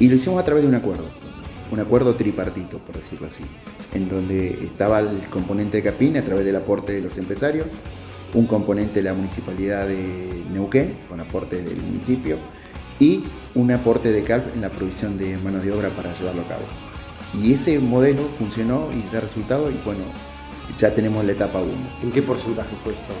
Y 0.00 0.08
lo 0.08 0.16
hicimos 0.16 0.40
a 0.40 0.44
través 0.44 0.64
de 0.64 0.68
un 0.68 0.74
acuerdo. 0.74 1.04
Un 1.70 1.80
acuerdo 1.80 2.14
tripartito, 2.14 2.78
por 2.78 2.96
decirlo 2.96 3.26
así. 3.26 3.42
En 3.94 4.08
donde 4.08 4.48
estaba 4.64 5.00
el 5.00 5.28
componente 5.30 5.78
de 5.78 5.82
Capín 5.82 6.16
a 6.16 6.22
través 6.22 6.44
del 6.44 6.56
aporte 6.56 6.92
de 6.92 7.00
los 7.00 7.16
empresarios, 7.16 7.68
un 8.34 8.46
componente 8.46 8.94
de 8.94 9.02
la 9.02 9.14
municipalidad 9.14 9.86
de 9.86 10.42
Neuquén, 10.52 10.94
con 11.08 11.20
aporte 11.20 11.62
del 11.62 11.80
municipio, 11.80 12.36
y 12.98 13.24
un 13.54 13.70
aporte 13.70 14.12
de 14.12 14.22
CALF 14.22 14.54
en 14.54 14.62
la 14.62 14.70
provisión 14.70 15.18
de 15.18 15.36
manos 15.38 15.64
de 15.64 15.72
obra 15.72 15.90
para 15.90 16.16
llevarlo 16.18 16.42
a 16.42 16.48
cabo. 16.48 16.64
Y 17.42 17.52
ese 17.52 17.78
modelo 17.78 18.22
funcionó 18.38 18.88
y 18.92 19.12
da 19.12 19.20
resultado 19.20 19.70
y 19.70 19.78
bueno, 19.84 20.00
ya 20.78 20.94
tenemos 20.94 21.24
la 21.24 21.32
etapa 21.32 21.60
1. 21.60 21.70
¿En 22.02 22.12
qué 22.12 22.22
porcentaje 22.22 22.74
fue 22.82 22.92
esto? 22.92 23.12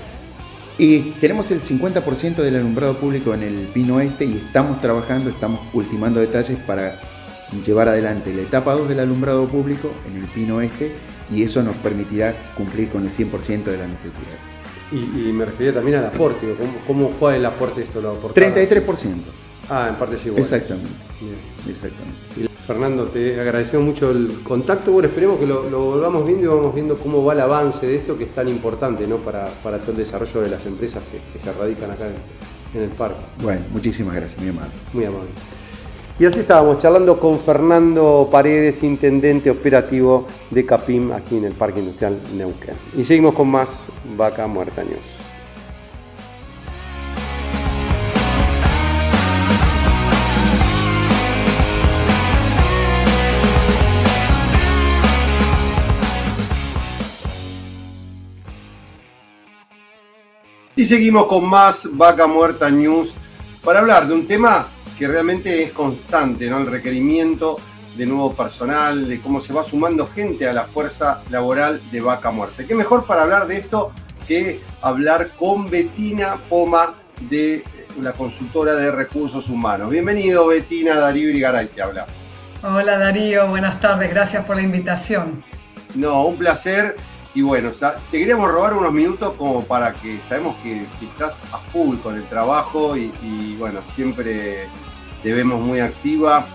Y 0.78 1.12
tenemos 1.20 1.50
el 1.50 1.62
50% 1.62 2.36
del 2.36 2.56
alumbrado 2.56 2.96
público 2.96 3.32
en 3.32 3.42
el 3.42 3.68
Pino 3.68 4.00
Este 4.00 4.26
y 4.26 4.36
estamos 4.36 4.80
trabajando, 4.80 5.30
estamos 5.30 5.60
ultimando 5.72 6.20
detalles 6.20 6.58
para 6.58 6.94
llevar 7.64 7.88
adelante 7.88 8.34
la 8.34 8.42
etapa 8.42 8.74
2 8.74 8.88
del 8.88 9.00
alumbrado 9.00 9.46
público 9.46 9.90
en 10.06 10.20
el 10.20 10.28
Pino 10.28 10.60
Este 10.60 10.92
y 11.34 11.42
eso 11.42 11.62
nos 11.62 11.76
permitirá 11.76 12.34
cumplir 12.56 12.90
con 12.90 13.04
el 13.04 13.10
100% 13.10 13.64
de 13.64 13.78
la 13.78 13.86
necesidad. 13.86 14.55
Y, 14.92 15.32
me 15.32 15.44
refería 15.44 15.74
también 15.74 15.98
al 15.98 16.06
aporte, 16.06 16.46
¿cómo, 16.86 17.10
fue 17.10 17.36
el 17.36 17.46
aporte 17.46 17.82
esto? 17.82 18.00
Lo 18.00 18.20
33%. 18.22 19.14
Ah, 19.68 19.88
en 19.88 19.96
parte 19.96 20.16
llegó. 20.22 20.38
Exactamente. 20.38 20.88
Exactamente. 21.68 22.56
Fernando, 22.66 23.04
te 23.04 23.40
agradecemos 23.40 23.86
mucho 23.86 24.10
el 24.10 24.40
contacto. 24.42 24.92
Bueno, 24.92 25.08
esperemos 25.08 25.38
que 25.38 25.46
lo, 25.46 25.62
volvamos 25.62 26.26
viendo 26.26 26.44
y 26.44 26.46
vamos 26.48 26.74
viendo 26.74 26.98
cómo 26.98 27.24
va 27.24 27.32
el 27.32 27.40
avance 27.40 27.86
de 27.86 27.96
esto 27.96 28.18
que 28.18 28.24
es 28.24 28.34
tan 28.34 28.48
importante 28.48 29.06
¿no? 29.06 29.18
para, 29.18 29.48
todo 29.62 29.92
el 29.92 29.96
desarrollo 29.96 30.40
de 30.42 30.50
las 30.50 30.66
empresas 30.66 31.02
que, 31.10 31.38
se 31.38 31.52
radican 31.52 31.92
acá 31.92 32.06
en, 32.74 32.82
el 32.82 32.88
parque. 32.90 33.20
Bueno, 33.40 33.62
muchísimas 33.72 34.14
gracias, 34.14 34.40
muy 34.40 34.50
amable. 34.50 34.72
Muy 34.92 35.04
amable. 35.04 35.30
Y 36.18 36.24
así 36.24 36.40
estábamos 36.40 36.78
charlando 36.78 37.20
con 37.20 37.38
Fernando 37.38 38.26
Paredes, 38.32 38.82
intendente 38.82 39.50
operativo 39.50 40.26
de 40.50 40.64
CAPIM 40.64 41.12
aquí 41.12 41.36
en 41.36 41.44
el 41.44 41.52
Parque 41.52 41.80
Industrial 41.80 42.18
Neuquén. 42.34 42.74
Y 42.96 43.04
seguimos 43.04 43.34
con 43.34 43.50
más 43.50 43.68
Vaca 44.16 44.46
Muerta 44.46 44.82
News. 44.82 44.98
Y 60.76 60.86
seguimos 60.86 61.26
con 61.26 61.46
más 61.46 61.86
Vaca 61.92 62.26
Muerta 62.26 62.70
News 62.70 63.12
para 63.62 63.80
hablar 63.80 64.08
de 64.08 64.14
un 64.14 64.26
tema 64.26 64.68
que 64.98 65.06
realmente 65.06 65.62
es 65.62 65.72
constante, 65.72 66.48
¿no? 66.48 66.58
El 66.58 66.66
requerimiento 66.66 67.58
de 67.96 68.06
nuevo 68.06 68.34
personal, 68.34 69.08
de 69.08 69.20
cómo 69.20 69.40
se 69.40 69.52
va 69.52 69.64
sumando 69.64 70.06
gente 70.06 70.48
a 70.48 70.52
la 70.52 70.64
fuerza 70.64 71.22
laboral 71.30 71.80
de 71.90 72.00
Vaca 72.00 72.30
Muerta. 72.30 72.66
¿Qué 72.66 72.74
mejor 72.74 73.06
para 73.06 73.22
hablar 73.22 73.46
de 73.46 73.56
esto 73.56 73.92
que 74.28 74.60
hablar 74.82 75.30
con 75.38 75.70
Betina 75.70 76.36
Poma 76.48 76.94
de 77.30 77.64
la 78.00 78.12
consultora 78.12 78.74
de 78.74 78.90
recursos 78.90 79.48
humanos? 79.48 79.90
Bienvenido 79.90 80.46
Betina, 80.46 80.96
Darío 80.96 81.30
Irigaray 81.30 81.68
te 81.68 81.80
habla. 81.82 82.06
Hola 82.62 82.98
Darío, 82.98 83.48
buenas 83.48 83.80
tardes, 83.80 84.10
gracias 84.10 84.44
por 84.44 84.56
la 84.56 84.62
invitación. 84.62 85.42
No, 85.94 86.26
un 86.26 86.36
placer 86.36 86.96
y 87.36 87.42
bueno, 87.42 87.70
te 88.10 88.18
queríamos 88.18 88.50
robar 88.50 88.72
unos 88.72 88.92
minutos 88.94 89.34
como 89.34 89.62
para 89.62 89.92
que 89.92 90.18
sabemos 90.26 90.56
que, 90.62 90.86
estás 91.02 91.42
a 91.52 91.58
full 91.58 91.98
con 91.98 92.16
el 92.16 92.24
trabajo 92.24 92.96
y, 92.96 93.54
bueno, 93.58 93.80
siempre 93.94 94.68
te 95.26 95.32
vemos 95.32 95.60
muy 95.60 95.80
activa 95.80 96.46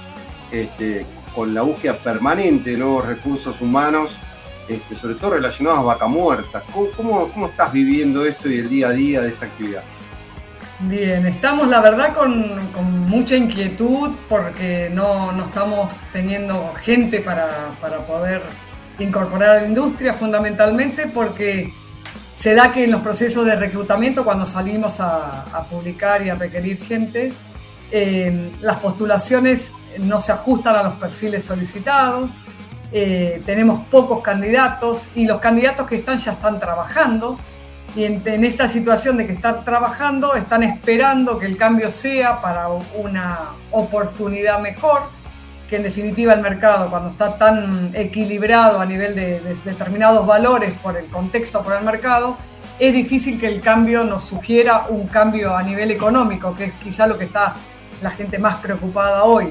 este, 0.49 1.05
con 1.35 1.53
la 1.53 1.61
búsqueda 1.61 1.97
permanente 1.97 2.69
de 2.69 2.77
nuevos 2.77 3.05
recursos 3.05 3.59
humanos, 3.59 4.17
este, 4.69 4.95
sobre 4.95 5.15
todo 5.15 5.31
relacionados 5.31 5.79
a 5.79 5.83
vaca 5.83 6.07
muerta. 6.07 6.63
¿Cómo, 6.71 7.27
¿Cómo, 7.27 7.47
estás 7.47 7.73
viviendo 7.73 8.25
esto 8.25 8.49
y 8.49 8.59
el 8.59 8.69
día 8.69 8.87
a 8.87 8.91
día 8.91 9.21
de 9.23 9.27
esta 9.27 9.47
actividad? 9.47 9.83
Bien, 10.79 11.25
estamos 11.25 11.67
la 11.67 11.81
verdad 11.81 12.13
con, 12.15 13.09
mucha 13.09 13.35
inquietud 13.35 14.11
porque 14.29 14.89
no, 14.89 15.33
no, 15.33 15.47
estamos 15.47 15.93
teniendo 16.13 16.73
gente 16.75 17.19
para, 17.19 17.75
para 17.81 17.97
poder 17.97 18.41
incorporar 18.99 19.49
a 19.49 19.61
la 19.63 19.67
industria 19.67 20.13
fundamentalmente 20.13 21.07
porque 21.07 21.73
se 22.37 22.55
da 22.55 22.71
que 22.71 22.85
en 22.85 22.91
los 22.91 23.01
procesos 23.01 23.45
de 23.45 23.57
reclutamiento, 23.57 24.23
cuando 24.23 24.45
salimos 24.45 25.01
a, 25.01 25.67
publicar 25.69 26.25
y 26.25 26.29
a 26.29 26.35
requerir 26.35 26.81
gente, 26.81 27.33
eh, 27.91 28.51
las 28.61 28.77
postulaciones 28.77 29.71
no 29.99 30.21
se 30.21 30.31
ajustan 30.31 30.75
a 30.75 30.83
los 30.83 30.93
perfiles 30.95 31.43
solicitados, 31.43 32.29
eh, 32.91 33.41
tenemos 33.45 33.85
pocos 33.87 34.21
candidatos 34.21 35.07
y 35.15 35.25
los 35.25 35.39
candidatos 35.39 35.87
que 35.87 35.95
están 35.95 36.17
ya 36.17 36.33
están 36.33 36.59
trabajando. 36.59 37.39
Y 37.95 38.05
en, 38.05 38.21
en, 38.25 38.45
esta 38.45 38.69
situación 38.69 39.17
de 39.17 39.27
que 39.27 39.33
están 39.33 39.65
trabajando 39.65 40.35
están 40.35 40.63
esperando 40.63 41.37
que 41.37 41.45
el 41.45 41.57
cambio 41.57 41.91
sea 41.91 42.41
para 42.41 42.69
una 42.69 43.39
oportunidad 43.71 44.59
mejor 44.59 45.01
que 45.71 45.77
en 45.77 45.83
definitiva 45.83 46.33
el 46.33 46.41
mercado, 46.41 46.89
cuando 46.89 47.07
está 47.07 47.37
tan 47.37 47.91
equilibrado 47.93 48.81
a 48.81 48.85
nivel 48.85 49.15
de, 49.15 49.39
determinados 49.63 50.27
valores 50.27 50.73
por 50.83 50.97
el 50.97 51.05
contexto, 51.05 51.63
por 51.63 51.73
el 51.77 51.85
mercado, 51.85 52.37
es 52.77 52.93
difícil 52.93 53.39
que 53.39 53.47
el 53.47 53.61
cambio 53.61 54.03
nos 54.03 54.25
sugiera 54.25 54.87
un 54.89 55.07
cambio 55.07 55.55
a 55.55 55.63
nivel 55.63 55.89
económico, 55.89 56.53
que 56.57 56.65
es 56.65 56.73
quizá 56.73 57.07
lo 57.07 57.17
que 57.17 57.23
está 57.23 57.55
la 58.01 58.11
gente 58.11 58.39
más 58.39 58.59
preocupada 58.61 59.23
hoy. 59.23 59.47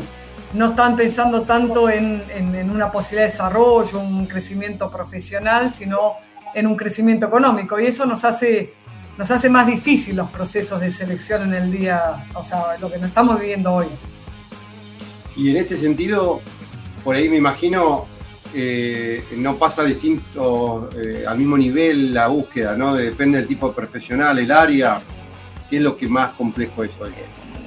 No 0.53 0.67
están 0.71 0.97
pensando 0.97 1.43
tanto 1.43 1.89
en, 1.89 2.23
en 2.31 2.71
una 2.71 2.91
posibilidad 2.91 3.27
de 3.27 3.33
desarrollo, 3.33 4.01
un 4.01 4.27
crecimiento 4.27 4.91
profesional, 4.91 5.73
sino 5.73 6.15
en 6.55 6.67
un 6.67 6.77
crecimiento 6.77 7.27
económico. 7.27 7.79
Y 7.79 7.87
eso 7.87 8.07
nos 8.07 8.25
hace, 8.25 8.75
nos 9.17 9.31
hace 9.31 9.49
más 9.49 9.67
difícil 9.67 10.17
los 10.17 10.31
procesos 10.31 10.81
de 10.81 10.91
selección 10.91 11.43
en 11.43 11.55
el 11.55 11.71
día, 11.71 12.27
o 12.35 12.45
sea, 12.45 12.77
lo 12.81 12.91
que 12.91 12.99
nos 12.99 13.09
estamos 13.09 13.41
viviendo 13.41 13.73
hoy. 13.73 13.87
Y 15.37 15.51
en 15.51 15.57
este 15.57 15.77
sentido, 15.77 16.41
por 17.05 17.15
ahí 17.15 17.29
me 17.29 17.37
imagino, 17.37 18.07
eh, 18.55 19.25
no 19.37 19.57
pasa 19.57 19.85
distinto 19.85 20.91
eh, 20.97 21.25
al 21.27 21.39
mismo 21.39 21.57
nivel 21.57 22.13
la 22.13 22.27
búsqueda, 22.27 22.77
¿no? 22.77 22.95
Depende 22.95 23.39
del 23.39 23.47
tipo 23.47 23.69
de 23.69 23.75
profesional, 23.75 24.39
el 24.39 24.51
área. 24.51 25.01
¿Qué 25.69 25.77
es 25.77 25.83
lo 25.83 25.97
que 25.97 26.09
más 26.09 26.33
complejo 26.33 26.83
es 26.83 26.99
hoy? 27.01 27.13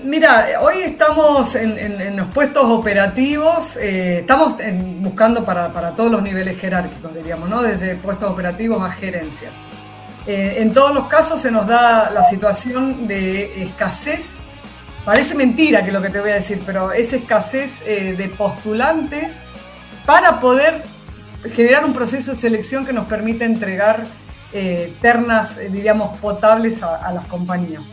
Mira, 0.03 0.59
hoy 0.61 0.79
estamos 0.79 1.55
en, 1.55 2.15
los 2.17 2.29
puestos 2.29 2.65
operativos, 2.65 3.77
eh, 3.77 4.19
estamos 4.19 4.55
buscando 4.99 5.45
para, 5.45 5.71
para, 5.71 5.95
todos 5.95 6.11
los 6.11 6.21
niveles 6.21 6.59
jerárquicos, 6.59 7.15
diríamos, 7.15 7.49
¿no? 7.49 7.61
Desde 7.61 7.95
puestos 7.95 8.29
operativos 8.29 8.81
a 8.83 8.91
gerencias. 8.91 9.55
en 10.25 10.71
todos 10.73 10.93
los 10.93 11.07
casos 11.07 11.41
se 11.41 11.51
nos 11.51 11.67
da 11.67 12.09
la 12.09 12.23
situación 12.23 13.07
de 13.07 13.63
escasez 13.63 14.41
Parece 15.05 15.35
mentira 15.35 15.83
que 15.83 15.91
lo 15.91 16.01
que 16.01 16.09
te 16.09 16.21
voy 16.21 16.31
a 16.31 16.35
decir, 16.35 16.61
pero 16.65 16.93
es 16.93 17.11
escasez 17.11 17.81
eh, 17.85 18.15
de 18.17 18.29
postulantes 18.29 19.41
para 20.05 20.39
poder 20.39 20.81
generar 21.51 21.83
un 21.83 21.93
proceso 21.93 22.31
de 22.31 22.37
selección 22.37 22.85
que 22.85 22.93
nos 22.93 23.05
permita 23.07 23.43
entregar 23.43 24.05
eh, 24.53 24.93
ternas, 25.01 25.57
eh, 25.57 25.67
diríamos, 25.69 26.17
potables 26.19 26.83
a, 26.83 27.11
las 27.11 27.25
compañías. 27.25 27.83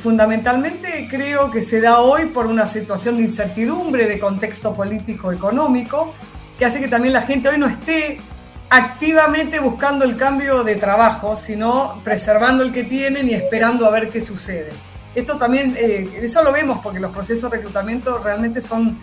Fundamentalmente 0.00 1.08
creo 1.10 1.50
que 1.50 1.60
se 1.60 1.80
da 1.80 1.98
hoy 1.98 2.26
por 2.26 2.46
una 2.46 2.66
situación 2.66 3.16
de 3.16 3.24
incertidumbre, 3.24 4.06
de 4.06 4.18
contexto 4.18 4.72
político-económico, 4.74 6.14
que 6.58 6.64
hace 6.64 6.80
que 6.80 6.88
también 6.88 7.12
la 7.12 7.22
gente 7.22 7.48
hoy 7.48 7.58
no 7.58 7.66
esté 7.66 8.20
activamente 8.68 9.60
buscando 9.60 10.04
el 10.04 10.16
cambio 10.16 10.64
de 10.64 10.76
trabajo, 10.76 11.36
sino 11.36 12.00
preservando 12.02 12.64
el 12.64 12.72
que 12.72 12.84
tienen 12.84 13.28
y 13.28 13.34
esperando 13.34 13.86
a 13.86 13.90
ver 13.90 14.10
qué 14.10 14.20
sucede. 14.20 14.72
Esto 15.14 15.36
también, 15.36 15.74
eh, 15.78 16.20
eso 16.22 16.42
lo 16.42 16.52
vemos 16.52 16.80
porque 16.82 17.00
los 17.00 17.10
procesos 17.10 17.50
de 17.50 17.58
reclutamiento 17.58 18.18
realmente 18.18 18.60
son 18.60 18.98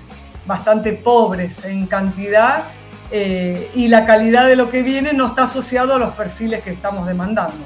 bastante 0.46 0.94
pobres 0.94 1.64
en 1.66 1.88
cantidad 1.88 2.66
eh, 3.10 3.72
y 3.74 3.88
la 3.88 4.06
calidad 4.06 4.48
de 4.48 4.56
lo 4.56 4.70
que 4.70 4.84
viene 4.84 5.14
no 5.14 5.28
está 5.28 5.44
asociado 5.44 5.96
a 5.96 6.00
los 6.00 6.14
perfiles 6.14 6.64
que 6.64 6.72
estamos 6.72 7.08
demandando, 7.08 7.64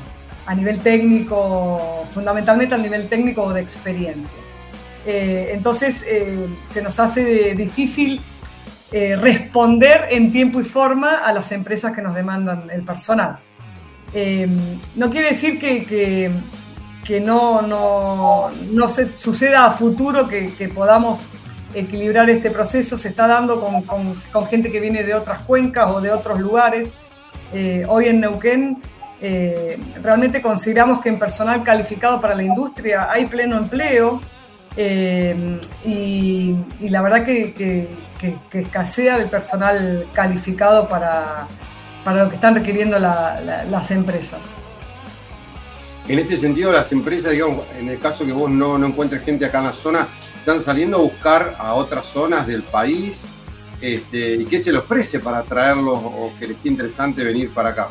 a 0.47 0.55
nivel 0.55 0.79
técnico, 0.79 2.05
fundamentalmente 2.11 2.73
a 2.73 2.77
nivel 2.77 3.07
técnico 3.07 3.53
de 3.53 3.61
experiencia. 3.61 4.39
Eh, 5.05 5.51
entonces 5.53 6.03
se 6.69 6.81
nos 6.81 6.99
hace 6.99 7.53
difícil 7.55 8.21
responder 8.91 10.07
en 10.09 10.31
tiempo 10.31 10.59
y 10.59 10.63
forma 10.63 11.17
a 11.17 11.31
las 11.33 11.51
empresas 11.51 11.93
que 11.93 12.01
nos 12.01 12.15
demandan 12.15 12.69
el 12.69 12.83
personal. 12.83 13.39
no 14.95 15.09
quiere 15.09 15.29
decir 15.29 15.59
que 15.59 16.31
que 17.07 17.21
no, 17.21 17.61
no, 17.61 18.51
no 18.71 18.87
se 18.89 19.17
suceda 19.17 19.65
a 19.65 19.71
futuro 19.71 20.27
que, 20.27 20.69
podamos 20.75 21.29
equilibrar 21.73 22.29
este 22.29 22.51
proceso. 22.51 22.97
Se 22.97 23.07
está 23.07 23.27
dando 23.27 23.61
con, 23.61 24.47
gente 24.47 24.69
que 24.69 24.81
viene 24.81 25.03
de 25.03 25.15
otras 25.15 25.39
cuencas 25.39 25.89
o 25.89 26.01
de 26.01 26.11
otros 26.11 26.41
lugares. 26.41 26.91
Eh, 27.53 27.85
hoy 27.87 28.07
en 28.07 28.19
Neuquén 28.19 28.81
eh, 29.19 29.79
realmente 30.03 30.41
consideramos 30.41 31.01
que 31.01 31.09
en 31.09 31.17
personal 31.17 31.63
calificado 31.63 32.21
para 32.21 32.35
la 32.35 32.43
industria 32.43 33.11
hay 33.11 33.25
pleno 33.25 33.57
empleo 33.57 34.21
eh, 34.75 35.59
y, 35.83 36.55
la 36.89 37.01
verdad 37.01 37.25
que, 37.25 37.87
escasea 38.53 39.17
el 39.17 39.29
personal 39.29 40.07
calificado 40.13 40.87
para, 40.87 41.47
para 42.03 42.23
lo 42.23 42.29
que 42.29 42.35
están 42.35 42.55
requiriendo 42.55 42.99
las 42.99 43.91
empresas. 43.91 44.39
En 46.07 46.19
este 46.19 46.37
sentido, 46.37 46.71
las 46.71 46.91
empresas, 46.91 47.31
digamos, 47.31 47.65
en 47.77 47.89
el 47.89 47.99
caso 47.99 48.25
que 48.25 48.31
vos 48.31 48.49
no, 48.49 48.83
encuentres 48.85 49.23
gente 49.23 49.45
acá 49.45 49.59
en 49.59 49.65
la 49.65 49.73
zona, 49.73 50.07
están 50.39 50.61
saliendo 50.61 50.97
a 50.97 51.01
buscar 51.01 51.55
a 51.57 51.73
otras 51.73 52.05
zonas 52.05 52.47
del 52.47 52.63
país. 52.63 53.23
Este, 53.81 54.35
¿Y 54.35 54.45
qué 54.45 54.57
se 54.59 54.71
le 54.71 54.77
ofrece 54.77 55.19
para 55.19 55.43
traerlos 55.43 56.01
o 56.01 56.31
que 56.39 56.47
les 56.47 56.59
sea 56.59 56.71
interesante 56.71 57.23
venir 57.23 57.49
para 57.49 57.69
acá? 57.69 57.87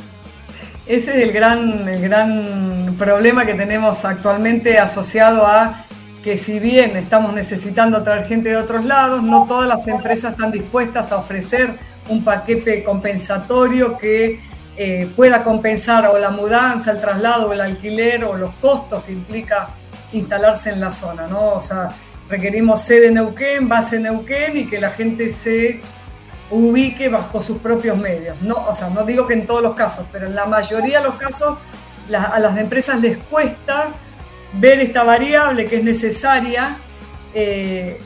Ese 0.86 1.16
es 1.16 1.28
el 1.28 1.32
gran, 1.32 1.88
el 1.88 2.00
gran 2.00 2.94
problema 2.96 3.44
que 3.44 3.54
tenemos 3.54 4.04
actualmente 4.04 4.78
asociado 4.78 5.44
a 5.44 5.84
que 6.22 6.38
si 6.38 6.60
bien 6.60 6.96
estamos 6.96 7.34
necesitando 7.34 8.02
traer 8.04 8.26
gente 8.26 8.50
de 8.50 8.56
otros 8.56 8.84
lados, 8.84 9.22
no 9.22 9.46
todas 9.46 9.68
las 9.68 9.86
empresas 9.88 10.32
están 10.32 10.52
dispuestas 10.52 11.10
a 11.10 11.16
ofrecer 11.16 11.74
un 12.08 12.22
paquete 12.22 12.84
compensatorio 12.84 13.98
que 13.98 14.40
eh, 14.76 15.08
pueda 15.16 15.42
compensar 15.42 16.06
o 16.06 16.18
la 16.18 16.30
mudanza, 16.30 16.92
el 16.92 17.00
traslado, 17.00 17.52
el 17.52 17.60
alquiler 17.60 18.24
o 18.24 18.36
los 18.36 18.54
costos 18.56 19.02
que 19.04 19.12
implica 19.12 19.68
instalarse 20.12 20.70
en 20.70 20.80
la 20.80 20.92
zona, 20.92 21.26
¿no? 21.26 21.54
O 21.54 21.62
sea, 21.62 21.90
requerimos 22.28 22.80
sede 22.80 23.10
Neuquén, 23.10 23.68
base 23.68 23.98
Neuquén 23.98 24.56
y 24.56 24.66
que 24.66 24.80
la 24.80 24.90
gente 24.90 25.30
se 25.30 25.80
ubique 26.50 27.08
bajo 27.08 27.42
sus 27.42 27.58
propios 27.58 27.96
medios. 27.96 28.40
No, 28.42 28.54
o 28.54 28.74
sea, 28.74 28.88
no 28.90 29.04
digo 29.04 29.26
que 29.26 29.34
en 29.34 29.46
todos 29.46 29.62
los 29.62 29.74
casos, 29.74 30.06
pero 30.12 30.26
en 30.26 30.34
la 30.34 30.46
mayoría 30.46 30.98
de 30.98 31.04
los 31.04 31.16
casos 31.16 31.58
a 32.14 32.38
las 32.38 32.56
empresas 32.56 33.00
les 33.00 33.18
cuesta 33.18 33.88
ver 34.54 34.80
esta 34.80 35.02
variable 35.02 35.66
que 35.66 35.76
es 35.76 35.84
necesaria 35.84 36.76
eh, 37.34 38.00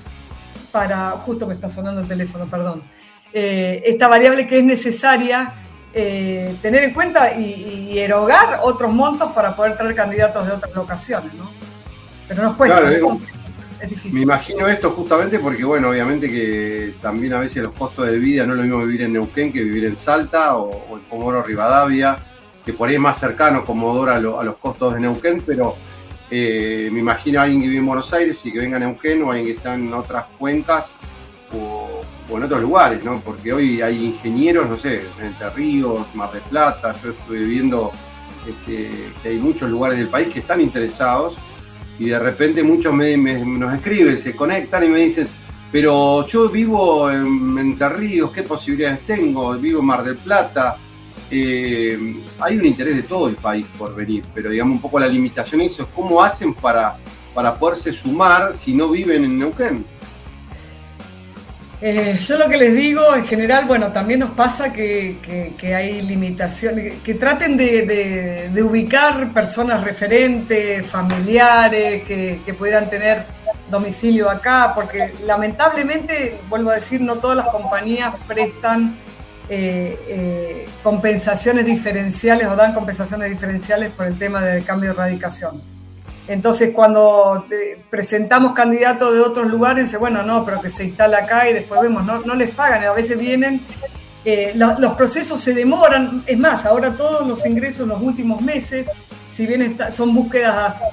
para, 0.72 1.10
justo 1.10 1.46
me 1.46 1.54
está 1.54 1.68
sonando 1.68 2.00
el 2.00 2.08
teléfono, 2.08 2.46
perdón, 2.46 2.82
eh, 3.32 3.82
esta 3.84 4.08
variable 4.08 4.46
que 4.46 4.58
es 4.58 4.64
necesaria 4.64 5.54
eh, 5.92 6.54
tener 6.62 6.84
en 6.84 6.94
cuenta 6.94 7.34
y, 7.34 7.98
erogar 7.98 8.60
otros 8.62 8.92
montos 8.92 9.32
para 9.32 9.54
poder 9.54 9.76
traer 9.76 9.94
candidatos 9.94 10.46
de 10.46 10.52
otras 10.52 10.74
locaciones, 10.74 11.34
¿no? 11.34 11.50
Pero 12.28 12.44
nos 12.44 12.54
cuesta. 12.54 12.80
Me 14.12 14.20
imagino 14.20 14.66
esto 14.68 14.90
justamente 14.90 15.38
porque, 15.38 15.64
bueno, 15.64 15.90
obviamente 15.90 16.30
que 16.30 16.92
también 17.00 17.34
a 17.34 17.40
veces 17.40 17.62
los 17.62 17.72
costos 17.72 18.06
de 18.06 18.18
vida 18.18 18.44
no 18.46 18.52
es 18.52 18.58
lo 18.58 18.62
mismo 18.64 18.84
vivir 18.84 19.02
en 19.02 19.12
Neuquén 19.14 19.52
que 19.52 19.62
vivir 19.62 19.84
en 19.84 19.96
Salta 19.96 20.56
o, 20.56 20.96
en 20.96 21.04
Comodoro 21.04 21.42
Rivadavia, 21.42 22.18
que 22.64 22.72
por 22.72 22.88
ahí 22.88 22.96
es 22.96 23.00
más 23.00 23.18
cercano 23.18 23.64
Comodoro 23.64 24.38
a, 24.38 24.44
los 24.44 24.56
costos 24.56 24.94
de 24.94 25.00
Neuquén, 25.00 25.42
pero 25.46 25.76
eh, 26.30 26.88
me 26.92 27.00
imagino 27.00 27.40
a 27.40 27.44
alguien 27.44 27.62
que 27.62 27.68
vive 27.68 27.80
en 27.80 27.86
Buenos 27.86 28.12
Aires 28.12 28.44
y 28.44 28.52
que 28.52 28.58
venga 28.58 28.76
a 28.76 28.80
Neuquén 28.80 29.22
o 29.22 29.30
alguien 29.30 29.46
que 29.46 29.56
está 29.56 29.74
en 29.74 29.92
otras 29.94 30.26
cuencas 30.38 30.94
o 31.52 31.90
o 32.30 32.36
en 32.36 32.44
otros 32.44 32.60
lugares, 32.60 33.02
¿no? 33.04 33.20
Porque 33.20 33.52
hoy 33.52 33.82
hay 33.82 34.04
ingenieros, 34.06 34.68
no 34.68 34.78
sé, 34.78 35.02
en 35.18 35.26
Entre 35.26 35.50
Ríos, 35.50 36.06
Mar 36.14 36.32
del 36.32 36.42
Plata, 36.42 36.94
yo 37.02 37.10
estoy 37.10 37.44
viendo 37.44 37.92
este, 38.46 39.10
que 39.22 39.28
hay 39.28 39.38
muchos 39.38 39.68
lugares 39.68 39.98
del 39.98 40.08
país 40.08 40.28
que 40.28 40.40
están 40.40 40.60
interesados 40.60 41.36
y 42.00 42.06
de 42.06 42.18
repente 42.18 42.62
muchos 42.62 42.94
me, 42.94 43.14
nos 43.18 43.74
escriben, 43.74 44.16
se 44.16 44.34
conectan 44.34 44.84
y 44.84 44.88
me 44.88 45.00
dicen, 45.00 45.28
pero 45.70 46.26
yo 46.26 46.48
vivo 46.48 47.10
en 47.10 47.58
Entre 47.58 47.88
Ríos, 47.90 48.32
¿qué 48.32 48.42
posibilidades 48.42 49.00
tengo? 49.06 49.52
Vivo 49.58 49.80
en 49.80 49.86
Mar 49.86 50.02
del 50.02 50.16
Plata. 50.16 50.78
Eh, 51.30 52.16
hay 52.40 52.56
un 52.56 52.64
interés 52.64 52.96
de 52.96 53.02
todo 53.02 53.28
el 53.28 53.36
país 53.36 53.66
por 53.76 53.94
venir, 53.94 54.24
pero 54.34 54.48
digamos 54.48 54.76
un 54.76 54.80
poco 54.80 54.98
la 54.98 55.06
limitación 55.06 55.60
es 55.60 55.76
cómo 55.94 56.22
hacen 56.22 56.54
para, 56.54 56.96
para 57.34 57.54
poderse 57.54 57.92
sumar 57.92 58.54
si 58.56 58.74
no 58.74 58.88
viven 58.88 59.24
en 59.24 59.38
Neuquén. 59.38 59.84
Eh, 61.82 62.18
yo 62.20 62.36
lo 62.36 62.46
que 62.46 62.58
les 62.58 62.74
digo 62.74 63.16
en 63.16 63.26
general, 63.26 63.64
bueno, 63.64 63.90
también 63.90 64.20
nos 64.20 64.32
pasa 64.32 64.70
que, 64.70 65.16
hay 65.74 66.02
limitaciones, 66.02 66.98
que 67.02 67.14
traten 67.14 67.56
de, 67.56 68.50
ubicar 68.62 69.32
personas 69.32 69.82
referentes, 69.82 70.86
familiares, 70.86 72.02
que, 72.04 72.54
pudieran 72.58 72.90
tener 72.90 73.24
domicilio 73.70 74.28
acá, 74.28 74.72
porque 74.74 75.14
lamentablemente, 75.24 76.38
vuelvo 76.50 76.70
a 76.70 76.74
decir, 76.74 77.00
no 77.00 77.16
todas 77.16 77.36
las 77.36 77.46
compañías 77.46 78.12
prestan 78.26 78.94
eh, 79.48 79.98
eh, 80.08 80.68
compensaciones 80.82 81.64
diferenciales 81.64 82.46
o 82.48 82.56
dan 82.56 82.74
compensaciones 82.74 83.30
diferenciales 83.30 83.90
por 83.92 84.06
el 84.06 84.18
tema 84.18 84.42
del 84.42 84.64
cambio 84.64 84.90
de 84.90 84.96
radicación. 84.96 85.62
Entonces, 86.30 86.70
cuando 86.72 87.44
presentamos 87.90 88.52
candidatos 88.52 89.12
de 89.12 89.20
otros 89.20 89.48
lugares, 89.48 89.98
bueno, 89.98 90.22
no, 90.22 90.44
pero 90.44 90.60
que 90.60 90.70
se 90.70 90.84
instala 90.84 91.18
acá 91.18 91.50
y 91.50 91.52
después 91.52 91.80
vemos, 91.80 92.06
no, 92.06 92.20
no 92.20 92.36
les 92.36 92.54
pagan, 92.54 92.84
a 92.84 92.92
veces 92.92 93.18
vienen, 93.18 93.60
eh, 94.24 94.52
los 94.54 94.92
procesos 94.92 95.40
se 95.40 95.54
demoran, 95.54 96.22
es 96.28 96.38
más, 96.38 96.64
ahora 96.66 96.94
todos 96.94 97.26
los 97.26 97.44
ingresos 97.44 97.80
en 97.80 97.88
los 97.88 98.00
últimos 98.00 98.40
meses, 98.42 98.88
si 99.32 99.44
bien 99.44 99.76
son 99.90 100.14
búsquedas 100.14 100.84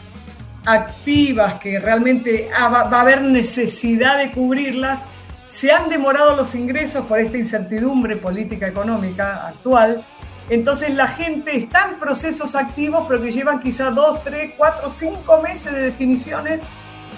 activas 0.65 1.59
que 1.59 1.77
realmente 1.77 2.49
ah, 2.57 2.69
va, 2.69 2.85
va 2.85 2.97
a 2.97 3.01
haber 3.01 3.21
necesidad 3.21 4.17
de 4.17 4.31
cubrirlas, 4.31 5.05
se 5.49 5.71
han 5.71 5.87
demorado 5.87 6.35
los 6.35 6.55
ingresos 6.55 7.05
por 7.05 7.19
esta 7.19 7.37
incertidumbre 7.37 8.15
política 8.17 8.67
económica 8.67 9.45
actual 9.45 10.03
entonces 10.49 10.93
la 10.93 11.07
gente 11.07 11.55
está 11.57 11.89
en 11.89 11.99
procesos 11.99 12.55
activos, 12.55 13.05
pero 13.07 13.21
que 13.21 13.31
llevan 13.31 13.59
quizás 13.59 13.93
dos, 13.93 14.23
tres, 14.23 14.51
cuatro, 14.55 14.89
cinco 14.89 15.41
meses 15.41 15.73
de 15.73 15.81
definiciones, 15.81 16.61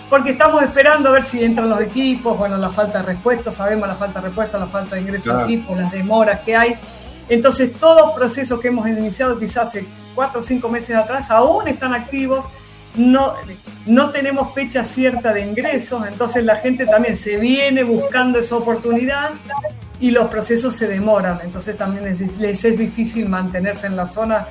porque 0.10 0.32
estamos 0.32 0.64
esperando 0.64 1.10
a 1.10 1.12
ver 1.12 1.24
si 1.24 1.44
entran 1.44 1.70
los 1.70 1.80
equipos, 1.82 2.36
bueno, 2.36 2.58
la 2.58 2.72
falta 2.72 3.00
de 3.00 3.06
respuesta, 3.06 3.52
sabemos 3.52 3.88
la 3.88 3.96
falta 3.96 4.20
de 4.20 4.28
respuesta, 4.28 4.58
la 4.58 4.66
falta 4.66 4.96
de 4.96 5.04
ingreso 5.04 5.38
de 5.38 5.44
equipos, 5.44 5.78
las 5.78 5.92
demoras 5.92 6.40
que 6.42 6.56
hay. 6.56 6.76
Entonces 7.28 7.74
todos 7.74 8.14
procesos 8.16 8.60
que 8.60 8.70
hemos 8.70 8.88
iniciado 8.90 9.38
quizás 9.38 9.68
hace 9.68 9.86
cuatro 10.16 10.40
o 10.40 10.44
cinco 10.44 10.68
meses 10.68 10.96
atrás 10.96 11.30
aún 11.30 11.68
están 11.68 11.94
activos, 11.94 12.50
no, 12.96 13.36
no 13.86 14.10
tenemos 14.10 14.52
fecha 14.56 14.84
cierta 14.84 15.32
de 15.32 15.42
ingresos, 15.42 16.08
entonces 16.08 16.44
la 16.44 16.56
gente 16.56 16.88
también 16.88 17.16
se 17.16 17.38
viene 17.38 17.84
buscando 17.84 18.40
esa 18.40 18.56
oportunidad 18.56 19.30
y 20.00 20.12
los 20.12 20.30
procesos 20.30 20.76
se 20.76 20.88
demoran, 20.88 21.40
entonces 21.44 21.76
también 21.76 22.18
les 22.38 22.64
es 22.64 22.78
difícil 22.78 23.28
mantenerse 23.28 23.88
en 23.88 23.96
la 23.96 24.06
zona 24.06 24.48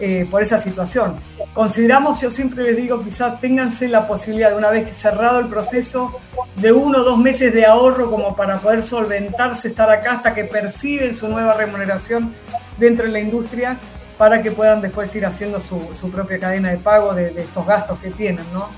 eh, 0.00 0.26
por 0.28 0.42
esa 0.42 0.58
situación. 0.58 1.14
Consideramos, 1.52 2.20
yo 2.20 2.28
siempre 2.28 2.64
les 2.64 2.76
digo, 2.76 3.02
quizás 3.02 3.40
ténganse 3.40 3.86
la 3.86 4.08
posibilidad 4.08 4.50
de 4.50 4.56
una 4.56 4.70
vez 4.70 4.96
cerrado 4.96 5.38
el 5.38 5.46
proceso 5.46 6.20
de 6.56 6.72
uno 6.72 6.98
o 6.98 7.04
dos 7.04 7.16
meses 7.16 7.54
de 7.54 7.64
ahorro 7.64 8.10
como 8.10 8.34
para 8.34 8.58
poder 8.58 8.82
solventarse, 8.82 9.68
estar 9.68 9.88
acá 9.90 10.14
hasta 10.14 10.34
que 10.34 10.44
perciben 10.44 11.14
su 11.14 11.28
nueva 11.28 11.54
remuneración 11.54 12.34
dentro 12.76 13.06
de 13.06 13.12
la 13.12 13.20
industria 13.20 13.78
para 14.18 14.42
que 14.42 14.50
puedan 14.50 14.80
después 14.80 15.14
ir 15.14 15.26
haciendo 15.26 15.60
su, 15.60 15.90
su 15.94 16.10
propia 16.10 16.40
cadena 16.40 16.70
de 16.70 16.78
pago 16.78 17.14
de, 17.14 17.30
de, 17.30 17.42
estos 17.42 17.64
gastos 17.64 17.98
que 18.00 18.10
tienen, 18.10 18.44
¿no? 18.52 18.68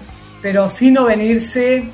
Pero 0.42 0.68
si 0.68 0.90
no 0.90 1.04
venirse 1.04 1.90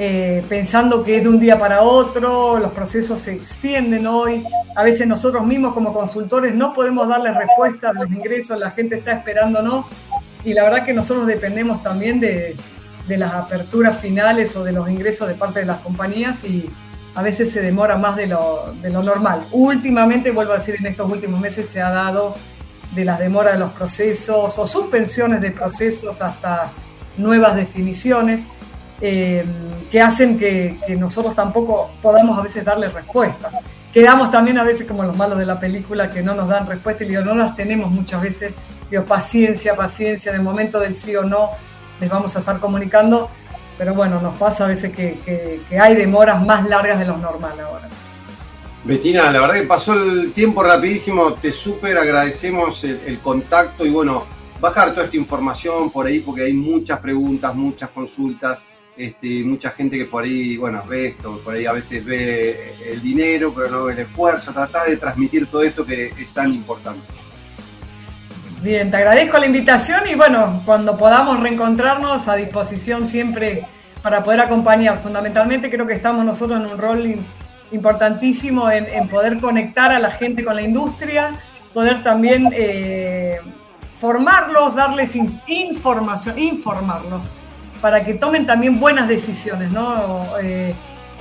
eh, 0.00 0.44
pensando 0.48 1.02
que 1.02 1.16
es 1.16 1.24
de 1.24 1.28
un 1.28 1.40
día 1.40 1.58
para 1.58 1.82
otro, 1.82 2.60
los 2.60 2.70
procesos 2.70 3.20
se 3.20 3.32
extienden 3.32 4.06
hoy, 4.06 4.44
a 4.76 4.84
veces 4.84 5.08
nosotros 5.08 5.44
mismos 5.44 5.74
como 5.74 5.92
consultores 5.92 6.54
no 6.54 6.72
podemos 6.72 7.08
darle 7.08 7.32
respuesta 7.32 7.90
a 7.90 7.92
los 7.94 8.08
ingresos, 8.08 8.56
la 8.60 8.70
gente 8.70 8.98
está 8.98 9.10
esperándonos 9.10 9.86
y 10.44 10.54
la 10.54 10.62
verdad 10.62 10.84
que 10.84 10.92
nosotros 10.92 11.26
dependemos 11.26 11.82
también 11.82 12.20
de, 12.20 12.54
las 13.08 13.32
aperturas 13.32 13.98
finales 13.98 14.54
o 14.54 14.62
de 14.62 14.70
los 14.70 14.88
ingresos 14.88 15.26
de 15.26 15.34
parte 15.34 15.60
de 15.60 15.66
las 15.66 15.78
compañías 15.78 16.44
y 16.44 16.70
a 17.16 17.22
veces 17.22 17.50
se 17.50 17.60
demora 17.60 17.96
más 17.96 18.14
de 18.14 18.28
lo, 18.28 18.72
de 18.80 18.90
lo 18.90 19.02
normal. 19.02 19.46
Últimamente, 19.50 20.30
vuelvo 20.30 20.52
a 20.52 20.58
decir, 20.58 20.76
en 20.78 20.86
estos 20.86 21.10
últimos 21.10 21.40
meses 21.40 21.68
se 21.68 21.82
ha 21.82 21.90
dado 21.90 22.36
de 22.94 23.04
las 23.04 23.18
demoras 23.18 23.54
de 23.54 23.58
los 23.58 23.72
procesos 23.72 24.58
o 24.58 24.66
suspensiones 24.66 25.40
de 25.40 25.50
procesos 25.50 26.20
hasta 26.20 26.70
nuevas 27.16 27.56
definiciones. 27.56 28.42
Eh, 29.00 29.44
que 29.90 30.00
hacen 30.00 30.38
que, 30.38 30.76
nosotros 30.98 31.34
tampoco 31.34 31.90
podamos 32.02 32.38
a 32.38 32.42
veces 32.42 32.64
darle 32.64 32.88
respuesta. 32.88 33.50
Quedamos 33.92 34.30
también 34.30 34.58
a 34.58 34.64
veces 34.64 34.86
como 34.86 35.02
los 35.02 35.16
malos 35.16 35.38
de 35.38 35.46
la 35.46 35.58
película 35.58 36.10
que 36.10 36.22
no 36.22 36.34
nos 36.34 36.48
dan 36.48 36.66
respuesta 36.66 37.04
y 37.04 37.08
digo, 37.08 37.22
no 37.22 37.34
las 37.34 37.56
tenemos 37.56 37.90
muchas 37.90 38.22
veces. 38.22 38.52
Digo, 38.90 39.04
paciencia, 39.04 39.74
paciencia, 39.74 40.30
en 40.30 40.36
el 40.36 40.42
momento 40.42 40.78
del 40.78 40.94
sí 40.94 41.16
o 41.16 41.24
no 41.24 41.50
les 42.00 42.08
vamos 42.08 42.34
a 42.36 42.40
estar 42.40 42.60
comunicando, 42.60 43.28
pero 43.76 43.94
bueno, 43.94 44.20
nos 44.20 44.36
pasa 44.38 44.64
a 44.64 44.68
veces 44.68 44.94
que, 44.94 45.60
hay 45.78 45.94
demoras 45.94 46.44
más 46.44 46.68
largas 46.68 46.98
de 46.98 47.06
lo 47.06 47.16
normal 47.16 47.58
ahora. 47.60 47.88
Betina, 48.84 49.30
la 49.30 49.40
verdad 49.40 49.56
que 49.56 49.62
pasó 49.62 49.94
el 49.94 50.32
tiempo 50.32 50.62
rapidísimo, 50.62 51.34
te 51.34 51.50
súper 51.52 51.98
agradecemos 51.98 52.84
el, 52.84 53.18
contacto 53.18 53.84
y 53.84 53.90
bueno, 53.90 54.24
bajar 54.60 54.92
toda 54.92 55.04
esta 55.04 55.16
información 55.16 55.90
por 55.90 56.06
ahí 56.06 56.20
porque 56.20 56.42
hay 56.42 56.52
muchas 56.52 57.00
preguntas, 57.00 57.54
muchas 57.54 57.90
consultas, 57.90 58.66
este, 58.98 59.44
mucha 59.44 59.70
gente 59.70 59.96
que 59.96 60.06
por 60.06 60.24
ahí, 60.24 60.56
bueno, 60.56 60.82
ve 60.88 61.06
esto, 61.06 61.40
por 61.44 61.54
ahí 61.54 61.66
a 61.66 61.72
veces 61.72 62.04
ve 62.04 62.74
el 62.90 63.00
dinero, 63.00 63.52
pero 63.54 63.68
no 63.68 63.88
el 63.88 63.98
esfuerzo, 63.98 64.52
tratar 64.52 64.88
de 64.88 64.96
transmitir 64.96 65.46
todo 65.46 65.62
esto 65.62 65.86
que 65.86 66.06
es 66.08 66.34
tan 66.34 66.52
importante. 66.52 67.06
Bien, 68.60 68.90
te 68.90 68.96
agradezco 68.96 69.38
la 69.38 69.46
invitación 69.46 70.00
y 70.10 70.16
bueno, 70.16 70.62
cuando 70.66 70.98
podamos 70.98 71.38
reencontrarnos 71.40 72.26
a 72.26 72.34
disposición 72.34 73.06
siempre 73.06 73.64
para 74.02 74.24
poder 74.24 74.40
acompañar. 74.40 74.98
Fundamentalmente 74.98 75.70
creo 75.70 75.86
que 75.86 75.94
estamos 75.94 76.24
nosotros 76.24 76.60
en 76.60 76.66
un 76.66 76.78
rol 76.78 77.24
importantísimo 77.70 78.68
en, 78.70 79.08
poder 79.08 79.38
conectar 79.38 79.92
a 79.92 80.00
la 80.00 80.10
gente 80.10 80.44
con 80.44 80.56
la 80.56 80.62
industria, 80.62 81.34
poder 81.72 82.02
también 82.02 82.48
eh, 82.52 83.36
formarlos, 84.00 84.74
darles 84.74 85.16
información, 85.46 86.38
informarlos, 86.38 87.26
para 87.80 88.04
que 88.04 88.14
tomen 88.14 88.46
también 88.46 88.78
buenas 88.78 89.08
decisiones, 89.08 89.70
¿no? 89.70 90.26
Eh, 90.40 90.74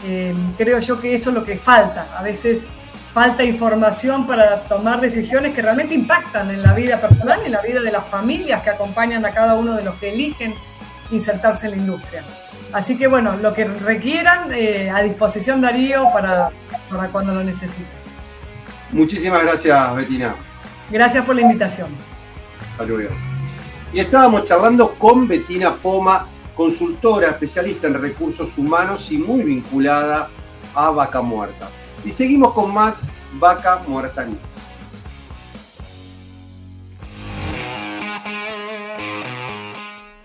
eh, 0.05 0.35
creo 0.57 0.79
yo 0.79 0.99
que 0.99 1.13
eso 1.13 1.29
es 1.29 1.35
lo 1.35 1.43
que 1.43 1.57
falta. 1.57 2.07
A 2.17 2.23
veces 2.23 2.65
falta 3.13 3.43
información 3.43 4.27
para 4.27 4.61
tomar 4.61 5.01
decisiones 5.01 5.55
que 5.55 5.61
realmente 5.61 5.93
impactan 5.93 6.51
en 6.51 6.61
la 6.61 6.73
vida 6.73 6.99
personal 7.01 7.39
y 7.43 7.47
en 7.47 7.51
la 7.51 7.61
vida 7.61 7.81
de 7.81 7.91
las 7.91 8.05
familias 8.05 8.61
que 8.61 8.69
acompañan 8.69 9.25
a 9.25 9.33
cada 9.33 9.55
uno 9.55 9.75
de 9.75 9.83
los 9.83 9.95
que 9.95 10.13
eligen 10.13 10.53
insertarse 11.11 11.67
en 11.67 11.71
la 11.71 11.77
industria. 11.77 12.23
Así 12.73 12.97
que 12.97 13.07
bueno, 13.07 13.35
lo 13.37 13.53
que 13.53 13.65
requieran, 13.65 14.51
eh, 14.53 14.91
a 14.93 15.01
disposición 15.01 15.61
Darío 15.61 16.09
para, 16.13 16.49
para 16.91 17.07
cuando 17.07 17.33
lo 17.33 17.43
necesites. 17.43 17.87
Muchísimas 18.91 19.41
gracias, 19.43 19.95
Betina. 19.95 20.35
Gracias 20.89 21.25
por 21.25 21.35
la 21.35 21.41
invitación. 21.41 21.89
Saludos. 22.77 23.11
Y 23.93 23.99
estábamos 23.99 24.43
charlando 24.43 24.93
con 24.95 25.27
Betina 25.27 25.73
Poma, 25.75 26.27
consultora, 26.57 27.29
especialista 27.29 27.87
en 27.87 27.93
recursos 27.93 28.57
humanos 28.57 29.11
y 29.11 29.19
muy 29.19 29.43
vinculada 29.43 30.27
a 30.73 30.89
Vaca 30.89 31.21
Muerta. 31.21 31.69
Y 32.03 32.11
seguimos 32.11 32.53
con 32.53 32.73
más 32.73 33.07
Vaca 33.33 33.83
Muerta 33.87 34.27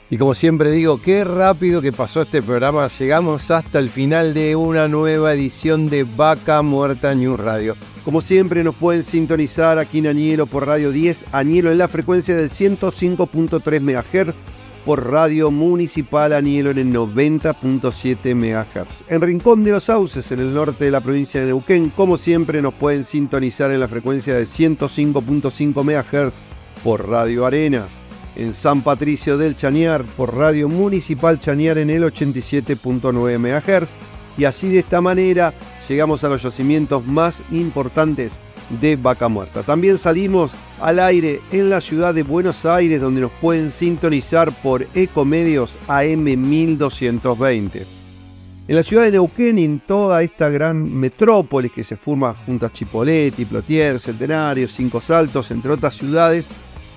Y 0.09 0.19
como 0.19 0.35
siempre 0.35 0.71
digo, 0.71 1.01
qué 1.01 1.25
rápido 1.25 1.81
que 1.81 1.91
pasó 1.91 2.23
este 2.23 2.43
programa. 2.43 2.87
Llegamos 2.89 3.51
hasta 3.51 3.79
el 3.79 3.89
final 3.89 4.35
de 4.35 4.57
una 4.57 4.87
nueva 4.87 5.33
edición 5.33 5.89
de 5.89 6.05
Vaca 6.05 6.61
Muerta 6.61 7.15
News 7.15 7.41
Radio. 7.41 7.77
Como 8.05 8.21
siempre 8.21 8.63
nos 8.63 8.75
pueden 8.75 9.03
sintonizar 9.03 9.79
aquí 9.79 9.99
en 9.99 10.09
Añelo 10.09 10.47
por 10.47 10.67
Radio 10.67 10.93
10, 10.93 11.27
Añelo 11.33 11.71
en 11.71 11.79
la 11.79 11.89
frecuencia 11.89 12.37
del 12.37 12.51
105.3 12.51 13.81
MHz 13.81 14.43
por 14.85 15.11
Radio 15.11 15.51
Municipal 15.51 16.33
Anielo 16.33 16.71
en 16.71 16.79
el 16.79 16.93
90.7 16.93 18.35
MHz. 18.35 19.05
En 19.09 19.21
Rincón 19.21 19.65
de 19.65 19.71
los 19.71 19.85
Sauces, 19.85 20.31
en 20.33 20.41
el 20.41 20.53
norte 20.53 20.85
de 20.85 20.91
la 20.91 21.01
provincia 21.01 21.41
de 21.41 21.47
Neuquén, 21.47 21.91
como 21.91 22.17
siempre 22.17 22.61
nos 22.63 22.75
pueden 22.75 23.05
sintonizar 23.05 23.71
en 23.71 23.81
la 23.81 23.89
frecuencia 23.89 24.35
de 24.35 24.45
105.5 24.45 25.85
MHz 25.85 26.35
por 26.83 27.09
Radio 27.09 27.47
Arenas. 27.47 28.01
En 28.35 28.55
San 28.55 28.81
Patricio 28.81 29.37
del 29.37 29.57
Chañar 29.57 30.05
por 30.17 30.35
Radio 30.35 30.69
Municipal 30.69 31.39
Chañar 31.39 31.79
en 31.79 31.91
el 31.91 32.03
87.9 32.05 33.39
MHz. 33.39 33.91
Y 34.39 34.45
así 34.45 34.69
de 34.69 34.79
esta 34.79 35.01
manera 35.01 35.53
llegamos 35.89 36.25
a 36.25 36.29
los 36.29 36.43
yacimientos 36.43 37.07
más 37.07 37.43
importantes 37.51 38.33
de 38.81 38.97
Vaca 38.97 39.29
Muerta. 39.29 39.63
También 39.63 39.99
salimos 39.99 40.53
al 40.81 40.99
aire 40.99 41.41
en 41.51 41.71
la 41.71 41.81
ciudad 41.81 42.15
de 42.15 42.23
Buenos 42.23 42.65
Aires 42.65 43.01
donde 43.01 43.21
nos 43.21 43.33
pueden 43.33 43.71
sintonizar 43.71 44.53
por 44.63 44.87
Ecomedios 44.95 45.79
AM 45.89 46.25
1220. 46.25 47.87
En 48.69 48.77
la 48.77 48.83
ciudad 48.83 49.03
de 49.05 49.13
Neuquén 49.13 49.59
y 49.59 49.65
en 49.65 49.81
toda 49.81 50.23
esta 50.23 50.49
gran 50.49 50.93
metrópolis 50.95 51.73
que 51.73 51.85
se 51.85 51.97
forma 51.97 52.33
junto 52.33 52.65
a 52.65 52.73
Chipoleti, 52.73 53.45
Plotier, 53.45 53.99
Centenario, 53.99 54.69
Cinco 54.69 55.01
Saltos, 55.01 55.51
entre 55.51 55.73
otras 55.73 55.95
ciudades, 55.95 56.47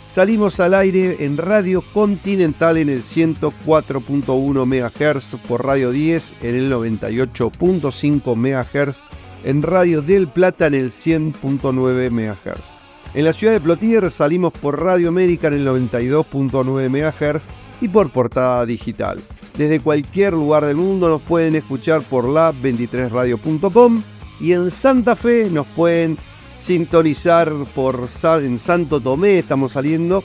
salimos 0.08 0.60
al 0.60 0.76
aire 0.76 1.18
en 1.26 1.38
Radio 1.38 1.82
Continental 1.82 2.78
en 2.78 2.90
el 2.90 3.02
104.1 3.02 4.66
MHz, 4.66 5.36
por 5.48 5.66
Radio 5.66 5.92
10 5.92 6.44
en 6.44 6.56
el 6.56 6.72
98.5 6.72 8.36
MHz 8.36 9.04
en 9.46 9.62
Radio 9.62 10.02
del 10.02 10.28
Plata 10.28 10.68
en 10.68 10.74
el 10.74 10.92
100.9 10.92 12.12
MHz. 12.12 12.78
En 13.14 13.24
la 13.24 13.32
ciudad 13.32 13.54
de 13.54 13.62
Plotier 13.62 14.12
salimos 14.12 14.52
por 14.52 14.82
Radio 14.82 15.08
América 15.08 15.48
en 15.48 15.54
el 15.54 15.66
92.9 15.66 16.90
MHz 16.90 17.44
y 17.80 17.88
por 17.88 18.10
portada 18.10 18.66
digital. 18.66 19.22
Desde 19.56 19.80
cualquier 19.80 20.34
lugar 20.34 20.66
del 20.66 20.76
mundo 20.76 21.08
nos 21.08 21.22
pueden 21.22 21.56
escuchar 21.56 22.02
por 22.02 22.28
la 22.28 22.52
23radio.com 22.52 24.04
y 24.42 24.52
en 24.52 24.70
Santa 24.72 25.16
Fe 25.16 25.50
nos 25.50 25.68
pueden 25.68 26.18
sintonizar 26.60 27.54
por 27.74 28.10
en 28.24 28.60
Santo 28.60 29.00
Tomé, 29.00 29.40
estamos 29.40 29.72
saliendo 29.74 30.22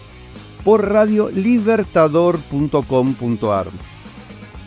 por 0.64 0.90
radio 0.90 1.30
libertador.com.ar. 1.30 3.66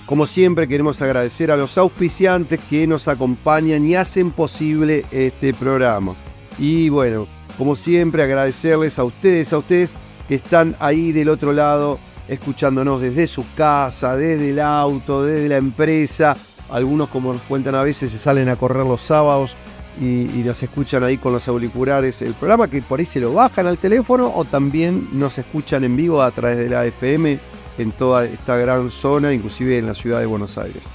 Como 0.05 0.27
siempre 0.27 0.67
queremos 0.67 1.01
agradecer 1.01 1.49
a 1.49 1.57
los 1.57 1.77
auspiciantes 1.77 2.59
que 2.69 2.85
nos 2.87 3.07
acompañan 3.07 3.85
y 3.85 3.95
hacen 3.95 4.31
posible 4.31 5.05
este 5.11 5.53
programa. 5.53 6.13
Y 6.59 6.89
bueno, 6.89 7.25
como 7.57 7.75
siempre 7.75 8.23
agradecerles 8.23 8.99
a 8.99 9.05
ustedes, 9.05 9.53
a 9.53 9.59
ustedes 9.59 9.93
que 10.27 10.35
están 10.35 10.75
ahí 10.79 11.11
del 11.11 11.29
otro 11.29 11.53
lado 11.53 11.99
escuchándonos 12.27 13.01
desde 13.01 13.27
su 13.27 13.45
casa, 13.55 14.15
desde 14.15 14.49
el 14.49 14.59
auto, 14.59 15.23
desde 15.23 15.49
la 15.49 15.57
empresa. 15.57 16.35
Algunos, 16.69 17.09
como 17.09 17.33
nos 17.33 17.41
cuentan 17.43 17.75
a 17.75 17.83
veces, 17.83 18.11
se 18.11 18.17
salen 18.17 18.49
a 18.49 18.55
correr 18.55 18.85
los 18.85 19.01
sábados 19.01 19.55
y, 20.01 20.41
nos 20.43 20.61
escuchan 20.63 21.03
ahí 21.03 21.17
con 21.17 21.33
los 21.33 21.47
auriculares. 21.47 22.21
El 22.21 22.33
programa 22.33 22.67
que 22.67 22.81
por 22.81 22.99
ahí 22.99 23.05
se 23.05 23.19
lo 23.19 23.33
bajan 23.33 23.67
al 23.67 23.77
teléfono 23.77 24.31
o 24.35 24.43
también 24.43 25.07
nos 25.13 25.37
escuchan 25.37 25.83
en 25.83 25.95
vivo 25.95 26.21
a 26.21 26.31
través 26.31 26.57
de 26.57 26.69
la 26.69 26.85
FM 26.85 27.52
en 27.77 27.91
toda 27.91 28.25
esta 28.25 28.57
gran 28.57 28.91
zona, 28.91 29.33
inclusive 29.33 29.77
en 29.77 29.87
la 29.87 29.93
ciudad 29.93 30.19
de 30.19 30.25
Buenos 30.25 30.57
Aires. 30.57 30.89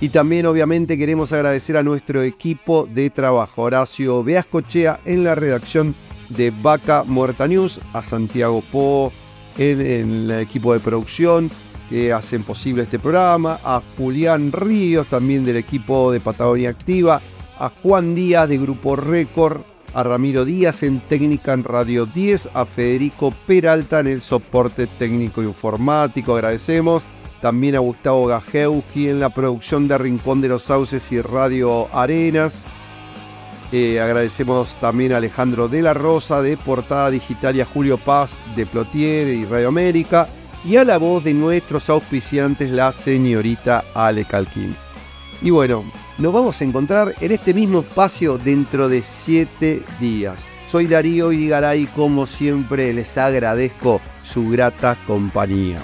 Y 0.00 0.08
también 0.08 0.46
obviamente 0.46 0.98
queremos 0.98 1.32
agradecer 1.32 1.76
a 1.76 1.82
nuestro 1.82 2.22
equipo 2.22 2.86
de 2.92 3.10
trabajo, 3.10 3.62
Horacio 3.62 4.24
Beascochea 4.24 5.00
en 5.04 5.24
la 5.24 5.34
redacción 5.34 5.94
de 6.30 6.52
Vaca 6.62 7.04
Muerta 7.06 7.46
News, 7.46 7.80
a 7.92 8.02
Santiago 8.02 8.62
Po 8.72 9.12
en, 9.56 9.80
en 9.80 10.10
el 10.10 10.30
equipo 10.40 10.72
de 10.72 10.80
producción 10.80 11.50
que 11.88 12.12
hacen 12.12 12.42
posible 12.42 12.82
este 12.82 12.98
programa, 12.98 13.58
a 13.62 13.80
Julián 13.96 14.52
Ríos 14.52 15.06
también 15.06 15.44
del 15.44 15.56
equipo 15.56 16.10
de 16.10 16.20
Patagonia 16.20 16.70
Activa, 16.70 17.20
a 17.58 17.70
Juan 17.82 18.14
Díaz 18.14 18.48
de 18.48 18.58
Grupo 18.58 18.96
Récord, 18.96 19.60
a 19.94 20.02
Ramiro 20.02 20.44
Díaz 20.44 20.82
en 20.82 21.00
técnica 21.00 21.52
en 21.52 21.64
Radio 21.64 22.04
10, 22.04 22.50
a 22.52 22.66
Federico 22.66 23.32
Peralta 23.46 24.00
en 24.00 24.08
el 24.08 24.20
soporte 24.20 24.86
técnico 24.86 25.42
informático, 25.42 26.34
agradecemos. 26.34 27.04
También 27.40 27.76
a 27.76 27.80
Gustavo 27.80 28.26
Gajewski 28.26 29.08
en 29.08 29.20
la 29.20 29.28
producción 29.28 29.86
de 29.86 29.98
Rincón 29.98 30.40
de 30.40 30.48
los 30.48 30.62
Sauces 30.62 31.12
y 31.12 31.20
Radio 31.20 31.94
Arenas. 31.94 32.64
Eh, 33.70 34.00
agradecemos 34.00 34.74
también 34.80 35.12
a 35.12 35.18
Alejandro 35.18 35.68
de 35.68 35.82
la 35.82 35.94
Rosa 35.94 36.40
de 36.42 36.56
Portada 36.56 37.10
Digital 37.10 37.56
y 37.56 37.60
a 37.60 37.66
Julio 37.66 37.98
Paz 37.98 38.40
de 38.56 38.66
Plotier 38.66 39.28
y 39.28 39.44
Radio 39.44 39.68
América. 39.68 40.28
Y 40.64 40.76
a 40.76 40.84
la 40.84 40.96
voz 40.96 41.24
de 41.24 41.34
nuestros 41.34 41.90
auspiciantes, 41.90 42.70
la 42.70 42.92
señorita 42.92 43.84
Ale 43.94 44.24
Calquín. 44.24 44.83
Y 45.42 45.50
bueno, 45.50 45.84
nos 46.18 46.32
vamos 46.32 46.60
a 46.60 46.64
encontrar 46.64 47.14
en 47.20 47.32
este 47.32 47.52
mismo 47.54 47.80
espacio 47.80 48.38
dentro 48.38 48.88
de 48.88 49.02
siete 49.02 49.82
días. 50.00 50.38
Soy 50.70 50.86
Darío 50.86 51.32
Igaray, 51.32 51.86
como 51.86 52.26
siempre 52.26 52.92
les 52.92 53.16
agradezco 53.18 54.00
su 54.22 54.48
grata 54.48 54.96
compañía. 55.06 55.82